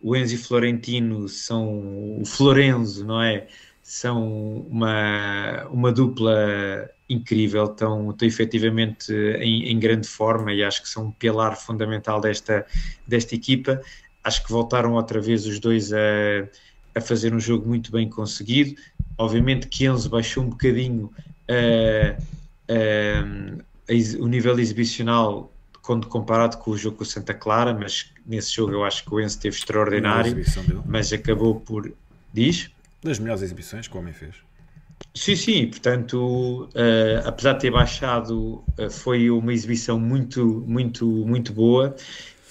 O 0.06 0.16
Enzo 0.16 0.36
e 0.36 0.38
Florentino 0.38 1.28
são 1.28 2.22
o 2.22 2.26
Florenzo, 2.28 3.04
não 3.04 3.20
é? 3.24 3.48
São 3.82 4.60
uma, 4.70 5.68
uma 5.72 5.92
dupla 5.92 6.88
incrível, 7.10 7.66
estão, 7.66 8.12
estão 8.12 8.28
efetivamente 8.28 9.12
em, 9.12 9.68
em 9.68 9.80
grande 9.80 10.08
forma 10.08 10.54
e 10.54 10.64
acho 10.64 10.84
que 10.84 10.90
são 10.90 11.08
um 11.08 11.12
pilar 11.12 11.58
fundamental 11.58 12.22
desta, 12.22 12.68
desta 13.08 13.34
equipa. 13.34 13.82
Acho 14.24 14.44
que 14.44 14.52
voltaram 14.52 14.94
outra 14.94 15.20
vez 15.20 15.48
os 15.48 15.60
dois 15.60 15.92
a, 15.92 15.98
a 16.94 17.02
fazer 17.02 17.34
um 17.34 17.40
jogo 17.40 17.68
muito 17.68 17.92
bem 17.92 18.08
conseguido. 18.08 18.80
Obviamente 19.18 19.68
que 19.68 19.88
Enzo 19.88 20.08
baixou 20.08 20.44
um 20.44 20.50
bocadinho 20.50 21.12
uh, 21.50 22.24
uh, 22.70 24.24
o 24.24 24.28
nível 24.28 24.60
exibicional 24.60 25.52
quando 25.86 26.08
comparado 26.08 26.58
com 26.58 26.72
o 26.72 26.78
jogo 26.78 26.98
com 26.98 27.04
o 27.04 27.06
Santa 27.06 27.34
Clara, 27.34 27.74
mas 27.74 28.12
nesse 28.26 28.54
jogo 28.54 28.74
eu 28.74 28.84
acho 28.84 29.06
que 29.06 29.14
o 29.14 29.22
Enzo 29.22 29.40
Melhor 29.40 29.56
extraordinário, 29.56 30.36
mas 30.86 31.14
acabou 31.14 31.60
por. 31.60 31.92
Diz? 32.34 32.72
Das 33.04 33.20
melhores 33.20 33.44
exibições 33.44 33.88
que 33.88 33.96
o 33.96 34.00
homem 34.00 34.12
fez. 34.12 34.36
Sim, 35.14 35.36
sim, 35.36 35.68
portanto, 35.68 36.68
eh, 36.74 37.22
apesar 37.24 37.54
de 37.54 37.60
ter 37.60 37.72
baixado, 37.72 38.64
eh, 38.78 38.90
foi 38.90 39.30
uma 39.30 39.54
exibição 39.54 40.00
muito, 40.00 40.64
muito, 40.68 41.06
muito 41.06 41.54
boa. 41.54 41.96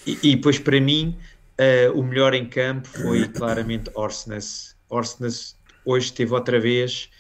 E, 0.07 0.19
e 0.23 0.37
depois, 0.37 0.59
para 0.59 0.81
mim, 0.81 1.17
eh, 1.59 1.91
o 1.91 2.03
melhor 2.03 2.35
em 2.35 2.47
campo 2.47 2.87
foi 2.87 3.27
claramente 3.35 3.91
Orsnes. 3.95 4.77
Orsnes 4.89 5.57
hoje 5.85 6.13
teve 6.13 6.33
outra 6.33 6.61
vez 6.61 7.11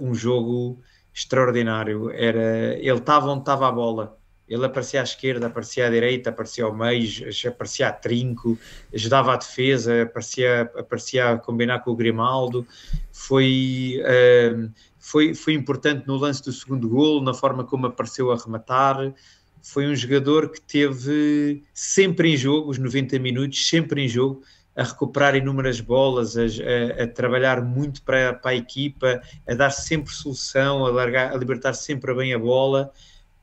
um 0.00 0.14
jogo 0.14 0.80
extraordinário. 1.14 2.10
Era, 2.10 2.76
ele 2.78 2.98
estava 2.98 3.30
onde 3.30 3.40
estava 3.40 3.68
a 3.68 3.72
bola. 3.72 4.19
Ele 4.50 4.66
aparecia 4.66 5.00
à 5.00 5.04
esquerda, 5.04 5.46
aparecia 5.46 5.86
à 5.86 5.90
direita, 5.90 6.30
aparecia 6.30 6.64
ao 6.64 6.74
meio, 6.74 7.08
aparecia 7.48 7.88
a 7.88 7.92
trinco, 7.92 8.58
ajudava 8.92 9.32
a 9.34 9.36
defesa, 9.36 10.02
aparecia, 10.02 10.62
aparecia 10.76 11.30
a 11.32 11.38
combinar 11.38 11.80
com 11.84 11.92
o 11.92 11.96
Grimaldo. 11.96 12.66
Foi, 13.12 14.00
eh, 14.04 14.68
foi, 14.98 15.34
foi 15.34 15.54
importante 15.54 16.06
no 16.06 16.16
lance 16.16 16.42
do 16.42 16.52
segundo 16.52 16.88
gol, 16.88 17.22
na 17.22 17.32
forma 17.34 17.64
como 17.64 17.86
apareceu 17.86 18.30
a 18.32 18.36
rematar. 18.36 19.14
Foi 19.62 19.86
um 19.86 19.94
jogador 19.94 20.50
que 20.50 20.60
teve 20.60 21.62
sempre 21.74 22.32
em 22.32 22.36
jogo, 22.36 22.70
os 22.70 22.78
90 22.78 23.18
minutos, 23.18 23.68
sempre 23.68 24.02
em 24.04 24.08
jogo, 24.08 24.42
a 24.74 24.82
recuperar 24.84 25.36
inúmeras 25.36 25.80
bolas, 25.80 26.36
a, 26.36 26.42
a- 26.42 27.04
a 27.04 27.06
trabalhar 27.08 27.62
muito 27.62 28.02
para, 28.02 28.32
para 28.34 28.52
a 28.52 28.54
equipa, 28.54 29.20
a 29.46 29.54
dar 29.54 29.70
sempre 29.70 30.12
solução, 30.14 30.86
a, 30.86 30.90
largar, 30.90 31.32
a 31.32 31.36
libertar 31.36 31.74
sempre 31.74 32.14
bem 32.14 32.32
a 32.32 32.38
bola. 32.38 32.90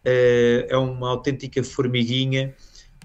Eh, 0.10 0.68
é 0.70 0.78
uma 0.78 1.10
autêntica 1.10 1.62
formiguinha. 1.62 2.56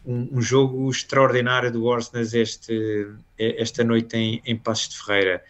Um, 0.07 0.38
um 0.38 0.40
jogo 0.40 0.88
extraordinário 0.88 1.70
do 1.72 1.84
Orsnes 1.84 2.32
este, 2.32 3.09
esta 3.36 3.82
noite 3.82 4.16
em, 4.16 4.40
em 4.44 4.57
Passos 4.57 4.88
de 4.90 5.03
Ferreira. 5.03 5.42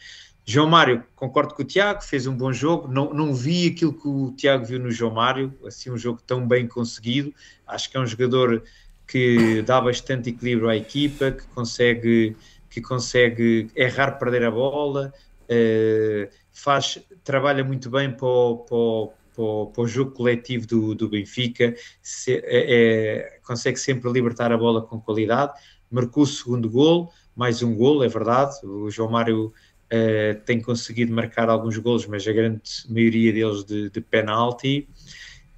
João 0.47 0.67
Mário, 0.69 1.05
concordo 1.15 1.55
com 1.55 1.63
o 1.63 1.65
Tiago, 1.65 2.03
fez 2.03 2.27
um 2.27 2.35
bom 2.35 2.53
jogo. 2.53 2.89
Não, 2.89 3.13
não 3.13 3.35
vi 3.35 3.69
aquilo 3.69 3.93
que 3.93 4.09
o 4.09 4.33
Tiago 4.33 4.65
viu 4.65 4.79
no 4.81 4.91
João 4.91 5.13
Mário, 5.13 5.53
assim, 5.67 5.91
um 5.91 5.97
jogo 5.99 6.21
tão 6.27 6.47
bem 6.49 6.67
conseguido. 6.67 7.35
Acho 7.67 7.91
que 7.91 7.97
é 7.99 8.01
um 8.01 8.07
jogador 8.07 8.63
que 9.07 9.61
dá 9.63 9.79
bastante 9.79 10.31
equilíbrio 10.31 10.71
à 10.71 10.77
equipa, 10.77 11.31
que 11.33 11.45
consegue, 11.49 12.35
que 12.71 12.81
consegue 12.81 13.69
errar, 13.77 14.13
perder 14.13 14.45
a 14.45 14.51
bola, 14.51 15.13
eh, 15.49 16.31
faz, 16.51 16.99
trabalha 17.23 17.63
muito 17.63 17.91
bem 17.91 18.11
para 18.11 18.27
o, 18.27 18.57
para 18.59 18.75
o- 18.77 19.13
para 19.35 19.43
o- 19.45 19.67
para 19.67 19.83
o 19.83 19.89
jogo 19.89 20.13
coletivo 20.13 20.67
do, 20.67 20.95
do 20.95 21.09
Benfica, 21.09 21.75
se- 22.03 22.41
é- 22.45 23.37
é- 23.37 23.41
consegue 23.45 23.79
sempre 23.79 24.11
libertar 24.11 24.53
a 24.53 24.59
bola 24.59 24.83
com 24.83 25.01
qualidade. 25.01 25.53
Marcou 25.91 26.23
o 26.23 26.27
segundo 26.27 26.71
gol, 26.71 27.11
mais 27.35 27.63
um 27.63 27.75
gol, 27.75 28.03
é 28.05 28.09
verdade. 28.09 28.55
O 28.65 28.91
João 28.91 29.11
Mário 29.11 29.53
eh, 29.95 30.35
tem 30.47 30.59
conseguido 30.61 31.13
marcar 31.13 31.51
alguns 31.51 31.77
golos, 31.77 32.07
mas 32.07 32.27
a 32.27 32.33
grande 32.33 32.63
maioria 32.89 33.31
deles 33.31 33.63
de, 33.65 33.91
de 33.91 34.01
penalti. 34.01 34.89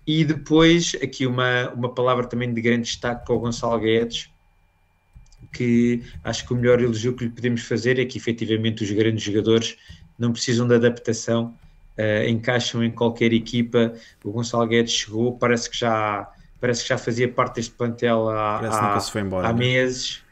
E 0.06 0.24
depois, 0.24 0.94
aqui 1.02 1.24
uma, 1.26 1.70
uma 1.70 1.94
palavra 1.94 2.26
também 2.26 2.52
de 2.52 2.60
grande 2.60 2.82
destaque 2.82 3.24
para 3.24 3.34
o 3.34 3.38
Gonçalo 3.38 3.78
Guedes, 3.80 4.28
que 5.52 6.02
acho 6.22 6.46
que 6.46 6.52
o 6.52 6.56
melhor 6.56 6.80
elogio 6.80 7.14
que 7.14 7.24
lhe 7.24 7.30
podemos 7.30 7.62
fazer 7.62 7.98
é 7.98 8.04
que 8.04 8.18
efetivamente 8.18 8.82
os 8.82 8.90
grandes 8.90 9.22
jogadores 9.22 9.76
não 10.18 10.32
precisam 10.32 10.66
de 10.66 10.74
adaptação, 10.74 11.58
eh, 11.96 12.28
encaixam 12.28 12.82
em 12.82 12.90
qualquer 12.90 13.32
equipa. 13.32 13.92
O 14.24 14.32
Gonçalo 14.32 14.66
Guedes 14.66 14.92
chegou, 14.92 15.36
parece 15.36 15.70
que 15.70 15.78
já, 15.78 16.30
parece 16.60 16.82
que 16.82 16.88
já 16.88 16.98
fazia 16.98 17.28
parte 17.28 17.56
deste 17.56 17.72
plantel 17.72 18.28
há, 18.28 18.58
há, 18.58 18.88
nunca 18.88 19.00
se 19.00 19.10
foi 19.10 19.20
embora. 19.22 19.48
há 19.48 19.52
né? 19.52 19.58
meses. 19.58 20.22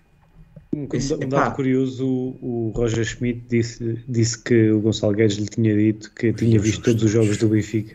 Um, 0.74 0.88
um 1.22 1.28
dado 1.28 1.54
curioso, 1.54 2.06
o, 2.06 2.72
Roger 2.74 3.04
Schmidt 3.04 3.42
disse, 3.46 4.02
disse 4.08 4.42
que 4.42 4.70
o 4.70 4.80
Gonçalo 4.80 5.12
Guedes 5.12 5.36
lhe 5.36 5.46
tinha 5.46 5.76
dito 5.76 6.10
que 6.12 6.32
tinha 6.32 6.58
visto 6.58 6.82
todos 6.82 7.02
os 7.02 7.10
jogos 7.10 7.36
do 7.36 7.48
Benfica 7.48 7.94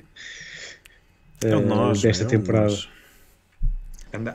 é 1.43 1.55
uh, 1.55 1.65
nós, 1.65 2.01
desta 2.01 2.23
é 2.23 2.27
temporada. 2.27 2.75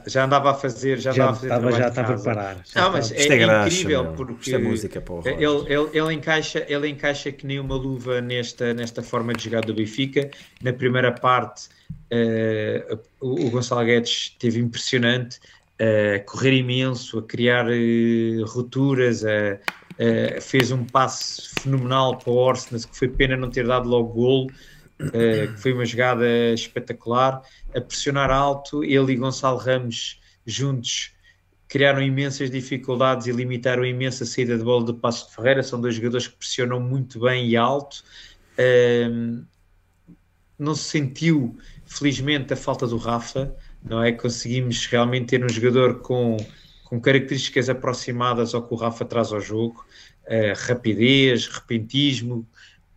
Já 0.06 0.24
andava 0.24 0.50
a 0.50 0.54
fazer, 0.54 0.98
já, 0.98 1.12
já 1.12 1.30
andava 1.30 1.32
a 1.32 1.34
fazer 1.34 1.46
estava, 1.46 1.72
já 1.72 1.88
estava 1.88 2.14
a 2.14 2.18
parar. 2.18 2.64
Não, 2.74 2.92
mas 2.92 3.10
é, 3.10 3.22
é, 3.22 3.36
graxa, 3.36 3.74
incrível 3.74 4.02
meu. 4.04 4.12
porque 4.12 4.32
Isto 4.50 4.54
é 4.54 4.58
música, 4.58 5.00
porra. 5.00 5.30
Ele, 5.30 5.44
ele, 5.44 5.88
ele, 5.92 6.14
encaixa, 6.14 6.64
ele 6.68 6.88
encaixa 6.88 7.32
que 7.32 7.46
nem 7.46 7.58
uma 7.58 7.74
luva 7.74 8.20
nesta, 8.20 8.74
nesta 8.74 9.02
forma 9.02 9.32
de 9.32 9.44
jogar 9.44 9.62
do 9.62 9.74
Benfica. 9.74 10.30
Na 10.62 10.72
primeira 10.72 11.10
parte, 11.10 11.68
uh, 12.12 12.98
o, 13.20 13.46
o 13.46 13.50
Gonçalo 13.50 13.84
Guedes 13.84 14.36
teve 14.38 14.60
impressionante 14.60 15.40
a 15.78 16.20
correr 16.20 16.52
imenso, 16.52 17.18
a 17.18 17.22
criar 17.22 17.66
uh, 17.66 18.44
rupturas, 18.46 19.24
a, 19.24 19.58
fez 20.40 20.70
um 20.72 20.84
passe 20.84 21.50
fenomenal 21.60 22.16
para 22.16 22.30
o 22.30 22.36
Orsnes, 22.36 22.84
que 22.84 22.96
foi 22.96 23.08
pena 23.08 23.36
não 23.36 23.50
ter 23.50 23.66
dado 23.66 23.88
logo 23.88 24.12
golo, 24.12 24.46
uh, 25.00 25.52
que 25.52 25.60
foi 25.60 25.72
uma 25.72 25.84
jogada 25.84 26.26
espetacular, 26.54 27.42
a 27.74 27.80
pressionar 27.80 28.30
alto, 28.30 28.84
ele 28.84 29.12
e 29.12 29.16
Gonçalo 29.16 29.58
Ramos 29.58 30.20
juntos 30.44 31.12
criaram 31.72 32.02
imensas 32.02 32.50
dificuldades 32.50 33.26
e 33.26 33.32
limitaram 33.32 33.82
imensa 33.82 34.26
saída 34.26 34.58
de 34.58 34.62
bola 34.62 34.84
do 34.84 34.94
Passo 34.94 35.26
de 35.26 35.34
Ferreira, 35.34 35.62
são 35.62 35.80
dois 35.80 35.94
jogadores 35.94 36.28
que 36.28 36.36
pressionam 36.36 36.78
muito 36.78 37.18
bem 37.20 37.48
e 37.48 37.56
alto, 37.56 38.04
uh, 38.58 39.42
não 40.58 40.74
se 40.74 40.84
sentiu 40.84 41.56
felizmente 41.86 42.52
a 42.52 42.56
falta 42.56 42.86
do 42.86 42.98
Rafa, 42.98 43.56
não 43.82 44.02
é? 44.02 44.12
Conseguimos 44.12 44.84
realmente 44.84 45.28
ter 45.28 45.42
um 45.42 45.48
jogador 45.48 46.00
com, 46.00 46.36
com 46.84 47.00
características 47.00 47.70
aproximadas 47.70 48.54
ao 48.54 48.62
que 48.66 48.74
o 48.74 48.76
Rafa 48.76 49.06
traz 49.06 49.32
ao 49.32 49.40
jogo, 49.40 49.82
uh, 50.26 50.68
rapidez, 50.68 51.46
repentismo, 51.46 52.46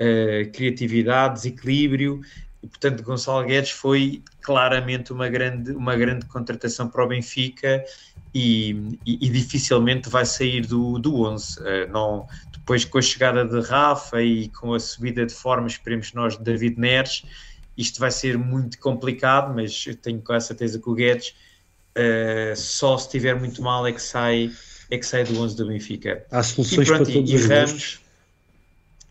uh, 0.02 0.52
criatividade, 0.52 1.36
desequilíbrio, 1.36 2.20
e 2.66 2.68
portanto 2.68 3.04
Gonçalo 3.04 3.46
Guedes 3.46 3.70
foi 3.70 4.24
claramente 4.42 5.14
uma 5.14 5.30
grande, 5.30 5.72
uma 5.72 5.96
grande 5.96 6.26
contratação 6.26 6.90
para 6.90 7.04
o 7.04 7.08
Benfica 7.08 7.86
e, 8.34 8.98
e, 9.06 9.28
e 9.28 9.30
dificilmente 9.30 10.10
vai 10.10 10.26
sair 10.26 10.66
do, 10.66 10.98
do 10.98 11.22
11. 11.22 11.60
Uh, 11.60 11.68
eh, 11.68 11.88
não, 11.88 12.28
depois 12.52 12.84
com 12.84 12.98
a 12.98 13.02
chegada 13.02 13.46
de 13.46 13.62
Rafa 13.68 14.22
e 14.22 14.50
com 14.50 14.74
a 14.74 14.80
subida 14.80 15.26
de 15.26 15.34
forma, 15.34 15.68
esperemos 15.68 16.12
nós, 16.14 16.36
de 16.38 16.44
David 16.44 16.80
Neres, 16.80 17.24
isto 17.78 18.00
vai 18.00 18.10
ser 18.10 18.36
muito 18.38 18.80
complicado, 18.80 19.54
mas 19.54 19.86
tenho 20.02 20.22
quase 20.22 20.48
certeza 20.48 20.80
que 20.80 20.90
o 20.90 20.96
Guedes 20.96 21.36
uh, 21.96 22.56
só 22.56 22.98
se 22.98 23.06
estiver 23.06 23.36
muito 23.36 23.62
mal 23.62 23.86
é 23.86 23.92
que 23.92 24.02
sai, 24.02 24.52
é 24.90 24.98
que 24.98 25.06
sai 25.06 25.24
do 25.24 25.40
11 25.40 25.56
do 25.56 25.68
Benfica. 25.68 26.26
Há 26.32 26.42
soluções 26.42 26.88
e, 26.88 26.92
pronto, 26.92 27.06
para 27.06 27.14
todos 27.14 27.30
e, 27.30 27.36
os 27.36 27.46
Ramos, 27.46 28.02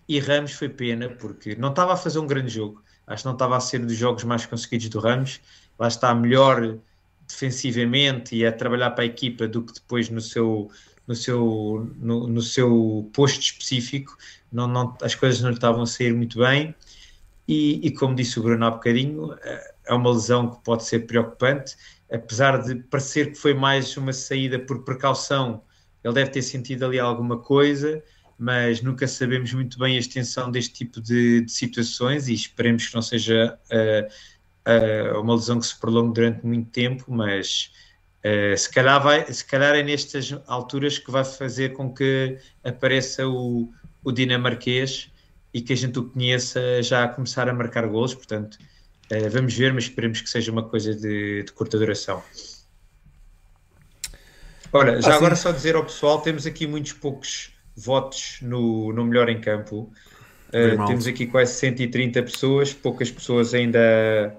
e 0.08 0.18
Ramos 0.18 0.52
foi 0.52 0.68
pena 0.68 1.08
porque 1.08 1.54
não 1.54 1.70
estava 1.70 1.92
a 1.92 1.96
fazer 1.96 2.18
um 2.18 2.26
grande 2.26 2.52
jogo. 2.52 2.83
Acho 3.06 3.22
que 3.22 3.26
não 3.26 3.34
estava 3.34 3.56
a 3.56 3.60
ser 3.60 3.80
dos 3.80 3.96
jogos 3.96 4.24
mais 4.24 4.46
conseguidos 4.46 4.88
do 4.88 4.98
Ramos. 4.98 5.40
Lá 5.78 5.88
está 5.88 6.14
melhor 6.14 6.78
defensivamente 7.28 8.36
e 8.36 8.46
a 8.46 8.52
trabalhar 8.52 8.90
para 8.90 9.04
a 9.04 9.06
equipa 9.06 9.48
do 9.48 9.62
que 9.62 9.74
depois 9.74 10.08
no 10.08 10.20
seu 10.20 10.70
no 11.06 11.14
seu 11.14 11.90
no, 11.96 12.26
no 12.26 12.40
seu 12.40 13.10
posto 13.12 13.40
específico. 13.40 14.16
Não, 14.52 14.66
não, 14.66 14.96
as 15.02 15.14
coisas 15.14 15.40
não 15.40 15.50
lhe 15.50 15.56
estavam 15.56 15.82
a 15.82 15.86
sair 15.86 16.14
muito 16.14 16.38
bem 16.38 16.74
e, 17.46 17.86
e, 17.86 17.90
como 17.90 18.14
disse 18.14 18.38
o 18.38 18.42
Bruno 18.42 18.64
há 18.64 18.70
bocadinho, 18.70 19.34
eh, 19.42 19.74
é 19.86 19.94
uma 19.94 20.10
lesão 20.10 20.50
que 20.50 20.64
pode 20.64 20.84
ser 20.84 21.00
preocupante, 21.00 21.76
apesar 22.10 22.62
de 22.62 22.76
parecer 22.76 23.32
que 23.32 23.38
foi 23.38 23.52
mais 23.52 23.96
uma 23.96 24.12
saída 24.12 24.58
por 24.58 24.82
precaução, 24.82 25.62
ele 26.02 26.14
deve 26.14 26.30
ter 26.30 26.42
sentido 26.42 26.86
ali 26.86 26.98
alguma 26.98 27.38
coisa, 27.38 28.02
mas 28.38 28.82
nunca 28.82 29.06
sabemos 29.06 29.52
muito 29.52 29.78
bem 29.78 29.96
a 29.96 30.00
extensão 30.00 30.50
deste 30.50 30.74
tipo 30.74 31.00
de, 31.00 31.42
de 31.42 31.52
situações 31.52 32.28
e 32.28 32.34
esperemos 32.34 32.88
que 32.88 32.94
não 32.94 33.02
seja 33.02 33.58
uh, 33.70 35.16
uh, 35.16 35.20
uma 35.20 35.34
lesão 35.34 35.60
que 35.60 35.66
se 35.66 35.78
prolongue 35.78 36.14
durante 36.14 36.44
muito 36.44 36.70
tempo, 36.70 37.04
mas 37.08 37.72
uh, 38.24 38.56
se, 38.56 38.70
calhar 38.70 39.02
vai, 39.02 39.32
se 39.32 39.44
calhar 39.44 39.74
é 39.74 39.82
nestas 39.82 40.34
alturas 40.46 40.98
que 40.98 41.10
vai 41.10 41.24
fazer 41.24 41.72
com 41.74 41.92
que 41.92 42.38
apareça 42.64 43.26
o, 43.28 43.72
o 44.02 44.12
dinamarquês 44.12 45.10
e 45.52 45.60
que 45.60 45.72
a 45.72 45.76
gente 45.76 45.98
o 45.98 46.10
conheça 46.10 46.82
já 46.82 47.04
a 47.04 47.08
começar 47.08 47.48
a 47.48 47.54
marcar 47.54 47.86
golos, 47.86 48.12
portanto, 48.12 48.58
vamos 49.30 49.54
ver, 49.54 49.72
mas 49.72 49.84
esperemos 49.84 50.20
que 50.20 50.28
seja 50.28 50.50
uma 50.50 50.68
coisa 50.68 50.92
de, 50.92 51.44
de 51.44 51.52
curta 51.52 51.78
duração. 51.78 52.20
Olha, 54.72 55.00
já 55.00 55.12
ah, 55.12 55.16
agora 55.16 55.36
só 55.36 55.52
dizer 55.52 55.76
ao 55.76 55.84
pessoal, 55.84 56.20
temos 56.20 56.44
aqui 56.44 56.66
muitos 56.66 56.92
poucos 56.92 57.53
votos 57.76 58.38
no, 58.42 58.92
no 58.92 59.04
melhor 59.04 59.28
em 59.28 59.40
campo. 59.40 59.90
Uh, 60.48 60.84
temos 60.86 61.06
aqui 61.06 61.26
quase 61.26 61.52
130 61.54 62.22
pessoas, 62.22 62.72
poucas 62.72 63.10
pessoas 63.10 63.54
ainda 63.54 64.36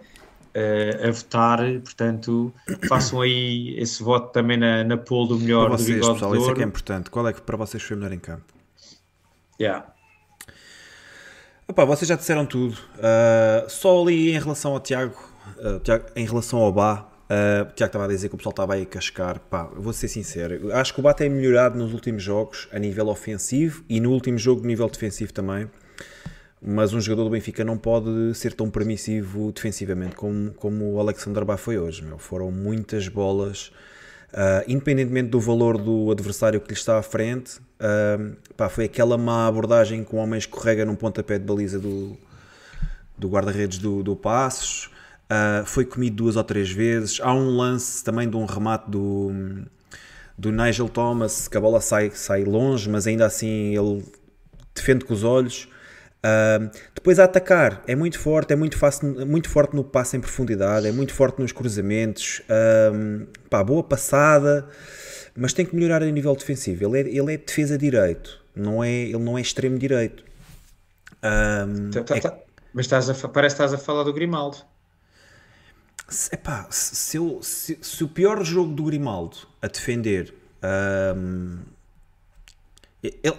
uh, 0.56 1.08
a 1.08 1.12
votar, 1.12 1.60
portanto, 1.82 2.54
façam 2.88 3.22
aí 3.22 3.76
esse 3.78 4.02
voto 4.02 4.32
também 4.32 4.58
na, 4.58 4.84
na 4.84 4.98
pool 4.98 5.28
do 5.28 5.38
melhor 5.38 5.68
para 5.68 5.78
vocês, 5.78 5.90
do 5.90 5.94
bigode 5.94 6.14
pessoal, 6.14 6.36
isso 6.36 6.52
é 6.52 6.54
que 6.54 6.62
é 6.62 6.66
importante. 6.66 7.10
Qual 7.10 7.28
é 7.28 7.34
que 7.34 7.42
para 7.42 7.58
vocês 7.58 7.84
foi 7.84 7.98
o 7.98 8.00
melhor 8.00 8.14
em 8.14 8.20
campo? 8.20 8.54
Yeah. 9.60 9.86
Opa, 11.68 11.84
vocês 11.84 12.08
já 12.08 12.16
disseram 12.16 12.46
tudo. 12.46 12.78
Uh, 12.96 13.70
só 13.70 14.02
ali 14.02 14.32
em 14.32 14.40
relação 14.40 14.74
ao 14.74 14.80
Tiago, 14.80 15.18
uh, 15.58 15.80
Tiago 15.80 16.06
em 16.16 16.26
relação 16.26 16.60
ao 16.60 16.72
Bá, 16.72 17.08
uh, 17.26 17.74
Tiago 17.74 17.90
estava 17.90 18.06
a 18.06 18.08
dizer 18.08 18.30
que 18.30 18.36
o 18.36 18.38
pessoal 18.38 18.52
estava 18.52 18.74
aí 18.74 18.84
a 18.84 18.86
cascar. 18.86 19.40
Pá, 19.40 19.70
vou 19.76 19.94
ser 19.94 20.08
sincero, 20.08 20.72
acho 20.74 20.94
que 20.94 21.00
o 21.00 21.04
Bá 21.04 21.14
tem 21.14 21.30
melhorado 21.30 21.78
nos 21.78 21.94
últimos 21.94 22.24
jogos 22.24 22.68
a 22.72 22.80
nível 22.80 23.08
ofensivo 23.08 23.84
e 23.90 24.00
no 24.00 24.12
último 24.12 24.38
jogo 24.38 24.64
a 24.64 24.68
nível 24.68 24.90
defensivo 24.90 25.34
também. 25.34 25.70
Mas 26.68 26.94
um 26.94 27.02
jogador 27.02 27.26
do 27.26 27.30
Benfica 27.30 27.64
não 27.64 27.78
pode 27.78 28.34
ser 28.34 28.54
tão 28.54 28.72
permissivo 28.72 29.52
defensivamente 29.52 30.16
como, 30.16 30.52
como 30.54 30.94
o 30.94 31.00
Alexander 31.00 31.46
Bá 31.46 31.58
foi 31.58 31.78
hoje. 31.78 32.04
Meu. 32.04 32.18
Foram 32.18 32.52
muitas 32.52 33.08
bolas 33.08 33.72
Uh, 34.36 34.60
independentemente 34.68 35.30
do 35.30 35.40
valor 35.40 35.78
do 35.78 36.12
adversário 36.12 36.60
que 36.60 36.68
lhe 36.68 36.74
está 36.74 36.98
à 36.98 37.02
frente, 37.02 37.58
uh, 37.80 38.36
pá, 38.58 38.68
foi 38.68 38.84
aquela 38.84 39.18
má 39.18 39.48
abordagem 39.48 40.04
que 40.04 40.14
o 40.14 40.18
homem 40.18 40.38
escorrega 40.38 40.84
num 40.84 40.96
pontapé 40.96 41.40
de 41.40 41.46
baliza 41.46 41.80
do, 41.80 42.18
do 43.18 43.30
guarda-redes 43.30 43.78
do, 43.78 44.04
do 44.04 44.14
Passos. 44.14 44.90
Uh, 45.26 45.66
foi 45.66 45.86
comido 45.86 46.16
duas 46.16 46.36
ou 46.36 46.44
três 46.44 46.72
vezes. 46.72 47.20
Há 47.22 47.34
um 47.34 47.58
lance 47.58 48.04
também 48.04 48.30
de 48.30 48.36
um 48.38 48.46
remate 48.46 48.90
do, 48.90 49.32
do 50.38 50.52
Nigel 50.52 50.88
Thomas, 50.88 51.48
que 51.48 51.58
a 51.58 51.62
bola 51.62 51.82
sai, 51.82 52.12
sai 52.12 52.44
longe, 52.44 52.90
mas 52.90 53.08
ainda 53.08 53.26
assim 53.26 53.76
ele 53.76 54.04
defende 54.74 55.04
com 55.06 55.14
os 55.14 55.24
olhos. 55.24 55.68
Uh, 56.26 56.72
depois 56.94 57.20
a 57.20 57.26
atacar 57.26 57.84
é 57.88 57.96
muito 57.96 58.20
forte, 58.20 58.54
é 58.54 58.56
muito, 58.56 58.78
fácil, 58.78 59.26
muito 59.28 59.48
forte 59.50 59.76
no 59.76 59.84
passe 59.84 60.18
em 60.18 60.20
profundidade, 60.20 60.88
é 60.88 60.92
muito 60.92 61.14
forte 61.14 61.40
nos 61.40 61.52
cruzamentos, 61.52 62.42
uh, 62.50 63.28
pá, 63.50 63.64
boa 63.64 63.84
passada, 63.84 64.68
mas 65.36 65.54
tem 65.54 65.66
que 65.66 65.76
melhorar 65.76 66.02
a 66.02 66.06
nível 66.06 66.36
defensivo. 66.36 66.84
Ele 66.86 67.10
é, 67.10 67.16
ele 67.16 67.34
é 67.34 67.38
defesa 67.38 67.78
direito, 67.78 68.44
não 68.56 68.84
é, 68.84 68.92
ele 68.92 69.20
não 69.20 69.38
é 69.38 69.42
extremo 69.42 69.78
direito. 69.78 70.24
Tá, 71.22 72.04
tá, 72.04 72.18
é... 72.18 72.20
tá. 72.20 72.38
Mas 72.74 72.86
estás 72.86 73.10
a, 73.10 73.28
parece 73.30 73.56
que 73.56 73.64
estás 73.64 73.74
a 73.74 73.78
falar 73.78 74.04
do 74.04 74.14
Grimaldo. 74.14 74.58
Epá, 76.32 76.68
se, 76.70 77.18
eu, 77.18 77.40
se, 77.42 77.78
se, 77.82 78.04
o 78.04 78.08
pior 78.08 78.44
jogo 78.44 78.74
do 78.74 78.84
Grimaldo 78.84 79.38
a 79.62 79.68
defender 79.68 80.34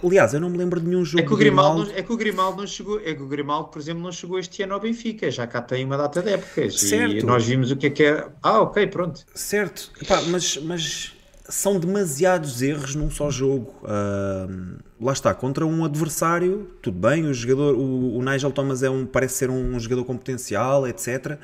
Aliás, 0.03 0.33
eu 0.33 0.39
não 0.39 0.49
me 0.49 0.57
lembro 0.57 0.79
de 0.79 0.87
nenhum 0.87 1.03
jogo. 1.03 1.23
É 1.23 1.25
que 1.25 1.33
o 1.33 1.37
Grimaldo, 1.37 1.81
Grimaldo... 1.81 1.99
é 1.99 2.03
que 2.03 2.13
o 2.13 2.17
Grimaldo 2.17 2.57
não 2.57 2.67
chegou, 2.67 2.99
é 2.99 3.13
que 3.13 3.21
o 3.21 3.27
Grimaldo, 3.27 3.69
por 3.69 3.79
exemplo, 3.79 4.01
não 4.01 4.11
chegou 4.11 4.39
este 4.39 4.63
ano 4.63 4.73
ao 4.73 4.79
Benfica, 4.79 5.29
já 5.29 5.45
cá 5.45 5.61
tem 5.61 5.83
uma 5.85 5.97
data 5.97 6.21
de 6.21 6.31
épocas. 6.31 6.79
Certo. 6.79 7.15
E 7.15 7.23
nós 7.23 7.45
vimos 7.45 7.71
o 7.71 7.75
que 7.75 7.87
é 7.87 7.89
que 7.89 8.03
é. 8.03 8.27
Ah, 8.41 8.61
ok, 8.61 8.87
pronto. 8.87 9.25
Certo, 9.33 9.91
Epá, 10.01 10.21
mas, 10.29 10.57
mas 10.57 11.13
são 11.49 11.79
demasiados 11.79 12.61
erros 12.61 12.95
num 12.95 13.09
só 13.09 13.29
jogo. 13.29 13.73
Uh, 13.83 14.77
lá 15.01 15.13
está, 15.13 15.33
contra 15.33 15.65
um 15.65 15.83
adversário, 15.83 16.69
tudo 16.81 16.97
bem, 16.99 17.25
o 17.25 17.33
jogador, 17.33 17.75
o, 17.75 18.17
o 18.17 18.23
Nigel 18.23 18.51
Thomas 18.51 18.83
é 18.83 18.89
um, 18.89 19.05
parece 19.05 19.35
ser 19.35 19.49
um 19.49 19.77
jogador 19.79 20.05
com 20.05 20.15
potencial, 20.15 20.87
etc. 20.87 21.37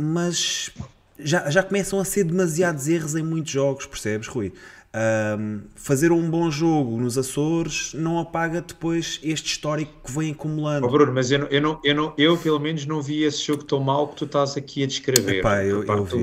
Mas 0.00 0.70
já, 1.18 1.50
já 1.50 1.62
começam 1.62 1.98
a 1.98 2.04
ser 2.04 2.24
demasiados 2.24 2.86
erros 2.88 3.16
em 3.16 3.22
muitos 3.22 3.50
jogos, 3.50 3.84
percebes, 3.84 4.28
Rui? 4.28 4.52
Um, 4.94 5.60
fazer 5.74 6.12
um 6.12 6.30
bom 6.30 6.50
jogo 6.50 6.98
nos 6.98 7.18
Açores 7.18 7.92
não 7.92 8.18
apaga 8.18 8.62
depois 8.62 9.20
este 9.22 9.46
histórico 9.48 9.92
que 10.04 10.12
vem 10.12 10.32
acumulando. 10.32 10.86
Oh 10.86 10.90
Bruno, 10.90 11.12
mas 11.12 11.30
eu, 11.30 11.40
eu, 11.48 11.60
não, 11.60 11.80
eu, 11.84 11.94
não, 11.94 12.14
eu 12.16 12.38
pelo 12.38 12.58
menos 12.58 12.86
não 12.86 13.02
vi 13.02 13.22
esse 13.22 13.42
jogo 13.44 13.64
tão 13.64 13.80
mal 13.80 14.08
que 14.08 14.16
tu 14.16 14.24
estás 14.24 14.56
aqui 14.56 14.82
a 14.84 14.86
descrever. 14.86 15.40
Epá, 15.40 15.62
eu, 15.64 15.84
eu, 15.84 16.04
vi, 16.04 16.22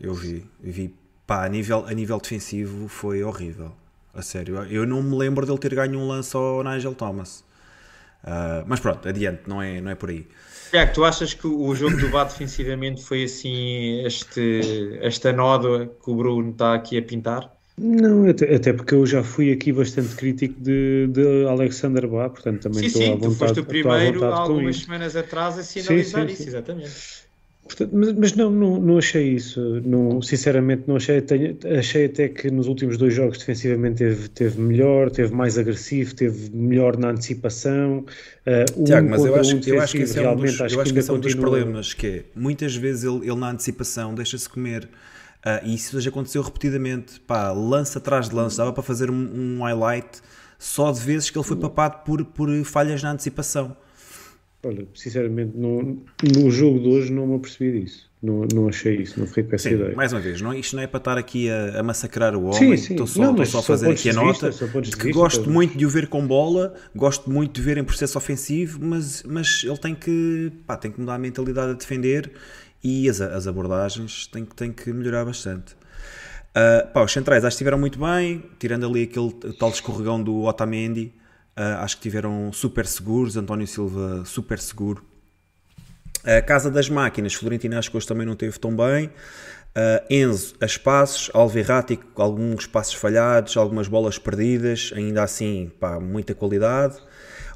eu 0.00 0.14
vi, 0.14 0.46
vi. 0.60 0.94
Pá, 1.26 1.44
a 1.44 1.48
nível, 1.48 1.84
a 1.86 1.92
nível 1.92 2.18
defensivo 2.18 2.88
foi 2.88 3.22
horrível. 3.22 3.72
A 4.14 4.22
sério, 4.22 4.56
eu 4.64 4.86
não 4.86 5.02
me 5.02 5.16
lembro 5.16 5.44
dele 5.44 5.58
ter 5.58 5.74
ganho 5.74 5.98
um 5.98 6.08
lance 6.08 6.34
ao 6.34 6.64
Nigel 6.64 6.94
Thomas. 6.94 7.44
Uh, 8.24 8.64
mas 8.66 8.80
pronto, 8.80 9.08
adiante, 9.08 9.42
não 9.46 9.62
é, 9.62 9.80
não 9.80 9.90
é 9.90 9.94
por 9.94 10.10
aí. 10.10 10.28
É, 10.72 10.84
tu 10.86 11.04
achas 11.04 11.32
que 11.32 11.46
o 11.46 11.74
jogo 11.74 11.96
do 11.96 12.10
Bá 12.10 12.24
defensivamente 12.24 13.02
foi 13.02 13.24
assim 13.24 14.04
este, 14.04 14.98
esta 15.00 15.32
nódoa 15.32 15.86
que 15.86 16.10
o 16.10 16.14
Bruno 16.14 16.50
está 16.50 16.74
aqui 16.74 16.98
a 16.98 17.02
pintar? 17.02 17.56
Não, 17.80 18.28
até, 18.28 18.54
até, 18.56 18.72
porque 18.72 18.94
eu 18.94 19.06
já 19.06 19.22
fui 19.22 19.52
aqui 19.52 19.72
bastante 19.72 20.14
crítico 20.16 20.60
de, 20.60 21.06
de 21.08 21.46
Alexander 21.46 22.08
Bá, 22.08 22.28
portanto 22.28 22.62
também 22.62 22.82
sim, 22.82 22.86
estou 22.86 23.02
sim, 23.02 23.12
à 23.12 23.14
vontade. 23.14 23.22
Sim, 23.22 23.38
tu 23.38 23.38
foste 23.38 23.60
o 23.60 23.64
primeiro 23.64 24.24
há 24.24 24.36
algumas 24.36 24.76
isso. 24.76 24.84
semanas 24.86 25.14
atrás 25.16 25.56
a 25.58 25.62
sinalizar 25.62 26.22
sim, 26.22 26.34
sim, 26.34 26.34
isso, 26.34 26.48
exatamente. 26.48 27.27
Portanto, 27.68 27.90
mas, 27.92 28.12
mas 28.14 28.32
não, 28.34 28.50
não, 28.50 28.80
não, 28.80 28.96
achei 28.96 29.34
isso. 29.34 29.60
Não, 29.84 30.22
sinceramente, 30.22 30.84
não 30.86 30.96
achei. 30.96 31.20
Tenho, 31.20 31.56
achei 31.78 32.06
até 32.06 32.26
que 32.26 32.50
nos 32.50 32.66
últimos 32.66 32.96
dois 32.96 33.12
jogos 33.12 33.36
defensivamente 33.36 33.96
teve, 33.96 34.28
teve 34.30 34.60
melhor, 34.60 35.10
teve 35.10 35.34
mais 35.34 35.58
agressivo, 35.58 36.14
teve 36.14 36.50
melhor 36.50 36.96
na 36.96 37.10
antecipação. 37.10 38.06
Uh, 38.46 38.80
um 38.80 38.84
Tiago, 38.84 39.10
mas 39.10 39.22
eu 39.22 39.34
acho, 39.36 39.56
um 39.56 39.60
eu 39.66 39.80
acho 39.82 39.96
que 39.96 40.02
esse 40.02 40.18
é 40.18 40.30
um 40.30 40.36
dos, 40.36 40.60
acho 40.60 40.78
que 40.78 40.98
esse 40.98 41.10
é 41.10 41.12
um 41.12 41.20
dos 41.20 41.34
problemas, 41.34 41.92
que 41.92 42.06
é, 42.06 42.24
muitas 42.34 42.74
vezes 42.74 43.04
ele, 43.04 43.28
ele 43.28 43.36
na 43.36 43.50
antecipação 43.50 44.14
deixa-se 44.14 44.48
comer. 44.48 44.84
Uh, 44.84 45.64
e 45.64 45.74
isso 45.74 46.00
já 46.00 46.08
aconteceu 46.08 46.40
repetidamente. 46.42 47.20
Pá, 47.20 47.52
lance 47.52 47.98
atrás 47.98 48.30
de 48.30 48.34
lance, 48.34 48.56
dava 48.56 48.72
para 48.72 48.82
fazer 48.82 49.10
um, 49.10 49.58
um 49.58 49.62
highlight 49.62 50.22
só 50.58 50.90
de 50.90 51.00
vezes 51.00 51.28
que 51.28 51.38
ele 51.38 51.46
foi 51.46 51.56
papado 51.56 52.02
por, 52.04 52.24
por 52.24 52.48
falhas 52.64 53.02
na 53.02 53.12
antecipação. 53.12 53.76
Olha, 54.64 54.86
sinceramente, 54.94 55.56
no, 55.56 56.02
no 56.34 56.50
jogo 56.50 56.80
de 56.80 56.88
hoje 56.88 57.12
não 57.12 57.26
me 57.26 57.36
apercebi 57.36 57.80
disso. 57.80 58.08
Não, 58.20 58.44
não 58.52 58.68
achei 58.68 58.96
isso, 58.96 59.20
não 59.20 59.28
fiquei 59.28 59.44
com 59.44 59.54
essa 59.54 59.68
sim, 59.68 59.76
ideia. 59.76 59.94
Mais 59.94 60.12
uma 60.12 60.20
vez, 60.20 60.40
não, 60.40 60.52
isto 60.52 60.74
não 60.74 60.82
é 60.82 60.88
para 60.88 60.98
estar 60.98 61.16
aqui 61.16 61.48
a, 61.48 61.78
a 61.78 61.82
massacrar 61.84 62.34
o 62.34 62.46
homem, 62.46 62.74
estou 62.74 63.06
só, 63.06 63.32
não, 63.32 63.44
só 63.44 63.60
a 63.60 63.62
fazer 63.62 63.90
aqui 63.90 64.10
a 64.10 64.12
nota 64.12 64.50
de, 64.50 64.80
de 64.80 64.96
que 64.96 65.12
gosto 65.12 65.48
muito 65.48 65.78
de 65.78 65.86
o 65.86 65.88
ver 65.88 66.08
com 66.08 66.26
bola, 66.26 66.74
gosto 66.96 67.30
muito 67.30 67.52
de 67.52 67.62
ver 67.62 67.78
em 67.78 67.84
processo 67.84 68.18
ofensivo, 68.18 68.80
mas, 68.82 69.22
mas 69.22 69.62
ele 69.62 69.78
tem 69.78 69.94
que, 69.94 70.50
pá, 70.66 70.76
tem 70.76 70.90
que 70.90 70.98
mudar 70.98 71.14
a 71.14 71.18
mentalidade 71.18 71.70
a 71.70 71.74
defender 71.74 72.32
e 72.82 73.08
as, 73.08 73.20
as 73.20 73.46
abordagens 73.46 74.26
têm, 74.26 74.44
têm 74.44 74.72
que 74.72 74.92
melhorar 74.92 75.24
bastante. 75.24 75.74
Uh, 76.50 76.92
pá, 76.92 77.04
os 77.04 77.12
centrais 77.12 77.44
acho 77.44 77.54
que 77.54 77.54
estiveram 77.54 77.78
muito 77.78 78.00
bem, 78.00 78.42
tirando 78.58 78.84
ali 78.84 79.04
aquele 79.04 79.32
tal 79.56 79.70
escorregão 79.70 80.20
do 80.20 80.42
Otamendi, 80.42 81.12
Uh, 81.58 81.82
acho 81.82 81.96
que 81.96 82.02
tiveram 82.02 82.52
super 82.52 82.86
seguros, 82.86 83.36
António 83.36 83.66
Silva 83.66 84.24
super 84.24 84.60
seguro. 84.60 85.04
A 86.24 86.40
Casa 86.40 86.70
das 86.70 86.88
Máquinas, 86.88 87.34
Florentina 87.34 87.80
acho 87.80 87.90
que 87.90 87.96
hoje 87.96 88.06
também 88.06 88.24
não 88.24 88.36
teve 88.36 88.56
tão 88.60 88.76
bem. 88.76 89.06
Uh, 89.06 90.04
Enzo, 90.08 90.54
a 90.60 90.66
espaços, 90.66 91.30
Alverratti, 91.34 91.98
alguns 92.14 92.66
passos 92.66 92.94
falhados, 92.94 93.56
algumas 93.56 93.88
bolas 93.88 94.18
perdidas, 94.18 94.92
ainda 94.94 95.24
assim, 95.24 95.72
pá, 95.80 95.98
muita 95.98 96.32
qualidade. 96.32 96.96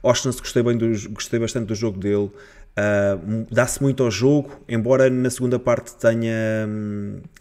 Ostens, 0.03 0.41
gostei, 0.41 0.65
bem 0.65 0.77
do, 0.77 0.91
gostei 1.11 1.39
bastante 1.39 1.67
do 1.67 1.75
jogo 1.77 1.99
dele. 1.99 2.29
Uh, 2.73 3.47
Dá-se 3.53 3.81
muito 3.81 4.03
ao 4.03 4.11
jogo, 4.11 4.51
embora 4.69 5.09
na 5.09 5.31
segunda 5.31 5.61
parte 5.61 5.95
tenha, 5.95 6.69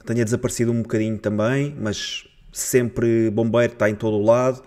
tenha 0.06 0.24
desaparecido 0.24 0.72
um 0.72 0.84
bocadinho 0.84 1.18
também, 1.18 1.76
mas 1.80 2.28
sempre 2.52 3.32
bombeiro, 3.32 3.74
está 3.74 3.90
em 3.90 3.96
todo 3.96 4.18
o 4.18 4.24
lado. 4.24 4.62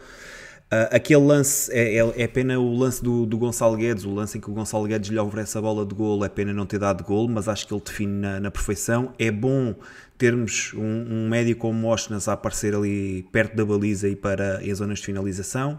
Uh, 0.75 0.91
aquele 0.91 1.21
lance, 1.21 1.71
é, 1.73 1.99
é, 1.99 2.23
é, 2.23 2.27
pena 2.27 2.59
o 2.59 2.75
lance 2.75 3.01
do, 3.01 3.25
do 3.25 3.39
Gonçalo 3.39 3.77
Guedes, 3.77 4.05
o 4.05 4.13
lance 4.13 4.39
em 4.39 4.41
que 4.41 4.51
o 4.51 4.53
Gonçalo 4.53 4.89
Guedes 4.89 5.09
lhe 5.09 5.19
oferece 5.19 5.57
a 5.57 5.61
bola 5.61 5.87
de 5.87 5.95
golo, 5.95 6.25
é 6.25 6.29
pena 6.29 6.53
não 6.53 6.67
ter 6.67 6.81
dado 6.81 7.05
golo, 7.05 7.29
mas 7.29 7.47
acho 7.47 7.69
que 7.69 7.73
ele 7.73 7.83
define 7.85 8.13
na, 8.13 8.41
na 8.41 8.51
perfeição. 8.51 9.15
É 9.17 9.31
bom 9.31 9.73
termos 10.19 10.73
um, 10.75 10.81
um 10.83 11.29
médio 11.29 11.55
como 11.55 11.79
Mostnas 11.79 12.27
a 12.27 12.33
aparecer 12.33 12.75
ali 12.75 13.25
perto 13.31 13.55
da 13.55 13.65
baliza 13.65 14.09
e 14.09 14.17
para 14.17 14.59
as 14.59 14.79
zonas 14.79 14.99
de 14.99 15.07
finalização. 15.07 15.79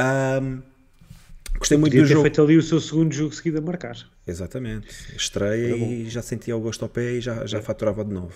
Um, 0.00 0.62
Gostei 1.58 1.76
muito 1.76 1.92
Podia 1.92 2.02
do 2.02 2.06
ter 2.06 2.14
jogo. 2.14 2.22
feito 2.22 2.42
ali 2.42 2.56
o 2.56 2.62
seu 2.62 2.80
segundo 2.80 3.12
jogo 3.12 3.34
seguido 3.34 3.58
a 3.58 3.60
marcar. 3.60 3.96
Exatamente. 4.28 4.86
Estreia 5.16 5.74
e 5.74 6.08
já 6.10 6.20
sentia 6.20 6.54
o 6.54 6.60
gosto 6.60 6.82
ao 6.82 6.88
pé 6.88 7.12
e 7.12 7.20
já, 7.20 7.46
já 7.46 7.62
faturava 7.62 8.04
de 8.04 8.12
novo. 8.12 8.34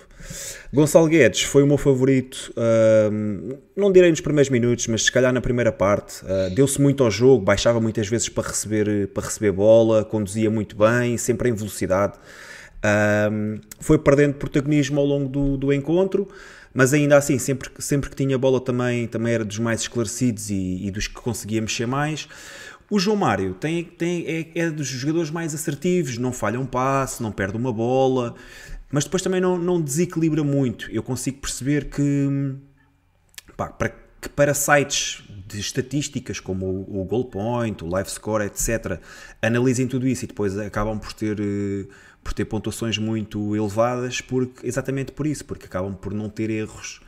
Gonçalo 0.73 1.07
Guedes 1.07 1.43
foi 1.43 1.61
o 1.61 1.67
meu 1.67 1.77
favorito, 1.77 2.51
uh, 2.57 3.59
não 3.75 3.91
direi 3.91 4.09
nos 4.09 4.19
primeiros 4.19 4.49
minutos, 4.49 4.87
mas 4.87 5.03
se 5.03 5.11
calhar 5.11 5.31
na 5.31 5.39
primeira 5.39 5.71
parte. 5.71 6.25
Uh, 6.25 6.53
Deu-se 6.55 6.81
muito 6.81 7.03
ao 7.03 7.11
jogo, 7.11 7.45
baixava 7.45 7.79
muitas 7.79 8.07
vezes 8.07 8.27
para 8.27 8.47
receber, 8.47 9.07
para 9.09 9.23
receber 9.23 9.51
bola, 9.51 10.03
conduzia 10.03 10.49
muito 10.49 10.75
bem, 10.75 11.15
sempre 11.15 11.49
em 11.49 11.53
velocidade. 11.53 12.17
Uh, 12.79 13.61
foi 13.79 13.99
perdendo 13.99 14.33
protagonismo 14.33 14.99
ao 14.99 15.05
longo 15.05 15.29
do, 15.29 15.57
do 15.57 15.71
encontro 15.71 16.27
mas 16.73 16.91
ainda 16.93 17.15
assim, 17.17 17.37
sempre, 17.37 17.69
sempre 17.77 18.09
que 18.09 18.15
tinha 18.15 18.37
bola 18.37 18.59
também, 18.59 19.07
também 19.07 19.33
era 19.33 19.45
dos 19.45 19.59
mais 19.59 19.81
esclarecidos 19.81 20.49
e, 20.49 20.87
e 20.87 20.91
dos 20.91 21.07
que 21.07 21.13
conseguia 21.13 21.61
mexer 21.61 21.85
mais. 21.85 22.27
O 22.93 22.99
João 22.99 23.17
Mário 23.17 23.55
tem, 23.55 23.83
tem, 23.83 24.23
é, 24.27 24.51
é, 24.53 24.69
dos 24.69 24.85
jogadores 24.85 25.31
mais 25.31 25.55
assertivos, 25.55 26.19
não 26.19 26.31
falha 26.31 26.59
um 26.59 26.65
passe, 26.67 27.23
não 27.23 27.31
perde 27.31 27.57
uma 27.57 27.73
bola, 27.73 28.35
mas 28.91 29.03
depois 29.03 29.23
também 29.23 29.41
não, 29.41 29.57
não 29.57 29.81
desequilibra 29.81 30.43
muito. 30.43 30.91
Eu 30.91 31.01
consigo 31.01 31.39
perceber 31.39 31.85
que, 31.89 32.53
pá, 33.57 33.69
para, 33.69 33.89
que 34.21 34.29
para 34.29 34.53
sites 34.53 35.23
de 35.47 35.59
estatísticas 35.59 36.39
como 36.39 36.67
o, 36.67 37.01
o 37.01 37.03
Goal 37.03 37.25
Point, 37.25 37.83
o 37.83 37.87
Live 37.87 38.11
Score, 38.11 38.45
etc., 38.45 38.99
analisem 39.41 39.87
tudo 39.87 40.07
isso 40.07 40.25
e 40.25 40.27
depois 40.27 40.55
acabam 40.59 40.99
por 40.99 41.13
ter, 41.13 41.37
por 42.23 42.31
ter 42.31 42.45
pontuações 42.45 42.99
muito 42.99 43.55
elevadas, 43.55 44.21
porque, 44.21 44.67
exatamente 44.67 45.11
por 45.13 45.25
isso, 45.25 45.43
porque 45.45 45.65
acabam 45.65 45.95
por 45.95 46.13
não 46.13 46.29
ter 46.29 46.51
erros 46.51 47.01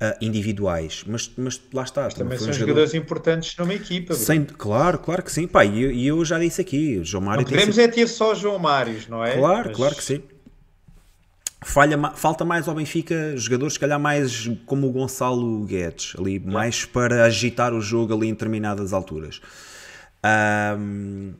uh, 0.00 0.16
individuais, 0.20 1.04
mas, 1.06 1.30
mas 1.36 1.60
lá 1.72 1.82
está. 1.82 2.04
Mas 2.04 2.14
também 2.14 2.38
são 2.38 2.48
um 2.48 2.52
jogadores 2.52 2.94
importantes 2.94 3.56
numa 3.56 3.74
equipa. 3.74 4.14
Sem, 4.14 4.44
claro, 4.44 4.98
claro 4.98 5.22
que 5.22 5.30
sim. 5.30 5.46
Pá, 5.46 5.64
e 5.64 5.82
eu, 5.82 6.18
eu, 6.18 6.24
já 6.24 6.38
disse 6.38 6.60
aqui, 6.60 6.98
o 6.98 7.04
João 7.04 7.24
Mário. 7.24 7.42
Não 7.42 7.48
queremos 7.48 7.78
é 7.78 7.86
ter 7.86 8.06
só 8.06 8.34
João 8.34 8.58
Mários, 8.58 9.06
não 9.06 9.24
é? 9.24 9.36
Claro, 9.36 9.68
mas... 9.68 9.76
claro 9.76 9.94
que 9.94 10.04
sim. 10.04 10.22
Falha, 11.62 11.98
falta 12.14 12.42
mais 12.42 12.66
ao 12.68 12.74
Benfica 12.74 13.36
jogadores, 13.36 13.74
se 13.74 13.80
calhar 13.80 14.00
mais 14.00 14.50
como 14.64 14.88
o 14.88 14.92
Gonçalo 14.92 15.62
Guedes, 15.66 16.14
ali 16.18 16.36
yeah. 16.36 16.50
mais 16.50 16.86
para 16.86 17.24
agitar 17.24 17.74
o 17.74 17.82
jogo 17.82 18.14
ali 18.14 18.28
em 18.28 18.32
determinadas 18.32 18.94
alturas. 18.94 19.42
Um, 20.78 21.34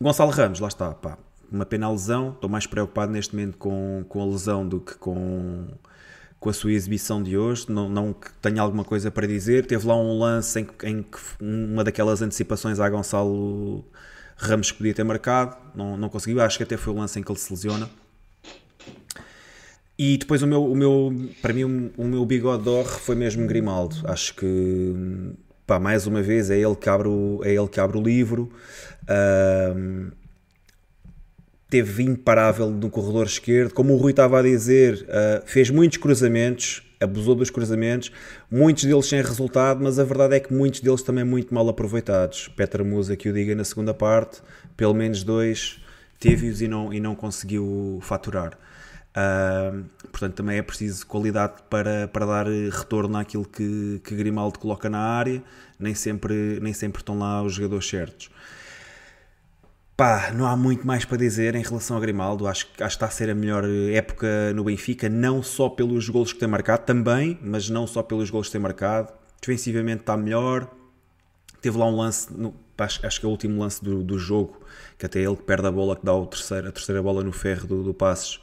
Gonçalo 0.00 0.30
Ramos, 0.30 0.58
lá 0.58 0.68
está, 0.68 0.90
pá, 0.92 1.18
uma 1.52 1.66
pena 1.66 1.86
a 1.86 1.90
lesão. 1.90 2.30
Estou 2.30 2.48
mais 2.48 2.66
preocupado 2.66 3.12
neste 3.12 3.34
momento 3.36 3.58
com, 3.58 4.06
com 4.08 4.22
a 4.22 4.24
lesão 4.24 4.66
do 4.66 4.80
que 4.80 4.94
com, 4.94 5.68
com 6.46 6.50
a 6.50 6.52
sua 6.52 6.70
exibição 6.70 7.20
de 7.20 7.36
hoje, 7.36 7.66
não, 7.68 7.88
não 7.88 8.12
que 8.12 8.32
tenha 8.40 8.62
alguma 8.62 8.84
coisa 8.84 9.10
para 9.10 9.26
dizer. 9.26 9.66
Teve 9.66 9.84
lá 9.84 9.96
um 9.96 10.16
lance 10.16 10.60
em 10.60 10.64
que, 10.64 10.86
em 10.86 11.02
que 11.02 11.18
uma 11.40 11.82
daquelas 11.82 12.22
antecipações 12.22 12.78
a 12.78 12.88
Gonçalo 12.88 13.84
Ramos 14.36 14.70
podia 14.70 14.94
ter 14.94 15.02
marcado, 15.02 15.56
não, 15.74 15.96
não 15.96 16.08
conseguiu. 16.08 16.40
Acho 16.40 16.56
que 16.56 16.62
até 16.62 16.76
foi 16.76 16.92
o 16.92 16.98
lance 16.98 17.18
em 17.18 17.22
que 17.24 17.32
ele 17.32 17.38
se 17.40 17.52
lesiona. 17.52 17.90
E 19.98 20.18
depois 20.18 20.40
o 20.40 20.46
meu, 20.46 20.64
o 20.64 20.76
meu 20.76 21.12
para 21.42 21.52
mim, 21.52 21.90
o, 21.96 22.04
meu 22.04 22.24
bigode 22.24 22.62
d'or 22.62 22.84
foi 22.84 23.16
mesmo 23.16 23.44
Grimaldo. 23.48 23.96
Acho 24.04 24.32
que, 24.36 24.94
pá, 25.66 25.80
mais 25.80 26.06
uma 26.06 26.22
vez, 26.22 26.48
é 26.48 26.56
ele 26.56 26.76
que 26.76 26.88
abre 26.88 27.08
o, 27.08 27.40
é 27.42 27.54
ele 27.56 27.66
que 27.66 27.80
abre 27.80 27.98
o 27.98 28.00
livro. 28.00 28.52
Teve 31.68 32.02
imparável 32.02 32.70
no 32.70 32.88
corredor 32.88 33.26
esquerdo, 33.26 33.74
como 33.74 33.94
o 33.94 33.96
Rui 33.96 34.12
estava 34.12 34.38
a 34.38 34.42
dizer, 34.42 35.04
uh, 35.04 35.46
fez 35.46 35.68
muitos 35.70 35.98
cruzamentos, 35.98 36.82
abusou 37.00 37.34
dos 37.34 37.50
cruzamentos, 37.50 38.10
muitos 38.50 38.84
deles 38.84 39.06
sem 39.06 39.20
resultado, 39.20 39.82
mas 39.82 39.98
a 39.98 40.04
verdade 40.04 40.36
é 40.36 40.40
que 40.40 40.52
muitos 40.52 40.80
deles 40.80 41.02
também 41.02 41.24
muito 41.24 41.52
mal 41.52 41.68
aproveitados. 41.68 42.48
Petra 42.48 42.84
Musa, 42.84 43.16
que 43.16 43.28
o 43.28 43.32
diga 43.32 43.54
na 43.54 43.64
segunda 43.64 43.92
parte, 43.92 44.40
pelo 44.76 44.94
menos 44.94 45.22
dois 45.22 45.80
teve-os 46.18 46.62
e 46.62 46.68
não, 46.68 46.92
e 46.92 47.00
não 47.00 47.14
conseguiu 47.14 47.98
faturar. 48.02 48.58
Uh, 49.16 49.84
portanto, 50.10 50.34
também 50.34 50.58
é 50.58 50.62
preciso 50.62 51.06
qualidade 51.06 51.54
para, 51.70 52.06
para 52.08 52.26
dar 52.26 52.46
retorno 52.46 53.16
àquilo 53.16 53.46
que, 53.46 54.00
que 54.04 54.14
Grimaldo 54.14 54.58
coloca 54.58 54.90
na 54.90 54.98
área, 54.98 55.42
nem 55.78 55.94
sempre, 55.94 56.60
nem 56.60 56.72
sempre 56.72 57.00
estão 57.00 57.18
lá 57.18 57.42
os 57.42 57.54
jogadores 57.54 57.88
certos. 57.88 58.30
Pá, 59.96 60.30
não 60.30 60.44
há 60.46 60.54
muito 60.54 60.86
mais 60.86 61.06
para 61.06 61.16
dizer 61.16 61.54
em 61.54 61.62
relação 61.62 61.96
a 61.96 62.00
Grimaldo. 62.00 62.46
Acho, 62.46 62.66
acho 62.66 62.76
que 62.76 62.82
está 62.82 63.06
a 63.06 63.10
ser 63.10 63.30
a 63.30 63.34
melhor 63.34 63.64
época 63.64 64.52
no 64.54 64.64
Benfica, 64.64 65.08
não 65.08 65.42
só 65.42 65.70
pelos 65.70 66.06
golos 66.10 66.34
que 66.34 66.38
tem 66.38 66.46
marcado, 66.46 66.84
também, 66.84 67.38
mas 67.42 67.70
não 67.70 67.86
só 67.86 68.02
pelos 68.02 68.28
golos 68.28 68.48
que 68.48 68.52
tem 68.52 68.60
marcado. 68.60 69.10
Defensivamente 69.40 70.00
está 70.00 70.14
melhor. 70.14 70.70
Teve 71.62 71.78
lá 71.78 71.86
um 71.86 71.96
lance, 71.96 72.30
no, 72.30 72.54
acho, 72.76 73.06
acho, 73.06 73.18
que 73.18 73.24
é 73.24 73.28
o 73.28 73.32
último 73.32 73.58
lance 73.58 73.82
do, 73.82 74.02
do, 74.02 74.18
jogo, 74.18 74.60
que 74.98 75.06
até 75.06 75.20
ele 75.20 75.34
que 75.34 75.44
perde 75.44 75.66
a 75.66 75.70
bola, 75.70 75.96
que 75.96 76.04
dá 76.04 76.14
o 76.14 76.26
terceiro, 76.26 76.68
a 76.68 76.72
terceira 76.72 77.02
bola 77.02 77.24
no 77.24 77.32
ferro 77.32 77.66
do, 77.66 77.82
do 77.82 77.94
Passos. 77.94 78.42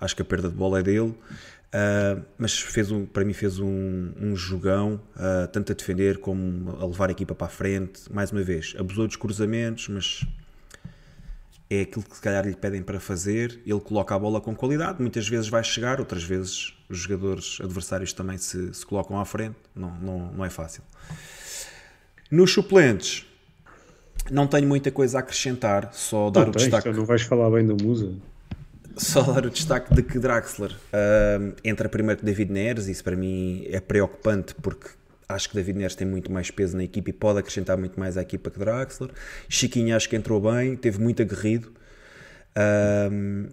Acho 0.00 0.16
que 0.16 0.22
a 0.22 0.24
perda 0.24 0.48
de 0.48 0.54
bola 0.54 0.80
é 0.80 0.82
dele. 0.82 1.10
Uh, 1.10 2.24
mas 2.38 2.58
fez 2.58 2.90
um, 2.90 3.04
para 3.04 3.26
mim 3.26 3.34
fez 3.34 3.58
um, 3.58 4.12
um 4.18 4.34
jogão, 4.34 4.98
uh, 5.16 5.46
tanto 5.48 5.70
a 5.70 5.74
defender 5.74 6.16
como 6.16 6.78
a 6.80 6.86
levar 6.86 7.10
a 7.10 7.12
equipa 7.12 7.34
para 7.34 7.46
a 7.48 7.50
frente. 7.50 8.10
Mais 8.10 8.32
uma 8.32 8.42
vez, 8.42 8.74
abusou 8.78 9.06
dos 9.06 9.16
cruzamentos, 9.16 9.88
mas 9.88 10.24
é 11.76 11.82
aquilo 11.82 12.04
que 12.04 12.16
se 12.16 12.22
calhar 12.22 12.46
lhe 12.46 12.56
pedem 12.56 12.82
para 12.82 13.00
fazer, 13.00 13.60
ele 13.66 13.80
coloca 13.80 14.14
a 14.14 14.18
bola 14.18 14.40
com 14.40 14.54
qualidade, 14.54 15.00
muitas 15.00 15.28
vezes 15.28 15.48
vai 15.48 15.62
chegar, 15.62 16.00
outras 16.00 16.22
vezes 16.22 16.74
os 16.88 16.98
jogadores 16.98 17.58
adversários 17.60 18.12
também 18.12 18.38
se, 18.38 18.72
se 18.74 18.84
colocam 18.84 19.18
à 19.18 19.24
frente, 19.24 19.56
não, 19.74 19.90
não, 20.00 20.32
não 20.32 20.44
é 20.44 20.50
fácil. 20.50 20.82
Nos 22.30 22.52
suplentes, 22.52 23.26
não 24.30 24.46
tenho 24.46 24.66
muita 24.66 24.90
coisa 24.90 25.18
a 25.18 25.20
acrescentar, 25.20 25.90
só 25.92 26.30
dar 26.30 26.42
não 26.42 26.48
o 26.48 26.52
destaque. 26.52 26.90
Não 26.90 27.04
vais 27.04 27.22
falar 27.22 27.50
bem 27.50 27.66
do 27.66 27.76
Musa? 27.82 28.12
Só 28.96 29.22
dar 29.22 29.44
o 29.44 29.50
destaque 29.50 29.92
de 29.94 30.02
que 30.02 30.18
Draxler 30.18 30.70
uh, 30.72 31.54
entra 31.64 31.88
primeiro 31.88 32.20
que 32.20 32.24
David 32.26 32.52
Neres, 32.52 32.86
isso 32.86 33.02
para 33.02 33.16
mim 33.16 33.66
é 33.68 33.80
preocupante 33.80 34.54
porque 34.54 34.88
acho 35.28 35.48
que 35.48 35.54
David 35.54 35.78
Neres 35.78 35.94
tem 35.94 36.06
muito 36.06 36.30
mais 36.30 36.50
peso 36.50 36.76
na 36.76 36.84
equipa 36.84 37.10
e 37.10 37.12
pode 37.12 37.38
acrescentar 37.38 37.76
muito 37.76 37.98
mais 37.98 38.16
à 38.16 38.22
equipa 38.22 38.50
que 38.50 38.58
Draxler. 38.58 39.10
Chiquinho 39.48 39.96
acho 39.96 40.08
que 40.08 40.16
entrou 40.16 40.40
bem, 40.40 40.76
teve 40.76 41.00
muito 41.00 41.22
aguerrido. 41.22 41.72
Uh, 42.56 43.48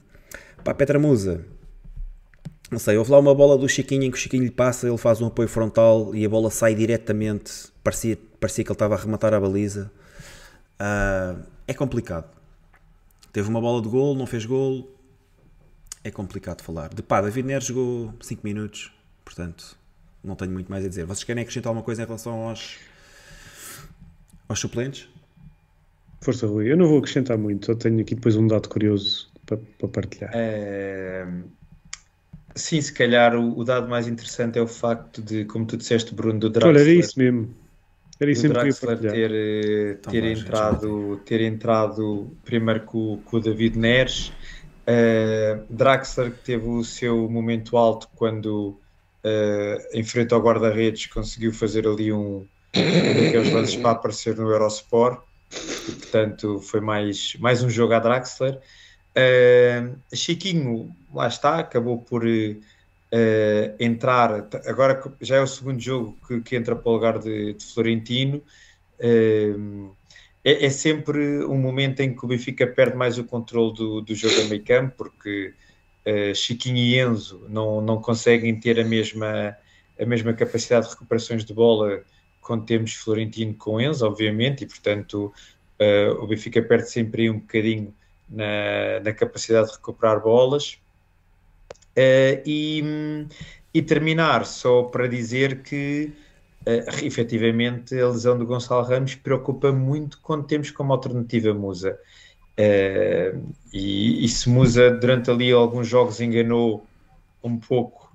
pá, 0.64 0.74
Petra 0.74 1.00
Musa, 1.00 1.46
não 2.70 2.80
sei, 2.80 2.98
houve 2.98 3.12
lá 3.12 3.20
uma 3.20 3.34
bola 3.34 3.58
do 3.58 3.68
Chiquinho 3.68 4.04
em 4.04 4.12
que 4.12 4.18
o 4.18 4.20
Chiquinho 4.20 4.44
lhe 4.44 4.52
passa, 4.52 4.88
ele 4.88 4.98
faz 4.98 5.22
um 5.22 5.28
apoio 5.28 5.48
frontal 5.48 6.16
e 6.16 6.26
a 6.26 6.30
bola 6.30 6.50
sai 6.50 6.76
diretamente, 6.76 7.72
parecia, 7.84 8.18
parecia 8.40 8.64
que 8.64 8.70
ele 8.72 8.76
estava 8.76 8.96
a 8.96 8.98
rematar 8.98 9.34
a 9.34 9.40
baliza. 9.40 9.92
Uh, 10.80 11.44
é 11.68 11.74
complicado. 11.74 12.30
Teve 13.32 13.50
uma 13.50 13.62
bola 13.62 13.82
de 13.82 13.88
gol, 13.88 14.16
não 14.16 14.26
fez 14.26 14.46
gol, 14.46 14.94
é 16.04 16.12
complicado 16.12 16.62
falar. 16.62 16.94
De 16.94 17.02
pá, 17.02 17.22
David 17.22 17.48
Neres 17.48 17.66
jogou 17.66 18.14
5 18.22 18.42
minutos, 18.44 18.92
portanto, 19.24 19.78
não 20.24 20.36
tenho 20.36 20.52
muito 20.52 20.70
mais 20.70 20.86
a 20.86 20.88
dizer. 20.90 21.06
Vocês 21.06 21.24
querem 21.24 21.42
acrescentar 21.42 21.70
alguma 21.70 21.84
coisa 21.84 22.04
em 22.04 22.06
relação 22.06 22.50
aos, 22.50 22.78
aos 24.48 24.60
suplentes? 24.60 25.10
Força, 26.22 26.46
Rui. 26.46 26.72
Eu 26.72 26.78
não 26.78 26.88
vou 26.88 27.00
acrescentar 27.00 27.38
muito, 27.38 27.66
só 27.66 27.76
tenho 27.76 28.00
aqui 28.00 28.16
depois 28.16 28.36
um 28.36 28.48
dado 28.48 28.70
curioso 28.70 29.32
para, 29.46 29.58
para 29.78 29.88
partilhar. 29.88 30.32
É... 30.34 31.28
Sim, 32.54 32.82
se 32.82 32.92
calhar 32.94 33.36
o, 33.36 33.58
o, 33.58 33.64
dado 33.64 33.88
mais 33.88 34.08
interessante 34.08 34.60
é 34.60 34.62
o 34.62 34.68
facto 34.68 35.22
de, 35.22 35.46
como 35.46 35.66
tu 35.66 35.78
disseste, 35.78 36.14
Bruno, 36.14 36.40
do 36.40 36.50
Draxler. 36.50 36.76
Olha, 36.76 36.82
era 36.82 36.92
isso 36.92 37.18
mesmo. 37.18 37.56
Era 38.20 38.32
isso 38.32 38.48
do 38.48 38.54
Draxler 38.54 39.00
ter, 39.00 39.32
eh, 39.32 39.94
ter, 40.10 40.24
entrado, 40.26 41.22
ter 41.26 41.42
entrado 41.42 42.30
primeiro 42.44 42.82
com, 42.82 43.20
com 43.26 43.38
o 43.38 43.40
David 43.40 43.80
Neres 43.80 44.32
Uh, 44.82 45.64
Draxler 45.70 46.32
que 46.32 46.44
teve 46.44 46.68
o 46.68 46.84
seu 46.84 47.30
momento 47.30 47.78
alto 47.78 48.10
quando 48.16 48.80
uh, 49.24 49.88
em 49.94 50.04
frente 50.04 50.34
ao 50.34 50.42
guarda-redes 50.42 51.08
conseguiu 51.08 51.54
fazer 51.54 51.88
ali 51.88 52.12
um, 52.12 52.46
daqueles 52.74 53.52
lances 53.52 53.76
para 53.76 53.92
aparecer 53.92 54.36
no 54.36 54.50
Eurosport. 54.50 55.22
E, 55.88 55.92
portanto 55.92 56.60
foi 56.60 56.80
mais, 56.80 57.36
mais 57.40 57.64
um 57.64 57.70
jogo 57.70 57.94
a 57.94 58.00
Draxler. 58.00 58.60
Uh, 59.16 59.98
Chiquinho 60.14 60.96
lá 61.14 61.28
está, 61.28 61.60
acabou 61.60 61.98
por 62.00 62.24
entrar. 63.78 64.48
Agora 64.66 65.04
já 65.20 65.36
é 65.36 65.42
o 65.42 65.48
segundo 65.48 65.82
jogo 65.82 66.18
que, 66.26 66.40
que 66.40 66.56
entra 66.56 66.76
para 66.76 66.90
o 66.90 66.94
lugar 66.94 67.20
de, 67.20 67.54
de 67.54 67.66
Florentino. 67.66 68.42
É, 70.44 70.66
é, 70.66 70.70
sempre 70.70 71.46
um 71.46 71.58
momento 71.58 72.00
em 72.00 72.16
que 72.16 72.26
o 72.26 72.28
Benfica 72.28 72.66
perde 72.66 72.98
mais 72.98 73.18
o 73.18 73.24
controle 73.24 73.74
do, 73.76 74.02
do 74.02 74.16
jogo 74.16 74.42
a 74.42 74.46
meio 74.46 74.64
campo, 74.64 74.96
porque 74.98 75.54
uh, 76.06 76.36
Chiquinho 76.36 76.78
e 76.78 77.00
Enzo 77.00 77.46
não, 77.50 77.82
não 77.82 78.02
conseguem 78.02 78.60
ter 78.60 78.80
a 78.80 78.84
mesma, 78.84 79.56
a 80.00 80.06
mesma 80.06 80.34
capacidade 80.34 80.86
de 80.88 80.92
recuperações 80.94 81.44
de 81.46 81.54
bola 81.54 82.04
quando 82.42 82.66
temos 82.66 82.94
Florentino 82.94 83.54
com 83.54 83.80
Enzo, 83.80 84.06
obviamente, 84.06 84.64
e 84.64 84.68
portanto 84.68 85.34
uh, 85.80 86.24
o 86.24 86.28
Benfica 86.28 86.62
perde 86.62 86.90
sempre 86.90 87.30
um 87.30 87.40
bocadinho 87.40 87.94
na, 88.30 89.00
na 89.04 89.14
capacidade 89.14 89.68
de 89.68 89.74
recuperar 89.76 90.22
bolas. 90.22 90.80
Uh, 91.92 92.40
e, 92.46 93.28
e 93.74 93.82
terminar 93.82 94.46
só 94.46 94.84
para 94.84 95.08
dizer 95.08 95.62
que 95.62 96.14
uh, 96.66 97.06
efetivamente 97.06 98.00
a 98.00 98.08
lesão 98.08 98.38
do 98.38 98.46
Gonçalo 98.46 98.86
Ramos 98.86 99.16
preocupa 99.16 99.72
muito 99.72 100.20
quando 100.22 100.48
temos 100.48 100.72
como 100.72 100.94
alternativa 100.94 101.54
Musa. 101.54 102.00
Uh, 102.62 103.54
e, 103.74 104.24
e, 104.24 104.30
se 104.30 104.48
Musa 104.48 104.92
durante 104.92 105.32
ali 105.32 105.52
alguns 105.52 105.88
jogos 105.88 106.22
enganou 106.22 106.86
um 107.44 107.58
pouco 107.58 108.14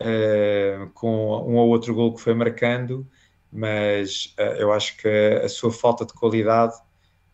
uh, 0.00 0.88
com 0.90 1.08
um 1.08 1.56
ou 1.56 1.68
outro 1.68 1.92
gol 1.94 2.14
que 2.14 2.20
foi 2.20 2.32
marcando, 2.32 3.04
mas 3.52 4.34
uh, 4.38 4.54
eu 4.58 4.72
acho 4.72 4.96
que 4.98 5.08
a, 5.08 5.48
sua 5.48 5.72
falta 5.72 6.04
de 6.06 6.12
qualidade 6.12 6.74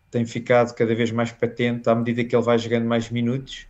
tem 0.09 0.25
ficado 0.25 0.73
cada 0.73 0.95
vez 0.95 1.11
mais 1.11 1.31
patente 1.31 1.87
à 1.87 1.93
medida 1.93 2.23
que 2.23 2.35
ele 2.35 2.43
vai 2.43 2.57
jogando 2.57 2.85
mais 2.85 3.11
minutos 3.11 3.67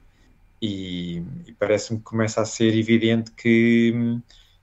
e, 0.61 1.17
e 1.45 1.51
parece-me 1.59 1.99
que 1.99 2.05
começa 2.05 2.41
a 2.41 2.45
ser 2.45 2.73
evidente 2.77 3.31
que 3.31 3.93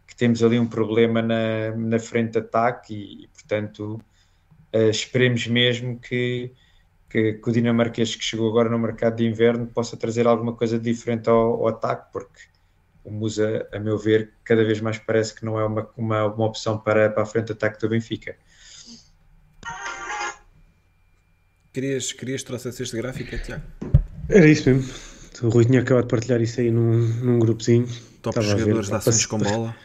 que 0.06 0.16
temos 0.16 0.42
ali 0.42 0.58
um 0.58 0.66
problema 0.66 1.22
na, 1.22 1.74
na 1.76 1.98
frente 1.98 2.32
de 2.32 2.38
ataque 2.38 2.94
e, 2.94 3.24
e 3.24 3.28
portanto, 3.28 4.00
esperemos 4.90 5.46
mesmo 5.46 5.98
que, 5.98 6.52
que, 7.12 7.34
que, 7.34 7.50
o 7.50 7.52
dinamarquês 7.52 8.16
que 8.16 8.24
chegou 8.24 8.48
agora 8.48 8.70
no 8.70 8.78
mercado 8.78 9.16
de 9.16 9.26
inverno 9.26 9.66
possa 9.66 9.98
trazer 9.98 10.26
alguma 10.26 10.54
coisa 10.54 10.78
diferente 10.78 11.28
ao, 11.28 11.36
ao, 11.36 11.68
ataque, 11.68 12.10
porque 12.10 12.40
o 13.04 13.10
Musa, 13.10 13.68
a 13.70 13.78
meu 13.78 13.98
ver, 13.98 14.32
cada 14.42 14.64
vez 14.64 14.80
mais 14.80 14.96
parece 14.96 15.34
que 15.34 15.44
não 15.44 15.60
é 15.60 15.64
uma, 15.64 15.88
uma, 15.94 16.24
uma 16.24 16.46
opção 16.46 16.78
para, 16.78 17.10
para 17.10 17.22
a 17.22 17.26
frente 17.26 17.46
de 17.46 17.52
ataque 17.52 17.78
do 17.78 17.90
Benfica. 17.90 18.34
Querias, 21.70 22.12
querias 22.12 22.42
trouxer 22.42 22.72
este 22.72 22.96
gráfico, 22.96 23.36
Tiago? 23.38 23.62
Era 24.28 24.46
isso 24.46 24.70
mesmo. 24.70 24.90
O 25.42 25.48
Rui 25.48 25.64
tinha 25.66 25.80
acabado 25.80 26.04
de 26.04 26.10
partilhar 26.10 26.40
isso 26.40 26.60
aí 26.60 26.70
num, 26.70 26.96
num 26.96 27.38
grupozinho. 27.38 27.86
Top 28.22 28.38
Estava 28.38 28.58
jogadores 28.58 28.88
de 28.88 28.94
ações 28.94 29.26
com 29.26 29.38
bola 29.38 29.76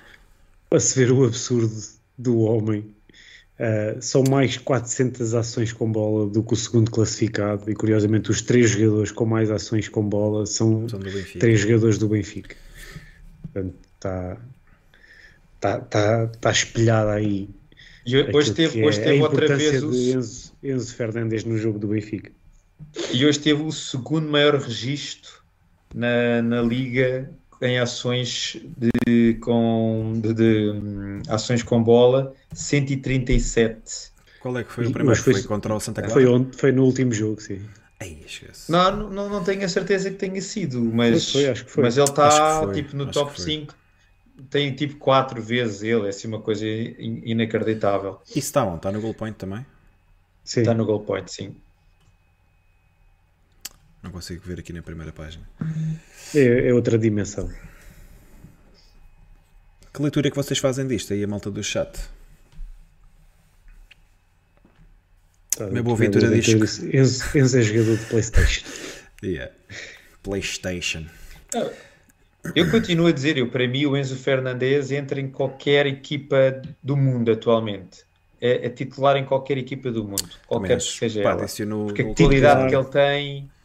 para 0.69 0.79
se 0.79 0.99
ver 0.99 1.11
o 1.11 1.25
absurdo 1.25 1.75
do 2.17 2.39
homem. 2.39 2.95
Uh, 3.59 3.99
são 3.99 4.23
mais 4.29 4.55
400 4.57 5.33
ações 5.33 5.73
com 5.73 5.91
bola 5.91 6.29
do 6.29 6.43
que 6.43 6.53
o 6.53 6.55
segundo 6.55 6.91
classificado 6.91 7.71
e 7.71 7.73
curiosamente 7.73 8.29
os 8.29 8.39
três 8.39 8.69
jogadores 8.69 9.11
com 9.11 9.25
mais 9.25 9.49
ações 9.49 9.89
com 9.89 10.07
bola 10.07 10.45
são, 10.45 10.87
são 10.87 10.99
três 11.39 11.61
jogadores 11.61 11.97
do 11.97 12.07
Benfica. 12.07 12.55
Portanto, 13.41 13.73
está 13.95 14.37
tá, 15.59 15.79
tá, 15.79 16.27
tá 16.27 16.51
espelhada 16.51 17.13
aí. 17.13 17.49
E 18.05 18.15
hoje 18.31 18.53
teve, 18.53 18.85
hoje 18.85 19.01
é 19.01 19.03
teve 19.03 19.21
outra 19.23 19.55
vez 19.57 19.83
o 19.83 19.91
Enzo, 19.91 20.53
Enzo 20.63 20.95
Fernandes 20.95 21.43
no 21.43 21.57
jogo 21.57 21.79
do 21.79 21.87
Benfica. 21.87 22.31
E 23.11 23.25
hoje 23.25 23.39
teve 23.39 23.63
o 23.63 23.71
segundo 23.71 24.29
maior 24.29 24.55
registro 24.55 25.41
na, 25.93 26.41
na 26.43 26.61
Liga 26.61 27.29
em 27.61 27.79
ações 27.79 28.57
de, 28.77 29.35
com, 29.35 30.13
de, 30.21 30.33
de 30.33 30.71
um, 30.71 31.21
ações 31.27 31.63
com 31.63 31.81
bola 31.81 32.33
137. 32.53 34.11
Qual 34.39 34.57
é 34.57 34.63
que 34.63 34.71
foi 34.71 34.87
o 34.87 34.91
primeiro? 34.91 35.19
Foi, 35.19 35.33
foi, 35.33 35.43
contra 35.43 35.73
o 35.73 35.79
Santa 35.79 36.01
Clara? 36.01 36.13
Foi, 36.13 36.25
onde, 36.25 36.55
foi 36.55 36.71
no 36.71 36.83
último 36.83 37.11
jogo, 37.11 37.41
sim. 37.41 37.61
Ei, 37.99 38.23
não, 38.69 39.09
não, 39.09 39.29
não 39.29 39.43
tenho 39.43 39.65
a 39.65 39.67
certeza 39.67 40.11
que 40.11 40.17
tenha 40.17 40.39
sido, 40.39 40.79
mas, 40.79 41.31
foi, 41.31 41.49
acho 41.49 41.65
que 41.65 41.71
foi. 41.71 41.83
mas 41.83 41.97
ele 41.97 42.07
está 42.07 42.71
tipo 42.71 42.95
no 42.95 43.09
top 43.09 43.41
5. 43.41 43.73
Tem 44.51 44.71
tipo 44.75 44.97
4 44.97 45.41
vezes 45.41 45.81
ele, 45.81 46.05
é 46.05 46.09
assim 46.09 46.27
uma 46.27 46.39
coisa 46.39 46.63
inacreditável. 46.67 48.21
E 48.35 48.37
está 48.37 48.63
onde? 48.63 48.77
Está 48.77 48.91
no 48.91 49.01
goal 49.01 49.15
point 49.15 49.35
também? 49.35 49.65
Sim. 50.43 50.59
Está 50.59 50.75
no 50.75 50.85
goal 50.85 50.99
point, 50.99 51.31
sim. 51.31 51.55
Não 54.07 54.13
consigo 54.13 54.41
ver 54.45 54.59
aqui 54.59 54.71
na 54.71 54.81
primeira 54.81 55.11
página. 55.11 55.43
É, 56.33 56.69
é 56.69 56.73
outra 56.73 56.97
dimensão. 56.97 57.51
Que 59.93 60.01
leitura 60.01 60.29
é 60.29 60.31
que 60.31 60.37
vocês 60.37 60.57
fazem 60.59 60.87
disto 60.87 61.11
aí, 61.11 61.25
a 61.25 61.27
malta 61.27 61.51
do 61.51 61.61
chat? 61.61 61.99
Tá, 65.57 65.67
Minha 65.67 65.83
boa 65.83 65.99
leitura 65.99 66.29
diz 66.29 66.45
que... 66.45 66.97
Enzo, 66.97 67.57
é 67.57 67.61
jogador 67.61 67.97
de 67.97 68.05
Playstation. 68.05 68.65
yeah. 69.21 69.53
Playstation. 70.23 71.05
Eu 72.55 72.71
continuo 72.71 73.07
a 73.07 73.11
dizer, 73.11 73.37
eu, 73.37 73.49
para 73.49 73.67
mim 73.67 73.87
o 73.87 73.97
Enzo 73.97 74.15
Fernandes 74.15 74.89
entra 74.89 75.19
em 75.19 75.29
qualquer 75.29 75.85
equipa 75.85 76.61
do 76.81 76.95
mundo 76.95 77.29
atualmente. 77.29 78.05
É, 78.39 78.67
é 78.67 78.69
titular 78.69 79.17
em 79.17 79.25
qualquer 79.25 79.57
equipa 79.57 79.91
do 79.91 80.05
mundo, 80.05 80.29
qualquer 80.47 80.77
que 80.77 80.83
seja 80.83 81.23
pá, 81.23 81.31
ela. 81.31 81.45
Porque 81.85 82.03
a 82.03 82.15
qualidade 82.15 82.69
que 82.69 82.75
ele 82.75 82.85
tem 82.85 83.56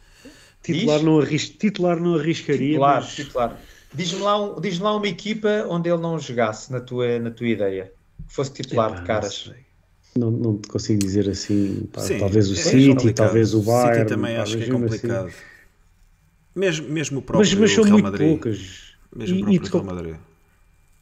Titular 0.63 1.03
não, 1.03 1.19
arris... 1.19 1.49
titular 1.49 1.99
não 1.99 2.15
arriscaria. 2.15 2.69
Titular, 2.69 3.01
mas... 3.01 3.15
titular. 3.15 3.59
Diz-me 3.93 4.21
lá, 4.21 4.41
um, 4.41 4.59
diz 4.59 4.79
lá 4.79 4.95
uma 4.95 5.07
equipa 5.07 5.65
onde 5.69 5.89
ele 5.89 6.01
não 6.01 6.17
jogasse, 6.17 6.71
na 6.71 6.79
tua, 6.79 7.19
na 7.19 7.29
tua 7.29 7.47
ideia. 7.47 7.91
Que 8.27 8.33
fosse 8.33 8.53
titular 8.53 8.95
de 8.95 9.05
caras. 9.05 9.51
Não, 10.17 10.31
não 10.31 10.57
te 10.57 10.67
consigo 10.67 10.99
dizer 10.99 11.29
assim. 11.29 11.87
Pá, 11.91 12.01
Sim, 12.01 12.19
talvez 12.19 12.49
o 12.49 12.53
é 12.53 12.55
City, 12.55 13.13
talvez 13.13 13.53
o 13.53 13.61
Bayern. 13.61 13.99
City 13.99 14.09
também 14.09 14.37
acho 14.37 14.57
que 14.57 14.63
é 14.63 14.69
complicado. 14.69 15.27
Assim. 15.27 15.35
Mesmo, 16.55 16.89
mesmo 16.89 17.19
o 17.19 17.21
próprio 17.21 17.49
mas, 17.49 17.59
mas 17.59 17.71
são 17.71 17.83
Real 17.83 17.93
muito 17.93 18.05
Madrid. 18.05 18.29
poucas. 18.29 18.95
Mesmo 19.15 19.37
o 19.37 19.59
próprio 19.59 19.71
Real 19.71 19.83
Madrid. 19.83 20.15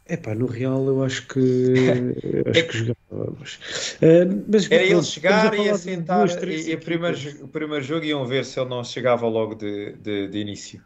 É 0.05 0.17
pá, 0.17 0.35
no 0.35 0.45
Real 0.45 0.85
eu 0.87 1.03
acho 1.03 1.27
que 1.27 1.39
acho 2.47 2.59
é, 2.59 2.63
que 2.63 2.77
jogava. 2.77 3.35
Mas, 3.39 3.53
uh, 3.53 4.43
mas 4.47 4.69
era 4.71 4.83
ele 4.83 5.03
chegar 5.03 5.53
e 5.53 5.69
assentar 5.69 6.27
e, 6.43 6.71
e 6.71 6.77
primeiro, 6.77 7.17
o 7.43 7.47
primeiro 7.47 7.83
jogo 7.83 8.05
iam 8.05 8.25
ver 8.25 8.43
se 8.43 8.59
ele 8.59 8.69
não 8.69 8.83
chegava 8.83 9.27
logo 9.27 9.55
de, 9.55 9.93
de, 9.93 10.27
de, 10.27 10.37
início. 10.37 10.81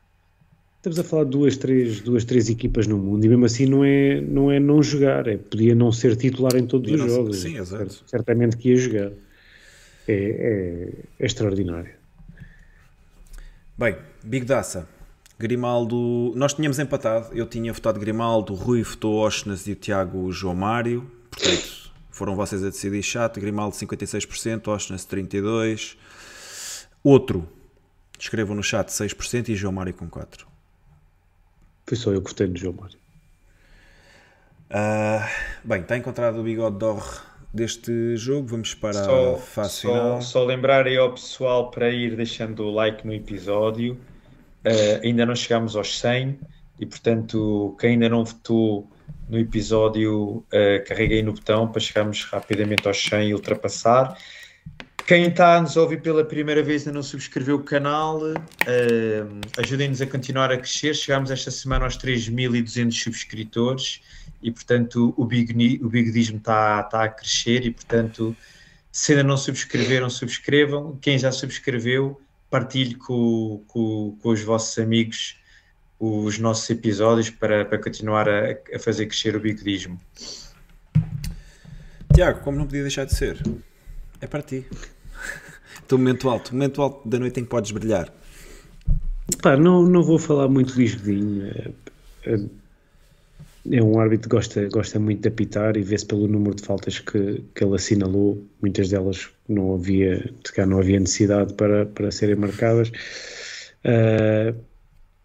Estamos 0.77 0.99
a 0.99 1.03
falar 1.03 1.23
de 1.23 1.31
duas 1.31 1.57
três, 1.57 2.01
duas, 2.01 2.25
três 2.25 2.49
equipas 2.49 2.85
no 2.85 2.97
mundo 2.97 3.25
e 3.25 3.29
mesmo 3.29 3.45
assim 3.45 3.65
não 3.65 3.83
é 3.83 4.21
não, 4.21 4.51
é 4.51 4.59
não 4.59 4.83
jogar, 4.83 5.27
é, 5.27 5.37
podia 5.37 5.73
não 5.73 5.91
ser 5.91 6.15
titular 6.15 6.55
em 6.55 6.67
todos 6.67 6.91
os 6.91 6.99
jogos. 6.99 7.39
Sim, 7.39 7.57
exato. 7.57 8.03
Certamente 8.05 8.57
que 8.57 8.69
ia 8.69 8.77
jogar. 8.77 9.11
É, 10.07 10.13
é, 10.13 10.89
é 11.19 11.25
extraordinário. 11.25 11.89
Bem, 13.77 13.95
Big 14.23 14.45
Daça. 14.45 14.87
Grimaldo, 15.37 16.31
nós 16.35 16.53
tínhamos 16.53 16.79
empatado. 16.79 17.33
Eu 17.33 17.45
tinha 17.45 17.71
votado 17.73 17.99
Grimaldo, 17.99 18.53
o 18.53 18.55
Rui 18.55 18.83
votou 18.83 19.15
Osnas 19.17 19.67
e 19.67 19.73
o 19.73 19.75
Tiago 19.75 20.31
João 20.31 20.55
Mário. 20.55 21.09
Portanto, 21.29 21.91
foram 22.09 22.35
vocês 22.35 22.63
a 22.63 22.67
decidir 22.69 23.03
chato. 23.03 23.39
Grimaldo 23.39 23.75
56%, 23.75 24.67
Osnas 24.69 25.05
32%. 25.05 25.97
Outro, 27.03 27.47
escrevam 28.17 28.55
no 28.55 28.63
chat 28.63 28.87
6% 28.87 29.49
e 29.49 29.55
João 29.55 29.73
Mário 29.73 29.93
com 29.93 30.09
4%. 30.09 30.45
Foi 31.85 31.97
só 31.97 32.11
eu 32.11 32.21
que 32.21 32.29
votei 32.31 32.47
no 32.47 32.57
João 32.57 32.73
Mário. 32.73 32.97
Ah, 34.69 35.29
bem, 35.63 35.81
está 35.81 35.95
encontrado 35.95 36.39
o 36.39 36.43
bigode 36.43 36.79
d'or 36.79 37.23
deste 37.53 38.17
jogo. 38.17 38.47
Vamos 38.47 38.73
para 38.73 39.03
Só, 39.03 39.35
a 39.35 39.37
fase 39.37 39.73
só, 39.73 39.87
final. 39.87 40.21
só 40.21 40.43
lembrar 40.43 40.87
aí 40.87 40.97
ao 40.97 41.11
pessoal 41.11 41.69
para 41.69 41.89
ir 41.91 42.15
deixando 42.15 42.63
o 42.63 42.71
like 42.71 43.05
no 43.05 43.13
episódio. 43.13 43.99
Uh, 44.65 44.99
ainda 45.03 45.25
não 45.25 45.35
chegámos 45.35 45.75
aos 45.75 45.99
100 45.99 46.39
e, 46.79 46.85
portanto, 46.85 47.75
quem 47.79 47.91
ainda 47.91 48.09
não 48.09 48.25
votou 48.25 48.89
no 49.29 49.37
episódio, 49.39 50.37
uh, 50.37 50.87
carreguei 50.87 51.21
no 51.21 51.33
botão 51.33 51.67
para 51.67 51.79
chegarmos 51.79 52.23
rapidamente 52.25 52.87
aos 52.87 53.01
100 53.01 53.29
e 53.29 53.33
ultrapassar. 53.33 54.17
Quem 55.05 55.27
está 55.27 55.57
a 55.57 55.61
nos 55.61 55.77
ouvir 55.77 56.01
pela 56.01 56.25
primeira 56.25 56.63
vez 56.63 56.81
e 56.81 56.87
ainda 56.87 56.97
não 56.97 57.03
subscreveu 57.03 57.57
o 57.57 57.63
canal, 57.63 58.19
uh, 58.23 58.41
ajudem-nos 59.59 60.01
a 60.01 60.07
continuar 60.07 60.51
a 60.51 60.57
crescer. 60.57 60.95
Chegámos 60.95 61.29
esta 61.29 61.51
semana 61.51 61.85
aos 61.85 61.95
3.200 61.95 62.91
subscritores 62.91 64.01
e, 64.41 64.51
portanto, 64.51 65.13
o, 65.15 65.25
big, 65.25 65.79
o 65.83 65.89
bigodismo 65.89 66.37
está, 66.37 66.81
está 66.81 67.03
a 67.03 67.09
crescer 67.09 67.65
e, 67.65 67.71
portanto, 67.71 68.35
se 68.91 69.11
ainda 69.11 69.23
não 69.23 69.37
subscreveram, 69.37 70.09
subscrevam. 70.09 70.97
Quem 70.99 71.19
já 71.19 71.31
subscreveu, 71.31 72.19
partilhe 72.49 72.95
com, 72.95 73.63
com, 73.67 74.17
com 74.21 74.29
os 74.29 74.41
vossos 74.41 74.77
amigos 74.77 75.37
os 75.99 76.37
nossos 76.39 76.69
episódios 76.69 77.29
para, 77.29 77.65
para 77.65 77.77
continuar 77.79 78.27
a, 78.27 78.51
a 78.73 78.79
fazer 78.79 79.07
crescer 79.07 79.35
o 79.35 79.39
bigodismo. 79.39 79.99
Tiago, 82.13 82.41
como 82.41 82.57
não 82.57 82.65
podia 82.65 82.81
deixar 82.81 83.05
de 83.05 83.15
ser, 83.15 83.41
é 84.21 84.27
para 84.27 84.41
ti. 84.41 84.65
Estou 85.81 85.97
momento 85.97 86.29
alto, 86.29 86.53
momento 86.53 86.81
alto 86.81 87.07
da 87.07 87.19
noite 87.19 87.39
em 87.39 87.43
que 87.43 87.49
podes 87.49 87.71
brilhar. 87.71 88.11
Pá, 89.41 89.57
não, 89.57 89.83
não 89.83 90.03
vou 90.03 90.19
falar 90.19 90.47
muito 90.47 90.73
de. 90.75 91.73
É, 93.71 93.81
um 93.81 93.99
árbitro 93.99 94.29
que 94.29 94.35
gosta, 94.35 94.67
gosta 94.69 94.99
muito 94.99 95.21
de 95.21 95.27
apitar 95.27 95.75
e 95.75 95.81
vê-se 95.81 96.05
pelo 96.05 96.27
número 96.27 96.55
de 96.55 96.63
faltas 96.63 96.99
que, 96.99 97.43
que 97.53 97.63
ele 97.63 97.75
assinalou. 97.75 98.45
Muitas 98.61 98.89
delas 98.89 99.29
não 99.47 99.73
havia, 99.75 100.31
não 100.67 100.79
havia 100.79 100.99
necessidade 100.99 101.53
para, 101.55 101.85
para 101.85 102.11
serem 102.11 102.35
marcadas. 102.35 102.89
Uh, 103.83 104.55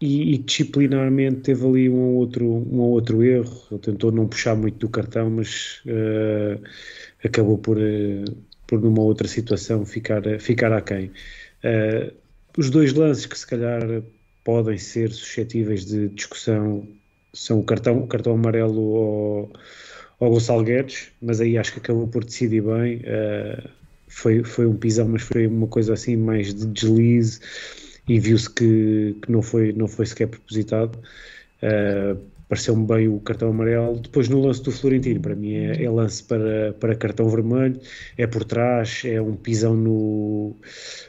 e, 0.01 0.33
e, 0.33 0.37
disciplinarmente 0.39 1.41
teve 1.41 1.65
ali 1.65 1.89
um 1.89 1.99
ou 1.99 2.15
outro, 2.15 2.45
um 2.45 2.79
ou 2.79 2.91
outro 2.91 3.23
erro. 3.23 3.61
Ele 3.71 3.79
tentou 3.79 4.11
não 4.11 4.27
puxar 4.27 4.55
muito 4.55 4.79
do 4.79 4.89
cartão, 4.89 5.29
mas 5.29 5.81
uh, 5.85 6.61
acabou 7.23 7.59
por, 7.59 7.77
uh, 7.77 8.25
por 8.65 8.81
numa 8.81 9.03
outra 9.03 9.27
situação 9.27 9.85
ficar, 9.85 10.23
ficar 10.39 10.73
aquém. 10.73 11.11
Uh, 11.63 12.11
os 12.57 12.71
dois 12.71 12.93
lances 12.93 13.27
que 13.27 13.37
se 13.37 13.45
calhar 13.45 14.01
podem 14.43 14.77
ser 14.77 15.11
suscetíveis 15.11 15.85
de 15.85 16.09
discussão 16.09 16.87
são 17.33 17.59
o 17.59 17.63
cartão, 17.63 17.99
o 17.99 18.07
cartão 18.07 18.33
amarelo 18.33 18.95
ao, 18.97 19.49
ao 20.19 20.31
Gonçalo 20.31 20.63
Guedes, 20.63 21.11
mas 21.21 21.41
aí 21.41 21.57
acho 21.57 21.73
que 21.73 21.79
acabou 21.79 22.07
por 22.07 22.23
decidir 22.23 22.61
bem. 22.61 22.97
Uh, 22.97 23.69
foi, 24.07 24.43
foi 24.43 24.65
um 24.65 24.75
pisão, 24.75 25.07
mas 25.07 25.21
foi 25.21 25.47
uma 25.47 25.67
coisa 25.67 25.93
assim 25.93 26.17
mais 26.17 26.53
de 26.53 26.65
deslize 26.67 27.39
e 28.07 28.19
viu-se 28.19 28.49
que, 28.49 29.15
que 29.21 29.31
não, 29.31 29.41
foi, 29.41 29.71
não 29.73 29.87
foi 29.87 30.05
sequer 30.05 30.27
propositado. 30.27 30.99
Uh, 31.63 32.19
Pareceu-me 32.51 32.85
bem 32.85 33.07
o 33.07 33.17
cartão 33.21 33.47
amarelo. 33.47 33.97
Depois, 33.97 34.27
no 34.27 34.41
lance 34.41 34.61
do 34.61 34.73
Florentino, 34.73 35.21
para 35.21 35.33
mim 35.33 35.53
é, 35.53 35.85
é, 35.85 35.89
lance 35.89 36.21
para, 36.21 36.73
para 36.73 36.93
cartão 36.95 37.29
vermelho, 37.29 37.79
é 38.17 38.27
por 38.27 38.43
trás, 38.43 39.03
é 39.05 39.21
um 39.21 39.37
pisão 39.37 39.73
no, 39.73 40.53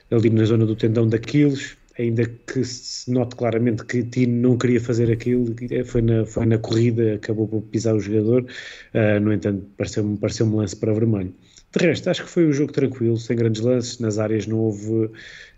ali 0.08 0.30
na 0.30 0.44
zona 0.44 0.64
do 0.64 0.76
tendão 0.76 1.08
daqueles 1.08 1.76
ainda 1.98 2.26
que 2.26 2.64
se 2.64 3.10
note 3.10 3.36
claramente 3.36 3.84
que 3.84 4.02
Tino 4.02 4.50
não 4.50 4.58
queria 4.58 4.80
fazer 4.80 5.10
aquilo, 5.10 5.54
foi 5.84 6.02
na, 6.02 6.24
foi 6.24 6.46
na 6.46 6.58
corrida, 6.58 7.14
acabou 7.14 7.46
por 7.46 7.62
pisar 7.62 7.94
o 7.94 8.00
jogador, 8.00 8.42
uh, 8.42 9.20
no 9.20 9.32
entanto, 9.32 9.64
pareceu-me 9.76 10.16
pareceu 10.16 10.46
um 10.46 10.56
lance 10.56 10.76
para 10.76 10.92
vermelho. 10.92 11.32
De 11.74 11.86
resto, 11.86 12.10
acho 12.10 12.24
que 12.24 12.30
foi 12.30 12.46
um 12.46 12.52
jogo 12.52 12.72
tranquilo, 12.72 13.16
sem 13.16 13.36
grandes 13.36 13.62
lances, 13.62 13.98
nas 13.98 14.18
áreas 14.18 14.46
não 14.46 14.58
houve 14.58 15.10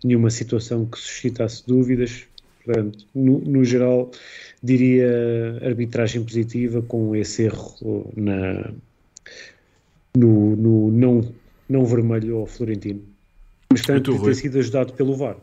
nenhuma 0.05 0.31
situação 0.31 0.87
que 0.87 0.99
suscitasse 0.99 1.67
dúvidas, 1.67 2.25
portanto, 2.65 3.05
no, 3.15 3.41
no 3.41 3.65
geral, 3.65 4.11
diria 4.63 5.59
arbitragem 5.63 6.23
positiva, 6.23 6.83
com 6.83 7.17
esse 7.17 7.45
erro 7.45 8.13
na, 8.17 8.73
no, 10.17 10.55
no 10.57 10.91
não, 10.93 11.35
não 11.69 11.85
vermelho 11.85 12.37
ao 12.37 12.47
Florentino. 12.47 13.03
Mas 13.73 13.83
tanto 13.83 14.17
ter 14.23 14.35
sido 14.37 14.59
ajudado 14.61 14.93
pelo 14.93 15.17
VAR. 15.17 15.37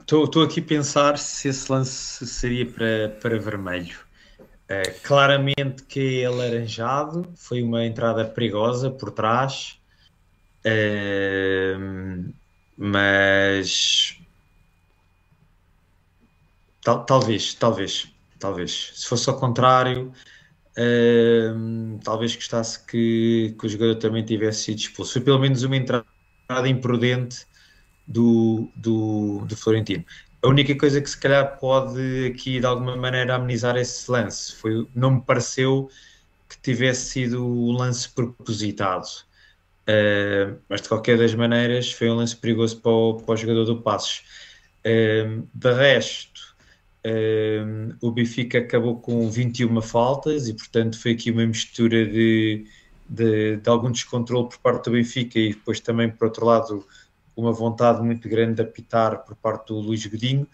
Estou 0.00 0.42
uh, 0.42 0.42
aqui 0.42 0.60
a 0.60 0.64
pensar 0.64 1.18
se 1.18 1.48
esse 1.48 1.70
lance 1.70 2.26
seria 2.26 2.66
para, 2.66 3.08
para 3.20 3.38
vermelho. 3.38 3.98
Uh, 4.70 5.00
claramente 5.02 5.82
que 5.84 6.22
é 6.22 6.26
alaranjado, 6.26 7.28
foi 7.34 7.62
uma 7.62 7.84
entrada 7.84 8.24
perigosa 8.24 8.90
por 8.90 9.10
trás, 9.10 9.80
uh, 10.64 12.32
mas 12.76 14.16
tal, 16.82 17.04
talvez, 17.04 17.54
talvez, 17.54 18.08
talvez. 18.38 18.92
Se 18.94 19.06
fosse 19.06 19.28
ao 19.28 19.38
contrário, 19.38 20.12
uh, 20.76 21.98
talvez 22.04 22.36
gostasse 22.36 22.86
que, 22.86 23.54
que 23.58 23.66
o 23.66 23.68
jogador 23.68 23.96
também 23.96 24.24
tivesse 24.24 24.64
sido 24.64 24.78
expulso. 24.78 25.14
Foi 25.14 25.22
pelo 25.22 25.38
menos 25.40 25.62
uma 25.64 25.76
entrada 25.76 26.06
imprudente 26.68 27.46
do, 28.06 28.68
do, 28.76 29.44
do 29.46 29.56
Florentino. 29.56 30.04
A 30.42 30.48
única 30.48 30.74
coisa 30.76 31.00
que 31.00 31.10
se 31.10 31.18
calhar 31.18 31.58
pode 31.58 32.26
aqui 32.26 32.60
de 32.60 32.66
alguma 32.66 32.96
maneira 32.96 33.34
amenizar 33.34 33.76
esse 33.76 34.10
lance 34.10 34.54
foi 34.54 34.86
não 34.94 35.16
me 35.16 35.20
pareceu 35.20 35.90
que 36.48 36.58
tivesse 36.60 37.06
sido 37.10 37.46
o 37.46 37.72
lance 37.72 38.08
propositado. 38.08 39.06
Uh, 39.82 40.58
mas 40.68 40.82
de 40.82 40.88
qualquer 40.88 41.18
das 41.18 41.34
maneiras 41.34 41.92
foi 41.92 42.10
um 42.10 42.14
lance 42.14 42.36
perigoso 42.36 42.80
para 42.80 42.90
o, 42.90 43.14
para 43.14 43.34
o 43.34 43.36
jogador 43.36 43.64
do 43.64 43.82
Passos. 43.82 44.22
Uh, 44.84 45.46
de 45.52 45.72
resto, 45.72 46.54
uh, 47.06 47.96
o 48.00 48.10
Benfica 48.10 48.58
acabou 48.58 49.00
com 49.00 49.28
21 49.30 49.80
faltas 49.82 50.48
e, 50.48 50.54
portanto, 50.54 50.98
foi 50.98 51.12
aqui 51.12 51.30
uma 51.30 51.46
mistura 51.46 52.06
de 52.06 52.66
de, 53.10 53.56
de, 53.56 53.68
algum 53.68 53.90
descontrole 53.90 54.48
por 54.48 54.58
parte 54.58 54.84
do 54.84 54.92
Benfica 54.92 55.38
e 55.38 55.48
depois 55.48 55.80
também, 55.80 56.08
por 56.08 56.26
outro 56.26 56.46
lado, 56.46 56.86
uma 57.36 57.52
vontade 57.52 58.00
muito 58.02 58.28
grande 58.28 58.54
de 58.54 58.62
apitar 58.62 59.24
por 59.24 59.34
parte 59.34 59.68
do 59.68 59.80
Luís 59.80 60.06
Godinho. 60.06 60.46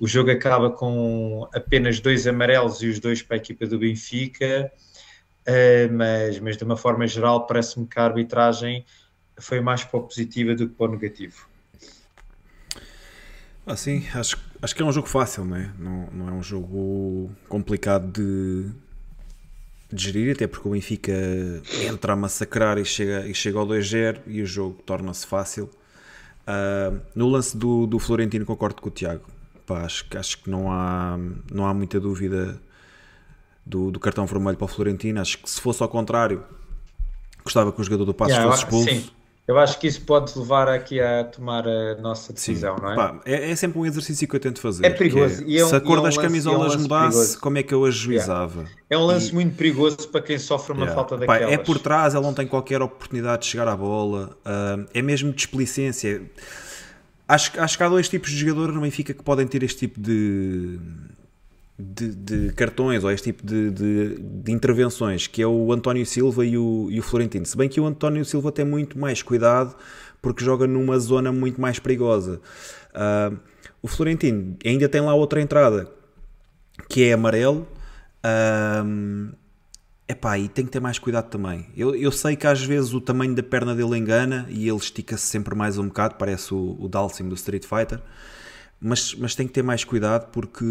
O 0.00 0.06
jogo 0.06 0.30
acaba 0.30 0.70
com 0.70 1.48
apenas 1.52 1.98
dois 1.98 2.26
amarelos 2.26 2.82
e 2.82 2.88
os 2.88 3.00
dois 3.00 3.20
para 3.20 3.36
a 3.36 3.38
equipa 3.38 3.66
do 3.66 3.78
Benfica, 3.78 4.70
uh, 5.48 5.92
mas, 5.92 6.38
mas 6.38 6.56
de 6.56 6.64
uma 6.64 6.76
forma 6.76 7.06
geral 7.06 7.46
parece-me 7.46 7.86
que 7.86 7.98
a 7.98 8.04
arbitragem 8.04 8.84
foi 9.38 9.60
mais 9.60 9.82
para 9.82 9.98
a 9.98 10.02
positiva 10.02 10.54
do 10.54 10.68
que 10.68 10.74
para 10.74 10.86
o 10.86 10.92
negativo. 10.92 11.48
Ah, 13.66 13.76
sim, 13.76 14.06
acho, 14.14 14.38
acho 14.60 14.74
que 14.74 14.82
é 14.82 14.84
um 14.84 14.92
jogo 14.92 15.08
fácil, 15.08 15.44
não 15.44 15.56
é? 15.56 15.72
Não, 15.78 16.08
não 16.12 16.28
é 16.28 16.32
um 16.32 16.42
jogo 16.42 17.30
complicado 17.48 18.12
de, 18.12 18.70
de 19.94 20.04
gerir, 20.04 20.34
até 20.34 20.46
porque 20.46 20.66
o 20.66 20.72
Benfica 20.72 21.12
entra 21.88 22.14
a 22.14 22.16
massacrar 22.16 22.78
e 22.78 22.84
chega, 22.84 23.26
e 23.26 23.34
chega 23.34 23.58
ao 23.58 23.66
2-0 23.66 24.22
e 24.26 24.42
o 24.42 24.46
jogo 24.46 24.82
torna-se 24.84 25.26
fácil. 25.26 25.70
Uh, 26.46 27.00
no 27.14 27.28
lance 27.28 27.56
do, 27.56 27.86
do 27.86 27.98
Florentino 27.98 28.44
concordo 28.44 28.82
com 28.82 28.88
o 28.88 28.90
Tiago. 28.90 29.24
Pá, 29.64 29.82
acho, 29.84 30.04
acho 30.18 30.42
que 30.42 30.50
não 30.50 30.70
há, 30.70 31.18
não 31.50 31.66
há 31.66 31.72
muita 31.72 31.98
dúvida 31.98 32.60
do, 33.64 33.90
do, 33.90 33.98
cartão 33.98 34.26
vermelho 34.26 34.56
para 34.56 34.64
o 34.64 34.68
Florentino. 34.68 35.20
Acho 35.20 35.38
que 35.38 35.48
se 35.48 35.60
fosse 35.60 35.82
ao 35.82 35.88
contrário, 35.88 36.44
gostava 37.42 37.72
que 37.72 37.80
o 37.80 37.84
jogador 37.84 38.04
do 38.04 38.12
Passos 38.12 38.34
yeah, 38.34 38.50
fosse 38.50 38.64
expulso. 38.64 38.90
Sim. 38.90 39.10
Eu 39.46 39.58
acho 39.58 39.78
que 39.78 39.86
isso 39.86 40.00
pode 40.00 40.36
levar 40.38 40.68
aqui 40.68 40.98
a 40.98 41.22
tomar 41.22 41.68
a 41.68 41.96
nossa 41.96 42.32
decisão, 42.32 42.76
Sim, 42.76 42.82
não 42.82 42.92
é? 42.92 42.96
Pá, 42.96 43.20
é? 43.26 43.50
é? 43.50 43.56
sempre 43.56 43.78
um 43.78 43.84
exercício 43.84 44.26
que 44.26 44.34
eu 44.34 44.40
tento 44.40 44.58
fazer. 44.58 44.86
É 44.86 44.90
perigoso. 44.90 45.44
É, 45.46 45.58
é 45.58 45.64
um, 45.64 45.68
se 45.68 45.76
a 45.76 45.80
cor 45.82 45.98
é 45.98 46.00
um 46.00 46.02
das 46.02 46.16
lance, 46.16 46.26
camisolas 46.26 46.72
é 46.72 46.76
um 46.76 46.80
mudasse, 46.80 47.10
perigoso. 47.10 47.40
como 47.40 47.58
é 47.58 47.62
que 47.62 47.74
eu 47.74 47.84
ajuizava? 47.84 48.64
É 48.88 48.96
um 48.96 49.04
lance 49.04 49.30
e... 49.30 49.34
muito 49.34 49.54
perigoso 49.54 50.08
para 50.08 50.22
quem 50.22 50.38
sofre 50.38 50.72
uma 50.72 50.86
falta 50.88 51.18
daquelas. 51.18 51.42
Pá, 51.42 51.52
é 51.52 51.58
por 51.58 51.78
trás, 51.78 52.14
ele 52.14 52.22
não 52.22 52.32
tem 52.32 52.46
qualquer 52.46 52.80
oportunidade 52.80 53.42
de 53.42 53.48
chegar 53.48 53.68
à 53.68 53.76
bola. 53.76 54.34
Uh, 54.46 54.86
é 54.94 55.02
mesmo 55.02 55.30
displicência. 55.30 56.22
Acho, 57.28 57.60
acho 57.60 57.76
que 57.76 57.84
há 57.84 57.88
dois 57.88 58.08
tipos 58.08 58.30
de 58.30 58.38
jogadores 58.38 58.74
no 58.74 58.80
Benfica 58.80 59.12
que 59.12 59.22
podem 59.22 59.46
ter 59.46 59.62
este 59.62 59.80
tipo 59.80 60.00
de 60.00 60.78
de, 61.78 62.14
de, 62.14 62.52
cartões 62.52 63.02
ou 63.02 63.10
este 63.10 63.32
tipo 63.32 63.44
de, 63.44 63.70
de, 63.70 64.18
de, 64.18 64.52
intervenções, 64.52 65.26
que 65.26 65.42
é 65.42 65.46
o 65.46 65.72
António 65.72 66.06
Silva 66.06 66.46
e 66.46 66.56
o, 66.56 66.88
e 66.90 67.00
o 67.00 67.02
Florentino. 67.02 67.44
Se 67.44 67.56
bem 67.56 67.68
que 67.68 67.80
o 67.80 67.86
António 67.86 68.24
Silva 68.24 68.52
tem 68.52 68.64
muito 68.64 68.98
mais 68.98 69.22
cuidado 69.22 69.74
porque 70.22 70.44
joga 70.44 70.66
numa 70.66 70.98
zona 70.98 71.30
muito 71.30 71.60
mais 71.60 71.78
perigosa. 71.78 72.40
Uh, 72.94 73.36
o 73.82 73.88
Florentino 73.88 74.56
ainda 74.64 74.88
tem 74.88 75.00
lá 75.00 75.14
outra 75.14 75.40
entrada 75.40 75.90
que 76.88 77.04
é 77.04 77.12
amarelo. 77.12 77.68
Um, 78.84 79.32
epá, 80.08 80.38
e 80.38 80.48
tem 80.48 80.64
que 80.64 80.70
ter 80.70 80.80
mais 80.80 80.98
cuidado 80.98 81.28
também. 81.28 81.66
Eu, 81.76 81.94
eu 81.94 82.10
sei 82.10 82.36
que 82.36 82.46
às 82.46 82.62
vezes 82.62 82.94
o 82.94 83.00
tamanho 83.00 83.34
da 83.34 83.42
perna 83.42 83.74
dele 83.74 83.98
engana 83.98 84.46
e 84.48 84.66
ele 84.68 84.78
estica-se 84.78 85.26
sempre 85.26 85.54
mais 85.54 85.76
um 85.76 85.88
bocado, 85.88 86.14
parece 86.14 86.54
o, 86.54 86.76
o 86.80 86.88
Dalsim 86.88 87.28
do 87.28 87.34
Street 87.34 87.64
Fighter. 87.64 88.00
Mas, 88.86 89.14
mas 89.14 89.34
tem 89.34 89.46
que 89.46 89.52
ter 89.54 89.62
mais 89.62 89.82
cuidado 89.82 90.30
porque 90.30 90.62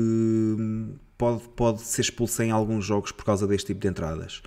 pode, 1.17 1.41
pode 1.55 1.81
ser 1.81 2.01
expulso 2.01 2.43
em 2.43 2.51
alguns 2.51 2.85
jogos 2.85 3.11
por 3.11 3.25
causa 3.25 3.47
deste 3.47 3.67
tipo 3.67 3.79
de 3.79 3.87
entradas. 3.87 4.43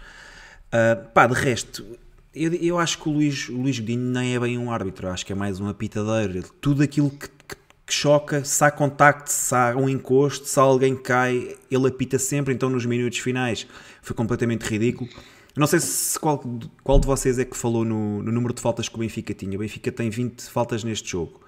Uh, 0.69 1.09
pá, 1.13 1.27
de 1.27 1.35
resto, 1.35 1.85
eu, 2.33 2.55
eu 2.55 2.79
acho 2.79 2.97
que 3.03 3.09
o 3.09 3.13
Luís, 3.13 3.49
o 3.49 3.57
Luís 3.57 3.81
Godinho 3.81 4.05
nem 4.05 4.37
é 4.37 4.39
bem 4.39 4.57
um 4.57 4.71
árbitro, 4.71 5.09
acho 5.09 5.27
que 5.27 5.33
é 5.33 5.35
mais 5.35 5.59
um 5.59 5.69
apitadeiro. 5.69 6.45
Tudo 6.61 6.81
aquilo 6.81 7.11
que, 7.11 7.29
que, 7.29 7.57
que 7.87 7.93
choca, 7.93 8.45
se 8.45 8.63
há 8.63 8.71
contacto, 8.71 9.33
se 9.33 9.53
há 9.53 9.75
um 9.77 9.89
encosto, 9.89 10.47
se 10.47 10.61
alguém 10.61 10.95
cai, 10.95 11.57
ele 11.69 11.89
apita 11.89 12.21
sempre. 12.21 12.55
Então, 12.55 12.71
nos 12.71 12.87
minutos 12.87 13.19
finais, 13.19 13.67
foi 14.01 14.15
completamente 14.15 14.63
ridículo. 14.63 15.11
Não 15.57 15.67
sei 15.67 15.81
se 15.81 16.17
qual, 16.21 16.41
qual 16.85 17.01
de 17.01 17.07
vocês 17.07 17.37
é 17.41 17.45
que 17.45 17.57
falou 17.57 17.85
no, 17.85 18.23
no 18.23 18.31
número 18.31 18.55
de 18.55 18.61
faltas 18.61 18.89
que 18.89 18.95
o 18.95 18.99
Benfica 18.99 19.35
tinha. 19.35 19.57
O 19.57 19.59
Benfica 19.59 19.91
tem 19.91 20.09
20 20.09 20.43
faltas 20.43 20.85
neste 20.85 21.11
jogo. 21.11 21.41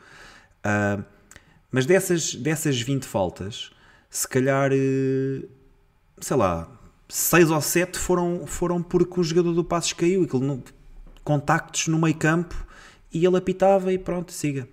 Uh, 0.66 1.04
mas 1.70 1.86
dessas, 1.86 2.34
dessas 2.34 2.80
20 2.80 3.04
faltas, 3.04 3.70
se 4.10 4.26
calhar, 4.26 4.70
eh, 4.72 5.46
sei 6.20 6.36
lá, 6.36 6.68
6 7.08 7.50
ou 7.50 7.60
7 7.60 7.98
foram, 7.98 8.46
foram 8.46 8.82
porque 8.82 9.20
o 9.20 9.22
jogador 9.22 9.52
do 9.52 9.64
Passos 9.64 9.92
caiu. 9.92 10.22
Aquilo 10.22 10.44
no, 10.44 10.64
contactos 11.24 11.88
no 11.88 11.98
meio 11.98 12.16
campo 12.16 12.66
e 13.12 13.24
ele 13.24 13.36
apitava 13.36 13.92
e 13.92 13.98
pronto, 13.98 14.32
siga. 14.32 14.68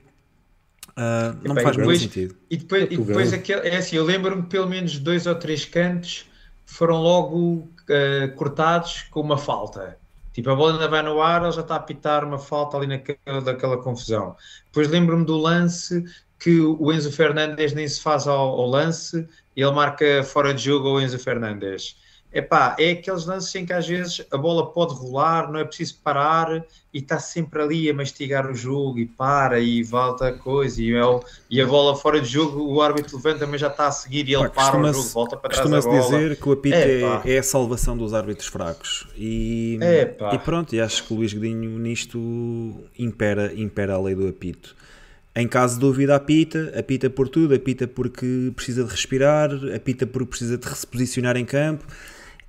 Uh, 0.91 1.35
não 1.43 1.55
faz 1.55 1.75
muito 1.75 1.99
sentido. 1.99 2.35
E 2.49 2.55
depois, 2.55 2.83
e 2.89 2.97
depois 2.97 3.33
aquele, 3.33 3.67
é 3.67 3.77
assim, 3.77 3.97
eu 3.97 4.05
lembro-me 4.05 4.43
pelo 4.43 4.67
menos 4.67 4.97
dois 4.97 5.27
ou 5.27 5.35
três 5.35 5.65
cantos 5.65 6.29
foram 6.65 7.01
logo 7.01 7.69
uh, 7.89 8.35
cortados 8.35 9.03
com 9.11 9.19
uma 9.19 9.37
falta. 9.37 9.97
Tipo, 10.31 10.49
a 10.49 10.55
bola 10.55 10.73
ainda 10.73 10.87
vai 10.87 11.01
no 11.01 11.21
ar, 11.21 11.43
ele 11.43 11.51
já 11.51 11.61
está 11.61 11.75
a 11.75 11.77
apitar 11.77 12.25
uma 12.25 12.39
falta 12.39 12.77
ali 12.77 12.87
naquela 12.87 13.41
daquela 13.41 13.77
confusão. 13.77 14.35
Depois 14.65 14.89
lembro-me 14.89 15.25
do 15.25 15.37
lance 15.37 16.03
que 16.39 16.59
o 16.59 16.91
Enzo 16.91 17.11
Fernandes 17.11 17.73
nem 17.73 17.87
se 17.87 18.01
faz 18.01 18.27
ao, 18.27 18.49
ao 18.49 18.67
lance 18.67 19.27
e 19.55 19.61
ele 19.61 19.71
marca 19.71 20.23
fora 20.23 20.53
de 20.53 20.63
jogo 20.63 20.89
ao 20.89 21.01
Enzo 21.01 21.17
Fernandes. 21.17 21.95
Epá, 22.35 22.75
é 22.77 22.91
aqueles 22.91 23.25
lances 23.25 23.55
em 23.55 23.65
que 23.65 23.71
às 23.71 23.87
vezes 23.87 24.21
a 24.29 24.37
bola 24.37 24.69
pode 24.73 24.93
rolar, 24.93 25.49
não 25.49 25.57
é 25.57 25.63
preciso 25.63 25.97
parar 26.03 26.65
e 26.93 26.99
está 26.99 27.17
sempre 27.17 27.61
ali 27.61 27.89
a 27.89 27.93
mastigar 27.93 28.51
o 28.51 28.53
jogo 28.53 28.99
e 28.99 29.05
para 29.05 29.57
e 29.61 29.81
volta 29.81 30.27
a 30.27 30.33
coisa. 30.33 30.81
E, 30.81 30.93
o, 31.01 31.23
e 31.49 31.61
a 31.61 31.65
bola 31.65 31.95
fora 31.95 32.19
de 32.19 32.27
jogo, 32.27 32.61
o 32.61 32.81
árbitro 32.81 33.15
levanta 33.15 33.47
mas 33.47 33.61
já 33.61 33.67
está 33.67 33.87
a 33.87 33.91
seguir 33.91 34.27
e 34.27 34.35
ele 34.35 34.49
Pá, 34.49 34.69
para 34.69 34.81
o 34.81 34.93
jogo, 34.93 35.07
volta 35.13 35.37
para 35.37 35.49
trás 35.49 35.69
Costuma-se 35.69 36.01
dizer 36.01 36.35
que 36.35 36.49
o 36.49 36.51
apito 36.51 36.75
é, 36.75 37.21
é, 37.23 37.37
a 37.37 37.43
salvação 37.43 37.97
dos 37.97 38.13
árbitros 38.13 38.49
fracos. 38.49 39.07
E, 39.15 39.79
e 40.33 40.37
pronto, 40.39 40.75
e 40.75 40.81
acho 40.81 41.05
que 41.05 41.13
o 41.13 41.15
Luís 41.15 41.31
Godinho 41.31 41.79
nisto 41.79 42.19
impera, 42.99 43.53
impera 43.55 43.93
a 43.93 44.01
lei 44.01 44.13
do 44.13 44.27
apito. 44.27 44.75
Em 45.35 45.47
caso 45.47 45.75
de 45.75 45.81
dúvida, 45.81 46.15
apita, 46.15 46.71
apita 46.77 47.09
por 47.09 47.27
tudo, 47.27 47.53
apita 47.53 47.87
porque 47.87 48.53
precisa 48.55 48.83
de 48.83 48.89
respirar, 48.89 49.49
apita 49.75 50.07
porque 50.07 50.29
precisa 50.29 50.57
de 50.57 50.65
se 50.77 50.87
posicionar 50.87 51.35
em 51.35 51.43
campo 51.45 51.85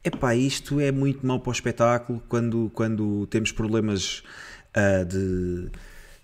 Epá, 0.06 0.36
isto 0.36 0.78
é 0.78 0.92
muito 0.92 1.26
mau 1.26 1.40
para 1.40 1.50
o 1.50 1.52
espetáculo 1.52 2.22
quando, 2.28 2.70
quando 2.72 3.26
temos 3.26 3.50
problemas 3.50 4.22
uh, 4.70 5.04
de 5.04 5.68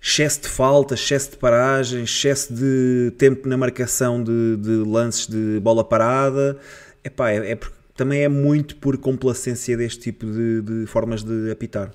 excesso 0.00 0.42
de 0.42 0.46
falta, 0.46 0.94
excesso 0.94 1.32
de 1.32 1.36
paragem, 1.36 2.04
excesso 2.04 2.54
de 2.54 3.12
tempo 3.18 3.48
na 3.48 3.56
marcação 3.56 4.22
de, 4.22 4.56
de 4.58 4.70
lances 4.88 5.26
de 5.26 5.58
bola 5.58 5.82
parada. 5.82 6.56
Epá, 7.02 7.32
é, 7.32 7.54
é, 7.54 7.58
também 7.96 8.22
é 8.22 8.28
muito 8.28 8.76
por 8.76 8.96
complacência 8.98 9.76
deste 9.76 10.00
tipo 10.12 10.26
de, 10.26 10.62
de 10.62 10.86
formas 10.86 11.24
de 11.24 11.50
apitar. 11.50 11.90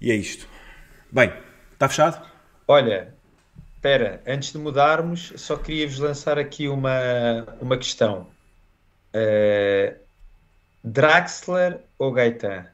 E 0.00 0.10
é 0.10 0.14
isto. 0.14 0.48
Bem, 1.12 1.30
está 1.74 1.90
fechado? 1.90 2.26
Olha, 2.66 3.12
espera, 3.80 4.20
antes 4.26 4.52
de 4.52 4.58
mudarmos, 4.58 5.32
só 5.36 5.56
queria 5.56 5.88
vos 5.88 5.98
lançar 5.98 6.38
aqui 6.38 6.68
uma, 6.68 7.46
uma 7.62 7.78
questão. 7.78 8.26
Uh, 9.14 9.96
Draxler 10.84 11.80
ou 11.98 12.12
Gaetan? 12.12 12.66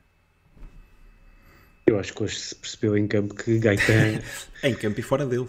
Eu 1.86 2.00
acho 2.00 2.12
que 2.12 2.24
hoje 2.24 2.36
se 2.36 2.54
percebeu 2.56 2.98
em 2.98 3.06
campo 3.06 3.36
que 3.36 3.56
Gaetan. 3.60 4.20
em 4.64 4.74
campo 4.74 4.98
e 4.98 5.02
fora 5.02 5.24
dele. 5.24 5.48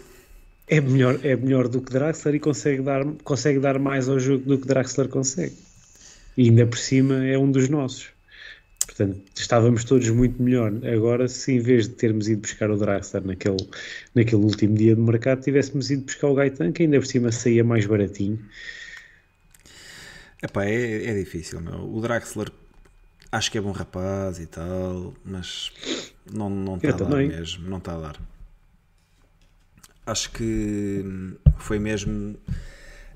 É 0.68 0.80
melhor, 0.80 1.20
é 1.26 1.36
melhor 1.36 1.68
do 1.68 1.82
que 1.82 1.92
Draxler 1.92 2.36
e 2.36 2.40
consegue 2.40 2.84
dar, 2.84 3.04
consegue 3.24 3.58
dar 3.58 3.80
mais 3.80 4.08
ao 4.08 4.20
jogo 4.20 4.46
do 4.46 4.60
que 4.60 4.68
Draxler 4.68 5.10
consegue. 5.10 5.58
E 6.38 6.50
ainda 6.50 6.68
por 6.68 6.78
cima 6.78 7.26
é 7.26 7.36
um 7.36 7.50
dos 7.50 7.68
nossos. 7.68 8.10
Portanto, 8.98 9.22
estávamos 9.36 9.84
todos 9.84 10.10
muito 10.10 10.42
melhor. 10.42 10.74
Agora, 10.86 11.28
se 11.28 11.54
em 11.54 11.60
vez 11.60 11.88
de 11.88 11.94
termos 11.94 12.28
ido 12.28 12.42
buscar 12.42 12.72
o 12.72 12.78
Draxler 12.78 13.24
naquele, 13.26 13.70
naquele 14.16 14.42
último 14.42 14.76
dia 14.76 14.96
de 14.96 15.02
mercado, 15.02 15.42
tivéssemos 15.42 15.92
ido 15.92 16.06
buscar 16.06 16.28
o 16.28 16.34
Gaetan, 16.34 16.72
que 16.72 16.84
ainda 16.84 16.98
por 16.98 17.06
cima 17.06 17.32
saía 17.32 17.64
mais 17.64 17.86
baratinho 17.86 18.40
Epá, 20.42 20.66
é, 20.66 21.06
é 21.06 21.14
difícil, 21.16 21.60
meu. 21.62 21.92
O 21.92 22.00
Draxler 22.00 22.52
acho 23.32 23.52
que 23.52 23.58
é 23.58 23.62
bom 23.62 23.72
rapaz 23.72 24.40
e 24.40 24.46
tal, 24.46 25.14
mas 25.26 25.72
não, 26.32 26.50
não 26.50 26.78
está 26.78 26.90
a 26.90 26.92
dar 26.92 27.18
mesmo, 27.18 27.68
não 27.68 27.78
está 27.78 27.96
a 27.96 28.00
dar. 28.00 28.20
Acho 30.06 30.32
que 30.32 31.04
foi 31.58 31.80
mesmo 31.80 32.38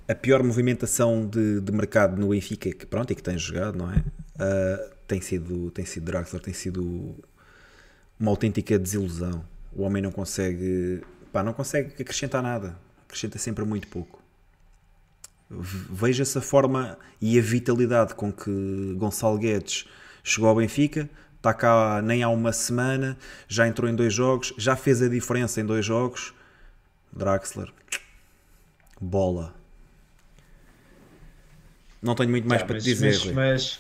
a 0.08 0.16
pior 0.16 0.44
movimentação 0.44 1.26
de, 1.28 1.62
de 1.62 1.72
mercado 1.72 2.20
no 2.20 2.30
Benfica, 2.30 2.72
que 2.72 2.86
pronto, 2.86 3.12
e 3.12 3.16
que 3.16 3.24
tem 3.24 3.38
jogado, 3.38 3.78
não 3.78 3.92
é? 3.92 3.98
Uh, 3.98 4.91
tem 5.12 5.22
sido, 5.22 5.70
tem 5.72 5.86
sido 5.86 6.06
Draxler, 6.06 6.42
tem 6.42 6.54
sido 6.54 7.16
uma 8.20 8.32
autêntica 8.32 8.80
desilusão. 8.80 9.46
O 9.74 9.84
homem 9.84 10.02
não 10.02 10.12
consegue, 10.12 11.02
pá, 11.32 11.44
não 11.44 11.54
consegue 11.54 12.02
acrescentar 12.02 12.42
nada, 12.42 12.78
acrescenta 13.06 13.38
sempre 13.38 13.66
muito 13.66 13.88
pouco 13.88 14.22
veja-se 15.52 16.38
a 16.38 16.42
forma 16.42 16.98
e 17.20 17.38
a 17.38 17.42
vitalidade 17.42 18.16
com 18.16 18.32
que 18.32 18.94
Gonçalo 18.96 19.38
Guedes 19.38 19.86
chegou 20.24 20.50
ao 20.50 20.56
Benfica. 20.56 21.10
Está 21.36 21.54
cá 21.54 22.02
nem 22.04 22.24
há 22.24 22.30
uma 22.30 22.54
semana, 22.54 23.18
já 23.48 23.68
entrou 23.68 23.90
em 23.90 23.96
dois 23.96 24.14
jogos, 24.14 24.54
já 24.58 24.76
fez 24.76 25.02
a 25.02 25.10
diferença 25.10 25.60
em 25.60 25.66
dois 25.66 25.86
jogos. 25.86 26.34
Draxler, 27.12 27.70
bola. 29.00 29.54
Não 32.02 32.16
tenho 32.16 32.30
muito 32.30 32.48
mais 32.48 32.64
para 32.64 32.76
mas, 32.76 32.84
te 32.84 32.94
dizer. 32.94 33.34
Mas, 33.34 33.34
mas, 33.34 33.80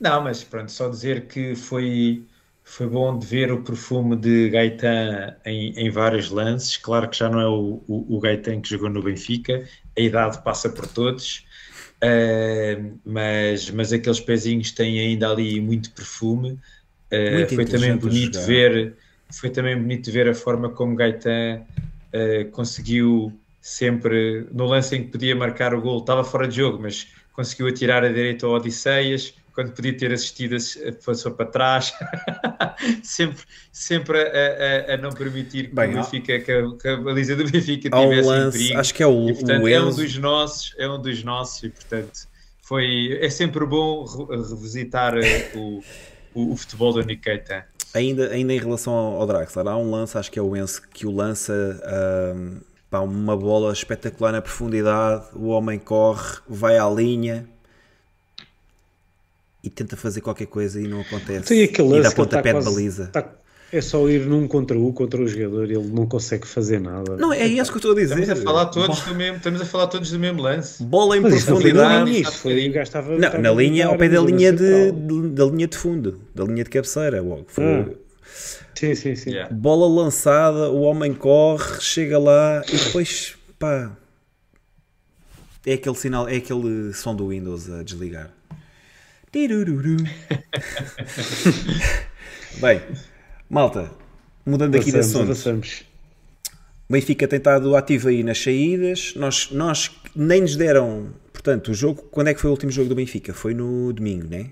não, 0.00 0.22
mas 0.22 0.42
pronto, 0.42 0.72
só 0.72 0.88
dizer 0.88 1.26
que 1.26 1.54
foi, 1.54 2.24
foi 2.64 2.86
bom 2.86 3.18
de 3.18 3.26
ver 3.26 3.52
o 3.52 3.62
perfume 3.62 4.16
de 4.16 4.48
Gaetan 4.48 5.36
em, 5.44 5.74
em 5.78 5.90
vários 5.90 6.30
lances. 6.30 6.78
Claro 6.78 7.10
que 7.10 7.18
já 7.18 7.28
não 7.28 7.38
é 7.38 7.46
o, 7.46 7.82
o, 7.86 8.16
o 8.16 8.18
Gaetan 8.18 8.62
que 8.62 8.70
jogou 8.70 8.88
no 8.88 9.02
Benfica, 9.02 9.68
a 9.96 10.00
idade 10.00 10.42
passa 10.42 10.70
por 10.70 10.86
todos, 10.86 11.44
uh, 12.02 12.98
mas, 13.04 13.70
mas 13.70 13.92
aqueles 13.92 14.20
pezinhos 14.20 14.72
têm 14.72 14.98
ainda 14.98 15.28
ali 15.28 15.60
muito 15.60 15.90
perfume. 15.92 16.58
Uh, 17.12 17.54
foi 17.54 17.66
também 17.66 17.94
bonito 17.94 18.40
ver, 18.40 18.96
foi 19.30 19.50
também 19.50 19.76
bonito 19.76 20.10
ver 20.10 20.30
a 20.30 20.34
forma 20.34 20.70
como 20.70 20.96
Gaetan 20.96 21.60
uh, 21.60 22.50
conseguiu 22.52 23.38
sempre 23.60 24.46
no 24.50 24.64
lance 24.64 24.96
em 24.96 25.04
que 25.04 25.10
podia 25.10 25.36
marcar 25.36 25.74
o 25.74 25.82
gol, 25.82 25.98
estava 25.98 26.24
fora 26.24 26.48
de 26.48 26.56
jogo, 26.56 26.78
mas 26.80 27.06
conseguiu 27.34 27.68
atirar 27.68 28.02
a 28.02 28.08
direita 28.08 28.46
ao 28.46 28.52
Odisseias 28.52 29.34
quando 29.60 29.72
podia 29.72 29.94
ter 29.94 30.10
assistido, 30.10 30.56
passou 31.04 31.32
para 31.32 31.44
trás, 31.44 31.92
sempre, 33.04 33.44
sempre 33.70 34.18
a, 34.18 34.92
a, 34.92 34.94
a, 34.94 34.96
não 34.96 35.10
permitir 35.10 35.68
que 35.68 35.74
Bem, 35.74 35.92
Benfica, 35.92 36.40
que 36.40 36.50
a, 36.50 36.76
que 36.78 36.88
a 36.88 36.96
baliza 36.96 37.36
do 37.36 37.44
Benfica 37.44 37.90
tivesse 37.90 38.26
um 38.26 38.26
lance, 38.26 38.58
perigo. 38.58 38.80
Acho 38.80 38.94
que 38.94 39.02
é 39.02 39.06
o, 39.06 39.28
e, 39.28 39.34
portanto, 39.34 39.62
o 39.62 39.68
é 39.68 39.82
um 39.82 39.94
dos 39.94 40.16
nossos, 40.16 40.74
é 40.78 40.88
um 40.88 41.00
dos 41.00 41.22
nossos, 41.22 41.62
e 41.62 41.68
portanto 41.68 42.26
foi, 42.62 43.18
é 43.20 43.28
sempre 43.28 43.66
bom 43.66 44.04
revisitar 44.04 45.14
eh, 45.18 45.50
o, 45.54 45.82
o, 46.32 46.52
o, 46.52 46.56
futebol 46.56 46.94
do 46.94 47.02
Nikita. 47.02 47.66
Ainda, 47.92 48.30
ainda 48.30 48.54
em 48.54 48.58
relação 48.58 48.94
ao, 48.94 49.20
ao 49.20 49.26
Draxler, 49.26 49.68
há 49.68 49.76
um 49.76 49.90
lance, 49.90 50.16
acho 50.16 50.32
que 50.32 50.38
é 50.38 50.42
o 50.42 50.56
Enzo, 50.56 50.80
que 50.88 51.06
o 51.06 51.14
lança 51.14 51.52
um, 52.34 52.60
pá, 52.88 53.00
uma 53.00 53.36
bola 53.36 53.74
espetacular 53.74 54.32
na 54.32 54.40
profundidade, 54.40 55.26
o 55.34 55.48
homem 55.48 55.78
corre, 55.78 56.38
vai 56.48 56.78
à 56.78 56.88
linha, 56.88 57.46
e 59.62 59.70
tenta 59.70 59.96
fazer 59.96 60.20
qualquer 60.20 60.46
coisa 60.46 60.80
e 60.80 60.88
não 60.88 61.00
acontece. 61.00 61.48
Tem 61.48 61.62
aquele 61.64 61.88
lance 61.88 62.00
e 62.00 62.02
dá 62.04 62.12
pontapé 62.12 62.52
de 62.52 62.64
baliza. 62.64 63.04
Está, 63.04 63.32
é 63.72 63.80
só 63.80 64.08
ir 64.08 64.26
num 64.26 64.48
contra 64.48 64.76
um 64.76 64.92
contra 64.92 65.22
o 65.22 65.28
jogador, 65.28 65.70
ele 65.70 65.88
não 65.88 66.06
consegue 66.06 66.46
fazer 66.46 66.80
nada. 66.80 67.16
Não, 67.16 67.32
é 67.32 67.46
isso 67.46 67.70
que 67.70 67.76
eu 67.76 67.78
estou 67.78 67.92
a 67.92 67.94
dizer. 67.94 68.18
Estamos 68.18 68.40
a 68.40 68.44
falar 68.44 68.66
todos, 68.66 69.00
do 69.02 69.14
mesmo, 69.14 69.36
estamos 69.36 69.60
a 69.60 69.64
falar 69.64 69.86
todos 69.86 70.10
do 70.10 70.18
mesmo 70.18 70.42
lance. 70.42 70.82
Bola 70.82 71.16
em 71.16 71.20
Mas 71.20 71.44
profundidade. 71.44 72.20
Isso, 72.20 72.32
foi, 72.32 72.54
linha, 72.54 72.82
estava, 72.82 73.10
não, 73.10 73.16
estava 73.16 73.38
na 73.38 73.52
linha, 73.52 73.86
ao 73.86 73.96
pé 73.96 74.08
da 74.08 74.20
linha 74.20 74.52
de, 74.52 74.90
de, 74.90 75.28
da 75.28 75.44
linha 75.44 75.68
de 75.68 75.76
fundo, 75.76 76.20
da 76.34 76.44
linha 76.44 76.64
de 76.64 76.70
cabeceira. 76.70 77.22
Foi, 77.46 77.64
ah. 77.64 77.86
Sim, 78.74 78.94
sim, 78.94 79.14
sim. 79.14 79.30
Yeah. 79.30 79.54
Bola 79.54 79.86
lançada, 80.02 80.70
o 80.70 80.80
homem 80.80 81.14
corre, 81.14 81.80
chega 81.80 82.18
lá 82.18 82.64
e 82.66 82.76
depois, 82.76 83.34
pá, 83.58 83.96
é 85.64 85.74
aquele 85.74 85.94
sinal, 85.94 86.28
é 86.28 86.36
aquele 86.36 86.92
som 86.92 87.14
do 87.14 87.28
Windows 87.28 87.70
a 87.70 87.82
desligar. 87.82 88.30
Tirururu. 89.32 89.96
Bem, 92.60 92.80
malta, 93.48 93.90
mudando 94.44 94.74
aqui 94.76 94.90
de 94.90 94.98
assunto. 94.98 95.22
avançamos. 95.22 95.84
O 96.88 96.92
Benfica 96.92 97.28
tem 97.28 97.36
estado 97.38 97.74
ativo 97.76 98.08
aí 98.08 98.22
nas 98.24 98.42
saídas. 98.42 99.14
Nós, 99.16 99.50
nós 99.52 99.90
nem 100.14 100.40
nos 100.40 100.56
deram. 100.56 101.12
Portanto, 101.32 101.70
o 101.70 101.74
jogo. 101.74 102.02
Quando 102.10 102.28
é 102.28 102.34
que 102.34 102.40
foi 102.40 102.50
o 102.50 102.52
último 102.52 102.72
jogo 102.72 102.88
do 102.88 102.94
Benfica? 102.96 103.32
Foi 103.32 103.54
no 103.54 103.92
domingo, 103.92 104.26
né? 104.28 104.50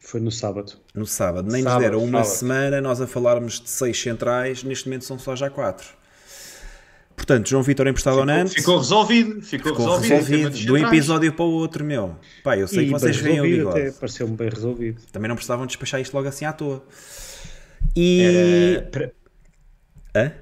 Foi 0.00 0.20
no 0.20 0.30
sábado. 0.30 0.72
No 0.94 1.06
sábado. 1.06 1.50
Nem 1.50 1.62
Sábado, 1.62 1.80
nos 1.80 1.90
deram 1.90 2.04
uma 2.04 2.24
sábado. 2.24 2.38
semana. 2.38 2.80
Nós 2.80 3.00
a 3.00 3.06
falarmos 3.06 3.60
de 3.60 3.68
seis 3.68 4.00
centrais. 4.00 4.64
Neste 4.64 4.86
momento 4.88 5.04
são 5.04 5.18
só 5.18 5.36
já 5.36 5.50
quatro. 5.50 5.86
Portanto, 7.16 7.48
João 7.48 7.62
Vitor 7.62 7.86
emprestado 7.86 8.18
ao 8.18 8.26
Nantes. 8.26 8.54
Ficou 8.54 8.78
resolvido. 8.78 9.40
Ficou, 9.40 9.72
Ficou 9.72 9.86
resolvido. 9.98 10.14
resolvido 10.14 10.48
um 10.48 10.52
centrais. 10.76 10.92
episódio 10.92 11.32
para 11.32 11.44
o 11.44 11.50
outro, 11.52 11.84
meu. 11.84 12.16
Pá, 12.42 12.56
eu 12.58 12.66
sei 12.68 12.82
E 12.82 12.86
que 12.86 12.92
vocês 12.92 13.16
veem 13.16 13.40
o 13.40 13.44
bigode. 13.44 13.80
até 13.80 13.90
pareceu-me 13.92 14.36
bem 14.36 14.48
resolvido. 14.50 15.00
Também 15.12 15.28
não 15.28 15.36
precisavam 15.36 15.64
despachar 15.66 16.00
isto 16.00 16.12
logo 16.14 16.28
assim 16.28 16.44
à 16.44 16.52
toa. 16.52 16.84
E. 17.96 18.82
Para- 18.90 19.10
Hã? 20.16 20.32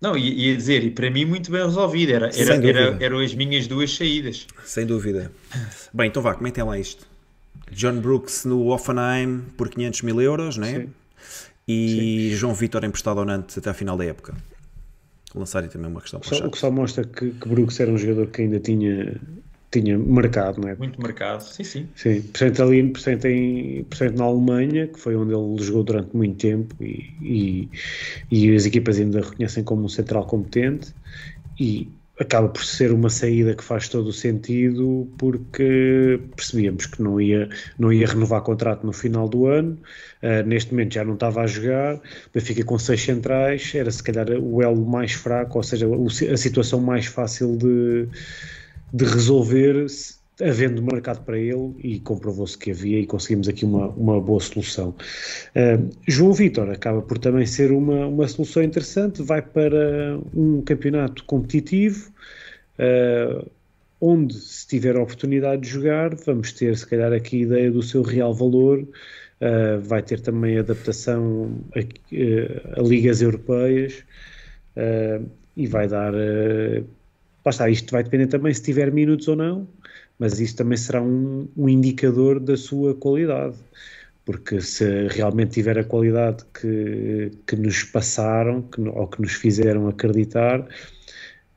Não, 0.00 0.16
ia, 0.16 0.56
dizer, 0.56 0.82
e 0.82 0.90
para 0.90 1.10
mim 1.10 1.26
muito 1.26 1.50
bem 1.50 1.62
resolvido. 1.62 2.12
Era, 2.12 2.30
era, 2.34 2.54
era, 2.66 2.96
eram 3.04 3.18
as 3.18 3.34
minhas 3.34 3.66
duas 3.66 3.94
saídas. 3.94 4.46
Sem 4.64 4.86
dúvida. 4.86 5.30
Bem, 5.92 6.08
então 6.08 6.22
vá, 6.22 6.34
comentem 6.34 6.64
lá 6.64 6.78
isto. 6.78 7.06
John 7.70 8.00
Brooks 8.00 8.44
no 8.46 8.68
Offenheim 8.68 9.42
por 9.58 9.68
500 9.68 10.02
mil 10.02 10.20
euros, 10.20 10.56
né? 10.56 10.80
Sim. 10.80 10.88
E 11.68 12.32
João 12.34 12.54
Vitor 12.54 12.82
emprestado 12.84 13.20
ao 13.20 13.26
Nantes 13.26 13.56
até 13.58 13.68
a 13.70 13.74
final 13.74 13.96
da 13.96 14.04
época. 14.06 14.34
Lançarem 15.34 15.68
também 15.70 15.88
uma 15.90 16.00
questão 16.00 16.18
para 16.20 16.28
o 16.32 16.34
Só- 16.34 16.46
o 16.46 16.50
que 16.50 16.58
só 16.58 16.70
mostra 16.70 17.04
que, 17.04 17.30
que 17.32 17.48
Brooks 17.48 17.78
era 17.80 17.90
um 17.90 17.96
jogador 17.98 18.26
que 18.30 18.42
ainda 18.42 18.58
tinha, 18.58 19.20
tinha 19.70 19.96
mercado, 19.96 20.60
não 20.60 20.68
é? 20.68 20.74
Muito 20.74 21.00
marcado. 21.00 21.44
Sim, 21.44 21.62
sim. 21.64 21.88
Sim, 21.94 22.22
presente 22.22 22.60
ali, 22.62 22.92
presente, 22.92 23.28
em, 23.28 23.84
presente 23.84 24.18
na 24.18 24.24
Alemanha, 24.24 24.88
que 24.88 24.98
foi 24.98 25.14
onde 25.14 25.32
ele 25.32 25.62
jogou 25.62 25.84
durante 25.84 26.16
muito 26.16 26.36
tempo 26.38 26.74
e, 26.82 27.14
e, 27.20 27.70
e 28.30 28.54
as 28.56 28.66
equipas 28.66 28.98
ainda 28.98 29.20
reconhecem 29.20 29.62
como 29.62 29.84
um 29.84 29.88
central 29.88 30.26
competente 30.26 30.92
e 31.58 31.99
acaba 32.20 32.48
por 32.48 32.62
ser 32.64 32.92
uma 32.92 33.08
saída 33.10 33.54
que 33.54 33.64
faz 33.64 33.88
todo 33.88 34.08
o 34.08 34.12
sentido 34.12 35.10
porque 35.18 36.20
percebíamos 36.36 36.86
que 36.86 37.02
não 37.02 37.20
ia, 37.20 37.48
não 37.78 37.92
ia 37.92 38.06
renovar 38.06 38.42
contrato 38.42 38.86
no 38.86 38.92
final 38.92 39.28
do 39.28 39.46
ano, 39.46 39.78
Uh, 40.22 40.46
neste 40.46 40.72
momento 40.72 40.92
já 40.92 41.02
não 41.02 41.14
estava 41.14 41.40
a 41.40 41.46
jogar, 41.46 41.96
o 41.96 42.00
Benfica 42.34 42.62
com 42.62 42.78
seis 42.78 43.00
centrais, 43.00 43.74
era 43.74 43.90
se 43.90 44.02
calhar 44.02 44.28
o 44.28 44.62
elo 44.62 44.84
mais 44.84 45.12
fraco, 45.12 45.56
ou 45.56 45.62
seja, 45.62 45.86
a 46.30 46.36
situação 46.36 46.78
mais 46.78 47.06
fácil 47.06 47.56
de, 47.56 48.06
de 48.92 49.04
resolver 49.06 49.86
havendo 50.42 50.82
mercado 50.82 51.24
para 51.24 51.38
ele 51.38 51.74
e 51.82 52.00
comprovou-se 52.00 52.56
que 52.56 52.70
havia 52.70 52.98
e 52.98 53.06
conseguimos 53.06 53.48
aqui 53.48 53.64
uma, 53.64 53.88
uma 53.88 54.20
boa 54.20 54.40
solução. 54.40 54.94
Uh, 55.54 55.90
João 56.08 56.32
Vitor 56.32 56.70
acaba 56.70 57.02
por 57.02 57.18
também 57.18 57.46
ser 57.46 57.72
uma, 57.72 58.06
uma 58.06 58.28
solução 58.28 58.62
interessante, 58.62 59.22
vai 59.22 59.42
para 59.42 60.18
um 60.34 60.62
campeonato 60.62 61.24
competitivo, 61.24 62.10
uh, 62.78 63.48
onde 64.00 64.34
se 64.34 64.66
tiver 64.66 64.96
a 64.96 65.02
oportunidade 65.02 65.62
de 65.62 65.68
jogar, 65.68 66.14
vamos 66.14 66.52
ter 66.52 66.76
se 66.76 66.86
calhar 66.86 67.12
aqui 67.12 67.36
a 67.36 67.46
ideia 67.46 67.70
do 67.70 67.82
seu 67.82 68.02
real 68.02 68.32
valor, 68.32 68.80
uh, 68.80 69.80
vai 69.82 70.02
ter 70.02 70.20
também 70.20 70.58
adaptação 70.58 71.50
a, 71.74 71.80
uh, 71.80 72.80
a 72.80 72.82
ligas 72.82 73.22
europeias 73.22 74.04
e 75.56 75.66
vai 75.66 75.86
dar... 75.86 76.14
Uh, 76.14 76.84
isto 77.70 77.90
vai 77.90 78.02
depender 78.02 78.26
também 78.26 78.52
se 78.52 78.62
tiver 78.62 78.92
minutos 78.92 79.26
ou 79.26 79.34
não, 79.34 79.66
mas 80.20 80.38
isso 80.38 80.54
também 80.54 80.76
será 80.76 81.02
um, 81.02 81.48
um 81.56 81.66
indicador 81.66 82.38
da 82.38 82.54
sua 82.54 82.94
qualidade, 82.94 83.56
porque 84.22 84.60
se 84.60 85.08
realmente 85.08 85.52
tiver 85.52 85.78
a 85.78 85.82
qualidade 85.82 86.44
que, 86.52 87.32
que 87.46 87.56
nos 87.56 87.84
passaram 87.84 88.60
que, 88.60 88.82
ou 88.82 89.08
que 89.08 89.22
nos 89.22 89.32
fizeram 89.32 89.88
acreditar, 89.88 90.68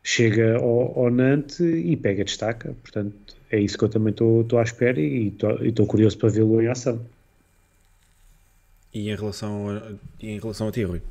chega 0.01 0.55
ao, 0.55 0.97
ao 0.97 1.11
Nantes 1.11 1.59
e 1.59 1.95
pega 1.97 2.23
destaca. 2.23 2.73
Portanto, 2.81 3.35
é 3.51 3.59
isso 3.59 3.77
que 3.77 3.83
eu 3.83 3.89
também 3.89 4.11
estou 4.11 4.57
à 4.57 4.63
espera 4.63 4.99
e 4.99 5.35
estou 5.61 5.85
curioso 5.85 6.17
para 6.17 6.29
vê-lo 6.29 6.61
em 6.61 6.67
ação. 6.67 7.05
E 8.93 9.09
em 9.09 9.15
relação 9.15 9.69
a, 9.69 9.91
em 10.21 10.39
relação 10.39 10.69
a 10.69 10.71
ti, 10.71 10.83
Rui? 10.83 11.01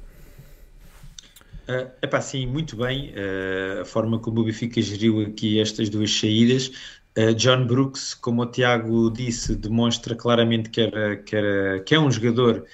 Uh, 1.68 1.90
epá, 2.02 2.20
sim, 2.20 2.46
muito 2.46 2.76
bem. 2.76 3.10
Uh, 3.10 3.82
a 3.82 3.84
forma 3.84 4.18
como 4.18 4.40
o 4.40 4.44
Benfica 4.44 4.80
geriu 4.80 5.20
aqui 5.20 5.60
estas 5.60 5.90
duas 5.90 6.10
saídas. 6.10 6.72
Uh, 7.18 7.34
John 7.34 7.66
Brooks, 7.66 8.14
como 8.14 8.42
o 8.42 8.46
Tiago 8.46 9.10
disse, 9.10 9.54
demonstra 9.54 10.14
claramente 10.14 10.70
que, 10.70 10.80
era, 10.80 11.16
que, 11.16 11.36
era, 11.36 11.80
que 11.80 11.94
é 11.94 12.00
um 12.00 12.10
jogador 12.10 12.64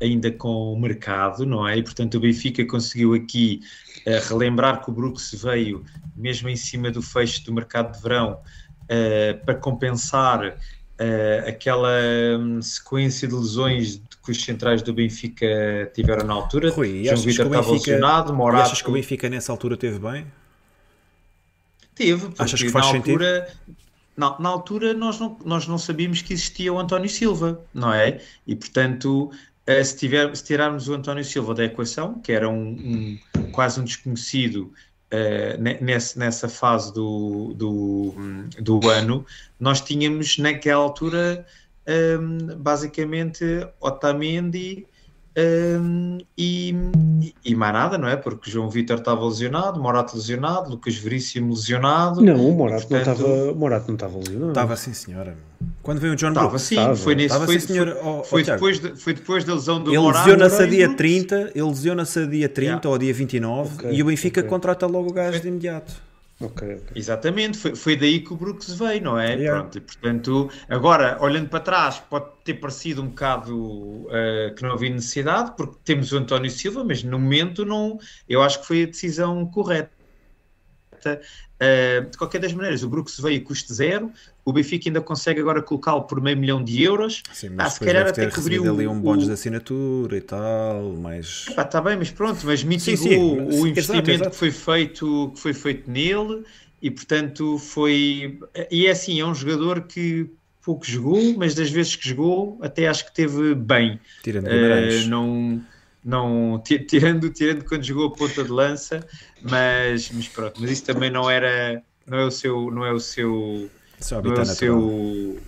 ainda 0.00 0.30
com 0.30 0.78
mercado, 0.78 1.44
não 1.44 1.66
é? 1.66 1.76
E 1.76 1.82
portanto 1.82 2.16
o 2.16 2.20
Benfica 2.20 2.64
conseguiu 2.64 3.14
aqui 3.14 3.60
uh, 4.06 4.28
relembrar 4.28 4.82
que 4.82 4.90
o 4.90 4.92
Brooks 4.92 5.34
veio 5.42 5.84
mesmo 6.16 6.48
em 6.48 6.56
cima 6.56 6.90
do 6.90 7.02
fecho 7.02 7.44
do 7.44 7.52
mercado 7.52 7.96
de 7.96 8.02
verão 8.02 8.38
uh, 8.84 9.44
para 9.44 9.54
compensar 9.54 10.46
uh, 10.48 11.48
aquela 11.48 11.90
um, 12.38 12.62
sequência 12.62 13.26
de 13.26 13.34
lesões 13.34 14.00
que 14.24 14.32
os 14.32 14.42
centrais 14.42 14.82
do 14.82 14.92
Benfica 14.92 15.90
tiveram 15.94 16.26
na 16.26 16.34
altura. 16.34 16.70
Rui, 16.70 17.04
João 17.04 17.16
Vitor 17.16 17.46
estava 17.46 17.72
lesionado, 17.72 18.34
Morato... 18.34 18.64
achas 18.64 18.82
que 18.82 18.90
o 18.90 18.92
Benfica 18.92 19.28
nessa 19.28 19.52
altura 19.52 19.76
teve 19.76 19.98
bem? 19.98 20.26
Teve, 21.94 22.26
porque 22.26 22.42
Achas 22.42 22.62
que 22.62 22.68
faz 22.68 22.86
na 22.86 22.92
sentido? 22.92 23.24
Na, 24.18 24.36
na 24.40 24.48
altura 24.48 24.92
nós 24.92 25.20
não, 25.20 25.38
nós 25.44 25.66
não 25.68 25.78
sabíamos 25.78 26.20
que 26.20 26.32
existia 26.34 26.72
o 26.72 26.78
António 26.78 27.08
Silva, 27.08 27.64
não 27.72 27.94
é? 27.94 28.20
E 28.46 28.56
portanto, 28.56 29.30
eh, 29.64 29.82
se, 29.84 29.96
tiver, 29.96 30.34
se 30.36 30.44
tirarmos 30.44 30.88
o 30.88 30.94
António 30.94 31.24
Silva 31.24 31.54
da 31.54 31.64
equação, 31.64 32.20
que 32.20 32.32
era 32.32 32.48
um, 32.48 33.18
um 33.36 33.52
quase 33.52 33.80
um 33.80 33.84
desconhecido 33.84 34.72
uh, 35.12 35.62
nessa, 35.80 36.18
nessa 36.18 36.48
fase 36.48 36.92
do, 36.92 37.54
do, 37.54 38.14
do 38.60 38.90
ano, 38.90 39.24
nós 39.60 39.80
tínhamos 39.80 40.36
naquela 40.38 40.82
altura 40.82 41.46
um, 42.20 42.56
basicamente 42.56 43.44
Otamendi 43.80 44.84
um, 45.80 46.18
e, 46.36 46.74
e 47.44 47.54
mais 47.54 47.72
nada, 47.72 47.96
não 47.98 48.08
é? 48.08 48.16
Porque 48.16 48.50
João 48.50 48.68
Vitor 48.68 48.98
estava 48.98 49.24
lesionado, 49.24 49.80
Morato 49.80 50.16
lesionado, 50.16 50.70
Lucas 50.70 50.94
Veríssimo 50.96 51.50
lesionado. 51.54 52.20
Não, 52.20 52.36
o 52.48 52.52
Morato, 52.52 52.86
Portanto, 52.86 53.06
não, 53.20 53.26
estava, 53.36 53.54
Morato 53.54 53.84
não 53.88 53.94
estava 53.94 54.18
lesionado. 54.18 54.48
Estava 54.50 54.76
sim, 54.76 54.92
senhora. 54.92 55.36
Quando 55.82 55.98
veio 56.00 56.12
o 56.12 56.16
John 56.16 56.28
Estava 56.28 56.58
sim, 56.58 56.74
Estava. 56.76 56.94
foi, 56.96 57.14
nesse, 57.14 57.26
Estava 57.26 57.46
foi, 57.46 57.60
sim, 57.60 57.66
senhor. 57.68 57.88
foi, 57.88 57.98
Oh, 58.04 58.18
oh, 58.20 58.24
foi 58.24 58.42
depois 58.44 58.80
de, 58.80 58.96
foi 58.96 59.14
depois 59.14 59.44
da 59.44 59.54
lesão 59.54 59.82
do 59.82 59.90
Ele 59.90 59.98
Morato. 59.98 60.28
lesiona-se 60.28 60.62
a 60.62 60.66
dia 60.66 60.84
Brooks. 60.86 60.96
30, 60.96 61.36
ele 61.54 61.62
lesiona-se 61.68 62.18
a 62.18 62.26
dia 62.26 62.48
30 62.48 62.68
Yeah. 62.68 62.88
ou 62.88 62.98
dia 62.98 63.14
29 63.14 63.74
Ok, 63.74 63.90
e 63.92 64.02
o 64.02 64.06
Benfica 64.06 64.40
ok. 64.40 64.48
contrata 64.50 64.86
logo 64.86 65.08
o 65.08 65.12
gajo 65.12 65.40
de 65.40 65.48
imediato. 65.48 65.94
Ok, 66.40 66.62
ok. 66.62 66.92
Exatamente, 66.94 67.58
foi, 67.58 67.74
foi 67.74 67.96
daí 67.96 68.20
que 68.20 68.32
o 68.32 68.36
Brooks 68.36 68.72
veio, 68.74 69.02
não 69.02 69.18
é? 69.18 69.34
Yeah. 69.34 69.60
Pronto, 69.60 69.78
e 69.78 69.80
portanto, 69.80 70.50
agora, 70.68 71.18
olhando 71.20 71.48
para 71.48 71.60
trás, 71.60 71.98
pode 71.98 72.30
ter 72.44 72.54
parecido 72.54 73.02
um 73.02 73.08
bocado 73.08 74.06
eh, 74.10 74.54
que 74.56 74.62
não 74.62 74.72
havia 74.72 74.90
necessidade, 74.90 75.54
porque 75.56 75.78
temos 75.84 76.12
o 76.12 76.16
António 76.18 76.50
Silva, 76.50 76.84
mas 76.84 77.02
no 77.02 77.18
momento 77.18 77.64
não, 77.64 77.98
eu 78.28 78.40
acho 78.40 78.60
que 78.60 78.66
foi 78.68 78.84
a 78.84 78.86
decisão 78.86 79.44
correta. 79.50 79.97
Eh, 81.60 82.02
de 82.02 82.16
qualquer 82.16 82.40
das 82.40 82.52
maneiras, 82.52 82.82
o 82.84 82.88
Brooks 82.88 83.18
veio 83.20 83.42
custo 83.42 83.74
zero, 83.74 84.12
o 84.44 84.52
Benfica 84.52 84.88
ainda 84.88 85.00
consegue 85.00 85.40
agora 85.40 85.60
colocá-lo 85.60 86.04
por 86.06 86.20
meio 86.20 86.36
milhão 86.36 86.62
de 86.62 86.82
euros. 86.82 87.22
Sim, 87.32 87.48
Ah, 87.48 87.52
mas 87.56 87.72
se 87.72 87.80
depois 87.80 87.92
calhar 87.92 88.08
até 88.08 88.30
cobriu 88.30 88.62
ali 88.72 88.86
um 88.86 89.00
bónus 89.00 89.24
o- 89.24 89.26
de 89.26 89.32
assinatura 89.32 90.16
e 90.16 90.20
tal, 90.20 90.92
mas... 90.94 91.44
Pá, 91.54 91.64
tá 91.64 91.80
bem, 91.80 91.96
mas 91.96 92.10
pronto, 92.10 92.46
mas 92.46 92.62
mitigou 92.62 93.08
sim, 93.08 93.16
o 93.46 93.50
sim, 93.50 93.68
investimento 93.70 94.10
exato, 94.10 94.10
exato. 94.10 94.30
que 94.30 94.36
foi 94.36 94.50
feito 94.52 95.32
que 95.34 95.40
foi 95.40 95.52
feito 95.54 95.90
nele 95.90 96.44
e 96.80 96.90
portanto 96.90 97.58
foi 97.58 98.38
e 98.70 98.86
é 98.86 98.90
assim, 98.90 99.20
é 99.20 99.24
um 99.26 99.34
jogador 99.34 99.82
que 99.82 100.30
pouco 100.62 100.84
jogou, 100.84 101.34
mas 101.36 101.54
das 101.54 101.70
vezes 101.70 101.96
que 101.96 102.08
jogou 102.08 102.58
até 102.62 102.86
acho 102.88 103.06
que 103.06 103.14
teve 103.14 103.54
bem. 103.54 103.98
Tirando 104.22 104.48
Guimarães. 104.48 105.06
não 105.06 105.60
não 106.02 106.62
ti- 106.62 106.78
tirando 106.86 107.30
tirando 107.32 107.64
quando 107.64 107.82
jogou 107.84 108.06
a 108.08 108.16
ponta 108.16 108.44
de 108.44 108.50
lança, 108.50 109.06
mas 109.40 110.10
mas 110.10 110.28
pronto, 110.28 110.60
mas 110.60 110.70
isso 110.70 110.84
também 110.84 111.10
não 111.10 111.28
era 111.30 111.82
não 112.06 112.18
é 112.18 112.24
o 112.26 112.30
seu 112.30 112.70
não 112.70 112.84
é 112.84 112.92
o 112.92 113.00
seu 113.00 113.72
Seu 114.00 114.18
não 114.20 114.32
é 114.32 114.38
o 114.40 114.44
habitat 114.44 114.44
seu, 114.44 114.76
natural. 114.76 114.96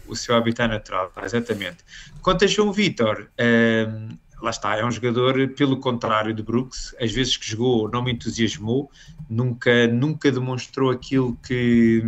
o 0.05 0.15
seu 0.15 0.35
habitat 0.37 0.69
natural, 0.69 1.13
exatamente. 1.25 1.85
Quanto 2.23 2.45
a 2.45 2.49
João 2.49 2.73
Vitor, 2.73 3.31
hum, 3.39 4.09
lá 4.43 4.51
está, 4.51 4.77
é 4.77 4.85
um 4.85 4.91
jogador, 4.91 5.55
pelo 5.55 5.81
contrário 5.81 6.33
de 6.35 6.43
Brooks, 6.43 6.95
às 7.01 7.13
vezes 7.13 7.37
que 7.37 7.49
jogou 7.49 7.91
não 7.91 8.03
me 8.03 8.13
entusiasmou, 8.13 8.91
nunca, 9.29 9.87
nunca 9.89 10.31
demonstrou 10.31 10.91
aquilo 10.91 11.37
que, 11.39 12.03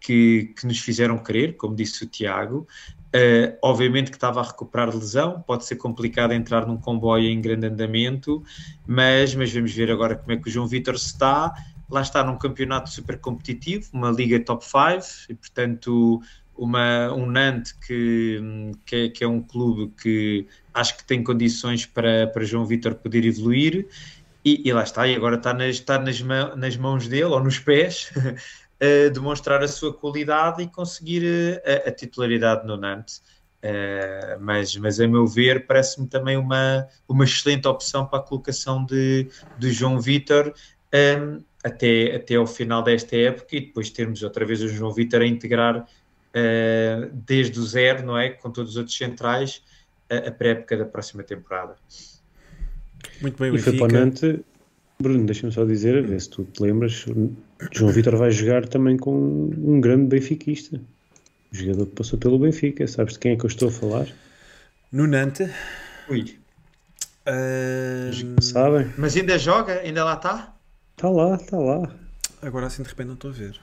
que, 0.00 0.54
que 0.58 0.66
nos 0.66 0.78
fizeram 0.78 1.22
querer, 1.22 1.56
como 1.56 1.74
disse 1.76 2.04
o 2.04 2.08
Tiago. 2.08 2.66
Uh, 3.14 3.56
obviamente 3.62 4.10
que 4.10 4.16
estava 4.16 4.40
a 4.40 4.42
recuperar 4.42 4.90
de 4.90 4.96
lesão, 4.96 5.40
pode 5.46 5.64
ser 5.64 5.76
complicado 5.76 6.32
entrar 6.32 6.66
num 6.66 6.76
comboio 6.76 7.28
em 7.28 7.40
grande 7.40 7.68
andamento, 7.68 8.42
mas, 8.84 9.36
mas 9.36 9.52
vamos 9.52 9.72
ver 9.72 9.88
agora 9.88 10.16
como 10.16 10.32
é 10.32 10.36
que 10.36 10.48
o 10.48 10.50
João 10.50 10.66
Vitor 10.66 10.94
está. 10.94 11.54
Lá 11.88 12.00
está 12.00 12.24
num 12.24 12.36
campeonato 12.36 12.90
super 12.90 13.20
competitivo, 13.20 13.88
uma 13.92 14.10
liga 14.10 14.40
top 14.40 14.64
5, 14.64 15.30
e 15.30 15.34
portanto 15.34 16.20
uma, 16.56 17.12
um 17.12 17.26
Nantes 17.26 17.72
que, 17.72 18.40
que 18.84 18.96
é, 18.96 19.08
que, 19.08 19.24
é, 19.24 19.28
um 19.28 19.40
clube 19.40 19.92
que 20.00 20.46
acho 20.72 20.96
que 20.96 21.04
tem 21.04 21.22
condições 21.22 21.86
para, 21.86 22.26
para 22.26 22.44
João 22.44 22.64
Vitor 22.64 22.94
poder 22.94 23.24
evoluir 23.24 23.86
e, 24.44 24.62
e, 24.68 24.72
lá 24.72 24.82
está, 24.82 25.06
e 25.06 25.14
agora 25.14 25.36
está 25.36 25.54
nas, 25.54 25.76
está 25.76 25.98
nas, 25.98 26.20
nas 26.20 26.76
mãos 26.76 27.08
dele 27.08 27.24
ou 27.24 27.42
nos 27.42 27.58
pés 27.58 28.12
uh, 28.80 29.10
demonstrar 29.10 29.62
a 29.62 29.68
sua 29.68 29.92
qualidade 29.92 30.62
e 30.62 30.66
conseguir 30.66 31.22
uh, 31.24 31.86
a, 31.86 31.88
a, 31.88 31.92
titularidade 31.92 32.66
no 32.66 32.76
Nantes. 32.76 33.22
Uh, 33.62 34.38
mas, 34.40 34.76
mas 34.76 35.00
a 35.00 35.08
meu 35.08 35.26
ver 35.26 35.66
parece-me 35.66 36.06
também 36.06 36.36
uma, 36.36 36.86
uma 37.08 37.24
excelente 37.24 37.66
opção 37.66 38.04
para 38.06 38.18
a 38.18 38.22
colocação 38.22 38.84
de, 38.84 39.26
de 39.58 39.72
João 39.72 39.98
Vitor 39.98 40.52
um, 40.94 41.42
até, 41.64 42.14
até 42.14 42.34
ao 42.34 42.46
final 42.46 42.82
desta 42.82 43.16
época 43.16 43.56
e 43.56 43.60
depois 43.60 43.88
termos 43.88 44.22
outra 44.22 44.44
vez 44.44 44.62
o 44.62 44.68
João 44.68 44.92
Vitor 44.92 45.22
a 45.22 45.26
integrar 45.26 45.78
uh, 45.78 47.10
desde 47.12 47.58
o 47.58 47.62
zero, 47.64 48.04
não 48.04 48.18
é? 48.18 48.30
Com 48.30 48.50
todos 48.50 48.72
os 48.72 48.76
outros 48.76 48.96
centrais, 48.96 49.62
a, 50.10 50.28
a 50.28 50.30
pré-época 50.30 50.76
da 50.76 50.84
próxima 50.84 51.22
temporada. 51.22 51.76
Muito 53.20 53.38
bem, 53.42 53.54
e 53.54 53.58
foi 53.58 53.76
para 53.76 53.84
o 53.84 53.88
Nantes, 53.88 54.40
Bruno, 55.04 55.26
deixa-me 55.26 55.52
só 55.52 55.66
dizer, 55.66 55.98
a 55.98 56.00
ver 56.00 56.18
se 56.18 56.30
tu 56.30 56.44
te 56.44 56.62
lembras, 56.62 57.04
João 57.72 57.92
Vitor 57.92 58.16
vai 58.16 58.30
jogar 58.30 58.66
também 58.66 58.96
com 58.96 59.50
um 59.54 59.78
grande 59.78 60.06
benfiquista, 60.06 60.80
um 61.52 61.54
jogador 61.54 61.86
que 61.86 61.92
passou 61.92 62.18
pelo 62.18 62.38
Benfica, 62.38 62.86
sabes 62.86 63.12
de 63.12 63.18
quem 63.18 63.32
é 63.32 63.36
que 63.36 63.44
eu 63.44 63.48
estou 63.48 63.68
a 63.68 63.70
falar? 63.70 64.06
No 64.90 65.06
Nantes. 65.06 65.50
Ui. 66.08 66.38
Uh... 67.28 68.42
Sabem? 68.42 68.90
Mas 68.96 69.14
ainda 69.14 69.38
joga? 69.38 69.80
Ainda 69.80 70.04
lá 70.04 70.14
está? 70.14 70.54
Está 70.96 71.10
lá, 71.10 71.34
está 71.34 71.58
lá. 71.58 71.94
Agora 72.40 72.66
assim 72.66 72.82
de 72.82 72.88
repente 72.88 73.08
não 73.08 73.14
estou 73.14 73.30
a 73.30 73.34
ver. 73.34 73.60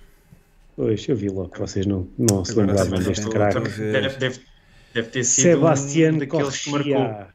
Pois, 0.76 1.08
eu 1.10 1.16
vi 1.16 1.28
logo 1.28 1.50
que 1.50 1.60
vocês 1.60 1.88
não, 1.88 2.08
não 2.20 2.46
se 2.46 2.54
lembravam 2.54 3.00
deste 3.00 3.28
craque. 3.30 3.62
Deve, 3.62 4.18
deve, 4.18 4.42
deve, 4.94 5.10
ter 5.10 5.24
sido 5.24 5.44
Sebastián 5.44 6.14
um 6.14 6.18
daqueles 6.20 6.64
que 6.64 6.70
marcou. 6.70 7.26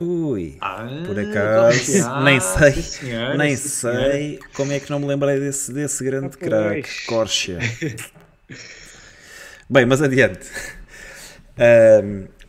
Ui, 0.00 0.56
Ah, 0.60 0.86
por 1.06 1.18
acaso, 1.18 2.02
ah, 2.04 2.24
nem 2.24 2.40
sei, 2.40 2.72
senhora, 2.82 3.36
nem 3.36 3.56
sei 3.56 4.40
como 4.52 4.72
é 4.72 4.80
que 4.80 4.90
não 4.90 4.98
me 4.98 5.06
lembrei 5.06 5.38
desse, 5.38 5.72
desse 5.72 6.02
grande 6.02 6.34
Ah, 6.34 6.44
craque. 6.44 7.06
Corcha. 7.06 7.58
Bem, 9.70 9.86
mas 9.86 10.02
adiante. 10.02 10.46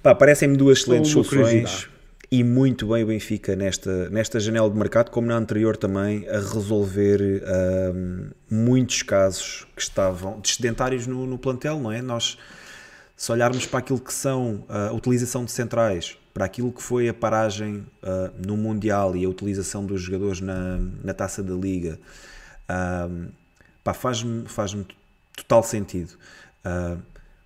Pá, 0.02 0.16
parecem-me 0.16 0.58
duas 0.58 0.80
excelentes 0.80 1.12
soluções 1.12 1.88
e 2.32 2.44
muito 2.44 2.88
bem 2.88 3.04
o 3.04 3.08
Benfica 3.08 3.56
nesta, 3.56 4.10
nesta 4.10 4.40
janela 4.40 4.70
de 4.70 4.78
mercado, 4.78 5.12
como 5.12 5.28
na 5.28 5.36
anterior 5.36 5.78
também, 5.78 6.28
a 6.28 6.40
resolver 6.40 7.44
ahm, 7.46 8.32
muitos 8.50 9.04
casos 9.04 9.68
que 9.76 9.82
estavam 9.82 10.40
descedentários 10.40 11.06
no, 11.08 11.26
no 11.26 11.38
plantel, 11.38 11.80
não 11.80 11.92
é? 11.92 12.02
Nós, 12.02 12.38
se 13.16 13.32
olharmos 13.32 13.66
para 13.68 13.80
aquilo 13.80 14.00
que 14.00 14.14
são 14.14 14.66
a 14.68 14.92
utilização 14.92 15.46
de 15.46 15.52
centrais, 15.52 16.18
para 16.36 16.44
aquilo 16.44 16.70
que 16.70 16.84
foi 16.84 17.08
a 17.08 17.14
paragem 17.14 17.88
ah, 18.04 18.30
no 18.46 18.58
Mundial 18.58 19.16
e 19.16 19.24
a 19.24 19.30
utilização 19.30 19.86
dos 19.86 20.02
jogadores 20.02 20.42
na, 20.42 20.78
na 21.02 21.14
taça 21.14 21.42
da 21.42 21.54
Liga, 21.56 21.98
pá, 23.82 23.94
faz-me 23.94 24.46
faz 24.46 24.76
total 25.38 25.64
sentido. 25.64 26.12
Ah, 26.62 26.98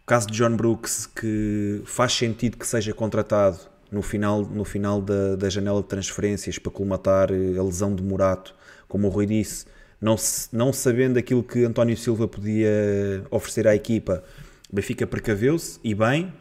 o 0.01 0.05
caso 0.07 0.25
de 0.25 0.33
John 0.35 0.55
Brooks, 0.57 1.05
que 1.05 1.83
faz 1.85 2.13
sentido 2.13 2.57
que 2.57 2.65
seja 2.65 2.91
contratado 2.91 3.59
no 3.91 4.01
final, 4.01 4.41
no 4.41 4.65
final 4.65 4.99
da, 4.99 5.35
da 5.35 5.49
janela 5.51 5.83
de 5.83 5.87
transferências 5.87 6.57
para 6.57 6.71
colmatar 6.71 7.31
eh, 7.31 7.59
a 7.59 7.63
lesão 7.63 7.93
de 7.93 8.01
Morato, 8.01 8.55
como 8.87 9.05
o 9.07 9.11
Rui 9.11 9.27
disse, 9.27 9.67
não, 10.01 10.15
não 10.51 10.73
sabendo 10.73 11.19
aquilo 11.19 11.43
que 11.43 11.63
António 11.63 11.95
Silva 11.95 12.27
podia 12.27 13.23
oferecer 13.29 13.67
à 13.67 13.75
equipa, 13.75 14.23
o 14.71 14.75
Benfica 14.75 15.05
precaveu-se 15.05 15.79
e 15.83 15.93
bem. 15.93 16.33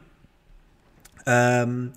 Ahm, 1.27 1.91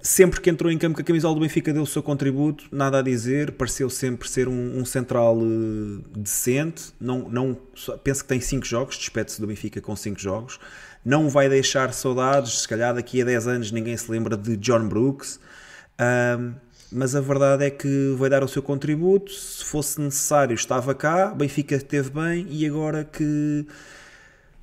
sempre 0.00 0.40
que 0.40 0.48
entrou 0.48 0.70
em 0.70 0.78
campo 0.78 0.96
com 0.96 1.02
a 1.02 1.04
camisola 1.04 1.34
do 1.34 1.40
Benfica 1.40 1.72
deu 1.72 1.82
o 1.82 1.86
seu 1.86 2.02
contributo, 2.02 2.64
nada 2.70 2.98
a 2.98 3.02
dizer, 3.02 3.52
pareceu 3.52 3.90
sempre 3.90 4.28
ser 4.28 4.48
um, 4.48 4.78
um 4.78 4.84
central 4.84 5.36
eh, 5.40 6.02
decente, 6.16 6.92
não, 7.00 7.28
não, 7.28 7.58
penso 8.04 8.22
que 8.22 8.28
tem 8.28 8.40
5 8.40 8.64
jogos, 8.64 8.96
despede-se 8.96 9.40
do 9.40 9.46
Benfica 9.46 9.80
com 9.80 9.96
5 9.96 10.18
jogos, 10.20 10.60
não 11.04 11.28
vai 11.28 11.48
deixar 11.48 11.92
saudades, 11.92 12.60
se 12.60 12.68
calhar 12.68 12.94
daqui 12.94 13.20
a 13.22 13.24
10 13.24 13.48
anos 13.48 13.72
ninguém 13.72 13.96
se 13.96 14.10
lembra 14.10 14.36
de 14.36 14.56
John 14.56 14.86
Brooks, 14.88 15.40
ahm, 15.98 16.54
mas 16.90 17.14
a 17.14 17.20
verdade 17.20 17.64
é 17.64 17.70
que 17.70 18.14
vai 18.16 18.30
dar 18.30 18.42
o 18.44 18.48
seu 18.48 18.62
contributo, 18.62 19.32
se 19.32 19.64
fosse 19.64 20.00
necessário 20.00 20.54
estava 20.54 20.94
cá, 20.94 21.34
Benfica 21.34 21.74
esteve 21.74 22.10
bem 22.10 22.46
e 22.48 22.64
agora 22.66 23.04
que 23.04 23.66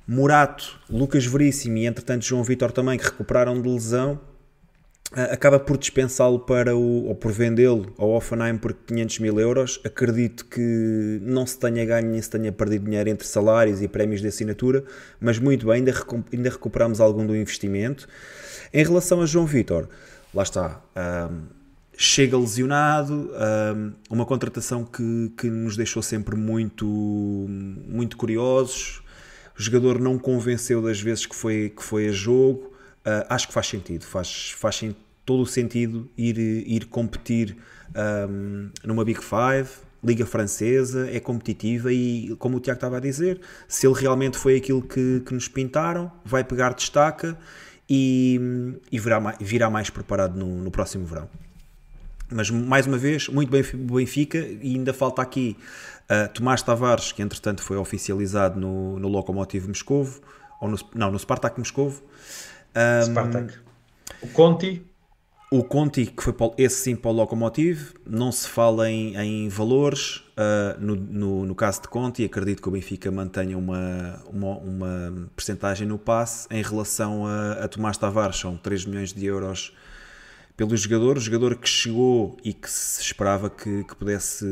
Morato, 0.08 0.80
Lucas 0.88 1.26
Veríssimo 1.26 1.76
e 1.76 1.86
entretanto 1.86 2.24
João 2.24 2.42
Vitor 2.42 2.72
também 2.72 2.98
que 2.98 3.04
recuperaram 3.04 3.60
de 3.60 3.68
lesão, 3.68 4.18
Uh, 4.18 4.35
acaba 5.12 5.58
por 5.58 5.76
dispensá-lo 5.78 6.40
para 6.40 6.76
o, 6.76 7.06
ou 7.06 7.14
por 7.14 7.32
vendê-lo 7.32 7.92
ao 7.96 8.10
Offenheim 8.10 8.58
por 8.58 8.72
500 8.72 9.18
mil 9.20 9.38
euros. 9.38 9.80
Acredito 9.84 10.44
que 10.46 11.18
não 11.22 11.46
se 11.46 11.58
tenha 11.58 11.84
ganho 11.84 12.10
nem 12.10 12.20
se 12.20 12.30
tenha 12.30 12.50
perdido 12.52 12.84
dinheiro 12.84 13.08
entre 13.08 13.26
salários 13.26 13.80
e 13.80 13.88
prémios 13.88 14.20
de 14.20 14.28
assinatura, 14.28 14.84
mas 15.20 15.38
muito 15.38 15.66
bem, 15.66 15.76
ainda, 15.76 15.94
ainda 16.32 16.50
recuperamos 16.50 17.00
algum 17.00 17.26
do 17.26 17.36
investimento. 17.36 18.08
Em 18.72 18.84
relação 18.84 19.22
a 19.22 19.26
João 19.26 19.46
Vitor, 19.46 19.88
lá 20.34 20.42
está. 20.42 20.82
um, 21.30 21.56
chega 21.96 22.36
lesionado, 22.36 23.30
um, 23.74 23.92
uma 24.10 24.26
contratação 24.26 24.84
que, 24.84 25.32
que 25.36 25.48
nos 25.48 25.76
deixou 25.76 26.02
sempre 26.02 26.36
muito, 26.36 26.86
muito 26.86 28.16
curiosos. 28.16 29.02
O 29.58 29.62
jogador 29.62 29.98
não 29.98 30.18
convenceu 30.18 30.82
das 30.82 31.00
vezes 31.00 31.24
que 31.24 31.34
foi, 31.34 31.72
que 31.74 31.82
foi 31.82 32.08
a 32.08 32.12
jogo. 32.12 32.75
Uh, 33.06 33.22
acho 33.28 33.46
que 33.46 33.54
faz 33.54 33.68
sentido, 33.68 34.04
faz, 34.04 34.50
faz 34.50 34.82
todo 35.24 35.42
o 35.42 35.46
sentido 35.46 36.10
ir, 36.18 36.36
ir 36.38 36.86
competir 36.86 37.56
um, 38.28 38.68
numa 38.82 39.04
Big 39.04 39.20
Five, 39.22 39.68
Liga 40.02 40.26
Francesa, 40.26 41.08
é 41.10 41.20
competitiva 41.20 41.92
e, 41.92 42.34
como 42.38 42.56
o 42.56 42.60
Tiago 42.60 42.78
estava 42.78 42.96
a 42.96 43.00
dizer, 43.00 43.40
se 43.68 43.86
ele 43.86 43.94
realmente 43.94 44.36
foi 44.36 44.56
aquilo 44.56 44.82
que, 44.82 45.22
que 45.24 45.34
nos 45.34 45.48
pintaram, 45.48 46.10
vai 46.24 46.44
pegar 46.44 46.74
destaca 46.74 47.38
e, 47.88 48.40
e 48.90 48.98
virá, 48.98 49.20
mais, 49.20 49.36
virá 49.40 49.70
mais 49.70 49.90
preparado 49.90 50.38
no, 50.38 50.62
no 50.62 50.70
próximo 50.70 51.04
verão. 51.06 51.28
Mas 52.30 52.50
mais 52.50 52.86
uma 52.86 52.98
vez, 52.98 53.28
muito 53.28 53.50
bem 53.50 53.62
Benfica 53.62 54.38
e 54.38 54.74
ainda 54.74 54.92
falta 54.92 55.22
aqui 55.22 55.56
uh, 56.10 56.32
Tomás 56.32 56.60
Tavares, 56.62 57.12
que 57.12 57.22
entretanto 57.22 57.62
foi 57.62 57.76
oficializado 57.76 58.58
no, 58.58 58.98
no 58.98 59.08
Lokomotiv 59.08 59.68
Moscovo, 59.68 60.20
ou 60.60 60.68
no, 60.68 60.78
não, 60.94 61.10
no 61.12 61.18
Spartak 61.18 61.58
Moscovo. 61.58 62.02
Spartak. 63.02 63.54
O 64.22 64.28
Conti, 64.28 64.86
o 65.50 65.62
Conti, 65.62 66.06
que 66.06 66.22
foi 66.22 66.32
para, 66.32 66.52
esse 66.58 66.76
sim 66.82 66.96
para 66.96 67.10
o 67.10 67.14
Lokomotiv, 67.14 67.92
não 68.04 68.32
se 68.32 68.48
fala 68.48 68.90
em, 68.90 69.16
em 69.16 69.48
valores. 69.48 70.24
ah, 70.36 70.76
no, 70.78 70.96
no, 70.96 71.46
no 71.46 71.54
caso 71.54 71.82
de 71.82 71.88
Conti, 71.88 72.24
acredito 72.24 72.60
que 72.60 72.68
o 72.68 72.72
Benfica 72.72 73.10
mantenha 73.12 73.56
uma, 73.56 74.20
uma, 74.28 74.58
uma 74.58 75.30
percentagem 75.36 75.86
no 75.86 75.98
passe. 75.98 76.48
Em 76.50 76.62
relação 76.62 77.26
a, 77.26 77.52
a 77.64 77.68
Tomás 77.68 77.96
Tavares, 77.96 78.36
são 78.36 78.56
3 78.56 78.86
milhões 78.86 79.12
de 79.12 79.24
euros 79.24 79.72
pelo 80.56 80.76
jogador. 80.76 81.16
O 81.16 81.20
jogador 81.20 81.54
que 81.54 81.68
chegou 81.68 82.36
e 82.42 82.52
que 82.52 82.68
se 82.68 83.00
esperava 83.02 83.48
que, 83.48 83.84
que 83.84 83.94
pudesse 83.94 84.44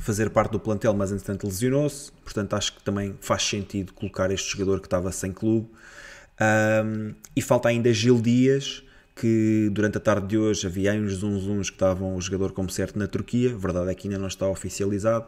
fazer 0.00 0.28
parte 0.28 0.52
do 0.52 0.60
plantel, 0.60 0.92
mas 0.92 1.10
entretanto 1.10 1.46
lesionou-se. 1.46 2.12
Portanto, 2.22 2.54
acho 2.54 2.74
que 2.74 2.82
também 2.82 3.16
faz 3.18 3.42
sentido 3.42 3.94
colocar 3.94 4.30
este 4.30 4.52
jogador 4.52 4.80
que 4.80 4.86
estava 4.86 5.10
sem 5.10 5.32
clube. 5.32 5.70
Um, 6.40 7.14
e 7.34 7.40
falta 7.40 7.68
ainda 7.68 7.92
Gil 7.92 8.20
Dias, 8.20 8.82
que 9.14 9.68
durante 9.72 9.98
a 9.98 10.00
tarde 10.00 10.26
de 10.26 10.38
hoje 10.38 10.66
havia 10.66 10.92
uns 10.94 11.14
zunzuns 11.14 11.70
que 11.70 11.76
estavam 11.76 12.16
o 12.16 12.20
jogador 12.20 12.52
como 12.52 12.68
certo 12.68 12.98
na 12.98 13.06
Turquia. 13.06 13.56
Verdade 13.56 13.90
é 13.90 13.94
que 13.94 14.08
ainda 14.08 14.18
não 14.18 14.28
está 14.28 14.48
oficializado. 14.48 15.26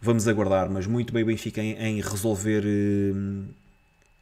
Vamos 0.00 0.28
aguardar, 0.28 0.70
mas 0.70 0.86
muito 0.86 1.12
bem 1.12 1.24
Benfica 1.24 1.60
em, 1.60 1.72
em 1.74 2.00
resolver 2.00 2.64
hum, 2.64 3.46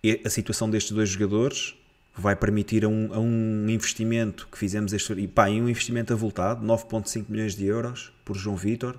e- 0.02 0.20
a 0.24 0.31
situação 0.31 0.68
destes 0.68 0.93
dois 0.93 1.09
jogadores. 1.09 1.74
Vai 2.18 2.35
permitir 2.35 2.82
a 2.85 2.89
um, 2.89 3.12
a 3.12 3.18
um 3.18 3.68
investimento 3.68 4.48
que 4.51 4.56
fizemos 4.56 4.94
este 4.94 5.12
e 5.12 5.28
pá, 5.28 5.48
um 5.48 5.68
investimento 5.68 6.14
avultado, 6.14 6.64
9,5 6.66 7.27
milhões 7.28 7.55
de 7.55 7.66
euros 7.66 8.10
por 8.24 8.35
João 8.35 8.56
Vitor. 8.56 8.97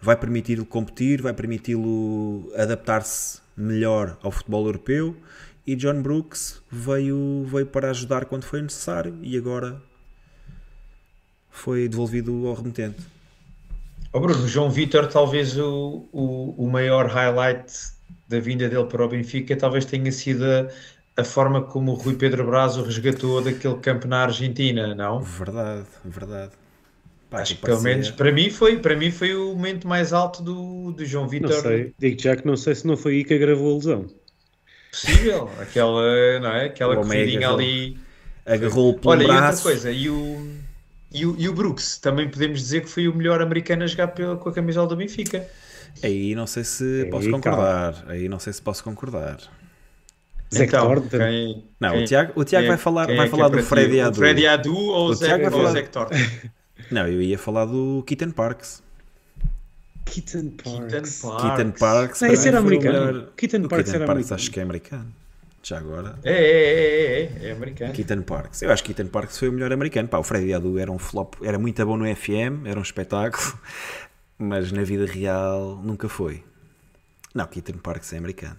Vai 0.00 0.16
permitir-lhe 0.16 0.64
competir, 0.64 1.20
vai 1.20 1.32
permiti-lo 1.32 2.52
adaptar-se 2.56 3.40
melhor 3.56 4.16
ao 4.22 4.30
futebol 4.30 4.66
europeu. 4.66 5.16
E 5.66 5.74
John 5.76 6.02
Brooks 6.02 6.62
veio, 6.70 7.44
veio 7.46 7.66
para 7.66 7.90
ajudar 7.90 8.26
quando 8.26 8.44
foi 8.44 8.62
necessário 8.62 9.18
e 9.22 9.36
agora 9.36 9.82
foi 11.50 11.88
devolvido 11.88 12.46
ao 12.46 12.54
remetente. 12.54 13.00
Ó 14.12 14.20
Bruno, 14.20 14.46
João 14.48 14.70
Vitor, 14.70 15.08
talvez 15.08 15.58
o, 15.58 16.08
o, 16.12 16.54
o 16.64 16.70
maior 16.70 17.06
highlight 17.06 17.72
da 18.28 18.38
vinda 18.40 18.68
dele 18.68 18.84
para 18.86 19.04
o 19.04 19.08
Benfica 19.08 19.56
talvez 19.56 19.84
tenha 19.84 20.10
sido 20.12 20.44
a, 20.44 20.68
a 21.20 21.24
forma 21.24 21.62
como 21.62 21.92
o 21.92 21.94
Rui 21.94 22.14
Pedro 22.16 22.46
Braz 22.46 22.76
o 22.76 22.82
resgatou 22.82 23.42
daquele 23.42 23.78
campo 23.80 24.06
na 24.06 24.22
Argentina, 24.22 24.94
não? 24.94 25.20
Verdade, 25.20 25.86
verdade. 26.04 26.52
Pá, 27.30 27.42
Acho 27.42 27.56
que 27.56 27.60
parecia- 27.60 27.66
pelo 27.66 27.82
menos 27.82 28.10
para 28.10 28.32
mim 28.32 28.50
foi, 28.50 28.78
para 28.78 28.96
mim 28.96 29.10
foi 29.10 29.34
o 29.34 29.54
momento 29.54 29.88
mais 29.88 30.12
alto 30.12 30.42
do, 30.42 30.92
do 30.92 31.04
João 31.04 31.24
Não 31.24 31.30
Vitor 31.30 31.52
sei, 31.52 31.94
digo 31.98 32.20
já 32.20 32.36
que 32.36 32.46
não 32.46 32.56
sei 32.56 32.74
se 32.74 32.86
não 32.86 32.96
foi 32.96 33.14
aí 33.16 33.24
que 33.24 33.34
agravou 33.34 33.72
a 33.72 33.74
lesão. 33.76 34.06
Possível. 34.94 35.50
Aquela, 35.60 36.40
não 36.40 36.50
é? 36.52 36.64
Aquela 36.66 36.94
O 36.96 37.00
Omega 37.00 37.14
corridinha 37.14 37.38
agarrou- 37.48 37.58
ali. 37.58 37.98
Agarrou-o 38.46 38.94
pelo 38.98 39.10
Olha, 39.12 39.22
e 39.22 39.26
outra 39.26 39.40
braço. 39.40 39.62
coisa, 39.62 39.90
e 39.90 40.10
o, 40.10 40.50
e 41.12 41.24
o, 41.26 41.34
e 41.38 41.48
o 41.48 41.52
Brooks, 41.54 41.98
também 41.98 42.28
podemos 42.28 42.60
dizer 42.60 42.82
que 42.82 42.88
foi 42.90 43.08
o 43.08 43.14
melhor 43.14 43.40
americano 43.40 43.84
a 43.84 43.86
jogar 43.86 44.08
pela, 44.08 44.36
com 44.36 44.48
a 44.48 44.52
camisola 44.52 44.86
do 44.86 44.96
Benfica. 44.96 45.46
Aí 46.02 46.34
não 46.34 46.46
sei 46.46 46.64
se 46.64 47.02
Aí, 47.04 47.10
posso 47.10 47.30
concordar. 47.30 48.04
Aí 48.08 48.28
não 48.28 48.38
sei 48.38 48.52
se 48.52 48.60
posso 48.60 48.82
concordar. 48.84 49.38
Zé 50.52 50.64
então, 50.64 50.86
Thornton. 50.86 51.18
quem, 51.18 51.64
Não, 51.80 51.90
quem- 51.92 52.02
o 52.02 52.04
Tiago, 52.06 52.32
o 52.36 52.44
Tiago 52.44 52.62
quem 52.62 52.66
é- 52.66 52.68
vai 52.76 52.78
falar, 52.78 53.10
é 53.10 53.16
vai 53.16 53.24
que 53.26 53.30
falar 53.30 53.46
é 53.46 53.48
do 53.48 53.52
para 53.52 53.62
ti? 53.62 53.68
Freddy 53.68 54.00
Adu. 54.00 54.16
Freddy 54.18 54.46
Adu 54.46 54.76
ou 54.76 55.08
o 55.08 55.14
Zé, 55.14 55.26
Tiago 55.26 55.42
vai 55.44 55.52
ou 55.52 55.58
o 55.58 55.62
falar- 55.62 55.72
Zé 55.72 55.82
Thornton? 55.82 56.14
Não, 56.90 57.06
eu 57.08 57.22
ia 57.22 57.38
falar 57.38 57.64
do 57.64 58.04
Keaton 58.06 58.30
Parks. 58.30 58.82
Keaton 60.04 60.50
Parks. 60.50 61.22
Keaton 61.22 61.38
Keaton 61.40 61.70
Parks. 61.78 62.20
Não, 62.20 62.28
esse 62.32 62.48
era 62.48 62.58
americano. 62.58 63.06
melhor- 63.06 63.32
Keaton 63.36 63.68
Parks 63.68 63.90
Keaton 63.90 63.96
era 64.02 64.06
Parks 64.06 64.30
americano. 64.30 64.34
acho 64.40 64.50
que 64.50 64.60
é 64.60 64.62
americano. 64.62 65.14
Já 65.62 65.78
agora. 65.78 66.18
É, 66.22 66.32
é, 66.32 66.42
é, 66.42 67.22
é, 67.22 67.48
é 67.48 67.52
americano. 67.52 67.92
Keaton 67.94 68.22
Parks. 68.22 68.62
Eu 68.62 68.70
acho 68.70 68.84
que 68.84 68.92
Keaton 68.92 69.10
Parks 69.10 69.38
foi 69.38 69.48
o 69.48 69.52
melhor 69.52 69.72
americano. 69.72 70.06
Pá, 70.08 70.18
o 70.18 70.22
Freddy 70.22 70.52
Adu 70.52 70.78
era 70.78 70.92
um 70.92 70.98
flop, 70.98 71.34
era 71.42 71.58
muito 71.58 71.84
bom 71.86 71.96
no 71.96 72.04
FM, 72.14 72.66
era 72.66 72.78
um 72.78 72.82
espetáculo, 72.82 73.58
mas 74.38 74.70
na 74.72 74.82
vida 74.84 75.06
real 75.06 75.80
nunca 75.82 76.08
foi. 76.08 76.44
Não, 77.34 77.46
Keaton 77.46 77.78
Parks 77.78 78.12
é 78.12 78.18
americano. 78.18 78.56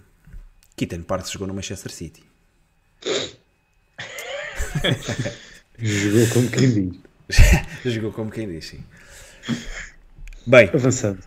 Keaton 0.76 1.02
Parks 1.02 1.30
jogou 1.30 1.46
no 1.46 1.54
Manchester 1.54 1.92
City. 1.92 2.24
Jogou 5.78 6.26
como 6.32 6.50
quem 6.50 6.70
diz. 6.90 6.96
Jogou 7.94 8.12
como 8.12 8.30
quem 8.30 8.48
diz, 8.48 8.66
sim. 8.66 8.84
Bem, 10.46 10.70
Avançando. 10.74 11.18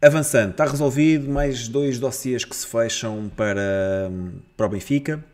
Avançando, 0.00 0.52
está 0.52 0.64
resolvido. 0.64 1.28
Mais 1.28 1.68
dois 1.68 1.98
dossiês 1.98 2.44
que 2.44 2.54
se 2.54 2.66
fecham 2.66 3.30
para, 3.36 4.10
para 4.56 4.66
o 4.66 4.68
Benfica. 4.68 5.24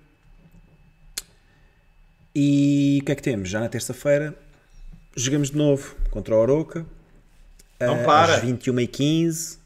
E 2.35 2.99
o 3.03 3.05
que 3.05 3.13
é 3.13 3.15
que 3.15 3.23
temos? 3.23 3.49
Já 3.49 3.61
na 3.61 3.69
terça-feira 3.69 4.35
jogamos 5.15 5.51
de 5.51 5.57
novo 5.57 5.95
contra 6.11 6.35
o 6.35 6.39
Oroca. 6.39 6.87
Não 7.81 8.05
para. 8.05 8.37
Às 8.37 8.43
21h15. 8.43 9.59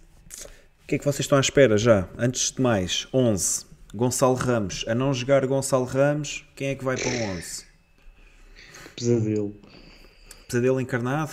O 0.82 0.86
que 0.86 0.94
é 0.94 0.98
que 0.98 1.05
vocês 1.05 1.20
estão 1.20 1.39
à 1.39 1.40
espera 1.40 1.77
já? 1.77 2.09
Antes 2.16 2.52
de 2.52 2.62
mais, 2.62 3.09
11. 3.12 3.66
Gonçalo 3.94 4.35
Ramos. 4.35 4.85
A 4.86 4.94
não 4.94 5.12
jogar 5.12 5.44
Gonçalo 5.47 5.85
Ramos, 5.85 6.44
quem 6.55 6.68
é 6.68 6.74
que 6.74 6.85
vai 6.85 6.97
para 6.97 7.09
o 7.09 7.36
11? 7.36 7.64
Pesadelo. 8.94 9.56
Pesadelo 10.47 10.81
encarnado? 10.81 11.32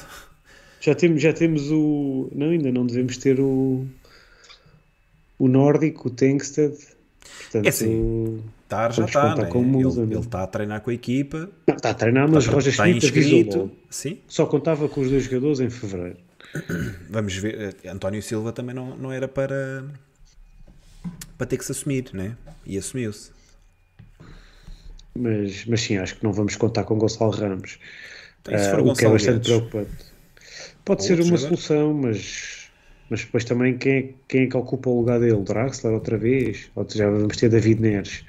Já 0.83 0.93
temos, 0.93 1.21
já 1.21 1.31
temos 1.31 1.71
o. 1.71 2.29
Não, 2.35 2.49
ainda 2.49 2.69
não 2.69 2.85
devemos 2.85 3.15
ter 3.15 3.39
o. 3.39 3.87
O 5.39 5.47
nórdico, 5.47 6.09
o 6.09 6.11
Tengsted. 6.11 6.75
Portanto, 7.37 7.65
É 7.65 7.69
assim. 7.69 8.43
Tá, 8.67 8.89
já 8.89 9.05
está, 9.05 9.35
né? 9.35 9.49
Musa, 9.53 10.01
ele, 10.01 10.09
né? 10.09 10.15
ele 10.15 10.25
está 10.25 10.43
a 10.43 10.47
treinar 10.47 10.81
com 10.81 10.89
a 10.89 10.93
equipa, 10.93 11.49
não, 11.67 11.75
está 11.75 11.91
a 11.91 11.93
treinar, 11.93 12.29
mas 12.29 12.47
Roger 12.47 12.71
está 12.71 12.85
Schmidt 12.85 13.05
inscrito. 13.05 13.71
Sim, 13.89 14.17
Só 14.27 14.45
contava 14.45 14.89
com 14.89 14.99
os 14.99 15.09
dois 15.09 15.23
jogadores 15.23 15.59
em 15.61 15.69
fevereiro. 15.69 16.17
vamos 17.09 17.35
ver. 17.35 17.75
eh, 17.83 17.89
António 17.89 18.21
Silva 18.21 18.51
também 18.51 18.75
não, 18.75 18.97
não 18.97 19.11
era 19.11 19.27
para, 19.27 19.85
para 21.37 21.47
ter 21.47 21.57
que 21.57 21.65
se 21.65 21.71
assumir, 21.71 22.09
né? 22.13 22.35
E 22.65 22.77
assumiu-se. 22.77 23.31
Mas, 25.15 25.65
mas 25.65 25.81
sim, 25.81 25.97
acho 25.97 26.15
que 26.15 26.23
não 26.23 26.33
vamos 26.33 26.55
contar 26.55 26.83
com 26.83 26.97
Gonçalo 26.97 27.31
Ramos. 27.31 27.77
Então, 28.41 28.59
for 28.71 28.79
o 28.79 28.93
que 28.95 29.05
é 29.05 29.09
bastante 29.09 29.35
Guedes? 29.35 29.47
preocupante. 29.47 30.12
Pode 30.85 31.03
ser 31.05 31.21
uma 31.21 31.37
jogador? 31.37 31.37
solução, 31.37 31.93
mas, 31.93 32.71
mas 33.09 33.23
depois 33.25 33.45
também 33.45 33.77
quem 33.77 33.93
é, 33.93 34.15
quem 34.27 34.43
é 34.43 34.47
que 34.47 34.57
ocupa 34.57 34.89
o 34.89 34.99
lugar 34.99 35.19
dele? 35.19 35.43
Draxler 35.43 35.93
outra 35.93 36.17
vez? 36.17 36.71
Ou 36.75 36.85
já 36.89 37.09
vamos 37.09 37.37
ter 37.37 37.49
David 37.49 37.81
Neres? 37.81 38.25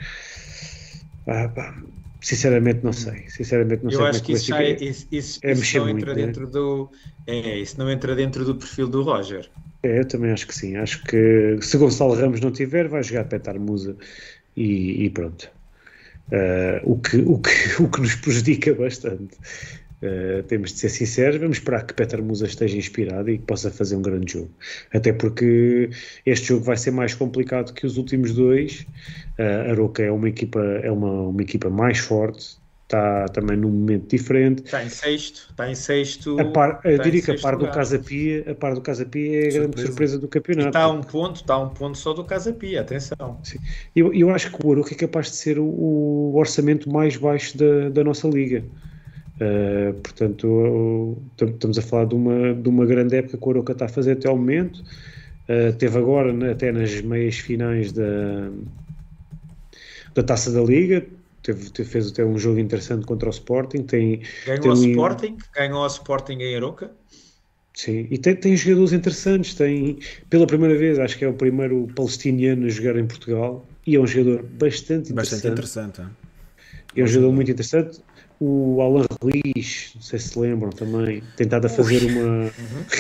Ah, 1.26 1.48
pá, 1.54 1.74
sinceramente 2.20 2.82
não 2.84 2.92
sei. 2.92 3.28
Sinceramente 3.28 3.82
não 3.84 3.90
sei 3.90 3.94
Eu 3.94 4.04
como 4.06 4.16
acho 4.16 4.22
é 4.22 4.22
que 4.22 4.32
isso, 4.32 4.46
já 4.46 4.62
é, 4.62 4.72
isso, 4.82 5.06
isso, 5.10 5.40
é 5.42 5.54
isso 5.54 5.54
mexer 5.54 5.80
não 5.80 5.88
muito, 5.88 5.88
entra 5.88 6.14
né? 6.16 6.34
dentro 6.34 6.48
do. 6.50 6.90
É, 7.26 7.58
isso 7.58 7.78
não 7.78 7.90
entra 7.90 8.14
dentro 8.14 8.44
do 8.44 8.56
perfil 8.58 8.88
do 8.88 9.02
Roger. 9.02 9.50
É, 9.82 9.98
eu 10.00 10.08
também 10.08 10.30
acho 10.32 10.46
que 10.46 10.54
sim. 10.54 10.76
Acho 10.76 11.02
que 11.04 11.60
se 11.62 11.76
Gonçalo 11.76 12.14
Ramos 12.14 12.40
não 12.40 12.50
tiver, 12.52 12.88
vai 12.88 13.02
jogar 13.02 13.24
Petar 13.26 13.58
Musa 13.60 13.96
e, 14.56 15.04
e 15.06 15.10
pronto. 15.10 15.50
Ah, 16.32 16.80
o, 16.84 17.00
que, 17.00 17.18
o, 17.18 17.40
que, 17.40 17.50
o 17.82 17.90
que 17.90 18.00
nos 18.00 18.16
prejudica 18.16 18.74
bastante. 18.74 19.38
Ah, 20.02 20.42
temos 20.48 20.72
de 20.72 20.78
ser 20.80 20.88
sinceros, 20.90 21.36
vamos 21.36 21.56
esperar 21.56 21.86
que 21.86 21.94
Petar 21.94 22.22
Musa 22.22 22.46
esteja 22.46 22.76
inspirado 22.76 23.30
e 23.30 23.38
que 23.38 23.44
possa 23.44 23.70
fazer 23.70 23.96
um 23.96 24.02
grande 24.02 24.32
jogo. 24.34 24.50
Até 24.92 25.12
porque 25.12 25.88
este 26.26 26.48
jogo 26.48 26.64
vai 26.64 26.76
ser 26.76 26.90
mais 26.90 27.14
complicado 27.14 27.72
que 27.72 27.86
os 27.86 27.96
últimos 27.96 28.32
dois. 28.34 28.86
Ah, 29.38 29.70
a 29.70 29.74
Roca 29.74 30.02
é 30.02 30.10
uma 30.10 30.28
equipa, 30.28 30.60
é 30.60 30.90
uma, 30.90 31.28
uma 31.28 31.42
equipa 31.42 31.70
mais 31.70 31.98
forte, 31.98 32.58
está 32.84 33.26
também 33.28 33.56
num 33.56 33.70
momento 33.70 34.10
diferente. 34.10 34.62
Está 34.64 34.84
em 34.84 34.90
sexto, 34.90 35.46
está 35.50 35.70
em 35.70 35.74
sexto. 35.74 36.38
A 36.38 36.44
par, 36.44 36.80
eu 36.84 36.96
em 36.96 37.00
diria 37.00 37.22
que 37.22 37.30
a 37.30 37.38
par 37.38 37.56
do. 37.56 37.66
Casa 37.70 37.98
Pia, 37.98 38.44
a 38.50 38.54
par 38.54 38.74
do 38.74 38.82
Casa 38.82 39.06
Pia 39.06 39.44
é 39.44 39.48
a 39.48 39.52
grande 39.52 39.54
Surpresa. 39.80 39.86
surpresa 39.86 40.18
do 40.18 40.26
E 40.26 40.28
campeonato. 40.28 40.68
está 40.68 40.82
a 40.82 40.90
um 40.90 41.00
ponto, 41.02 41.36
está 41.36 41.54
a 41.54 41.58
um 41.60 41.70
ponto 41.70 41.96
só 41.96 42.12
do 42.12 42.24
Casa 42.24 42.52
Pia, 42.52 42.82
atenção. 42.82 43.40
Eu, 43.96 44.12
eu 44.12 44.28
acho 44.30 44.52
que 44.52 44.66
o 44.66 44.70
Aroca 44.70 44.92
é 44.92 44.96
capaz 44.98 45.30
de 45.30 45.36
ser 45.36 45.58
o, 45.58 45.64
o 45.64 46.36
orçamento 46.36 46.90
mais 46.92 47.16
baixo 47.16 47.56
da, 47.56 47.88
da 47.88 48.04
nossa 48.04 48.28
liga. 48.28 48.62
Uh, 49.40 49.94
portanto, 49.94 50.46
o- 50.46 51.22
tam- 51.36 51.48
estamos 51.48 51.76
a 51.78 51.82
falar 51.82 52.04
de 52.06 52.14
uma, 52.14 52.54
de 52.54 52.68
uma 52.68 52.86
grande 52.86 53.16
época 53.16 53.36
que 53.36 53.44
o 53.46 53.50
Aroca 53.50 53.72
está 53.72 53.86
a 53.86 53.88
fazer 53.88 54.12
até 54.12 54.28
ao 54.28 54.36
momento. 54.36 54.78
Uh, 55.48 55.72
teve 55.76 55.98
agora, 55.98 56.32
né, 56.32 56.52
até 56.52 56.70
nas 56.70 57.00
meias 57.00 57.36
finais 57.36 57.90
da, 57.92 58.50
da 60.14 60.22
taça 60.22 60.52
da 60.52 60.62
liga, 60.62 61.04
teve, 61.42 61.70
teve- 61.70 61.88
fez 61.88 62.10
até 62.10 62.24
um 62.24 62.38
jogo 62.38 62.58
interessante 62.60 63.04
contra 63.06 63.28
o 63.28 63.30
Sporting. 63.32 63.82
Tem, 63.82 64.22
Ganhou 64.46 64.60
Tem 64.62 64.70
ao 64.70 64.76
um- 64.76 64.80
Sporting, 64.90 65.36
ganhou 65.54 65.78
ao 65.80 65.86
Sporting 65.88 66.34
em 66.40 66.56
Aroca. 66.56 66.92
Sim, 67.74 68.06
e 68.08 68.16
tem, 68.18 68.36
tem 68.36 68.56
jogadores 68.56 68.92
interessantes. 68.92 69.52
Tem, 69.54 69.98
pela 70.30 70.46
primeira 70.46 70.78
vez, 70.78 70.96
acho 71.00 71.18
que 71.18 71.24
é 71.24 71.28
o 71.28 71.34
primeiro 71.34 71.88
palestiniano 71.96 72.66
a 72.66 72.68
jogar 72.68 72.96
em 72.96 73.04
Portugal. 73.06 73.66
E 73.84 73.96
é 73.96 74.00
um 74.00 74.06
jogador 74.06 74.44
bastante 74.44 75.12
interessante. 75.12 75.14
Bastante 75.14 75.46
interessante. 75.48 76.00
hein? 76.00 76.06
É 76.96 77.02
um 77.02 77.06
jogador 77.08 77.32
muito 77.32 77.50
interessante. 77.50 78.00
O 78.40 78.80
Alan 78.82 79.06
Ruiz, 79.22 79.92
não 79.94 80.02
sei 80.02 80.18
se 80.18 80.28
se 80.30 80.38
lembram 80.38 80.70
também, 80.70 81.22
tentado 81.36 81.66
a 81.66 81.70
fazer 81.70 82.04
uma 82.04 82.50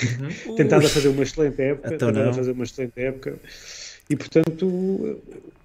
tentado 0.56 0.86
a 0.86 0.88
fazer 0.88 1.08
uma 1.08 1.22
excelente 1.22 1.60
época, 1.60 1.94
Então 1.94 2.08
tentado 2.08 2.24
não. 2.24 2.30
a 2.30 2.34
fazer 2.34 2.52
uma 2.52 2.64
excelente 2.64 3.00
época. 3.00 3.38
E 4.08 4.16
portanto 4.16 5.18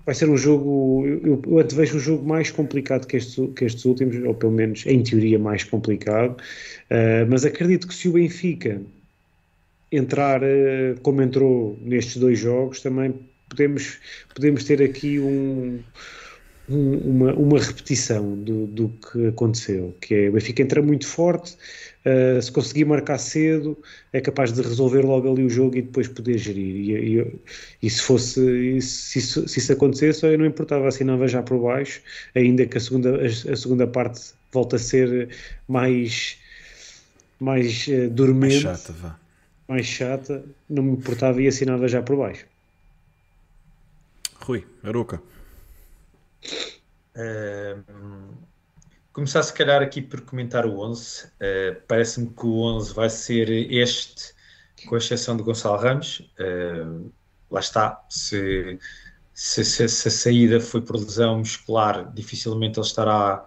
vai 0.06 0.16
ser 0.16 0.28
um 0.28 0.38
jogo, 0.38 1.06
eu, 1.06 1.41
eu 1.46 1.60
antevejo 1.60 1.98
um 1.98 2.00
jogo 2.00 2.28
mais 2.28 2.50
complicado 2.50 3.06
que 3.06 3.18
estes, 3.18 3.38
que 3.56 3.66
estes 3.66 3.86
últimos, 3.86 4.16
ou 4.26 4.34
pelo 4.34 4.52
menos 4.52 4.84
em 4.88 5.04
teoria 5.04 5.38
mais 5.38 5.64
complicado, 5.64 6.36
Uh, 6.90 7.22
mas 7.30 7.46
acredito 7.46 7.88
que 7.88 7.94
se 7.94 8.10
o 8.10 8.14
Benfica 8.14 8.82
entrar 9.91 10.41
uh, 10.41 11.00
como 11.04 11.22
entrou 11.22 11.78
nestes 11.84 12.18
dois 12.18 12.40
jogos, 12.40 12.82
também 12.82 13.14
podemos, 13.48 14.00
podemos 14.34 14.64
ter 14.64 14.82
aqui 14.82 15.20
um, 15.20 15.80
um- 16.70 16.98
uma, 16.98 17.34
uma 17.34 17.60
repetição 17.60 18.36
do, 18.36 18.68
do 18.68 18.90
que 18.90 19.28
aconteceu, 19.28 19.96
que 20.02 20.14
é 20.16 20.30
o 20.30 20.34
Benfica 20.34 20.62
entra 20.62 20.82
muito 20.82 21.08
forte, 21.08 21.58
uh, 22.06 22.41
se 22.41 22.52
conseguir 22.52 22.86
marcar 22.86 23.18
cedo, 23.18 23.78
é 24.14 24.22
capaz 24.22 24.52
de 24.54 24.62
resolver 24.62 25.02
logo 25.02 25.32
ali 25.32 25.44
o 25.44 25.50
jogo 25.50 25.76
e 25.78 25.82
depois 25.82 26.08
poder 26.08 26.38
gerir. 26.38 26.76
E, 26.76 27.20
e- 27.20 27.40
e 27.84 27.90
se 27.90 28.02
fosse 28.02 28.82
se, 28.82 29.20
isso, 29.20 29.48
se 29.48 29.60
isso 29.60 29.74
acontecesse, 29.74 30.26
eu 30.26 30.38
não 30.38 30.46
importava, 30.46 30.88
assinava 30.88 31.28
já 31.28 31.41
por 31.41 31.60
baixo, 31.60 32.02
ainda 32.36 32.66
que 32.66 32.78
a 32.78 32.82
segunda, 32.82 33.20
a, 33.22 33.26
a 33.26 33.56
segunda 33.56 33.88
parte 33.88 34.34
volta 34.52 34.76
a 34.76 34.80
ser 34.80 35.30
mais 35.68 36.38
mais 37.40 37.88
uh, 37.88 37.91
Mais 37.91 38.10
dormente, 38.14 38.62
chata, 38.62 38.94
vá. 38.94 39.20
mais 39.68 39.86
chata, 39.86 40.44
não 40.70 40.84
me 40.84 40.91
importava 40.94 41.41
e 41.41 41.48
assinava 41.48 41.88
já 41.88 42.02
por 42.02 42.18
baixo. 42.18 42.46
Rui, 44.41 44.66
Aruca. 44.84 45.22
Começar 49.12 49.44
se 49.44 49.54
calhar 49.54 49.82
aqui 49.82 50.02
por 50.02 50.22
comentar 50.22 50.66
o 50.66 50.80
11. 50.80 51.26
Uh, 51.26 51.82
Parece-me 51.88 52.30
que 52.30 52.46
o 52.46 52.60
11 52.62 52.94
vai 52.94 53.10
ser 53.10 53.50
este, 53.50 54.34
com 54.88 54.96
exceção 54.96 55.36
de 55.36 55.44
Gonçalo 55.44 55.78
Ramos. 55.78 56.20
Uh, 56.40 57.12
lá 57.52 57.60
está, 57.60 58.06
se, 58.10 58.80
se, 59.34 59.66
se- 59.66 59.90
se 59.90 60.08
a 60.08 60.12
saída 60.12 60.60
foi 60.62 60.82
por 60.82 60.96
lesão 60.96 61.40
muscular, 61.40 62.12
dificilmente 62.14 62.80
ele 62.80 62.86
estará 62.88 63.46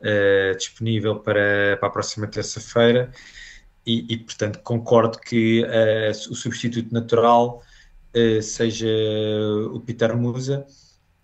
uh, 0.00 0.56
disponível 0.56 1.20
para, 1.20 1.76
para 1.78 1.88
a 1.88 1.92
próxima 1.92 2.26
terça-feira. 2.26 3.12
E, 3.86 4.14
e, 4.14 4.18
portanto, 4.18 4.60
concordo 4.60 5.18
que 5.18 5.62
uh, 5.64 6.10
o 6.32 6.34
substituto 6.34 6.92
natural 6.92 7.62
seja 8.42 8.86
o 9.72 9.80
Peter 9.80 10.14
Musa, 10.14 10.66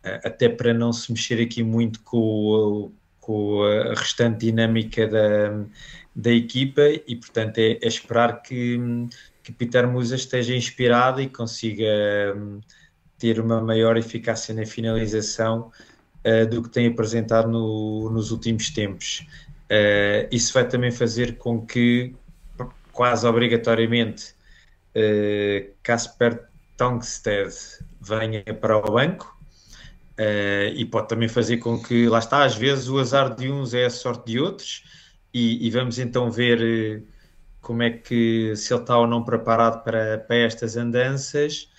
até 0.03 0.49
para 0.49 0.73
não 0.73 0.93
se 0.93 1.13
mexer 1.13 1.43
aqui 1.43 1.63
muito 1.63 2.01
com, 2.01 2.91
com 3.21 3.63
a 3.63 3.95
restante 3.95 4.47
dinâmica 4.47 5.07
da, 5.07 5.65
da 6.15 6.33
equipa 6.33 6.83
e, 7.07 7.15
portanto, 7.15 7.59
é, 7.59 7.79
é 7.81 7.87
esperar 7.87 8.43
que, 8.43 8.77
que 9.43 9.53
Peter 9.53 9.87
Musa 9.87 10.17
esteja 10.17 10.55
inspirado 10.55 11.21
e 11.21 11.29
consiga 11.29 11.87
um, 12.37 12.61
ter 13.19 13.39
uma 13.39 13.61
maior 13.61 13.97
eficácia 13.97 14.55
na 14.55 14.67
finalização 14.67 15.71
uh, 16.25 16.47
do 16.49 16.63
que 16.63 16.71
tem 16.71 16.89
apresentado 16.89 17.49
no, 17.49 18.11
nos 18.11 18.33
últimos 18.33 18.71
tempos. 18.71 19.27
Uh, 19.71 20.27
isso 20.33 20.53
vai 20.53 20.67
também 20.67 20.91
fazer 20.91 21.37
com 21.37 21.65
que, 21.65 22.15
quase 22.93 23.27
obrigatoriamente, 23.27 24.35
uh, 24.97 25.71
Casper 25.85 26.49
Tongstead 26.77 27.55
venha 28.01 28.43
para 28.61 28.77
o 28.77 28.93
banco 28.93 29.38
uh, 30.19 30.75
e 30.75 30.85
pode 30.85 31.09
também 31.09 31.29
fazer 31.29 31.59
com 31.59 31.81
que, 31.81 32.09
lá 32.09 32.19
está, 32.19 32.45
às 32.45 32.57
vezes 32.57 32.89
o 32.89 32.99
azar 32.99 33.35
de 33.35 33.51
uns 33.51 33.75
é 33.75 33.87
a 33.87 33.91
sorte 33.91 34.33
de 34.33 34.41
outros. 34.41 34.85
E, 35.33 35.67
e 35.67 35.71
vamos 35.71 35.99
então 35.99 36.31
ver 36.31 37.05
como 37.61 37.83
é 37.83 37.91
que, 37.91 38.55
se 38.57 38.73
ele 38.73 38.81
está 38.83 38.99
ou 38.99 39.07
não 39.07 39.23
preparado 39.25 39.85
para, 39.85 40.19
para 40.19 40.37
estas 40.37 40.77
andanças, 40.77 41.71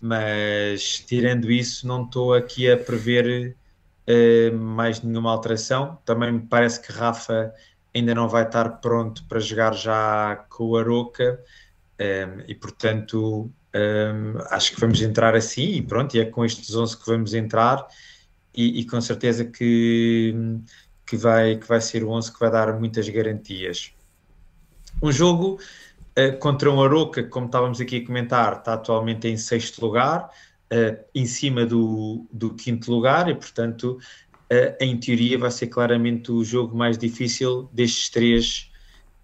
mas 0.00 0.98
tirando 1.06 1.50
isso, 1.50 1.86
não 1.86 2.04
estou 2.04 2.34
aqui 2.34 2.70
a 2.70 2.76
prever 2.76 3.56
uh, 4.08 4.56
mais 4.56 5.02
nenhuma 5.02 5.30
alteração. 5.30 5.98
Também 6.04 6.32
me 6.32 6.40
parece 6.46 6.80
que 6.80 6.92
Rafa 6.92 7.52
ainda 7.94 8.14
não 8.14 8.28
vai 8.28 8.44
estar 8.44 8.80
pronto 8.80 9.24
para 9.26 9.40
jogar 9.40 9.74
já 9.74 10.36
com 10.48 10.64
o 10.64 10.76
Aroca 10.76 11.42
e, 12.48 12.54
portanto, 12.54 13.52
um, 13.74 14.38
acho 14.50 14.74
que 14.74 14.80
vamos 14.80 15.00
entrar 15.00 15.34
assim 15.34 15.74
e 15.74 15.82
pronto, 15.82 16.16
e 16.16 16.20
é 16.20 16.24
com 16.24 16.44
estes 16.44 16.74
11 16.74 16.96
que 16.96 17.06
vamos 17.06 17.34
entrar 17.34 17.86
e, 18.54 18.80
e, 18.80 18.84
com 18.84 19.00
certeza 19.00 19.44
que, 19.44 20.34
que, 21.06 21.16
vai, 21.16 21.56
que 21.56 21.66
vai 21.66 21.80
ser 21.80 22.02
o 22.02 22.10
11 22.10 22.32
que 22.32 22.40
vai 22.40 22.50
dar 22.50 22.78
muitas 22.78 23.08
garantias. 23.08 23.92
Um 25.00 25.12
jogo 25.12 25.60
uh, 26.18 26.36
contra 26.38 26.70
um 26.70 26.82
Aroca, 26.82 27.22
como 27.22 27.46
estávamos 27.46 27.80
aqui 27.80 27.98
a 27.98 28.06
comentar, 28.06 28.58
está 28.58 28.74
atualmente 28.74 29.28
em 29.28 29.36
sexto 29.36 29.80
lugar, 29.80 30.30
uh, 30.72 31.04
em 31.14 31.26
cima 31.26 31.64
do, 31.64 32.26
do 32.32 32.54
quinto 32.54 32.90
lugar 32.90 33.28
e, 33.28 33.34
portanto, 33.36 33.98
uh, 34.52 34.76
em 34.80 34.98
teoria 34.98 35.38
vai 35.38 35.50
ser 35.52 35.68
claramente 35.68 36.32
o 36.32 36.42
jogo 36.42 36.76
mais 36.76 36.98
difícil 36.98 37.70
destes 37.72 38.10
três 38.10 38.69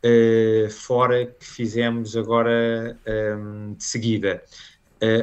uh, 0.05 0.70
fora 0.70 1.27
que 1.27 1.44
fizemos 1.44 2.16
agora 2.16 2.98
um, 3.39 3.74
de 3.74 3.85
seguida. 3.85 4.43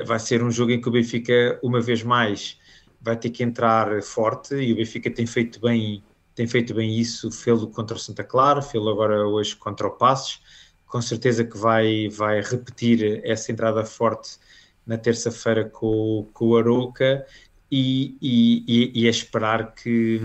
vai 0.06 0.20
ser 0.20 0.44
um 0.44 0.52
jogo 0.52 0.72
em 0.72 0.80
que 0.80 0.88
o 0.88 0.92
Benfica, 0.92 1.60
uma 1.64 1.82
vez 1.82 2.04
mais, 2.04 2.60
vai 3.02 3.18
ter 3.18 3.30
que 3.30 3.44
entrar 3.44 4.02
forte 4.02 4.56
e 4.56 4.72
o 4.72 4.76
Benfica 4.76 5.10
tem 5.10 5.26
feito 5.26 5.60
bem 5.60 6.04
tem 6.36 6.48
feito 6.48 6.74
bem 6.74 6.98
isso, 6.98 7.32
fê-lo 7.32 7.68
contra 7.68 7.96
o 7.96 8.00
Santa 8.00 8.24
Clara, 8.24 8.62
fê-lo 8.62 8.90
agora 8.90 9.28
hoje 9.28 9.56
contra 9.56 9.88
o 9.88 9.92
Passos, 9.92 10.42
com 10.88 11.02
certeza 11.02 11.44
que 11.44 11.58
vai, 11.58 12.10
vai 12.10 12.42
repetir 12.42 13.22
essa 13.24 13.52
entrada 13.52 13.86
forte 13.86 14.38
na 14.86 14.98
terça-feira 14.98 15.66
com, 15.66 16.28
com 16.34 16.50
o 16.50 16.58
Arouca 16.58 17.26
e, 17.72 18.18
e, 18.22 18.92
e, 18.94 19.08
é 19.08 19.10
esperar 19.10 19.74
que, 19.74 20.20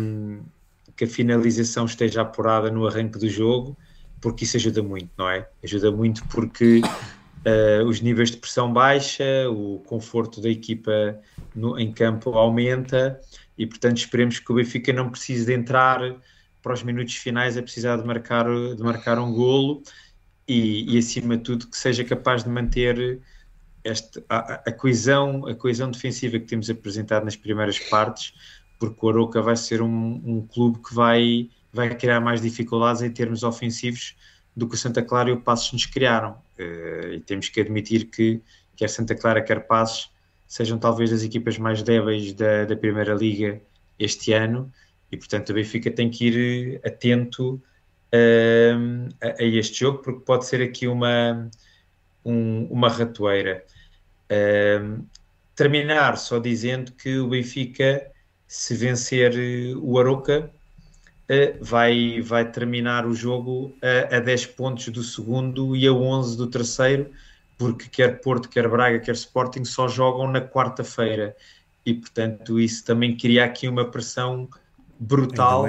que 0.96 1.04
a 1.04 1.08
finalização 1.08 1.86
esteja 1.86 2.22
apurada 2.22 2.70
no 2.70 2.86
arranque 2.86 3.18
do 3.18 3.28
jogo, 3.28 3.76
porque 4.20 4.44
isso 4.44 4.56
ajuda 4.56 4.82
muito, 4.82 5.10
não 5.16 5.28
é? 5.28 5.48
Ajuda 5.62 5.90
muito 5.90 6.24
porque 6.28 6.80
uh, 6.80 7.84
os 7.86 8.00
níveis 8.00 8.30
de 8.30 8.36
pressão 8.36 8.72
baixa, 8.72 9.24
o 9.50 9.80
conforto 9.86 10.40
da 10.40 10.48
equipa 10.48 11.18
no, 11.54 11.78
em 11.78 11.92
campo 11.92 12.30
aumenta 12.30 13.20
e, 13.56 13.66
portanto, 13.66 13.98
esperemos 13.98 14.38
que 14.38 14.52
o 14.52 14.54
Benfica 14.54 14.92
não 14.92 15.10
precise 15.10 15.46
de 15.46 15.52
entrar 15.52 16.00
para 16.62 16.72
os 16.72 16.82
minutos 16.82 17.14
finais 17.14 17.56
a 17.56 17.62
precisar 17.62 17.96
de 17.96 18.04
marcar, 18.04 18.46
de 18.46 18.82
marcar 18.82 19.18
um 19.18 19.32
golo 19.32 19.82
e, 20.46 20.94
e 20.94 20.98
acima 20.98 21.36
de 21.36 21.42
tudo, 21.44 21.66
que 21.66 21.76
seja 21.76 22.04
capaz 22.04 22.44
de 22.44 22.50
manter 22.50 23.20
este, 23.84 24.22
a, 24.28 24.54
a, 24.66 24.72
coesão, 24.72 25.46
a 25.46 25.54
coesão 25.54 25.90
defensiva 25.90 26.38
que 26.38 26.46
temos 26.46 26.68
apresentado 26.68 27.24
nas 27.24 27.36
primeiras 27.36 27.78
partes, 27.78 28.34
porque 28.78 29.04
o 29.04 29.08
Aroca 29.08 29.42
vai 29.42 29.56
ser 29.56 29.82
um, 29.82 30.20
um 30.24 30.46
clube 30.46 30.78
que 30.80 30.94
vai, 30.94 31.48
vai 31.72 31.94
criar 31.94 32.20
mais 32.20 32.40
dificuldades 32.40 33.02
em 33.02 33.10
termos 33.10 33.42
ofensivos 33.42 34.16
do 34.56 34.68
que 34.68 34.74
o 34.74 34.78
Santa 34.78 35.02
Clara 35.02 35.30
e 35.30 35.32
o 35.32 35.40
Passos 35.40 35.72
nos 35.72 35.86
criaram. 35.86 36.36
Uh, 36.58 37.14
e 37.14 37.20
temos 37.20 37.48
que 37.48 37.60
admitir 37.60 38.06
que 38.06 38.40
quer 38.76 38.88
Santa 38.88 39.14
Clara, 39.14 39.42
quer 39.42 39.66
Passos, 39.66 40.10
sejam 40.46 40.78
talvez 40.78 41.12
as 41.12 41.22
equipas 41.22 41.58
mais 41.58 41.82
débeis 41.82 42.32
da, 42.32 42.64
da 42.64 42.76
Primeira 42.76 43.14
Liga 43.14 43.60
este 43.98 44.32
ano, 44.32 44.72
e 45.10 45.16
portanto 45.16 45.50
o 45.50 45.54
Benfica 45.54 45.90
tem 45.90 46.10
que 46.10 46.26
ir 46.26 46.80
atento 46.84 47.54
uh, 48.12 49.08
a, 49.20 49.42
a, 49.42 49.44
este 49.44 49.80
jogo, 49.80 49.98
porque 49.98 50.20
pode 50.20 50.46
ser 50.46 50.62
aqui 50.62 50.86
uma, 50.86 51.50
um, 52.24 52.66
uma 52.70 52.88
ratoeira. 52.88 53.64
Uh, 54.30 55.04
terminar 55.54 56.16
só 56.16 56.38
dizendo 56.38 56.92
que 56.92 57.18
o 57.18 57.28
Benfica, 57.28 58.10
se 58.46 58.76
vencer 58.76 59.34
eh, 59.36 59.74
o 59.76 59.98
Aroca, 59.98 60.50
uh, 61.28 61.64
vai, 61.64 62.20
vai 62.20 62.50
terminar 62.50 63.06
o 63.06 63.14
jogo 63.14 63.74
a, 63.82 64.16
a 64.16 64.20
10 64.20 64.46
pontos 64.46 64.88
do 64.88 65.02
segundo 65.02 65.76
e 65.76 65.86
a 65.86 65.92
11 65.92 66.36
do 66.36 66.46
terceiro, 66.46 67.10
porque 67.56 67.88
quer 67.88 68.20
Porto, 68.20 68.48
quer 68.48 68.68
Braga, 68.68 68.98
quer 68.98 69.14
Sporting 69.14 69.64
só 69.64 69.88
jogam 69.88 70.30
na 70.30 70.40
quarta-feira. 70.40 71.36
E, 71.84 71.94
portanto, 71.94 72.60
isso 72.60 72.84
também 72.84 73.16
cria 73.16 73.44
aqui 73.44 73.66
uma 73.66 73.84
pressão 73.84 74.48
brutal 74.98 75.64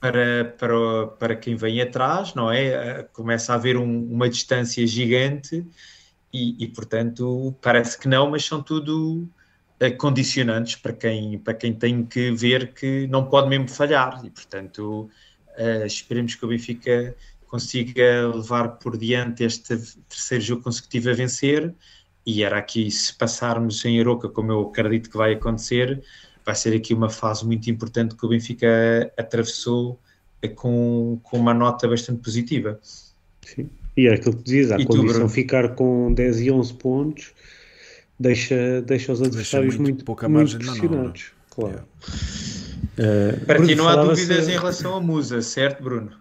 para, 0.00 0.54
para, 0.58 1.06
para 1.18 1.36
quem 1.36 1.56
vem 1.56 1.80
atrás, 1.80 2.34
não 2.34 2.50
é? 2.50 2.66
Eh, 2.66 3.08
começa 3.12 3.52
a 3.52 3.56
haver 3.56 3.76
um, 3.76 4.04
uma 4.10 4.28
distância 4.28 4.86
gigante 4.86 5.66
e, 6.32 6.64
e, 6.64 6.68
portanto, 6.68 7.54
parece 7.60 7.98
que 7.98 8.08
não, 8.08 8.30
mas 8.30 8.44
são 8.44 8.62
tudo 8.62 9.28
condicionantes 9.88 10.76
para 10.76 10.92
quem, 10.92 11.38
para 11.38 11.54
quem 11.54 11.72
tem 11.72 12.04
que 12.04 12.30
ver 12.32 12.74
que 12.74 13.06
não 13.06 13.24
pode 13.24 13.48
mesmo 13.48 13.68
falhar. 13.68 14.20
E, 14.22 14.28
portanto, 14.28 15.08
uh, 15.56 15.86
esperemos 15.86 16.34
que 16.34 16.44
o 16.44 16.48
Benfica 16.48 17.14
consiga 17.46 18.28
levar 18.28 18.76
por 18.78 18.98
diante 18.98 19.42
este 19.42 19.76
terceiro 20.08 20.44
jogo 20.44 20.62
consecutivo 20.62 21.08
a 21.08 21.14
vencer. 21.14 21.74
E 22.26 22.42
era 22.42 22.58
aqui, 22.58 22.90
se 22.90 23.14
passarmos 23.14 23.82
em 23.86 23.98
Aroca, 23.98 24.28
como 24.28 24.52
eu 24.52 24.60
acredito 24.60 25.08
que 25.08 25.16
vai 25.16 25.32
acontecer, 25.32 26.02
vai 26.44 26.54
ser 26.54 26.76
aqui 26.76 26.92
uma 26.92 27.08
fase 27.08 27.46
muito 27.46 27.70
importante 27.70 28.14
que 28.14 28.26
o 28.26 28.28
Benfica 28.28 29.10
atravessou 29.16 29.98
uh, 30.44 30.54
com, 30.56 31.18
com 31.22 31.38
uma 31.38 31.54
nota 31.54 31.88
bastante 31.88 32.20
positiva. 32.20 32.78
Sim. 33.40 33.70
E 33.96 34.06
é 34.06 34.12
aquilo 34.12 34.36
que 34.36 34.42
dizias, 34.42 34.72
a 34.72 34.78
e 34.78 34.84
condição 34.84 35.26
tu, 35.26 35.28
ficar 35.28 35.74
com 35.74 36.12
10 36.12 36.40
e 36.42 36.50
11 36.50 36.74
pontos 36.74 37.32
deixa, 38.20 38.82
deixa 38.82 39.12
os 39.12 39.22
adversários 39.22 39.70
deixa 39.70 39.82
muito, 39.82 39.94
muito, 39.94 40.04
pouca 40.04 40.28
muito 40.28 40.58
pressionados. 40.58 41.32
Claro. 41.48 41.82
Uh, 42.98 43.46
Para 43.46 43.66
ti 43.66 43.74
não 43.74 43.88
há 43.88 43.96
dúvidas 43.96 44.46
em 44.46 44.52
relação 44.52 44.94
à 44.94 45.00
Musa, 45.00 45.40
certo, 45.40 45.82
Bruno? 45.82 46.12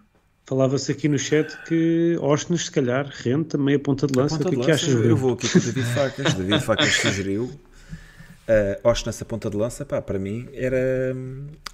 Falava-se 0.45 0.91
aqui 0.91 1.07
no 1.07 1.19
chat 1.19 1.55
que 1.67 2.17
Osnes, 2.21 2.65
se 2.65 2.71
calhar, 2.71 3.07
renta 3.07 3.57
meia 3.57 3.77
ponta 3.77 4.07
de 4.07 4.17
lança. 4.17 4.37
Ponta 4.37 4.47
o 4.47 4.51
que, 4.51 4.61
é 4.61 4.65
que 4.65 4.71
achas, 4.71 4.93
Bruno? 4.93 5.09
Eu 5.09 5.17
vou 5.17 5.33
aqui 5.33 5.49
com 5.49 5.59
o 5.59 5.61
David 5.61 5.85
Facas. 5.93 6.33
David 6.33 6.59
Facas 6.61 6.93
sugeriu. 6.93 7.43
Uh, 7.43 8.87
Osnes, 8.87 9.21
a 9.21 9.25
ponta 9.25 9.47
de 9.49 9.57
lança, 9.57 9.85
pá, 9.85 10.01
para 10.01 10.17
mim, 10.17 10.47
era 10.53 11.15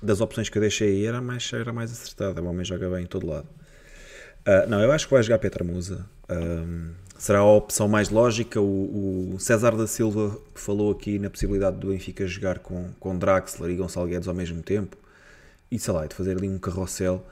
das 0.02 0.20
opções 0.20 0.50
que 0.50 0.58
eu 0.58 0.62
deixei 0.62 0.90
aí, 0.90 1.06
era 1.06 1.22
mais, 1.22 1.50
era 1.54 1.72
mais 1.72 1.92
acertada. 1.92 2.42
O 2.42 2.48
homem 2.48 2.66
joga 2.66 2.90
bem 2.90 3.04
em 3.04 3.08
todo 3.08 3.28
lado. 3.28 3.48
Uh, 4.46 4.68
não, 4.68 4.82
eu 4.82 4.92
acho 4.92 5.08
que 5.08 5.14
vai 5.14 5.24
jogar 5.24 5.40
Petra 5.40 5.64
Musa. 5.64 6.06
Um, 6.30 6.90
será 7.26 7.40
a 7.40 7.44
opção 7.44 7.88
mais 7.88 8.10
lógica. 8.10 8.62
O, 8.62 9.34
o, 9.34 9.40
César 9.40 9.76
da 9.76 9.88
Silva 9.88 10.40
falou 10.54 10.92
aqui 10.92 11.18
na 11.18 11.28
possibilidade 11.28 11.76
do 11.78 11.88
Benfica 11.88 12.28
jogar 12.28 12.60
com, 12.60 12.92
com 13.00 13.18
Draxler 13.18 13.72
e 13.72 13.76
Gonçalo 13.76 14.06
Guedes 14.06 14.28
ao 14.28 14.36
mesmo 14.36 14.62
tempo. 14.62 14.96
E 15.72 15.80
sei 15.80 15.92
lá, 15.92 16.06
de 16.06 16.14
fazer 16.14 16.38
ali 16.38 16.48
um 16.48 16.60
carrossel. 16.60 17.26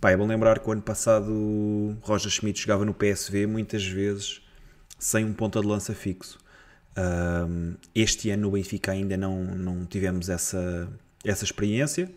Pá, 0.00 0.12
é 0.12 0.16
bom 0.16 0.28
lembrar 0.28 0.60
que 0.60 0.68
o 0.68 0.72
ano 0.72 0.80
passado 0.80 1.96
Roger 2.02 2.30
Schmidt 2.30 2.60
jogava 2.60 2.84
no 2.84 2.94
PSV 2.94 3.48
muitas 3.48 3.84
vezes 3.84 4.40
sem 4.96 5.24
um 5.24 5.32
ponta 5.32 5.60
de 5.60 5.66
lança 5.66 5.92
fixo. 5.92 6.38
Um, 6.96 7.74
este 7.92 8.30
ano 8.30 8.42
no 8.42 8.52
Benfica 8.52 8.92
ainda 8.92 9.16
não, 9.16 9.42
não 9.42 9.84
tivemos 9.84 10.28
essa, 10.28 10.88
essa 11.24 11.42
experiência 11.42 12.08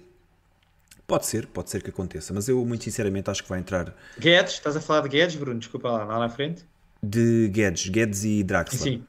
Pode 1.08 1.28
ser, 1.28 1.46
pode 1.46 1.70
ser 1.70 1.84
que 1.84 1.92
aconteça, 1.92 2.34
mas 2.34 2.50
eu 2.50 2.66
muito 2.66 2.84
sinceramente 2.84 3.30
acho 3.30 3.44
que 3.44 3.50
vai 3.50 3.60
entrar. 3.60 3.94
Guedes, 4.20 4.54
estás 4.54 4.76
a 4.76 4.82
falar 4.82 5.02
de 5.02 5.10
Guedes, 5.10 5.36
Bruno? 5.36 5.60
Desculpa 5.60 5.92
lá, 5.92 6.04
lá 6.04 6.20
na 6.20 6.30
frente. 6.30 6.66
De 7.02 7.48
Guedes, 7.50 7.88
Guedes 7.90 8.24
e 8.24 8.44
Draxler. 8.44 8.82
Sim, 8.82 9.04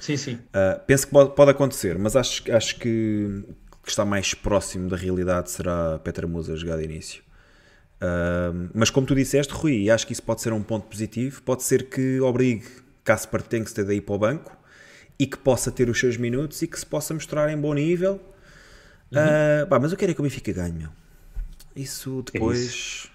sim, 0.00 0.16
sim. 0.16 0.34
Uh, 0.34 0.80
penso 0.86 1.06
que 1.06 1.12
pode, 1.12 1.50
acontecer, 1.50 1.98
mas 1.98 2.16
acho, 2.16 2.50
acho 2.52 2.76
que, 2.76 3.44
que 3.82 3.88
está 3.88 4.04
mais 4.04 4.34
próximo 4.34 4.88
da 4.88 4.96
realidade 4.96 5.50
será 5.50 5.98
Petra 5.98 6.26
Musa 6.26 6.56
jogar 6.56 6.76
de 6.78 6.84
início. 6.84 7.22
Uh, 7.96 8.68
mas 8.74 8.90
como 8.90 9.06
tu 9.06 9.14
disseste, 9.14 9.52
Rui, 9.52 9.90
acho 9.90 10.06
que 10.06 10.12
isso 10.12 10.22
pode 10.22 10.42
ser 10.42 10.52
um 10.52 10.62
ponto 10.62 10.86
positivo. 10.86 11.42
Pode 11.42 11.62
ser 11.62 11.88
que 11.88 12.20
obrigue 12.20 12.66
Casper 13.02 13.42
Tengsted 13.42 13.90
a 13.90 13.94
ir 13.94 14.02
para 14.02 14.14
o 14.14 14.18
banco 14.18 14.56
e 15.18 15.26
que 15.26 15.38
possa 15.38 15.70
ter 15.70 15.88
os 15.88 15.98
seus 15.98 16.16
minutos 16.16 16.60
e 16.62 16.66
que 16.66 16.78
se 16.78 16.86
possa 16.86 17.14
mostrar 17.14 17.50
em 17.50 17.56
bom 17.56 17.72
nível. 17.74 18.20
Ah, 19.14 19.66
pá, 19.66 19.78
mas 19.78 19.92
eu 19.92 19.98
quero 19.98 20.10
é 20.10 20.14
que 20.14 20.20
o 20.20 20.24
Benfica 20.24 20.52
ganhe, 20.52 20.72
meu. 20.72 20.90
Isso 21.74 22.24
depois. 22.32 22.58
isso. 22.58 23.13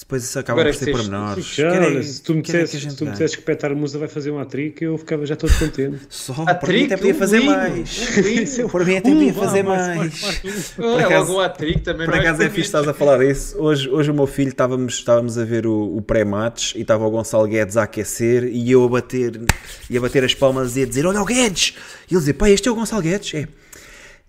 Depois 0.00 0.24
isso 0.24 0.36
acaba 0.38 0.60
Agora 0.60 0.72
por 0.72 0.78
ser 0.78 0.84
que 0.86 0.90
por 0.90 0.98
tens- 0.98 1.08
menores. 1.08 1.46
Já, 1.46 1.70
olha, 1.72 2.02
se 2.02 2.20
tu 2.20 2.34
me 2.34 2.42
dissesses, 2.42 3.36
que 3.36 3.42
Petar 3.42 3.76
Musa 3.76 3.96
vai 3.96 4.08
fazer 4.08 4.32
um 4.32 4.40
hat-trick, 4.40 4.82
eu 4.82 4.98
ficava 4.98 5.24
já 5.24 5.36
todo 5.36 5.56
contente. 5.56 6.00
Só, 6.10 6.32
A 6.48 6.54
por 6.54 6.68
mim 6.68 6.86
até 6.86 6.96
podia 6.96 7.14
fazer 7.14 7.38
lindo, 7.38 7.52
mais. 7.52 8.58
um. 8.58 8.68
Por 8.68 8.84
mim 8.84 8.96
até 8.96 9.10
podia 9.12 9.34
fazer 9.34 9.62
mais. 9.62 10.42
É 10.78 11.18
logo 11.18 11.48
também. 11.84 12.06
Por 12.06 12.14
não 12.14 12.20
acaso 12.20 12.42
é 12.42 12.48
fixe 12.50 12.62
estás 12.62 12.88
a 12.88 12.92
falar 12.92 13.24
isso. 13.24 13.56
Hoje, 13.56 13.88
hoje 13.88 14.10
o 14.10 14.14
meu 14.14 14.26
filho 14.26 14.48
estávamos, 14.48 14.94
estávamos 14.94 15.38
a 15.38 15.44
ver 15.44 15.64
o, 15.66 15.96
o 15.96 16.02
pré-match 16.02 16.74
e 16.74 16.80
estava 16.80 17.06
o 17.06 17.10
Gonçalo 17.10 17.46
Guedes 17.46 17.76
a 17.76 17.84
aquecer 17.84 18.44
e 18.44 18.70
eu 18.72 18.84
a 18.84 18.88
bater, 18.88 19.40
e 19.88 19.96
a 19.96 20.00
bater 20.00 20.24
as 20.24 20.34
palmas 20.34 20.76
e 20.76 20.82
a 20.82 20.86
dizer: 20.86 21.06
Olha 21.06 21.22
o 21.22 21.24
Guedes! 21.24 21.74
E 22.10 22.14
ele 22.14 22.18
dizia: 22.18 22.34
Pá, 22.34 22.50
este 22.50 22.68
é 22.68 22.72
o 22.72 22.74
Gonçalo 22.74 23.00
Guedes? 23.02 23.32
É. 23.34 23.48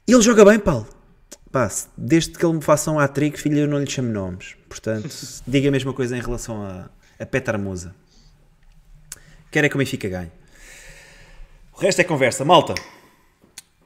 Ele 0.07 0.21
joga 0.21 0.45
bem, 0.45 0.59
Paulo. 0.59 0.87
Pá, 1.51 1.71
desde 1.97 2.31
que 2.31 2.45
ele 2.45 2.53
me 2.53 2.61
faça 2.61 2.91
um 2.91 2.99
hat-trick, 2.99 3.39
filho, 3.39 3.59
eu 3.59 3.67
não 3.67 3.79
lhe 3.79 3.89
chamo 3.89 4.11
nomes. 4.11 4.55
Portanto, 4.75 5.09
diga 5.47 5.69
a 5.69 5.71
mesma 5.71 5.93
coisa 5.93 6.17
em 6.17 6.21
relação 6.21 6.61
a, 6.61 6.89
a 7.17 7.25
Petar 7.25 7.57
Musa. 7.57 7.95
Quero 9.49 9.67
é 9.67 9.69
que 9.69 9.75
o 9.75 9.79
Benfica 9.79 10.09
ganhe. 10.09 10.31
O 11.73 11.79
resto 11.79 12.01
é 12.01 12.03
conversa. 12.03 12.43
Malta, 12.43 12.75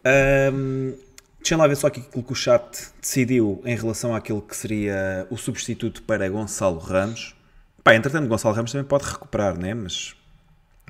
Ahm, 0.04 0.94
deixa 1.40 1.58
lá 1.58 1.68
ver 1.68 1.76
só 1.76 1.88
aqui 1.88 2.00
aquilo 2.00 2.24
que 2.24 2.32
o 2.32 2.36
chat 2.36 2.92
decidiu 3.02 3.62
em 3.66 3.76
relação 3.76 4.16
àquilo 4.16 4.42
que 4.42 4.56
seria 4.56 5.28
o 5.30 5.38
substituto 5.38 6.04
para 6.04 6.28
Gonçalo 6.30 6.80
Ramos. 6.80 7.36
Pá, 7.84 7.96
entretanto, 7.96 8.28
Gonçalo 8.28 8.56
Ramos 8.56 8.72
também 8.72 8.88
pode 8.88 9.06
recuperar, 9.06 9.58
né? 9.58 9.74
Mas 9.74 10.16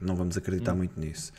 não 0.01 0.15
vamos 0.15 0.37
acreditar 0.37 0.73
muito 0.73 0.99
nisso. 0.99 1.31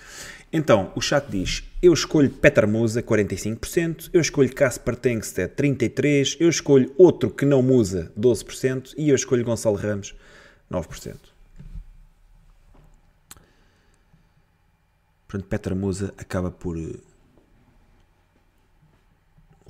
Então, 0.53 0.93
o 0.95 1.01
chat 1.01 1.27
diz: 1.29 1.65
Eu 1.81 1.93
escolho 1.93 2.31
Petar 2.31 2.67
Musa, 2.69 3.03
45%, 3.03 4.11
eu 4.13 4.21
escolho 4.21 4.53
Casper 4.55 4.97
Tengsted, 4.97 5.55
33%, 5.55 6.37
eu 6.41 6.49
escolho 6.49 6.93
outro 6.99 7.31
que 7.31 7.45
não 7.45 7.63
Musa, 7.63 8.13
12%, 8.19 8.95
e 8.97 9.09
eu 9.09 9.15
escolho 9.15 9.45
Gonçalo 9.45 9.77
Ramos, 9.77 10.15
9%. 10.71 11.17
Portanto, 15.27 15.49
Petra 15.49 15.75
Musa 15.77 16.13
acaba 16.19 16.51
por 16.51 16.77
eh, 16.77 16.97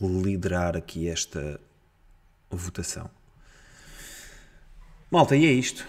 liderar 0.00 0.74
aqui 0.74 1.06
esta 1.06 1.60
votação. 2.50 3.10
Malta, 5.10 5.36
e 5.36 5.44
é 5.44 5.52
isto. 5.52 5.86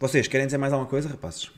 Vocês 0.00 0.26
querem 0.26 0.46
dizer 0.46 0.58
mais 0.58 0.72
alguma 0.72 0.90
coisa, 0.90 1.08
rapazes? 1.08 1.52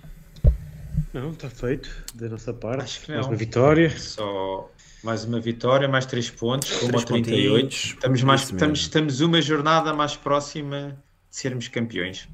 Não, 1.13 1.31
está 1.31 1.49
feito, 1.51 1.89
da 2.15 2.29
nossa 2.29 2.53
parte. 2.53 2.83
Acho 2.83 3.01
que 3.03 3.11
Mais 3.13 3.23
não. 3.27 3.33
uma 3.33 3.37
vitória. 3.37 3.99
Só 3.99 4.71
mais 5.03 5.25
uma 5.25 5.39
vitória, 5.41 5.87
mais 5.89 6.07
3 6.07 6.31
pontos, 6.31 6.73
ao 6.83 6.89
38. 7.05 7.07
pontinhos, 7.07 7.75
Estamos, 7.95 8.23
mais, 8.23 8.41
isso 8.43 8.55
estamos, 8.55 8.79
mesmo. 8.81 8.83
estamos 8.87 9.21
uma 9.21 9.41
jornada 9.41 9.95
mais 9.95 10.17
próxima 10.17 10.99
de 11.31 11.37
sermos 11.37 11.69
campeões. 11.69 12.29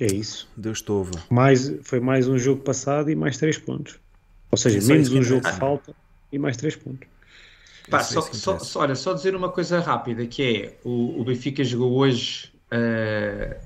É 0.00 0.06
isso. 0.06 0.48
Deus 0.56 0.82
te. 0.82 0.90
Mais, 1.30 1.72
foi 1.82 2.00
mais 2.00 2.26
um 2.26 2.36
jogo 2.36 2.62
passado 2.62 3.10
e 3.10 3.14
mais 3.14 3.36
3 3.38 3.58
pontos. 3.58 3.98
Ou 4.50 4.58
seja, 4.58 4.78
é 4.78 4.82
menos 4.94 5.12
um 5.12 5.22
jogo 5.22 5.42
que 5.44 5.52
falta 5.52 5.94
e 6.32 6.38
mais 6.38 6.56
3 6.56 6.74
pontos. 6.76 7.06
Pá, 7.88 8.00
é 8.00 8.02
só, 8.02 8.22
só- 8.22 8.58
só- 8.58 8.80
olha, 8.80 8.94
só 8.96 9.12
dizer 9.12 9.36
uma 9.36 9.50
coisa 9.50 9.78
rápida, 9.78 10.26
que 10.26 10.42
é, 10.42 10.78
o, 10.84 11.20
o 11.20 11.24
Benfica 11.24 11.62
jogou 11.62 11.92
hoje, 11.98 12.52
eh, 12.70 13.60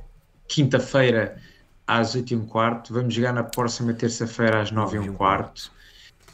quinta-feira, 0.49 1.41
às 1.89 2.15
8 2.15 2.33
e 2.35 2.37
um 2.37 2.47
quarto, 2.47 2.93
vamos 2.95 3.15
jogar 3.15 3.33
na 3.33 3.43
próxima 3.45 3.95
terça-feira 3.95 4.61
às 4.63 4.71
9 4.71 4.97
e 4.99 5.01
um 5.01 5.15
quarto, 5.15 5.73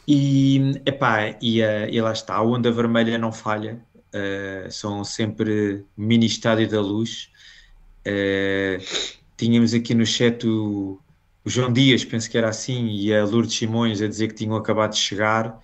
e, 0.07 0.81
epá, 0.85 1.35
e, 1.41 1.61
eh, 1.61 1.89
e 1.91 2.01
lá 2.01 2.11
está, 2.13 2.35
a 2.35 2.43
onda 2.43 2.71
vermelha 2.71 3.17
não 3.17 3.31
falha, 3.31 3.79
eh, 4.13 4.67
são 4.69 5.03
sempre 5.03 5.85
mini 5.97 6.25
estádio 6.27 6.69
da 6.69 6.81
luz, 6.81 7.31
Eh, 8.05 8.79
tínhamos 9.35 9.73
aqui 9.73 9.95
no 9.95 10.05
chat 10.05 10.45
o, 10.47 11.01
o 11.43 11.49
João 11.49 11.73
Dias, 11.73 12.05
penso 12.05 12.29
que 12.29 12.37
era 12.37 12.49
assim, 12.49 12.87
e 12.89 13.13
a 13.13 13.25
Lourdes 13.25 13.55
Simões 13.57 14.01
a 14.01 14.07
dizer 14.07 14.27
que 14.29 14.35
tinham 14.35 14.55
acabado 14.55 14.91
de 14.91 14.99
chegar, 14.99 15.59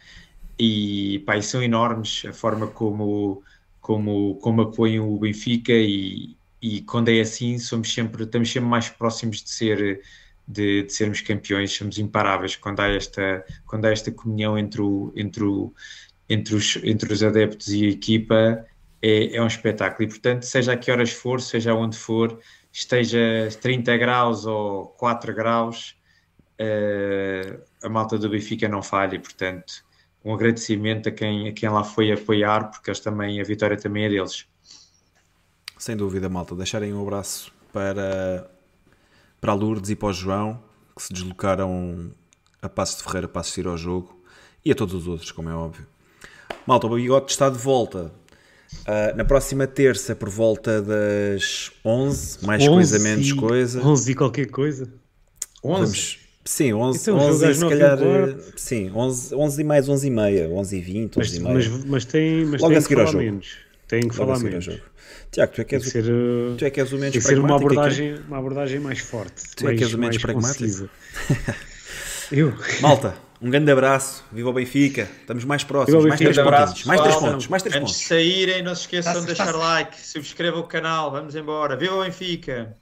e, 0.60 1.20
pá, 1.26 1.38
e 1.38 1.44
são 1.44 1.62
enormes 1.64 2.24
a 2.28 2.34
forma 2.34 2.68
como, 2.68 3.44
como, 3.80 4.36
como 4.42 4.62
apoiam 4.64 5.10
o 5.14 5.20
Benfica 5.20 5.74
e, 5.74 6.36
e 6.62 6.82
quando 6.82 7.10
é 7.10 7.20
assim 7.22 7.58
somos 7.58 7.94
sempre, 7.94 8.24
estamos 8.24 8.52
sempre 8.52 8.70
mais 8.70 8.90
próximos 8.90 9.42
de 9.44 9.50
ser 9.50 10.02
de, 10.48 10.84
de 10.84 10.94
sermos 10.94 11.22
campeões, 11.22 11.72
somos 11.72 11.98
imparáveis 11.98 12.56
quando 12.56 12.82
há 12.82 12.88
esta, 12.90 13.46
quando 13.66 13.86
há 13.86 13.92
esta 13.92 14.12
comunhão 14.12 14.58
entre, 14.58 14.82
o, 14.82 15.14
entre, 15.16 15.44
o, 15.44 15.74
entre, 16.30 16.56
os, 16.56 16.78
entre 16.84 17.14
os 17.14 17.24
adeptos 17.24 17.70
e 17.70 17.86
a 17.86 17.90
equipa 17.90 18.66
é, 19.02 19.36
é 19.36 19.42
um 19.42 19.48
espetáculo 19.48 20.04
e 20.04 20.08
portanto 20.08 20.44
seja 20.44 20.74
a 20.74 20.78
que 20.78 20.92
horas 20.92 21.12
for, 21.12 21.42
seja 21.42 21.74
onde 21.74 21.98
for 21.98 22.40
esteja 22.72 23.50
30 23.62 23.98
graus 23.98 24.46
ou 24.46 24.88
4 24.88 25.34
graus 25.34 25.96
eh, 26.58 27.60
a 27.84 27.90
malta 27.90 28.18
do 28.18 28.30
Benfica 28.30 28.68
não 28.68 28.84
falha 28.84 29.16
e 29.16 29.20
portanto 29.20 29.84
um 30.24 30.34
agradecimento 30.34 31.10
a 31.10 31.12
quem, 31.12 31.50
a 31.50 31.54
quem 31.54 31.70
lá 31.70 31.84
foi 31.84 32.12
apoiar, 32.12 32.70
porque 32.70 32.90
eles 32.90 33.00
também, 33.00 33.42
a 33.42 33.44
vitória 33.44 33.78
também 33.78 34.06
é 34.06 34.10
deles. 34.10 34.48
Sem 35.82 35.98
dúvida, 35.98 36.30
malta. 36.30 36.54
Deixarem 36.54 36.94
um 36.94 37.02
abraço 37.02 37.52
para, 37.74 38.48
para 39.42 39.52
a 39.52 39.56
Lourdes 39.56 39.90
e 39.90 39.96
para 39.96 40.10
o 40.10 40.14
João, 40.14 40.62
que 40.96 41.02
se 41.02 41.12
deslocaram 41.12 42.12
a 42.62 42.70
Passos 42.70 42.98
de 42.98 43.04
Ferreira 43.04 43.28
para 43.28 43.42
assistir 43.42 43.66
ao 43.66 43.76
jogo, 43.76 44.16
e 44.64 44.72
a 44.72 44.76
todos 44.76 44.94
os 44.94 45.08
outros, 45.08 45.32
como 45.32 45.50
é 45.50 45.56
óbvio. 45.56 45.88
Malta, 46.68 46.86
o 46.86 46.94
Bigote 46.96 47.32
está 47.32 47.50
de 47.50 47.58
volta 47.58 48.12
ah, 48.86 49.14
na 49.16 49.26
próxima 49.26 49.66
terça, 49.66 50.16
por 50.16 50.30
volta 50.30 50.84
das 50.84 51.72
11, 51.84 52.46
mais 52.46 52.68
coisa, 52.68 53.00
menos 53.00 53.34
coisa. 53.34 53.82
11 53.84 54.12
e 54.12 54.14
qualquer 54.14 54.52
coisa. 54.52 54.88
11. 55.64 55.82
Vamos, 55.82 56.20
sim, 56.46 56.74
11, 56.74 57.00
Então, 57.02 57.18
11 57.18 57.32
jogo 57.32 57.46
às 57.50 57.58
se 57.58 57.66
e 57.66 57.70
calhar. 57.70 57.98
Sim, 58.56 58.92
11, 58.94 59.34
11 59.34 59.62
e 59.62 59.64
mais 59.64 59.90
11 59.90 60.06
e 60.06 60.12
meia, 60.12 60.48
11 60.48 60.78
e 60.78 60.80
20, 60.80 61.18
11 61.18 61.18
Mas, 61.18 61.34
e 61.34 61.40
meia. 61.40 61.54
mas, 61.56 61.86
mas 61.86 62.06
tem, 62.06 62.46
mas 62.46 62.62
Logo 62.62 62.70
tem 62.70 62.78
a 62.78 62.82
seguir 62.82 63.00
ao 63.00 63.08
jogo. 63.08 63.18
menos. 63.18 63.71
Tem 63.92 64.08
que 64.10 64.16
falar 64.16 64.40
menos. 64.40 64.64
jogo. 64.66 64.80
Tiago, 65.32 65.52
tu 65.54 65.62
é 65.62 65.64
que 65.66 65.76
és, 65.76 65.86
o- 65.86 65.90
ser, 65.90 66.04
uh, 66.06 66.56
tu 66.58 66.66
é 66.66 66.70
que 66.70 66.80
és 66.80 66.92
o 66.92 66.98
menos 66.98 67.12
tem 67.14 67.22
que 67.22 67.28
ser 67.28 67.38
uma 67.40 67.48
pragmático 67.60 67.80
aqui. 67.80 67.80
abordagem, 67.80 68.26
uma 68.28 68.38
abordagem 68.38 68.80
mais 68.80 69.00
forte. 69.00 69.44
Tu 69.56 69.64
é 69.64 69.66
mais, 69.68 69.78
que 69.78 69.84
és 69.84 69.94
o 69.94 69.98
menos 70.00 70.16
mais 70.18 70.22
pragmático. 70.22 70.90
Eu. 72.32 72.54
Malta, 72.80 73.14
um 73.42 73.50
grande 73.50 73.70
abraço, 73.72 74.24
viva 74.32 74.50
o 74.50 74.54
Benfica, 74.54 75.10
estamos 75.20 75.44
mais 75.44 75.64
próximos, 75.66 76.06
o 76.06 76.08
mais 76.08 76.18
três 76.20 76.38
abraço, 76.38 76.88
mais 76.88 77.02
três 77.02 77.16
pontos, 77.18 77.48
mais 77.50 77.64
três 77.64 77.76
Antes 77.76 77.92
de 77.92 77.98
pontos. 77.98 78.08
saírem, 78.08 78.64
não 78.64 78.74
se 78.74 78.82
esqueçam 78.82 79.20
de 79.20 79.26
deixar 79.28 79.52
like, 79.54 80.00
subscrevam 80.00 80.62
o 80.62 80.68
canal, 80.68 81.12
vamos 81.12 81.36
embora. 81.36 81.76
Viva 81.76 81.96
o 81.96 82.04
Benfica! 82.04 82.78